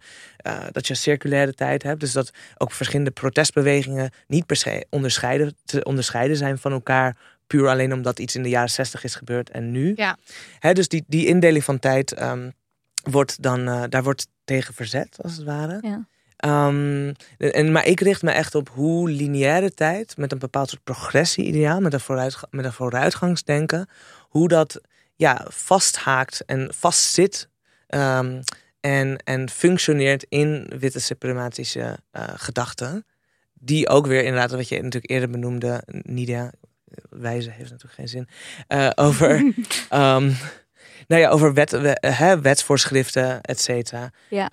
dat 0.71 0.87
je 0.87 0.95
circulaire 0.95 1.53
tijd 1.53 1.83
hebt. 1.83 1.99
Dus 1.99 2.11
dat 2.11 2.31
ook 2.57 2.71
verschillende 2.71 3.11
protestbewegingen 3.11 4.11
niet 4.27 4.45
per 4.45 4.55
se 4.55 4.85
onderscheiden, 4.89 5.55
te 5.65 5.83
onderscheiden 5.83 6.37
zijn 6.37 6.57
van 6.57 6.71
elkaar. 6.71 7.15
Puur 7.47 7.67
alleen 7.67 7.93
omdat 7.93 8.19
iets 8.19 8.35
in 8.35 8.43
de 8.43 8.49
jaren 8.49 8.69
zestig 8.69 9.03
is 9.03 9.15
gebeurd 9.15 9.49
en 9.49 9.71
nu. 9.71 9.93
Ja. 9.95 10.17
Hè, 10.59 10.73
dus 10.73 10.87
die, 10.87 11.03
die 11.07 11.25
indeling 11.27 11.63
van 11.63 11.79
tijd 11.79 12.11
ehm, 12.13 12.49
wordt 13.03 13.41
dan, 13.41 13.89
daar 13.89 14.03
wordt 14.03 14.27
tegen 14.45 14.73
verzet, 14.73 15.17
als 15.21 15.35
het 15.35 15.45
ware. 15.45 15.77
Ja. 15.81 16.07
Ehm, 16.37 17.13
en, 17.37 17.71
maar 17.71 17.85
ik 17.85 17.99
richt 17.99 18.21
me 18.23 18.31
echt 18.31 18.55
op 18.55 18.69
hoe 18.69 19.09
lineaire 19.09 19.73
tijd, 19.73 20.17
met 20.17 20.31
een 20.31 20.39
bepaald 20.39 20.69
soort 20.69 20.83
progressie-ideaal, 20.83 21.81
met 21.81 21.93
een, 21.93 21.99
vooruitga- 21.99 22.47
met 22.49 22.65
een 22.65 22.73
vooruitgangsdenken, 22.73 23.89
hoe 24.29 24.47
dat 24.47 24.81
ja, 25.15 25.45
vasthaakt 25.49 26.45
en 26.45 26.73
vastzit 26.73 27.49
ehm, 27.87 28.41
en, 28.79 29.17
en 29.23 29.49
functioneert 29.49 30.25
in 30.29 30.71
witte 30.79 30.99
suprematische 31.01 31.97
eh, 32.11 32.23
gedachten. 32.35 33.05
Die 33.53 33.89
ook 33.89 34.07
weer 34.07 34.23
inderdaad, 34.23 34.51
wat 34.51 34.67
je 34.69 34.75
natuurlijk 34.81 35.11
eerder 35.11 35.29
benoemde, 35.29 35.83
Nidia, 35.85 36.51
wijze 37.09 37.49
heeft 37.49 37.69
natuurlijk 37.69 37.93
geen 37.95 38.07
zin, 38.07 38.27
eh, 38.67 38.89
over, 38.95 39.29
ehm, 39.89 40.31
nou 41.07 41.21
ja, 41.21 41.29
over 41.29 41.53
wet, 41.53 41.71
we- 41.71 41.99
eh, 41.99 42.19
hè, 42.19 42.41
wetsvoorschriften, 42.41 43.41
et 43.41 43.61
cetera. 43.61 44.09
Ja. 44.29 44.47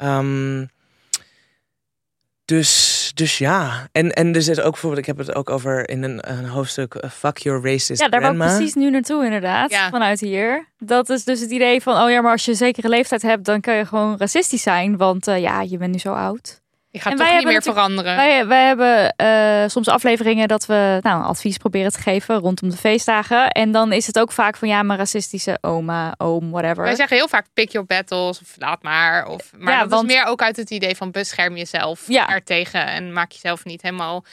Dus, 2.56 3.10
dus 3.14 3.38
ja. 3.38 3.88
En, 3.92 4.12
en 4.12 4.34
er 4.34 4.42
zit 4.42 4.60
ook 4.60 4.70
bijvoorbeeld, 4.72 5.00
ik 5.00 5.06
heb 5.16 5.26
het 5.26 5.34
ook 5.34 5.50
over 5.50 5.88
in 5.88 6.02
een, 6.02 6.30
een 6.30 6.44
hoofdstuk 6.44 6.94
eh, 6.94 7.10
Fuck 7.10 7.38
Your 7.38 7.62
Racist 7.64 8.00
Ja, 8.00 8.08
daar 8.08 8.20
wou 8.20 8.32
ik 8.32 8.38
Grandma. 8.40 8.56
precies 8.56 8.74
nu 8.74 8.90
naartoe 8.90 9.24
inderdaad, 9.24 9.70
Ja. 9.70 9.90
vanuit 9.90 10.20
hier. 10.20 10.66
Dat 10.78 11.08
is 11.08 11.24
dus 11.24 11.40
het 11.40 11.50
idee 11.50 11.80
van, 11.82 12.02
oh 12.02 12.10
ja, 12.10 12.20
maar 12.20 12.32
als 12.32 12.44
je 12.44 12.50
een 12.50 12.56
zekere 12.56 12.88
leeftijd 12.88 13.22
hebt, 13.22 13.44
dan 13.44 13.60
kun 13.60 13.74
je 13.74 13.86
gewoon 13.86 14.16
racistisch 14.18 14.62
zijn. 14.62 14.96
Want 14.96 15.26
eh, 15.26 15.40
ja, 15.40 15.60
je 15.62 15.76
bent 15.78 15.92
nu 15.92 15.98
zo 15.98 16.12
oud. 16.12 16.60
Je 16.92 17.00
gaat 17.00 17.12
En 17.12 17.18
toch 17.18 17.26
wij 17.26 17.36
niet 17.36 17.46
meer 17.46 17.62
veranderen. 17.62 18.16
Wij, 18.16 18.46
wij 18.46 18.66
hebben 18.66 19.16
eh, 19.16 19.68
soms 19.68 19.88
afleveringen 19.88 20.48
dat 20.48 20.66
we 20.66 20.98
nou, 21.02 21.22
advies 21.24 21.56
proberen 21.56 21.92
te 21.92 21.98
geven 22.00 22.38
rondom 22.38 22.70
de 22.70 22.76
feestdagen. 22.76 23.48
En 23.50 23.72
dan 23.72 23.92
is 23.92 24.06
het 24.06 24.18
ook 24.18 24.32
vaak 24.32 24.56
van, 24.56 24.68
ja, 24.68 24.82
maar 24.82 24.96
racistische 24.96 25.58
oma, 25.60 26.14
oom, 26.16 26.50
whatever. 26.50 26.82
Wij 26.84 26.94
zeggen 26.94 27.16
heel 27.16 27.28
vaak 27.28 27.46
pick 27.54 27.70
your 27.70 27.86
battles 27.86 28.40
of 28.40 28.54
laat 28.58 28.82
maar. 28.82 29.26
Of, 29.26 29.50
maar 29.58 29.72
Ja, 29.72 29.80
dat 29.80 29.90
want- 29.90 30.10
is 30.10 30.14
meer 30.16 30.24
ook 30.24 30.42
uit 30.42 30.56
het 30.56 30.70
idee 30.70 30.96
van 30.96 31.10
bescherm 31.10 31.56
jezelf 31.56 32.04
Ja. 32.08 32.28
ertegen. 32.28 32.86
En 32.86 33.12
maak 33.12 33.32
jezelf 33.32 33.64
niet 33.64 33.82
helemaal 33.82 34.24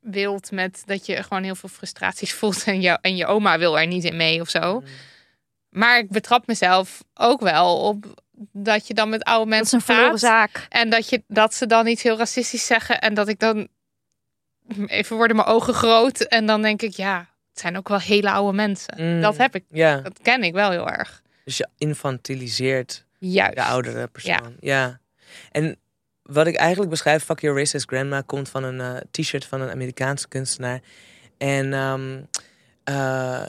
wild 0.00 0.50
met 0.50 0.82
dat 0.86 1.06
je 1.06 1.22
gewoon 1.22 1.42
heel 1.42 1.54
veel 1.54 1.68
frustraties 1.68 2.32
voelt. 2.38 2.64
En 2.64 2.80
je, 2.80 2.98
en 3.00 3.16
je 3.16 3.26
oma 3.26 3.58
wil 3.58 3.78
er 3.78 3.86
niet 3.86 4.04
in 4.04 4.16
mee 4.16 4.40
of 4.40 4.48
zo. 4.48 4.80
Mm. 4.80 4.86
Maar 5.70 5.98
ik 5.98 6.10
betrap 6.10 6.46
mezelf 6.46 7.02
ook 7.14 7.40
wel 7.40 7.78
op 7.80 8.04
dat 8.52 8.86
je 8.86 8.94
dan 8.94 9.08
met 9.08 9.24
oude 9.24 9.50
dat 9.50 9.52
is 9.52 9.58
mensen 9.58 9.78
een 9.78 9.84
verloren 9.84 10.18
praat. 10.18 10.50
zaak. 10.50 10.66
En 10.68 10.90
dat, 10.90 11.08
je, 11.08 11.22
dat 11.26 11.54
ze 11.54 11.66
dan 11.66 11.86
iets 11.86 12.02
heel 12.02 12.16
racistisch 12.18 12.66
zeggen. 12.66 13.00
En 13.00 13.14
dat 13.14 13.28
ik 13.28 13.38
dan 13.38 13.68
even 14.86 15.16
worden 15.16 15.36
mijn 15.36 15.48
ogen 15.48 15.74
groot. 15.74 16.20
En 16.20 16.46
dan 16.46 16.62
denk 16.62 16.82
ik, 16.82 16.92
ja, 16.92 17.18
het 17.50 17.60
zijn 17.60 17.76
ook 17.76 17.88
wel 17.88 18.00
hele 18.00 18.30
oude 18.30 18.56
mensen. 18.56 18.94
Mm. 18.96 19.20
Dat 19.20 19.36
heb 19.36 19.54
ik, 19.54 19.64
Ja, 19.70 19.96
dat 20.00 20.18
ken 20.22 20.42
ik 20.42 20.52
wel 20.52 20.70
heel 20.70 20.88
erg. 20.88 21.22
dus 21.44 21.56
je 21.56 21.68
infantiliseert 21.78 23.04
Juist. 23.18 23.56
de 23.56 23.62
oudere 23.64 24.06
persoon. 24.06 24.56
Ja. 24.60 25.00
En 25.50 25.76
wat 26.22 26.46
ik 26.46 26.54
eigenlijk 26.56 26.90
beschrijf, 26.90 27.24
Fuck 27.24 27.40
Your 27.40 27.58
Racist 27.58 27.88
Grandma, 27.88 28.22
komt 28.26 28.48
van 28.48 28.64
een 28.64 28.80
eh, 28.80 29.00
t-shirt 29.10 29.44
van 29.44 29.60
een 29.60 29.70
Amerikaanse 29.70 30.28
kunstenaar. 30.28 30.80
En 31.38 31.72
ehm, 31.72 32.20
eh, 32.84 33.44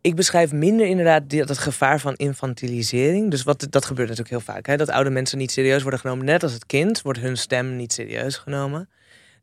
ik 0.00 0.14
beschrijf 0.14 0.52
minder 0.52 0.86
inderdaad 0.86 1.30
dat 1.30 1.58
gevaar 1.58 2.00
van 2.00 2.14
infantilisering. 2.14 3.30
Dus 3.30 3.42
wat, 3.42 3.66
dat 3.70 3.84
gebeurt 3.84 4.08
natuurlijk 4.08 4.36
heel 4.44 4.54
vaak. 4.54 4.66
Hè? 4.66 4.76
Dat 4.76 4.88
oude 4.88 5.10
mensen 5.10 5.38
niet 5.38 5.50
serieus 5.50 5.82
worden 5.82 6.00
genomen. 6.00 6.24
Net 6.24 6.42
als 6.42 6.52
het 6.52 6.66
kind 6.66 7.02
wordt 7.02 7.18
hun 7.18 7.36
stem 7.36 7.76
niet 7.76 7.92
serieus 7.92 8.36
genomen. 8.36 8.88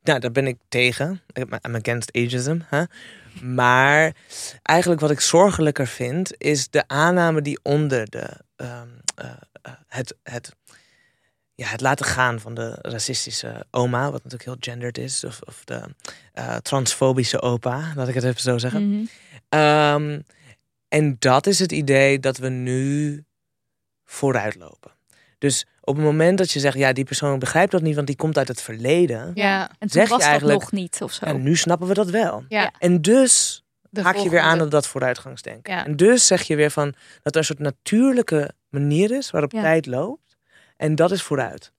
Nou, 0.04 0.20
daar 0.20 0.32
ben 0.32 0.48
ik 0.48 0.58
tegen. 0.70 1.22
I'm 1.66 1.76
against 1.76 2.16
ageism. 2.16 2.60
Hè? 2.66 2.84
Maar 3.42 4.16
eigenlijk 4.62 5.02
wat 5.02 5.12
ik 5.12 5.20
zorgelijker 5.20 5.88
vind, 5.88 6.32
is 6.38 6.70
de 6.70 6.84
aanname 6.88 7.42
die 7.42 7.60
onder 7.64 8.10
de, 8.10 8.30
ehm, 8.56 8.88
eh, 9.16 9.30
eh, 9.62 9.72
het, 9.88 10.16
het, 10.24 10.52
ja, 11.56 11.68
het 11.68 11.82
laten 11.82 12.06
gaan 12.06 12.40
van 12.40 12.54
de 12.54 12.78
racistische 12.82 13.66
oma, 13.72 14.04
wat 14.04 14.24
natuurlijk 14.24 14.44
heel 14.44 14.58
gendered 14.60 14.98
is, 14.98 15.24
of, 15.24 15.40
of 15.42 15.62
de 15.64 15.82
eh, 16.34 16.56
transfobische 16.56 17.42
opa, 17.42 17.92
laat 17.96 18.08
ik 18.08 18.16
het 18.16 18.24
even 18.24 18.42
zo 18.42 18.58
zeggen. 18.58 19.10
Ehm, 19.50 20.20
en 20.88 21.16
dat 21.20 21.48
is 21.48 21.60
het 21.60 21.72
idee 21.72 22.20
dat 22.20 22.38
we 22.38 22.50
nu 22.50 23.24
vooruitlopen. 24.06 24.92
Dus 25.38 25.66
op 25.82 25.96
het 25.96 26.06
moment 26.06 26.38
dat 26.38 26.52
je 26.52 26.60
zegt, 26.60 26.78
ja, 26.78 26.94
die 26.94 27.04
persoon 27.06 27.40
begrijpt 27.40 27.72
dat 27.72 27.82
niet, 27.82 27.96
want 27.96 28.08
die 28.08 28.16
komt 28.16 28.38
uit 28.38 28.48
het 28.48 28.62
verleden. 28.62 29.32
Ja. 29.34 29.70
En 29.70 29.76
toen 29.80 29.90
Zeg 29.90 30.04
je 30.04 30.10
was 30.10 30.20
dat 30.20 30.28
eigenlijk- 30.30 30.60
nog 30.60 30.72
niet 30.72 31.00
of 31.02 31.12
zo. 31.14 31.26
En 31.26 31.44
nu 31.44 31.56
snappen 31.56 31.88
we 31.88 31.94
dat 31.94 32.10
wel. 32.10 32.44
Ja. 32.48 32.72
En 32.80 33.02
dus 33.02 33.64
De 33.90 34.02
haak 34.02 34.16
je 34.16 34.30
weer 34.30 34.40
aan 34.40 34.62
op 34.62 34.72
dat 34.72 34.88
vooruitgangsdenken. 34.88 35.74
Ja. 35.74 35.86
En 35.86 35.96
dus 35.96 36.28
zeg 36.28 36.42
je 36.44 36.56
weer 36.56 36.72
van 36.72 36.94
dat 37.22 37.34
er 37.34 37.40
een 37.40 37.46
soort 37.46 37.60
natuurlijke 37.60 38.52
manier 38.70 39.12
is 39.12 39.32
waarop 39.32 39.52
Ja. 39.52 39.62
tijd 39.62 39.86
loopt. 39.86 40.38
En 40.78 40.96
dat 40.96 41.12
is 41.12 41.22
vooruit. 41.22 41.72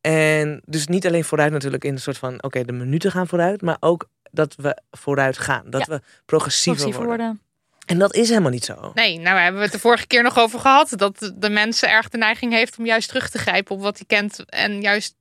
En 0.00 0.62
dus 0.64 0.86
niet 0.86 1.06
alleen 1.06 1.24
vooruit 1.24 1.52
natuurlijk 1.52 1.84
in 1.84 1.92
een 1.92 2.00
soort 2.00 2.18
van, 2.18 2.42
oké, 2.42 2.64
de 2.64 2.72
minuten 2.72 3.10
gaan 3.10 3.26
vooruit, 3.28 3.62
maar 3.62 3.76
ook 3.80 4.08
dat 4.30 4.54
we 4.56 4.78
vooruit 4.90 5.38
gaan. 5.38 5.70
Dat 5.70 5.86
Ja. 5.86 5.94
we 5.94 6.00
progressiever, 6.24 6.82
Progressiever 6.82 7.06
worden. 7.06 7.26
worden. 7.26 7.40
En 7.86 7.98
dat 7.98 8.14
is 8.14 8.28
helemaal 8.28 8.50
niet 8.50 8.64
zo. 8.64 8.90
Nee, 8.94 9.18
nou 9.18 9.38
hebben 9.38 9.58
we 9.60 9.64
het 9.66 9.72
de 9.74 9.80
vorige 9.80 10.06
keer 10.06 10.22
nog 10.22 10.38
over 10.38 10.58
gehad. 10.60 10.92
Dat 10.96 11.32
de- 11.36 11.50
mensen 11.50 11.90
erg 11.90 12.08
de 12.08 12.18
neiging 12.18 12.52
heeft 12.52 12.78
om 12.78 12.86
juist 12.86 13.08
terug 13.08 13.30
te 13.30 13.38
grijpen 13.38 13.74
op 13.74 13.82
wat 13.82 13.96
hij 13.96 14.06
kent. 14.06 14.44
En 14.50 14.80
juist 14.80 15.14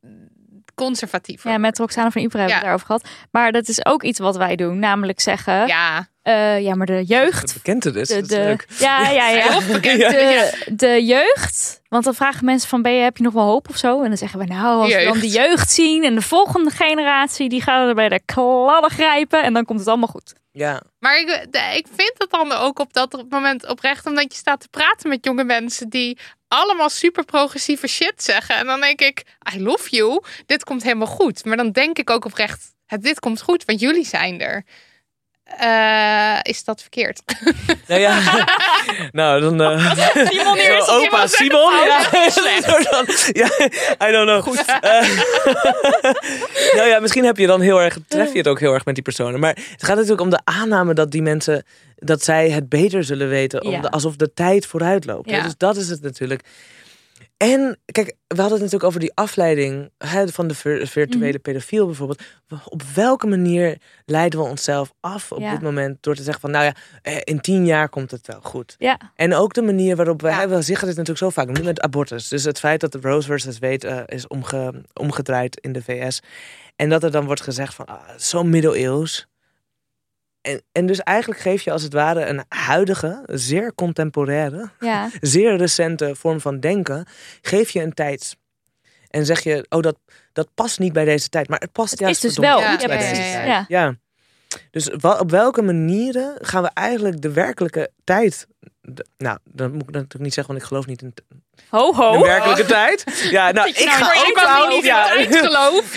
conservatiever. 0.75 1.51
Ja, 1.51 1.57
met 1.57 1.77
Roxane 1.77 2.11
van 2.11 2.21
Ypres 2.21 2.39
hebben 2.39 2.49
we 2.49 2.59
Ja. 2.59 2.61
daarover 2.63 2.85
gehad. 2.85 3.07
Maar 3.31 3.51
dat 3.51 3.67
is 3.67 3.85
ook 3.85 4.03
iets 4.03 4.19
wat 4.19 4.37
wij 4.37 4.55
doen. 4.55 4.79
Namelijk 4.79 5.19
zeggen, 5.19 5.67
ja, 5.67 6.09
Ja, 6.23 6.53
ja 6.53 6.75
maar 6.75 6.85
de 6.85 6.93
Dat 6.95 7.07
jeugd... 7.07 7.53
bekent 7.53 7.83
het 7.83 7.93
dus. 7.93 8.07
De, 8.07 8.13
dat 8.13 8.23
is 8.23 8.29
de, 8.29 8.35
leuk. 8.43 8.65
ja, 8.79 9.09
ja, 9.09 9.29
ja. 9.29 9.59
De, 9.59 10.53
de 10.75 11.05
jeugd, 11.05 11.81
want 11.89 12.03
dan 12.03 12.13
vragen 12.13 12.45
mensen 12.45 12.69
van, 12.69 12.81
ben 12.81 12.91
je, 12.93 13.03
heb 13.03 13.17
je 13.17 13.23
nog 13.23 13.33
wel 13.33 13.45
hoop 13.45 13.69
of 13.69 13.77
zo? 13.77 14.01
En 14.01 14.07
dan 14.07 14.17
zeggen 14.17 14.39
we, 14.39 14.45
nou, 14.45 14.81
als 14.81 14.95
we 14.95 15.03
dan 15.03 15.19
de 15.19 15.27
jeugd 15.29 15.71
zien 15.71 16.03
en 16.03 16.15
de 16.15 16.21
volgende 16.21 16.69
generatie, 16.69 17.49
die 17.49 17.61
gaan 17.61 17.87
er 17.87 17.95
bij 17.95 18.09
de 18.09 18.21
kladden 18.25 18.89
grijpen 18.91 19.43
en 19.43 19.53
dan 19.53 19.65
komt 19.65 19.79
het 19.79 19.87
allemaal 19.87 20.07
goed. 20.07 20.33
Ja. 20.53 20.81
maar 20.99 21.19
ik, 21.19 21.27
de- 21.27 21.75
ik 21.75 21.87
vind 21.95 22.13
het 22.17 22.29
dan 22.29 22.51
ook 22.51 22.79
op 22.79 22.93
dat 22.93 23.25
moment 23.29 23.67
oprecht. 23.67 24.05
Omdat 24.05 24.31
je 24.33 24.37
staat 24.37 24.61
te 24.61 24.67
praten 24.67 25.09
met 25.09 25.25
jonge 25.25 25.43
mensen 25.43 25.89
die 25.89 26.17
allemaal 26.47 26.89
super 26.89 27.25
progressieve 27.25 27.87
shit 27.87 28.23
zeggen. 28.23 28.55
En 28.55 28.65
dan 28.65 28.81
denk 28.81 29.01
ik, 29.01 29.23
I 29.55 29.61
love 29.61 29.89
you. 29.89 30.23
Dit 30.45 30.63
komt 30.63 30.83
helemaal 30.83 31.07
goed. 31.07 31.45
Maar 31.45 31.57
dan 31.57 31.71
denk 31.71 31.97
ik 31.97 32.09
ook 32.09 32.25
oprecht, 32.25 32.73
dit 32.99 33.19
komt 33.19 33.41
goed, 33.41 33.65
want 33.65 33.79
jullie 33.79 34.05
zijn 34.05 34.41
er. 34.41 34.65
Eh, 35.57 36.37
is 36.41 36.63
dat 36.63 36.81
verkeerd? 36.81 37.21
Nou 37.87 38.01
ja. 38.01 38.19
nou, 39.11 39.41
dan... 39.41 39.61
eh, 39.61 39.95
Simon 40.27 40.57
opa 40.87 41.27
Simon. 41.27 41.73
Ja, 43.31 43.49
I 44.07 44.11
don't 44.11 44.25
know. 44.27 44.41
Goed. 44.43 44.65
nou 46.77 46.87
ja, 46.87 46.99
misschien 46.99 47.23
heb 47.25 47.37
je 47.37 47.47
dan 47.47 47.61
heel 47.61 47.81
erg, 47.81 47.97
tref 48.07 48.31
je 48.31 48.37
het 48.37 48.47
ook 48.47 48.59
heel 48.59 48.73
erg 48.73 48.85
met 48.85 48.95
die 48.95 49.03
personen. 49.03 49.39
Maar 49.39 49.57
het 49.71 49.83
gaat 49.83 49.95
natuurlijk 49.95 50.21
om 50.21 50.29
de 50.29 50.39
aanname 50.43 50.93
dat 50.93 51.11
die 51.11 51.21
mensen, 51.21 51.63
dat 51.95 52.23
zij 52.23 52.49
het 52.49 52.69
beter 52.69 53.03
zullen 53.03 53.29
weten. 53.29 53.63
om 53.63 53.71
Ja. 53.71 53.81
de- 53.81 53.89
alsof 53.91 54.15
de 54.15 54.33
tijd 54.33 54.65
vooruit 54.65 55.05
loopt. 55.05 55.29
Ja. 55.29 55.41
Dus 55.43 55.53
dat 55.57 55.75
is 55.77 55.89
het 55.89 56.01
natuurlijk. 56.01 56.41
En 57.41 57.77
kijk, 57.85 58.07
we 58.07 58.35
hadden 58.41 58.51
het 58.51 58.59
natuurlijk 58.59 58.83
over 58.83 58.99
die 58.99 59.11
afleiding 59.13 59.89
hè, 59.97 60.27
van 60.27 60.47
de 60.47 60.55
vir- 60.55 60.87
virtuele 60.87 61.27
Mhm. 61.31 61.41
pedofiel 61.41 61.85
bijvoorbeeld. 61.85 62.21
Op 62.65 62.81
welke 62.95 63.27
manier 63.27 63.77
leiden 64.05 64.39
we 64.39 64.45
onszelf 64.45 64.93
af 64.99 65.31
op 65.31 65.39
Ja. 65.39 65.51
dit 65.51 65.61
moment 65.61 65.97
door 66.03 66.15
te 66.15 66.23
zeggen 66.23 66.41
van, 66.41 66.51
nou 66.51 66.63
ja, 66.65 66.75
eh, 67.01 67.17
in 67.23 67.41
tien 67.41 67.65
jaar 67.65 67.89
komt 67.89 68.11
het 68.11 68.27
wel 68.27 68.39
goed. 68.41 68.75
Ja, 68.77 68.99
En 69.15 69.33
ook 69.35 69.53
de 69.53 69.61
manier 69.61 69.95
waarop 69.95 70.21
we, 70.21 70.27
Ja. 70.27 70.47
we 70.49 70.61
zeggen 70.61 70.87
dit 70.87 70.97
natuurlijk 70.97 71.17
zo 71.17 71.29
vaak, 71.41 71.57
nu 71.57 71.63
met 71.63 71.81
abortus. 71.81 72.27
Dus 72.27 72.43
het 72.43 72.59
feit 72.59 72.79
dat 72.81 72.91
de 72.91 72.99
Rose 73.01 73.27
versus 73.27 73.59
Wade 73.59 73.87
eh, 73.87 74.01
is 74.17 74.27
omge, 74.27 74.83
omgedraaid 74.93 75.57
in 75.59 75.71
de 75.71 75.81
VS. 75.81 76.19
En 76.75 76.89
dat 76.89 77.03
er 77.03 77.11
dan 77.11 77.25
wordt 77.25 77.41
gezegd 77.41 77.73
van, 77.73 77.85
ah, 77.85 78.09
zo 78.17 78.43
middeleeuws. 78.43 79.27
En, 80.41 80.61
en 80.71 80.85
dus 80.85 80.99
eigenlijk 80.99 81.39
geef 81.39 81.61
je 81.61 81.71
als 81.71 81.83
het 81.83 81.93
ware 81.93 82.25
een 82.25 82.43
huidige, 82.47 83.23
zeer 83.25 83.75
contemporaire, 83.75 84.69
ja. 84.79 85.09
zeer 85.21 85.55
recente 85.55 86.15
vorm 86.15 86.39
van 86.39 86.59
denken, 86.59 87.05
geef 87.41 87.69
je 87.69 87.81
een 87.81 87.93
tijd. 87.93 88.37
En 89.07 89.25
zeg 89.25 89.39
je, 89.39 89.65
oh, 89.69 89.81
dat, 89.81 89.97
dat 90.33 90.49
past 90.53 90.79
niet 90.79 90.93
bij 90.93 91.05
deze 91.05 91.29
tijd. 91.29 91.49
Maar 91.49 91.59
het 91.59 91.71
past 91.71 91.91
Het 91.91 91.99
juist 91.99 92.23
is 92.23 92.35
dus 92.35 92.45
wel. 92.45 92.59
Ja, 92.59 92.77
bij 92.77 92.87
ja, 92.87 93.09
deze 93.09 93.21
tijd. 93.21 93.47
Ja. 93.47 93.65
Ja. 93.67 93.95
Dus 94.71 94.91
op 94.91 95.29
welke 95.29 95.61
manieren 95.61 96.37
gaan 96.41 96.63
we 96.63 96.69
eigenlijk 96.73 97.21
de 97.21 97.31
werkelijke 97.31 97.91
tijd... 98.03 98.47
nou, 99.17 99.37
dat 99.43 99.71
moet 99.71 99.81
ik 99.81 99.89
natuurlijk 99.91 100.23
niet 100.23 100.33
zeggen, 100.33 100.53
want 100.53 100.63
ik 100.63 100.69
geloof 100.69 100.85
niet 100.85 101.01
in 101.01 101.13
Ho, 101.69 101.93
ho. 101.93 102.11
de 102.11 102.19
werkelijke 102.25 102.65
tijd. 102.65 103.27
Ja, 103.31 103.51
nou, 103.51 103.67
ik 103.69 103.77
nou 103.85 103.89
ga 103.89 104.11
ook 104.27 104.37
houden. 104.37 104.75
niet 104.75 104.83
Ja. 104.85 105.05
tijd 105.07 105.35
geloof. 105.35 105.95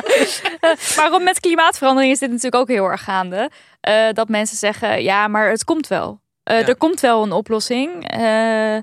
Maar 0.96 1.12
ook 1.12 1.22
met 1.22 1.40
klimaatverandering 1.40 2.12
is 2.12 2.18
dit 2.18 2.28
natuurlijk 2.28 2.54
ook 2.62 2.68
heel 2.68 2.84
erg 2.90 3.02
gaande. 3.04 3.50
Eh, 3.80 4.08
dat 4.12 4.28
mensen 4.28 4.56
zeggen, 4.56 5.02
ja, 5.02 5.28
maar 5.28 5.50
het 5.50 5.64
komt 5.64 5.86
wel. 5.86 6.20
Eh, 6.42 6.60
Ja. 6.60 6.66
Er 6.66 6.76
komt 6.76 7.00
wel 7.00 7.22
een 7.22 7.32
oplossing. 7.32 8.08
Eh, 8.10 8.76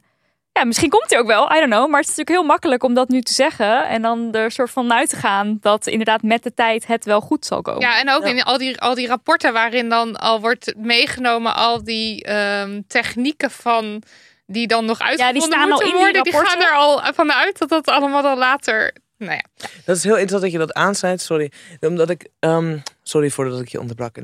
ja, 0.53 0.63
misschien 0.65 0.89
komt 0.89 1.09
die 1.09 1.17
ook 1.17 1.27
wel, 1.27 1.51
I 1.51 1.59
don't 1.59 1.71
know. 1.71 1.89
Maar 1.89 1.99
het 1.99 2.09
is 2.09 2.15
natuurlijk 2.15 2.29
heel 2.37 2.43
makkelijk 2.43 2.83
om 2.83 2.93
dat 2.93 3.09
nu 3.09 3.21
te 3.21 3.33
zeggen. 3.33 3.87
En 3.87 4.01
dan 4.01 4.33
er 4.33 4.51
soort 4.51 4.71
van 4.71 4.93
uit 4.93 5.09
te 5.09 5.15
gaan 5.15 5.57
dat 5.61 5.87
inderdaad 5.87 6.21
met 6.21 6.43
de 6.43 6.53
tijd 6.53 6.87
het 6.87 7.05
wel 7.05 7.21
goed 7.21 7.45
zal 7.45 7.61
komen. 7.61 7.81
Ja, 7.81 7.99
en 7.99 8.09
ook 8.09 8.23
Ja. 8.23 8.29
in 8.29 8.43
al 8.43 8.57
die, 8.57 8.79
al 8.79 8.95
die 8.95 9.07
rapporten 9.07 9.53
waarin 9.53 9.89
dan 9.89 10.15
al 10.15 10.41
wordt 10.41 10.73
meegenomen 10.77 11.55
al 11.55 11.83
die 11.83 12.23
ehm, 12.23 12.81
technieken 12.87 13.51
van 13.51 14.03
die 14.45 14.67
dan 14.67 14.85
nog 14.85 14.99
uitgevonden 14.99 15.41
staan 15.41 15.61
al 15.61 15.67
moeten 15.67 15.87
in 15.87 15.93
die 15.93 16.01
worden. 16.03 16.23
Die 16.23 16.33
gaan 16.33 16.61
er 16.61 16.71
al 16.73 17.13
vanuit 17.13 17.57
dat 17.57 17.69
dat 17.69 17.87
allemaal 17.87 18.21
dan 18.21 18.37
later. 18.37 18.95
Nou 19.17 19.31
ja, 19.31 19.43
Dat 19.85 19.95
is 19.97 20.03
heel 20.03 20.11
interessant 20.17 20.41
dat 20.41 20.51
je 20.51 20.57
dat 20.57 20.73
aansnijdt. 20.73 21.21
Sorry. 21.21 21.51
Omdat 21.79 22.09
ik. 22.09 22.27
ehm, 22.39 22.77
sorry 23.03 23.29
voordat 23.29 23.59
ik 23.61 23.67
je 23.67 23.79
onderbrak. 23.79 24.17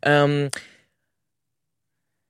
Ehm, 0.00 0.48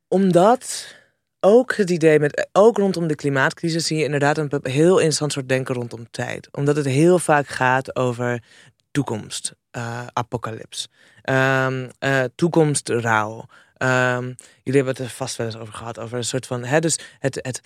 omdat 0.09 0.95
ook 1.41 1.77
het 1.77 1.91
idee 1.91 2.19
met. 2.19 2.49
Ook 2.53 2.77
rondom 2.77 3.07
de 3.07 3.15
klimaatcrisis 3.15 3.87
zie 3.87 3.99
je 3.99 4.05
inderdaad 4.05 4.39
een 4.39 4.51
heel 4.63 4.97
interessant 4.97 5.33
soort 5.33 5.49
denken 5.49 5.75
rondom 5.75 6.11
tijd. 6.11 6.49
Omdat 6.53 6.77
het 6.77 6.87
heel 6.87 7.19
vaak 7.19 7.47
gaat 7.47 7.97
over 7.97 8.43
toekomst. 8.91 9.55
eh 9.71 10.07
apocalyps. 10.13 10.89
Ehm, 11.23 11.89
eh, 11.99 12.23
toekomstrouw. 12.35 13.45
Ehm, 13.77 14.23
jullie 14.63 14.81
hebben 14.83 14.87
het 14.87 14.99
er 14.99 15.09
vast 15.09 15.37
wel 15.37 15.47
eens 15.47 15.57
over 15.57 15.75
gehad. 15.75 15.99
Over 15.99 16.19
een 16.19 16.25
soort 16.25 16.47
van. 16.47 16.65
Hè, 16.65 16.79
dus 16.79 16.99
het, 17.19 17.39
het 17.43 17.61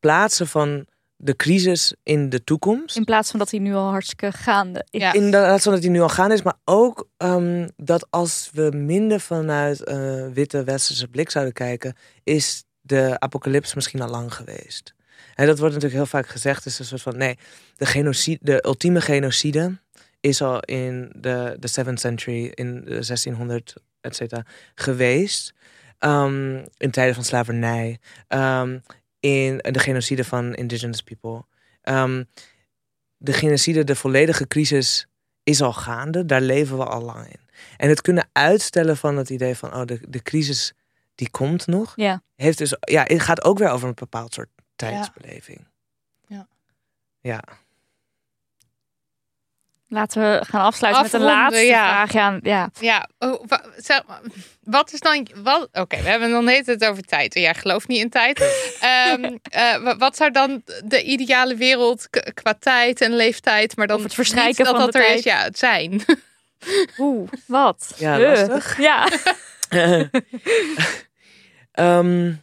plaatsen 0.00 0.46
van 0.46 0.86
de 1.16 1.36
crisis 1.36 1.94
in 2.02 2.28
de 2.28 2.44
toekomst. 2.44 2.96
In 2.96 3.04
plaats 3.04 3.30
van 3.30 3.38
dat 3.38 3.50
hij 3.50 3.60
nu 3.60 3.74
al 3.74 3.90
hartstikke 3.90 4.32
gaande 4.32 4.86
is. 4.90 5.00
Ja. 5.00 5.12
Inderdaad, 5.12 5.62
zo 5.62 5.70
dat 5.70 5.82
hij 5.82 5.90
nu 5.90 6.00
al 6.00 6.08
gaan 6.08 6.32
is, 6.32 6.42
maar 6.42 6.58
ook 6.64 7.08
ehm, 7.16 7.68
dat 7.76 8.06
als 8.10 8.50
we 8.52 8.70
minder 8.74 9.20
vanuit 9.20 9.84
eh, 9.84 10.26
witte 10.32 10.64
westerse 10.64 11.08
blik 11.08 11.30
zouden 11.30 11.54
kijken, 11.54 11.96
is 12.24 12.64
de 12.92 13.20
apocalyps 13.20 13.74
misschien 13.74 14.00
al 14.00 14.08
lang 14.08 14.34
geweest. 14.34 14.94
En 15.34 15.46
dat 15.46 15.58
wordt 15.58 15.74
natuurlijk 15.74 16.02
heel 16.02 16.20
vaak 16.20 16.28
gezegd, 16.28 16.66
is 16.66 16.78
een 16.78 16.84
soort 16.84 17.02
van 17.02 17.16
nee, 17.16 17.38
de, 17.76 17.86
genocide, 17.86 18.38
de 18.42 18.64
ultieme 18.66 19.00
genocide 19.00 19.78
is 20.20 20.42
al 20.42 20.60
in 20.60 21.12
de, 21.16 21.56
de 21.58 21.68
7th 21.70 21.92
century, 21.94 22.52
in 22.54 22.74
de 22.74 22.90
1600, 22.90 23.74
et 24.00 24.16
cetera, 24.16 24.44
geweest. 24.74 25.54
Ehm, 25.98 26.64
in 26.76 26.90
tijden 26.90 27.14
van 27.14 27.24
slavernij, 27.24 27.98
ehm, 28.28 28.78
in 29.20 29.58
de 29.58 29.78
genocide 29.78 30.24
van 30.24 30.54
indigenous 30.54 31.02
people. 31.02 31.44
Ehm, 31.82 32.24
de 33.16 33.32
genocide, 33.32 33.84
de 33.84 33.96
volledige 33.96 34.46
crisis 34.46 35.06
is 35.42 35.62
al 35.62 35.72
gaande. 35.72 36.24
Daar 36.24 36.40
leven 36.40 36.76
we 36.76 36.84
al 36.84 37.02
lang 37.02 37.26
in. 37.26 37.40
En 37.76 37.88
het 37.88 38.00
kunnen 38.00 38.28
uitstellen 38.32 38.96
van 38.96 39.16
het 39.16 39.30
idee 39.30 39.54
van, 39.56 39.74
oh, 39.74 39.84
de, 39.84 40.00
de 40.08 40.22
crisis 40.22 40.72
die 41.14 41.30
komt 41.30 41.66
nog, 41.66 41.92
Ja. 41.96 42.22
heeft 42.36 42.58
dus, 42.58 42.74
ja, 42.80 43.02
het 43.06 43.20
gaat 43.20 43.44
ook 43.44 43.58
weer 43.58 43.68
over 43.70 43.88
een 43.88 43.94
bepaald 43.94 44.34
soort 44.34 44.48
tijdsbeleving. 44.76 45.66
Ja. 46.26 46.46
Ja. 47.20 47.40
Laten 49.88 50.22
we 50.22 50.44
gaan 50.46 50.60
afsluiten 50.64 51.02
met 51.02 51.12
een 51.12 51.20
Afronden, 51.20 51.42
laatste 51.42 51.66
ja. 51.66 52.06
vraag. 52.06 52.12
Ja, 52.12 52.38
ja. 52.42 52.70
Ja, 52.80 53.08
oh, 53.18 53.44
wa- 53.46 53.64
zeg 53.76 54.06
maar, 54.06 54.20
wat 54.60 54.92
is 54.92 55.00
dan... 55.00 55.28
Wat, 55.34 55.68
Oké, 55.72 56.02
we 56.02 56.08
hebben 56.08 56.30
dan 56.30 56.48
heet 56.48 56.66
het 56.66 56.84
over 56.84 57.02
tijd. 57.02 57.34
Jij 57.34 57.54
gelooft 57.54 57.88
niet 57.88 58.00
in 58.00 58.10
tijd. 58.10 58.38
Ehm, 58.80 59.36
eh, 59.42 59.76
wa- 59.82 59.96
wat 59.96 60.16
zou 60.16 60.30
dan 60.30 60.62
de 60.84 61.02
ideale 61.02 61.54
wereld 61.56 62.08
qua 62.34 62.54
tijd 62.54 63.00
en 63.00 63.16
leeftijd... 63.16 63.76
maar 63.76 63.86
dan 63.86 63.96
Of 63.96 64.02
het 64.02 64.14
verstrijken 64.14 64.48
niet 64.64 64.66
dat 64.66 64.76
van 64.76 64.78
dat 64.84 64.92
de 64.92 64.98
er 64.98 65.04
tijd. 65.04 65.18
is, 65.18 65.24
ja, 65.24 65.42
het 65.42 65.58
zijn. 65.58 66.02
Oeh, 66.98 67.30
wat? 67.46 67.92
Ja, 67.96 68.18
lastig. 68.20 68.78
Ja. 68.78 69.08
Ehm, 71.72 72.34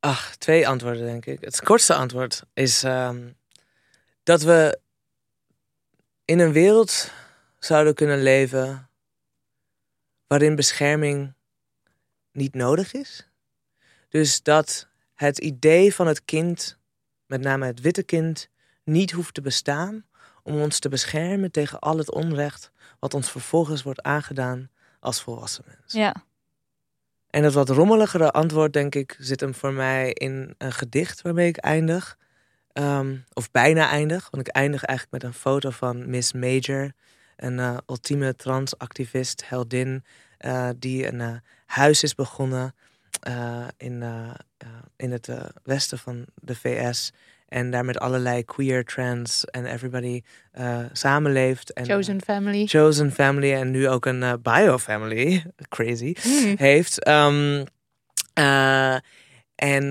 ach, 0.00 0.36
twee 0.36 0.68
antwoorden 0.68 1.04
denk 1.04 1.26
ik. 1.26 1.40
Het 1.40 1.62
kortste 1.62 1.94
antwoord 1.94 2.42
is 2.54 2.82
ehm, 2.82 3.28
dat 4.22 4.42
we 4.42 4.80
in 6.24 6.38
een 6.38 6.52
wereld 6.52 7.10
zouden 7.58 7.94
kunnen 7.94 8.22
leven 8.22 8.88
waarin 10.26 10.56
bescherming 10.56 11.34
niet 12.32 12.54
nodig 12.54 12.92
is. 12.92 13.28
Dus 14.08 14.42
dat 14.42 14.88
het 15.14 15.38
idee 15.38 15.94
van 15.94 16.06
het 16.06 16.24
kind, 16.24 16.78
met 17.26 17.40
name 17.40 17.66
het 17.66 17.80
witte 17.80 18.02
kind, 18.02 18.48
niet 18.84 19.10
hoeft 19.10 19.34
te 19.34 19.40
bestaan 19.40 20.06
om 20.42 20.60
ons 20.60 20.78
te 20.78 20.88
beschermen 20.88 21.50
tegen 21.50 21.78
al 21.78 21.98
het 21.98 22.10
onrecht 22.10 22.70
wat 22.98 23.14
ons 23.14 23.30
vervolgens 23.30 23.82
wordt 23.82 24.02
aangedaan 24.02 24.70
als 25.00 25.22
volwassen 25.22 25.64
mensen. 25.66 26.00
ja. 26.00 26.14
En 27.30 27.44
het 27.44 27.52
wat 27.54 27.68
rommeligere 27.68 28.30
antwoord, 28.30 28.72
denk 28.72 28.94
ik, 28.94 29.16
zit 29.18 29.40
hem 29.40 29.54
voor 29.54 29.72
mij 29.72 30.12
in 30.12 30.54
een 30.58 30.72
gedicht 30.72 31.22
waarmee 31.22 31.48
ik 31.48 31.56
eindig. 31.56 32.18
Ehm, 32.72 33.16
of 33.32 33.50
bijna 33.50 33.88
eindig, 33.88 34.28
want 34.30 34.48
ik 34.48 34.54
eindig 34.54 34.84
eigenlijk 34.84 35.22
met 35.22 35.32
een 35.32 35.38
foto 35.38 35.70
van 35.70 36.10
Miss 36.10 36.32
Major, 36.32 36.92
een 37.36 37.58
eh, 37.58 37.76
ultieme 37.86 38.36
transactivist, 38.36 39.48
heldin, 39.48 40.04
eh, 40.38 40.68
die 40.76 41.06
een 41.06 41.20
eh, 41.20 41.34
huis 41.66 42.02
is 42.02 42.14
begonnen 42.14 42.74
in, 43.76 44.04
in 44.96 45.12
het 45.12 45.28
westen 45.62 45.98
van 45.98 46.26
de 46.34 46.54
VS. 46.54 47.12
En 47.48 47.70
daar 47.70 47.84
met 47.84 47.98
allerlei 47.98 48.44
queer, 48.44 48.84
trans 48.84 49.44
en 49.44 49.66
everybody 49.66 50.22
eh, 50.52 50.78
samenleeft. 50.92 51.72
En, 51.72 51.84
Chosen 51.84 52.22
family. 52.22 52.66
Chosen 52.66 53.12
Family 53.12 53.52
en 53.52 53.70
nu 53.70 53.88
ook 53.88 54.06
een 54.06 54.22
eh, 54.22 54.32
Bio-family. 54.42 55.44
Crazy 55.68 56.14
Hmm. 56.20 56.54
heeft. 56.56 57.02
ehm, 57.02 57.64
eh, 58.34 58.96
en 59.54 59.84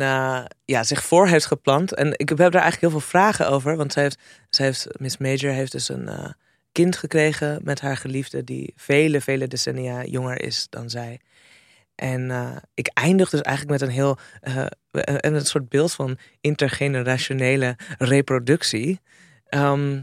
ja, 0.66 0.84
zich 0.84 1.04
voor 1.04 1.28
heeft 1.28 1.46
geplant. 1.46 1.94
En 1.94 2.14
ik 2.16 2.30
heb 2.30 2.38
daar 2.38 2.52
eigenlijk 2.52 2.82
heel 2.82 2.90
veel 2.90 3.10
vragen 3.10 3.50
over. 3.50 3.76
Want 3.76 3.94
zij 3.94 4.04
heeft, 4.04 4.20
zij 4.50 4.66
heeft, 4.66 4.88
Miss 4.98 5.18
Major 5.18 5.52
heeft 5.52 5.72
dus 5.72 5.90
een 5.90 6.36
kind 6.72 6.98
gekregen 6.98 7.60
met 7.64 7.82
haar 7.82 7.98
geliefde... 7.98 8.44
die 8.44 8.74
vele, 8.76 9.22
vele 9.22 9.48
decennia 9.48 10.04
jonger 10.04 10.42
is 10.42 10.68
dan 10.70 10.90
zij. 10.90 11.20
En 11.98 12.32
eh, 12.32 12.46
ik 12.74 12.90
eindig 12.94 13.30
dus 13.30 13.42
eigenlijk 13.42 13.80
met 13.80 13.90
een 13.90 13.96
heel... 13.96 14.18
eh, 14.42 14.66
een, 14.92 15.36
een 15.36 15.46
soort 15.46 15.70
beeld 15.70 15.94
van 15.94 16.18
intergenerationele 16.42 17.76
reproductie. 17.98 19.00
Ehm, 19.48 20.00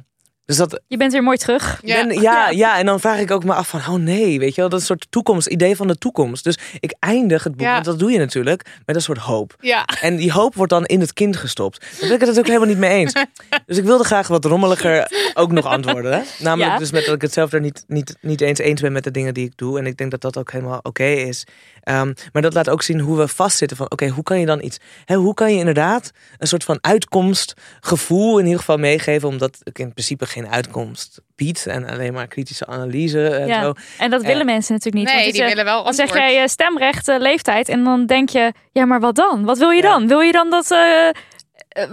dus 0.47 0.57
dat, 0.57 0.81
Je 0.87 0.97
bent 0.97 1.12
weer 1.12 1.23
mooi 1.23 1.37
terug. 1.37 1.81
Ja. 1.83 2.07
ben- 2.07 2.21
ja, 2.29 2.49
ja. 2.51 2.79
en 2.79 2.87
dan 2.87 3.01
vraag 3.01 3.19
ik 3.19 3.31
ook 3.31 3.45
me 3.45 3.55
af 3.55 3.69
van, 3.69 3.81
oh 3.81 3.95
nee, 3.95 4.39
weet 4.39 4.55
je 4.55 4.61
wel, 4.61 4.71
dat 4.71 4.81
is 4.81 4.89
een 4.89 4.97
soort 4.97 5.11
toekomst, 5.11 5.47
idee 5.47 5.77
van 5.77 5.87
de 5.87 5.99
toekomst. 5.99 6.45
Dus 6.45 6.59
ik 6.81 6.95
eindig 6.99 7.45
het 7.45 7.53
boek, 7.53 7.66
Ja. 7.66 7.73
want 7.73 7.85
dat 7.85 7.99
doe 7.99 8.11
je 8.11 8.19
natuurlijk, 8.19 8.66
met 8.87 8.97
een 8.97 9.03
soort 9.03 9.19
hoop. 9.19 9.55
Ja. 9.61 9.85
En 10.01 10.16
die 10.16 10.33
hoop 10.33 10.55
wordt 10.55 10.73
dan 10.73 10.85
in 10.85 11.01
het 11.01 11.12
kind 11.12 11.37
gestopt. 11.37 11.81
Daar 11.81 11.89
ben 11.91 12.03
ik 12.03 12.11
het 12.11 12.21
natuurlijk 12.21 12.47
helemaal 12.47 12.69
niet 12.69 12.79
mee 12.79 12.91
eens. 12.99 13.12
Dus 13.66 13.79
ik 13.79 13.85
wilde 13.85 14.05
graag 14.05 14.29
wat 14.29 14.45
rommeliger 14.45 15.09
ook 15.35 15.53
nog 15.53 15.66
antwoorden. 15.66 16.12
Hè? 16.12 16.21
Namelijk 16.39 16.71
Ja. 16.73 16.79
dus 16.79 16.91
met 16.91 17.05
dat 17.05 17.15
ik 17.15 17.23
het 17.23 17.33
zelf 17.33 17.53
er 17.53 17.61
niet, 17.61 17.85
niet, 17.87 18.16
niet 18.21 18.41
eens 18.41 18.59
eens 18.59 18.81
ben 18.81 18.93
met 18.93 19.05
de 19.05 19.11
dingen 19.11 19.35
die 19.35 19.47
ik 19.47 19.53
doe. 19.57 19.79
En 19.79 19.87
ik 19.87 19.97
denk 19.97 20.11
dat 20.11 20.21
dat 20.21 20.37
ook 20.39 20.53
helemaal 20.53 20.79
oké 20.83 21.05
is. 21.05 21.45
Ehm, 21.85 22.12
maar 22.32 22.43
dat 22.43 22.55
laat 22.55 22.69
ook 22.70 22.82
zien 22.82 23.01
hoe 23.01 23.16
we 23.19 23.28
vastzitten 23.28 23.77
van, 23.77 23.90
oké, 23.90 24.09
hoe 24.09 24.23
kan 24.24 24.40
je 24.40 24.47
dan 24.47 24.62
iets... 24.62 24.78
Hè, 25.05 25.15
hoe 25.15 25.35
kan 25.35 25.52
je 25.52 25.59
inderdaad 25.59 26.11
een 26.39 26.47
soort 26.47 26.65
van 26.65 26.78
uitkomstgevoel 26.81 28.39
in 28.39 28.44
ieder 28.44 28.59
geval 28.59 28.77
meegeven, 28.78 29.28
omdat 29.28 29.59
ik 29.62 29.78
in 29.78 29.93
principe 29.93 30.27
geen 30.27 30.48
uitkomst 30.48 31.20
bied 31.36 31.66
en 31.66 31.86
alleen 31.89 32.12
maar 32.12 32.27
kritische 32.27 32.66
analyse 32.66 33.28
en 33.28 33.47
Ja. 33.47 33.62
zo. 33.62 33.73
En 33.98 34.11
dat 34.11 34.20
Ja. 34.23 34.27
willen 34.28 34.47
mensen 34.47 34.73
natuurlijk 34.74 35.05
niet. 35.05 35.15
Nee, 35.15 35.23
want 35.24 35.36
die 35.36 35.44
willen 35.44 35.65
wel 35.65 35.85
Dan 35.85 35.94
zeg 35.94 36.06
antwoord. 36.09 36.31
jij 36.31 36.43
eh, 36.43 36.48
stemrecht, 36.48 37.09
eh, 37.09 37.19
leeftijd. 37.19 37.69
En 37.69 37.85
dan 37.85 38.06
denk 38.06 38.28
je, 38.28 38.52
ja, 38.73 38.85
maar 38.85 39.01
wat 39.01 39.15
dan? 39.15 39.44
Wat 39.44 39.59
wil 39.59 39.70
je 39.70 39.82
Ja. 39.82 39.89
dan? 39.89 40.09
Wil 40.09 40.20
je 40.20 40.32
dan 40.32 40.51
dat... 40.51 40.70
eh, 40.70 41.09
eh, 41.09 41.15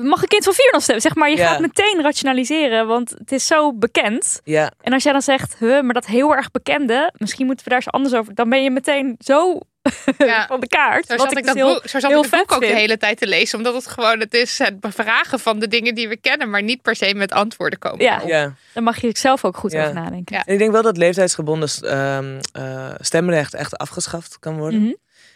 mag 0.02 0.22
een 0.22 0.28
kind 0.28 0.44
van 0.44 0.54
vier 0.54 0.70
nog 0.72 0.82
stemmen? 0.82 1.04
Zeg 1.04 1.16
maar, 1.16 1.30
je 1.30 1.38
Ja. 1.38 1.48
gaat 1.48 1.60
meteen 1.60 2.02
rationaliseren, 2.02 2.88
want 2.88 3.10
het 3.10 3.32
is 3.32 3.48
zo 3.48 3.74
bekend. 3.74 4.42
Ja, 4.44 4.72
En 4.82 4.94
als 4.94 5.04
jij 5.04 5.12
dan 5.12 5.22
zegt, 5.22 5.56
huh, 5.60 5.82
maar 5.82 5.94
dat 5.94 6.06
heel 6.06 6.36
erg 6.36 6.52
bekende, 6.52 7.14
misschien 7.18 7.46
moeten 7.46 7.64
we 7.64 7.72
daar 7.72 7.80
eens 7.84 7.92
anders 7.94 8.16
over. 8.16 8.36
Dan 8.36 8.50
ben 8.50 8.64
je 8.64 8.72
meteen 8.72 9.16
zo 9.20 9.60
Ja. 10.18 10.46
van 10.48 10.60
de 10.60 10.68
kaart. 10.68 11.06
Zo 11.08 11.18
zat 11.18 11.32
ik, 11.32 11.38
dus 11.38 11.46
dat 11.46 11.56
heel- 11.56 11.74
boek, 11.74 11.88
zo 11.88 12.00
zat 12.00 12.10
heel 12.10 12.24
ik 12.24 12.32
het 12.32 12.40
boek 12.40 12.52
ook 12.52 12.60
de 12.60 12.66
hele 12.66 12.98
tijd 12.98 13.18
te 13.18 13.28
lezen. 13.28 13.58
Omdat 13.58 13.74
het 13.74 13.88
gewoon, 13.88 14.20
het 14.20 14.34
is 14.34 14.58
het 14.58 14.80
bevragen 14.80 15.40
van 15.40 15.60
de 15.60 15.68
dingen 15.68 15.96
die 15.96 16.08
we 16.10 16.18
kennen. 16.18 16.50
Maar 16.50 16.64
niet 16.64 16.82
per 16.82 16.96
se 16.96 17.14
met 17.16 17.32
antwoorden 17.32 17.80
komen. 17.80 18.00
Ja. 18.06 18.22
ja. 18.26 18.54
Dan 18.74 18.84
mag 18.84 19.02
je 19.02 19.10
zelf 19.18 19.46
ook 19.46 19.58
goed 19.58 19.72
Ja. 19.72 19.82
over 19.82 19.94
nadenken. 19.94 20.36
Ja. 20.36 20.44
En 20.46 20.54
ik 20.54 20.60
denk 20.60 20.72
wel 20.72 20.82
dat 20.82 20.98
leeftijdsgebonden 20.98 21.70
ehm, 21.82 22.40
eh, 22.54 22.90
stemrecht 23.00 23.54
echt 23.54 23.78
afgeschaft 23.78 24.40
kan 24.40 24.58
worden. 24.58 24.82
Mhm. 24.82 24.94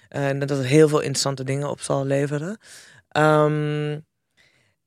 Eh, 0.09 0.27
En 0.29 0.39
dat 0.39 0.49
het 0.49 0.65
heel 0.65 0.87
veel 0.87 0.99
interessante 0.99 1.43
dingen 1.43 1.69
op 1.69 1.81
zal 1.81 2.05
leveren. 2.05 2.57
Ehm, 3.09 3.97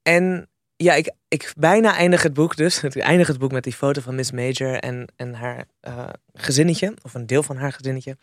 en 0.08 0.48
ja, 0.76 0.94
ik, 0.94 1.12
ik 1.28 1.52
bijna 1.56 1.96
eindig 1.96 2.22
het 2.22 2.32
boek 2.32 2.56
dus. 2.56 2.82
Ik 2.82 2.96
eindig 2.96 3.26
het 3.26 3.38
boek 3.38 3.52
met 3.52 3.64
die 3.64 3.72
foto 3.72 4.00
van 4.00 4.14
Miss 4.14 4.30
Major 4.30 4.74
en, 4.74 5.06
en 5.16 5.34
haar 5.34 5.64
eh, 5.80 6.08
gezinnetje. 6.32 6.94
Of 7.02 7.14
een 7.14 7.26
deel 7.26 7.42
van 7.42 7.56
haar 7.56 7.72
gezinnetje. 7.72 8.16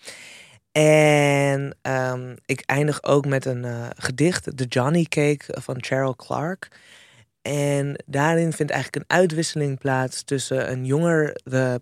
En 0.71 1.77
ehm, 1.81 2.35
ik 2.45 2.61
eindig 2.65 3.03
ook 3.03 3.25
met 3.25 3.45
een 3.45 3.65
eh, 3.65 3.87
gedicht, 3.95 4.57
The 4.57 4.63
Johnny 4.63 5.03
Cake 5.03 5.43
van 5.61 5.83
Cheryl 5.83 6.15
Clark. 6.15 6.67
En 7.41 8.03
daarin 8.05 8.53
vindt 8.53 8.71
eigenlijk 8.71 9.03
een 9.03 9.17
uitwisseling 9.17 9.79
plaats 9.79 10.23
tussen 10.23 10.71
een 10.71 10.85
jongere 10.85 11.35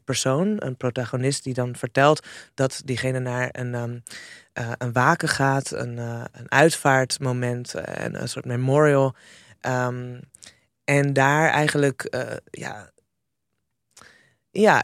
persoon, 0.03 0.55
een 0.59 0.77
protagonist, 0.77 1.43
die 1.43 1.53
dan 1.53 1.75
vertelt 1.75 2.27
dat 2.53 2.81
diegene 2.85 3.19
naar 3.19 3.49
een, 3.51 3.75
ehm, 3.75 3.97
eh, 4.53 4.71
een 4.77 4.93
waken 4.93 5.27
gaat, 5.27 5.71
een, 5.71 5.97
eh, 5.97 6.23
een 6.31 6.51
uitvaartmoment 6.51 7.73
eh, 7.73 8.05
en 8.05 8.21
een 8.21 8.29
soort 8.29 8.45
memorial. 8.45 9.15
Ehm, 9.63 10.19
en 10.83 11.13
daar 11.13 11.49
eigenlijk, 11.49 12.03
eh, 12.03 12.35
ja, 12.51 12.91
ja, 14.51 14.83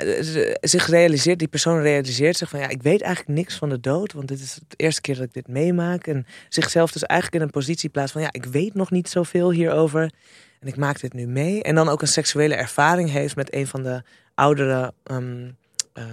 zich 0.61 0.87
realiseert, 0.87 1.39
die 1.39 1.47
persoon 1.47 1.81
realiseert 1.81 2.37
zich 2.37 2.49
van 2.49 2.59
ja, 2.59 2.67
ik 2.67 2.81
weet 2.81 3.01
eigenlijk 3.01 3.39
niks 3.39 3.55
van 3.55 3.69
de 3.69 3.79
dood, 3.79 4.13
want 4.13 4.27
dit 4.27 4.39
is 4.39 4.59
de 4.67 4.75
eerste 4.75 5.01
keer 5.01 5.15
dat 5.15 5.23
ik 5.23 5.33
dit 5.33 5.47
meemaak. 5.47 6.07
En 6.07 6.25
zichzelf 6.49 6.91
dus 6.91 7.03
eigenlijk 7.03 7.41
in 7.41 7.47
een 7.47 7.53
positie 7.53 7.89
plaatst 7.89 8.11
van 8.11 8.21
ja, 8.21 8.29
ik 8.31 8.45
weet 8.45 8.73
nog 8.73 8.91
niet 8.91 9.09
zoveel 9.09 9.51
hierover. 9.51 10.11
En 10.59 10.67
ik 10.67 10.75
maak 10.75 10.99
dit 10.99 11.13
nu 11.13 11.27
mee. 11.27 11.63
En 11.63 11.75
dan 11.75 11.89
ook 11.89 12.01
een 12.01 12.07
seksuele 12.07 12.55
ervaring 12.55 13.09
heeft 13.09 13.35
met 13.35 13.53
een 13.53 13.67
van 13.67 13.83
de 13.83 14.03
oudere 14.35 14.93
ehm, 15.03 15.51
eh, 15.93 16.05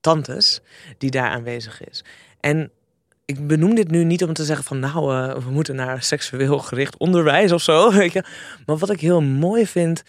tantes 0.00 0.60
die 0.98 1.10
daar 1.10 1.28
aanwezig 1.28 1.84
is. 1.84 2.04
En 2.40 2.70
ik 3.24 3.46
benoem 3.46 3.74
dit 3.74 3.90
nu 3.90 4.04
niet 4.04 4.24
om 4.24 4.32
te 4.32 4.44
zeggen 4.44 4.64
van 4.64 4.78
nou, 4.78 5.14
eh, 5.14 5.42
we 5.44 5.50
moeten 5.50 5.76
naar 5.76 6.02
seksueel 6.02 6.58
gericht 6.58 6.96
onderwijs 6.96 7.52
of 7.52 7.62
zo. 7.62 7.90
Weet 7.92 8.12
je? 8.12 8.24
Maar 8.66 8.76
wat 8.76 8.90
ik 8.90 9.00
heel 9.00 9.22
mooi 9.22 9.66
vind 9.66 10.02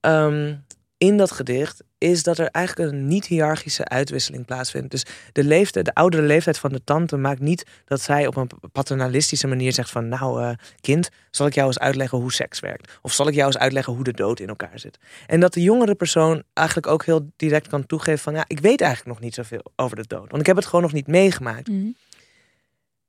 ehm, 0.00 0.54
in 0.98 1.16
dat 1.16 1.30
gedicht 1.30 1.82
is 1.98 2.22
dat 2.22 2.38
er 2.38 2.48
eigenlijk 2.48 2.92
een 2.92 3.06
niet-hiërarchische 3.06 3.84
uitwisseling 3.84 4.44
plaatsvindt. 4.44 4.90
Dus 4.90 5.04
de, 5.32 5.44
leeftijd, 5.44 5.84
de 5.84 5.94
oudere 5.94 6.22
leeftijd 6.22 6.58
van 6.58 6.72
de 6.72 6.84
tante 6.84 7.16
maakt 7.16 7.40
niet 7.40 7.66
dat 7.84 8.00
zij 8.00 8.26
op 8.26 8.36
een 8.36 8.50
paternalistische 8.72 9.46
manier 9.46 9.72
zegt 9.72 9.90
van 9.90 10.08
nou 10.08 10.42
eh, 10.42 10.50
kind, 10.80 11.10
zal 11.30 11.46
ik 11.46 11.54
jou 11.54 11.66
eens 11.66 11.78
uitleggen 11.78 12.18
hoe 12.18 12.32
seks 12.32 12.60
werkt? 12.60 12.98
Of 13.02 13.12
zal 13.12 13.28
ik 13.28 13.34
jou 13.34 13.46
eens 13.46 13.58
uitleggen 13.58 13.92
hoe 13.92 14.04
de 14.04 14.12
dood 14.12 14.40
in 14.40 14.48
elkaar 14.48 14.78
zit? 14.78 14.98
En 15.26 15.40
dat 15.40 15.52
de 15.52 15.62
jongere 15.62 15.94
persoon 15.94 16.42
eigenlijk 16.52 16.86
ook 16.86 17.04
heel 17.04 17.30
direct 17.36 17.68
kan 17.68 17.86
toegeven 17.86 18.20
van 18.20 18.34
ja, 18.34 18.44
ik 18.46 18.60
weet 18.60 18.80
eigenlijk 18.80 19.14
nog 19.14 19.24
niet 19.24 19.34
zoveel 19.34 19.72
over 19.76 19.96
de 19.96 20.06
dood. 20.06 20.30
Want 20.30 20.40
ik 20.40 20.46
heb 20.46 20.56
het 20.56 20.66
gewoon 20.66 20.82
nog 20.82 20.92
niet 20.92 21.06
meegemaakt. 21.06 21.68
Mhm. 21.68 21.88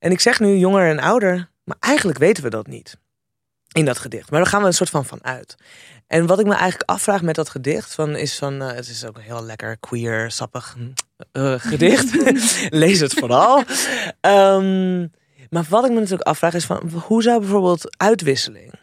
En 0.01 0.11
ik 0.11 0.19
zeg 0.19 0.39
nu 0.39 0.57
jonger 0.57 0.89
en 0.89 0.99
ouder, 0.99 1.49
maar 1.63 1.77
eigenlijk 1.79 2.19
weten 2.19 2.43
we 2.43 2.49
dat 2.49 2.67
niet. 2.67 2.97
In 3.71 3.85
dat 3.85 3.97
gedicht. 3.97 4.31
Maar 4.31 4.39
daar 4.39 4.49
gaan 4.49 4.61
we 4.61 4.67
een 4.67 4.73
soort 4.73 4.89
van 4.89 5.05
van 5.05 5.23
uit. 5.23 5.55
En 6.07 6.25
wat 6.25 6.39
ik 6.39 6.45
me 6.45 6.53
eigenlijk 6.53 6.89
afvraag 6.89 7.21
met 7.21 7.35
dat 7.35 7.49
gedicht, 7.49 7.93
van, 7.93 8.15
is 8.15 8.37
van, 8.37 8.61
eh, 8.61 8.75
het 8.75 8.87
is 8.87 9.05
ook 9.05 9.15
een 9.15 9.23
heel 9.23 9.43
lekker 9.43 9.77
queer, 9.77 10.31
sappig 10.31 10.75
hm, 10.77 10.91
eh, 11.31 11.53
gedicht. 11.57 12.15
Lees 12.83 12.99
het 12.99 13.13
vooral. 13.13 13.63
Ehm, 14.19 15.07
maar 15.49 15.65
wat 15.69 15.85
ik 15.85 15.91
me 15.91 15.95
natuurlijk 15.95 16.27
afvraag 16.27 16.53
is 16.53 16.65
van, 16.65 16.89
hoe 16.89 17.23
zou 17.23 17.39
bijvoorbeeld 17.39 17.97
uitwisseling 17.97 18.73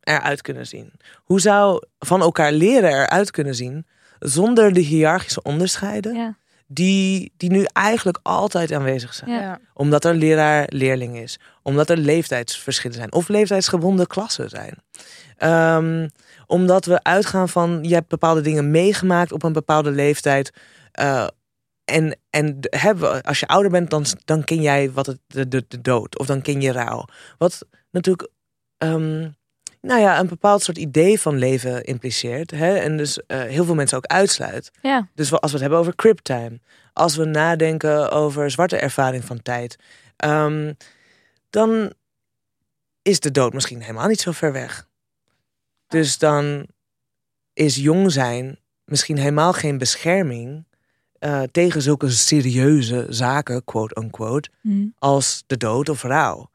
eruit 0.00 0.42
kunnen 0.42 0.66
zien? 0.66 0.92
Hoe 1.16 1.40
zou 1.40 1.82
van 1.98 2.20
elkaar 2.20 2.52
leren 2.52 2.90
eruit 2.90 3.30
kunnen 3.30 3.54
zien 3.54 3.86
zonder 4.18 4.72
de 4.72 4.80
hiërarchische 4.80 5.42
onderscheiden? 5.42 6.14
Ja. 6.14 6.36
Die, 6.70 7.32
die 7.36 7.50
nu 7.50 7.66
eigenlijk 7.72 8.18
altijd 8.22 8.72
aanwezig 8.72 9.14
zijn. 9.14 9.30
Ja. 9.30 9.60
Omdat 9.74 10.04
er 10.04 10.14
leraar-leerling 10.14 11.16
is. 11.16 11.38
Omdat 11.62 11.90
er 11.90 11.96
leeftijdsverschillen 11.96 12.96
zijn. 12.96 13.12
Of 13.12 13.28
leeftijdsgebonden 13.28 14.06
klassen 14.06 14.48
zijn. 14.48 14.82
Ehm, 15.36 16.08
omdat 16.46 16.84
we 16.84 17.02
uitgaan 17.02 17.48
van, 17.48 17.78
je 17.82 17.94
hebt 17.94 18.08
bepaalde 18.08 18.40
dingen 18.40 18.70
meegemaakt 18.70 19.32
op 19.32 19.42
een 19.42 19.52
bepaalde 19.52 19.90
leeftijd. 19.90 20.52
Eh, 20.92 21.26
en 21.84 22.18
en 22.30 22.58
hebben, 22.60 23.22
als 23.22 23.40
je 23.40 23.46
ouder 23.46 23.70
bent, 23.70 23.90
dan, 23.90 24.04
dan 24.24 24.44
ken 24.44 24.60
jij 24.60 24.90
wat 24.90 25.06
het, 25.06 25.18
de, 25.26 25.48
de, 25.48 25.64
de 25.68 25.80
dood. 25.80 26.18
Of 26.18 26.26
dan 26.26 26.42
ken 26.42 26.60
je 26.60 26.72
rouw. 26.72 27.04
Wat 27.38 27.66
natuurlijk 27.90 28.30
ehm, 28.76 29.28
nou 29.88 30.00
ja, 30.00 30.18
een 30.18 30.28
bepaald 30.28 30.62
soort 30.62 30.78
idee 30.78 31.20
van 31.20 31.36
leven 31.36 31.84
impliceert. 31.84 32.50
Hè? 32.50 32.74
En 32.76 32.96
dus 32.96 33.26
eh, 33.26 33.40
heel 33.42 33.64
veel 33.64 33.74
mensen 33.74 33.96
ook 33.96 34.06
uitsluit. 34.06 34.70
Ja. 34.82 35.08
Dus 35.14 35.30
als 35.32 35.40
we 35.40 35.50
het 35.50 35.60
hebben 35.60 35.78
over 35.78 35.94
crip 35.94 36.18
time. 36.18 36.60
Als 36.92 37.16
we 37.16 37.24
nadenken 37.24 38.10
over 38.10 38.50
zwarte 38.50 38.76
ervaring 38.76 39.24
van 39.24 39.42
tijd. 39.42 39.76
ehm, 40.16 40.72
dan 41.50 41.92
is 43.02 43.20
de 43.20 43.30
dood 43.30 43.52
misschien 43.52 43.80
helemaal 43.80 44.08
niet 44.08 44.20
zo 44.20 44.32
ver 44.32 44.52
weg. 44.52 44.88
Dus 45.86 46.18
dan 46.18 46.66
is 47.52 47.76
jong 47.76 48.12
zijn 48.12 48.58
misschien 48.84 49.18
helemaal 49.18 49.52
geen 49.52 49.78
bescherming 49.78 50.66
eh, 51.18 51.42
tegen 51.42 51.82
zulke 51.82 52.10
serieuze 52.10 53.06
zaken, 53.08 53.64
quote 53.64 54.00
unquote, 54.00 54.50
Hm. 54.60 54.86
als 54.98 55.42
de 55.46 55.56
dood 55.56 55.88
of 55.88 56.02
rouw. 56.02 56.50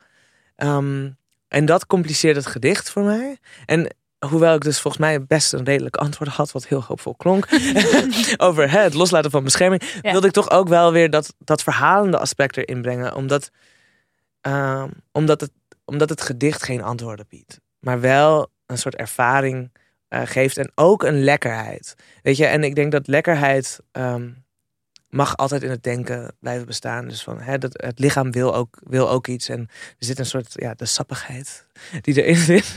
Ehm, 0.55 1.09
en 1.53 1.65
dat 1.65 1.85
compliceert 1.85 2.35
het 2.35 2.45
gedicht 2.45 2.89
voor 2.89 3.03
mij. 3.03 3.37
En 3.65 3.95
hoewel 4.27 4.55
ik 4.55 4.61
dus 4.61 4.79
volgens 4.79 5.03
mij 5.03 5.25
best 5.25 5.53
een 5.53 5.63
redelijk 5.65 5.95
antwoord 5.95 6.29
had, 6.29 6.51
wat 6.51 6.67
heel 6.67 6.83
hoopvol 6.83 7.15
klonk, 7.15 7.47
over 8.37 8.71
hè, 8.71 8.79
het 8.79 8.93
loslaten 8.93 9.31
van 9.31 9.43
bescherming, 9.43 9.83
Ja. 10.01 10.11
wilde 10.11 10.27
ik 10.27 10.33
toch 10.33 10.49
ook 10.51 10.67
wel 10.67 10.91
weer 10.91 11.09
dat, 11.09 11.33
dat 11.37 11.63
verhalende 11.63 12.17
aspect 12.17 12.57
erin 12.57 12.81
brengen. 12.81 13.15
Omdat, 13.15 13.49
ehm, 14.41 14.89
omdat, 15.11 15.41
het, 15.41 15.51
omdat 15.85 16.09
het 16.09 16.21
gedicht 16.21 16.63
geen 16.63 16.81
antwoorden 16.83 17.25
biedt. 17.29 17.59
Maar 17.79 17.99
wel 17.99 18.51
een 18.65 18.77
soort 18.77 18.95
ervaring 18.95 19.71
eh, 20.07 20.21
geeft 20.25 20.57
en 20.57 20.71
ook 20.75 21.03
een 21.03 21.23
lekkerheid. 21.23 21.95
Weet 22.21 22.37
je, 22.37 22.45
en 22.45 22.63
ik 22.63 22.75
denk 22.75 22.91
dat 22.91 23.07
lekkerheid 23.07 23.79
ehm, 23.91 24.29
mag 25.13 25.37
altijd 25.37 25.63
in 25.63 25.69
het 25.69 25.83
denken 25.83 26.35
blijven 26.39 26.65
bestaan. 26.65 27.07
Dus 27.07 27.23
van 27.23 27.39
hè, 27.39 27.57
dat, 27.57 27.81
het 27.81 27.99
lichaam 27.99 28.31
wil 28.31 28.55
ook, 28.55 28.79
wil 28.83 29.09
ook 29.09 29.27
iets. 29.27 29.49
En 29.49 29.59
er 29.69 30.05
zit 30.05 30.19
een 30.19 30.25
soort, 30.25 30.53
ja, 30.55 30.73
de 30.73 30.85
sappigheid 30.85 31.65
die 32.01 32.23
erin 32.23 32.35
zit. 32.51 32.75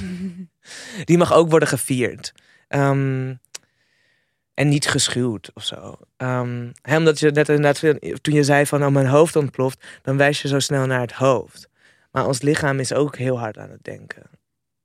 Die 1.04 1.18
mag 1.18 1.32
ook 1.32 1.50
worden 1.50 1.68
gevierd. 1.68 2.32
Ehm, 2.68 3.34
en 4.54 4.68
niet 4.68 4.88
geschuwd 4.88 5.50
of 5.54 5.64
zo. 5.64 5.98
Ehm, 6.16 6.70
hè, 6.82 6.96
omdat 6.96 7.18
je 7.18 7.30
net 7.30 7.48
inderdaad, 7.48 7.80
toen 8.22 8.34
je 8.34 8.44
zei 8.44 8.66
van 8.66 8.84
oh, 8.84 8.90
mijn 8.90 9.06
hoofd 9.06 9.36
ontploft, 9.36 9.84
dan 10.02 10.16
wijs 10.16 10.42
je 10.42 10.48
zo 10.48 10.58
snel 10.58 10.86
naar 10.86 11.00
het 11.00 11.12
hoofd. 11.12 11.68
Maar 12.10 12.26
ons 12.26 12.42
lichaam 12.42 12.80
is 12.80 12.92
ook 12.92 13.16
heel 13.16 13.38
hard 13.38 13.58
aan 13.58 13.70
het 13.70 13.84
denken 13.84 14.22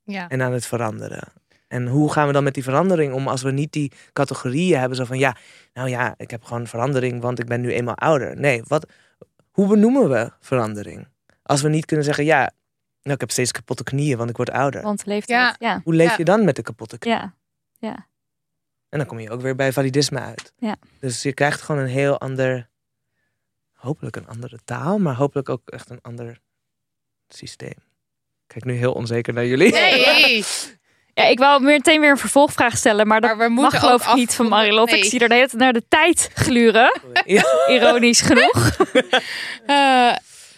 Ja. 0.04 0.30
en 0.30 0.42
aan 0.42 0.54
het 0.54 0.66
veranderen. 0.66 1.28
En 1.72 1.88
hoe 1.88 2.12
gaan 2.12 2.28
we 2.28 2.34
dan 2.34 2.44
met 2.44 2.54
die 2.54 2.64
verandering 2.64 3.14
om 3.14 3.28
als 3.28 3.42
we 3.42 3.52
niet 3.52 3.72
die 3.72 3.92
categorieën 4.14 4.80
hebben? 4.80 4.98
Zo 4.98 5.06
van 5.06 5.18
ja, 5.18 5.36
nou 5.74 5.90
ja, 5.90 6.14
ik 6.18 6.32
heb 6.32 6.44
gewoon 6.44 6.68
verandering, 6.68 7.22
want 7.22 7.40
ik 7.40 7.46
ben 7.46 7.62
nu 7.62 7.72
eenmaal 7.74 7.96
ouder. 7.96 8.40
Nee, 8.40 8.62
wat, 8.68 8.86
hoe 9.52 9.68
benoemen 9.68 10.10
we 10.10 10.32
verandering? 10.40 11.08
Als 11.44 11.62
we 11.62 11.70
niet 11.70 11.86
kunnen 11.86 12.06
zeggen, 12.06 12.26
ja, 12.26 12.40
nou, 13.02 13.14
ik 13.16 13.20
heb 13.20 13.32
steeds 13.32 13.52
kapotte 13.52 13.84
knieën, 13.84 14.18
want 14.18 14.30
ik 14.30 14.38
word 14.38 14.50
ouder. 14.52 14.82
Want 14.82 15.06
leeftijd. 15.06 15.56
Ja. 15.60 15.68
Ja. 15.68 15.82
Hoe 15.84 15.94
leef 15.94 16.10
Ja. 16.10 16.16
je 16.18 16.24
dan 16.24 16.46
met 16.46 16.56
de 16.56 16.62
kapotte 16.62 16.98
knieën? 16.98 17.18
Ja. 17.18 17.34
ja. 17.80 18.08
En 18.90 18.98
dan 18.98 19.08
kom 19.08 19.20
je 19.20 19.30
ook 19.30 19.42
weer 19.42 19.56
bij 19.56 19.74
validisme 19.74 20.20
uit. 20.20 20.54
Ja. 20.58 20.76
Dus 21.00 21.22
je 21.22 21.34
krijgt 21.34 21.62
gewoon 21.62 21.82
een 21.82 21.88
heel 21.88 22.20
ander, 22.20 22.70
hopelijk 23.74 24.16
een 24.16 24.28
andere 24.28 24.60
taal, 24.64 25.00
maar 25.00 25.16
hopelijk 25.16 25.50
ook 25.50 25.70
echt 25.70 25.90
een 25.90 26.02
ander 26.02 26.40
systeem. 27.28 27.70
Ik 27.70 28.48
Kijk 28.48 28.66
nu 28.66 28.74
heel 28.74 28.94
onzeker 28.94 29.34
naar 29.34 29.46
jullie. 29.46 29.72
Nee, 29.72 30.44
ik 31.30 31.40
wou 31.40 31.64
meteen 31.64 32.02
weer 32.02 32.10
een 32.10 32.18
vervolgvag 32.18 32.78
stellen, 32.78 33.08
maar 33.08 33.22
dat 33.22 33.38
we 33.38 33.50
mag 33.50 33.80
geloof 33.80 34.08
ik 34.08 34.14
niet 34.14 34.36
van. 34.36 34.48
Marilotte. 34.48 34.94
Nee. 34.94 35.04
Ik 35.04 35.10
zie 35.10 35.20
er 35.20 35.30
de 35.30 35.36
hele 35.36 35.48
tijd 35.48 35.62
naar 35.62 35.74
de 35.74 35.84
tijd 35.88 36.30
gluren. 36.34 37.02
Ja. 37.26 37.44
Ironisch 37.68 38.22
genoeg. 38.32 38.78
Eh, 39.66 40.12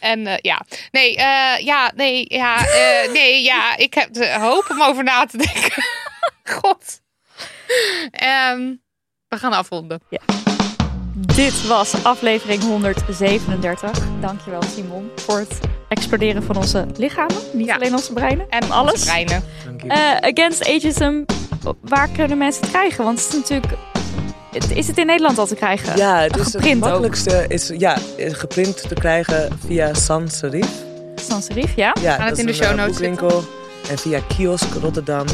en 0.03 0.27
eh, 0.27 0.37
ja, 0.41 0.61
nee, 0.91 1.15
eh, 1.15 1.65
ja, 1.65 1.91
nee, 1.95 2.25
ja, 2.27 2.57
eh, 2.57 3.11
nee, 3.11 3.43
ja, 3.43 3.77
ik 3.77 3.93
heb 3.93 4.13
de 4.13 4.39
hoop 4.39 4.65
om 4.69 4.81
over 4.81 5.03
na 5.03 5.25
te 5.25 5.37
denken. 5.37 5.83
God. 6.59 7.01
Ehm, 8.11 8.73
we 9.27 9.37
gaan 9.37 9.53
afronden. 9.53 10.01
Dit 11.15 11.67
was 11.67 12.03
aflevering 12.03 12.63
137. 12.63 13.91
Dankjewel 14.19 14.63
Simon 14.63 15.11
voor 15.15 15.39
het 15.39 15.59
exploderen 15.97 16.43
van 16.43 16.55
onze 16.57 16.85
lichamen. 16.97 17.35
Niet 17.53 17.67
Ja. 17.67 17.75
alleen 17.75 17.93
onze 17.93 18.13
breinen. 18.13 18.45
En 18.49 18.71
alles. 18.71 18.91
onze 18.93 19.05
breinen. 19.05 19.43
Eh, 19.87 20.29
Against 20.31 20.61
Ageism, 20.67 21.21
waar 21.81 22.07
kunnen 22.09 22.37
mensen 22.37 22.61
het 22.61 22.69
krijgen? 22.71 23.03
Want 23.03 23.19
het 23.19 23.27
is 23.27 23.33
natuurlijk... 23.35 23.73
het- 24.51 24.71
Is 24.71 24.87
het 24.87 24.97
in 24.97 25.05
Nederland 25.05 25.37
al 25.37 25.45
te 25.45 25.55
krijgen? 25.55 25.97
Ja, 25.97 26.19
het, 26.21 26.37
is 26.37 26.43
het 26.45 26.51
geprint 26.55 26.75
ook. 26.83 26.89
makkelijkste 26.89 27.45
is 27.47 27.71
ja, 27.77 27.97
geprint 28.17 28.87
te 28.87 28.93
krijgen 28.93 29.49
via 29.67 29.93
Sans 29.93 30.37
Serif. 30.37 30.67
Sans 31.15 31.45
serif, 31.45 31.75
ja? 31.75 31.95
Ja, 32.01 32.17
het 32.17 32.29
dat 32.29 32.37
in 32.37 32.45
de 32.45 32.53
show 32.53 32.65
eh, 32.65 32.75
notes 32.75 32.91
boekwinkel. 32.91 33.43
En 33.89 33.97
via 33.97 34.19
Kiosk 34.27 34.73
Rotterdam. 34.81 35.25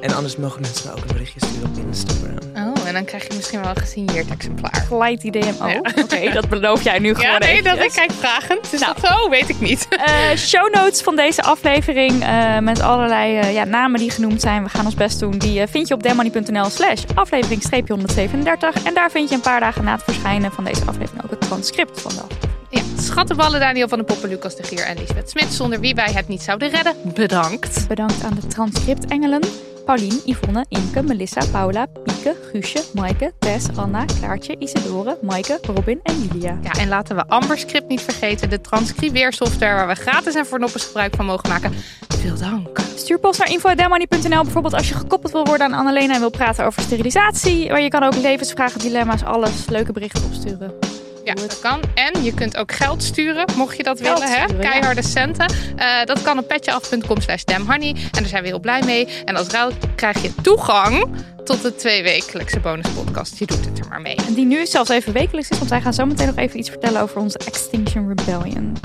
En 0.00 0.14
anders 0.14 0.36
mogen 0.36 0.60
mensen 0.60 0.86
me 0.90 0.92
ook 0.96 1.00
een 1.04 1.12
berichtje 1.12 1.40
sturen 1.46 1.68
op 1.68 1.76
Instagram. 1.86 2.38
Oh, 2.54 2.75
dan 2.96 3.04
krijg 3.04 3.22
je 3.28 3.34
misschien 3.36 3.60
wel 3.60 3.70
een 3.70 3.76
gesigneerd 3.76 4.30
exemplaar. 4.30 4.84
Glijdt 4.88 5.22
die 5.22 5.30
DMO. 5.30 5.68
Ja. 5.68 5.80
Oké, 6.02 6.32
dat 6.32 6.48
beloof 6.56 6.82
jij 6.82 6.98
nu 6.98 7.08
Ja, 7.08 7.14
gewoon 7.14 7.38
nee, 7.38 7.62
dat 7.62 7.78
ik 7.82 7.90
kijk 7.92 8.10
vragend. 8.18 8.72
Is 8.72 8.80
Nou. 8.80 8.94
dat 9.00 9.10
zo? 9.10 9.28
Weet 9.28 9.48
ik 9.48 9.60
niet. 9.60 9.88
Eh, 9.90 10.36
show 10.36 10.74
notes 10.74 11.00
van 11.02 11.16
deze 11.16 11.42
aflevering 11.42 12.22
eh, 12.22 12.58
met 12.58 12.80
allerlei 12.80 13.38
eh, 13.38 13.54
ja, 13.54 13.64
namen 13.64 14.00
die 14.00 14.10
genoemd 14.10 14.40
zijn. 14.40 14.62
We 14.62 14.68
gaan 14.68 14.84
ons 14.84 14.94
best 14.94 15.20
doen. 15.20 15.38
Die 15.38 15.66
vind 15.66 15.88
je 15.88 15.94
op 15.94 16.02
demmoney.nl 16.02 16.70
slash 16.70 17.02
aflevering 17.14 17.88
137. 17.88 18.82
En 18.84 18.94
daar 18.94 19.10
vind 19.10 19.28
je 19.28 19.34
een 19.34 19.40
paar 19.40 19.60
dagen 19.60 19.84
na 19.84 19.92
het 19.92 20.02
verschijnen 20.02 20.52
van 20.52 20.64
deze 20.64 20.84
aflevering 20.86 21.24
ook 21.24 21.30
het 21.30 21.40
transcript 21.40 22.00
van 22.00 22.10
de 22.14 22.20
aflevering. 22.20 22.54
Ja, 22.68 23.02
schattenballen 23.02 23.60
Daniel 23.60 23.88
van 23.88 23.98
de 23.98 24.04
Poppen, 24.04 24.28
Lucas 24.28 24.56
de 24.56 24.62
Gier 24.62 24.80
en 24.84 24.98
Lisbeth 24.98 25.30
Smit. 25.30 25.52
Zonder 25.52 25.80
wie 25.80 25.94
wij 25.94 26.10
het 26.12 26.28
niet 26.28 26.42
zouden 26.42 26.70
redden. 26.70 26.94
Bedankt. 27.02 27.88
Bedankt 27.88 28.24
aan 28.24 28.34
de 28.40 28.46
transcriptengelen. 28.46 29.40
Paulien, 29.86 30.20
Yvonne, 30.24 30.64
Imke, 30.68 31.02
Melissa, 31.02 31.40
Paula, 31.52 31.86
Pieke, 31.86 32.34
Guusje, 32.50 32.84
Maaike, 32.94 33.32
Tess, 33.38 33.66
Anna, 33.76 34.04
Klaartje, 34.04 34.56
Isidore, 34.58 35.18
Maaike, 35.22 35.58
Robin 35.62 36.00
en 36.02 36.22
Julia. 36.22 36.58
Ja, 36.62 36.70
en 36.70 36.88
laten 36.88 37.16
we 37.16 37.26
Amberscript 37.26 37.88
niet 37.88 38.00
vergeten. 38.00 38.50
De 38.50 38.60
transcribeersoftware 38.60 39.74
waar 39.74 39.86
we 39.86 39.94
gratis 39.94 40.34
en 40.34 40.46
voor 40.46 40.58
noppes 40.58 40.84
gebruik 40.84 41.14
van 41.16 41.26
mogen 41.26 41.48
maken. 41.48 41.72
Veel 42.08 42.36
dank. 42.36 42.78
Stuur 42.96 43.18
post 43.18 43.38
naar 43.38 43.50
info.demmoney.nl 43.50 44.42
bijvoorbeeld 44.42 44.74
als 44.74 44.88
je 44.88 44.94
gekoppeld 44.94 45.32
wil 45.32 45.44
worden 45.44 45.66
aan 45.66 45.78
Annalena 45.78 46.14
en 46.14 46.20
wil 46.20 46.30
praten 46.30 46.64
over 46.64 46.82
sterilisatie. 46.82 47.70
Maar 47.70 47.80
je 47.80 47.88
kan 47.88 48.02
ook 48.02 48.16
levensvragen, 48.16 48.80
dilemma's, 48.80 49.24
alles, 49.24 49.68
leuke 49.68 49.92
berichten 49.92 50.24
opsturen. 50.24 50.95
Ja, 51.26 51.34
dat 51.34 51.60
kan. 51.60 51.80
En 51.94 52.24
je 52.24 52.34
kunt 52.34 52.56
ook 52.56 52.72
geld 52.72 53.02
sturen, 53.02 53.46
mocht 53.56 53.76
je 53.76 53.82
dat 53.82 54.00
Geld 54.00 54.18
willen. 54.18 54.34
Hè? 54.34 54.58
Keiharde 54.58 55.02
centen. 55.02 55.46
Eh, 55.76 56.04
dat 56.04 56.22
kan 56.22 56.38
op 56.38 56.48
petjeaf.com 56.48 57.20
slash 57.20 57.44
damhoney. 57.44 57.88
En 57.88 58.08
daar 58.10 58.26
zijn 58.26 58.42
we 58.42 58.48
heel 58.48 58.60
blij 58.60 58.82
mee. 58.82 59.08
En 59.24 59.36
als 59.36 59.48
ruil 59.48 59.70
krijg 59.94 60.22
je 60.22 60.34
toegang 60.42 61.06
tot 61.44 61.62
de 61.62 61.74
tweewekelijkse 61.74 62.60
bonuspodcast. 62.60 63.38
Je 63.38 63.46
doet 63.46 63.64
het 63.64 63.78
er 63.78 63.88
maar 63.88 64.00
mee. 64.00 64.16
En 64.26 64.34
die 64.34 64.46
nu 64.46 64.66
zelfs 64.66 64.90
even 64.90 65.12
wekelijks 65.12 65.48
is, 65.48 65.58
want 65.58 65.70
wij 65.70 65.80
gaan 65.80 65.94
zo 65.94 66.06
meteen 66.06 66.26
nog 66.26 66.36
even 66.36 66.58
iets 66.58 66.70
vertellen 66.70 67.02
over 67.02 67.20
onze 67.20 67.38
Extinction 67.38 68.08
Rebellion. 68.08 68.76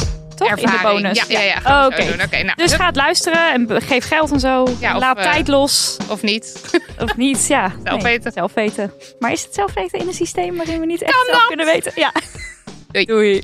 Toch? 0.47 0.57
In 0.57 0.65
de 0.65 0.72
Ervaring. 0.72 1.01
bonus. 1.01 1.23
Ja, 1.27 1.39
ja, 1.39 1.59
ja. 1.63 1.85
Oké. 1.85 2.03
nou, 2.43 2.53
Dus 2.55 2.72
hup, 2.72 2.80
ga 2.80 2.85
het 2.85 2.95
luisteren 2.95 3.53
en 3.53 3.81
geef 3.81 4.07
geld 4.07 4.31
en 4.31 4.39
zo. 4.39 4.68
Ja, 4.80 4.97
Laat 4.99 5.18
eh, 5.18 5.23
tijd 5.23 5.47
los. 5.47 5.97
Of 6.09 6.22
niet. 6.22 6.61
Of 7.03 7.15
niet, 7.18 7.47
ja. 7.47 7.72
Zelf 7.84 8.01
weten. 8.03 8.31
Zelf 8.31 8.53
weten. 8.53 8.93
Maar 9.19 9.31
is 9.31 9.43
het 9.43 9.53
zelf 9.53 9.73
weten 9.73 9.99
in 9.99 10.07
een 10.07 10.13
systeem 10.13 10.55
waarin 10.55 10.80
we 10.80 10.85
niet 10.85 11.01
echt 11.01 11.13
Kan 11.15 11.26
zelf 11.26 11.38
dat? 11.38 11.47
kunnen 11.47 11.65
weten? 11.65 11.91
Ja. 11.95 12.11
Doei. 12.91 13.05
Doei. 13.05 13.43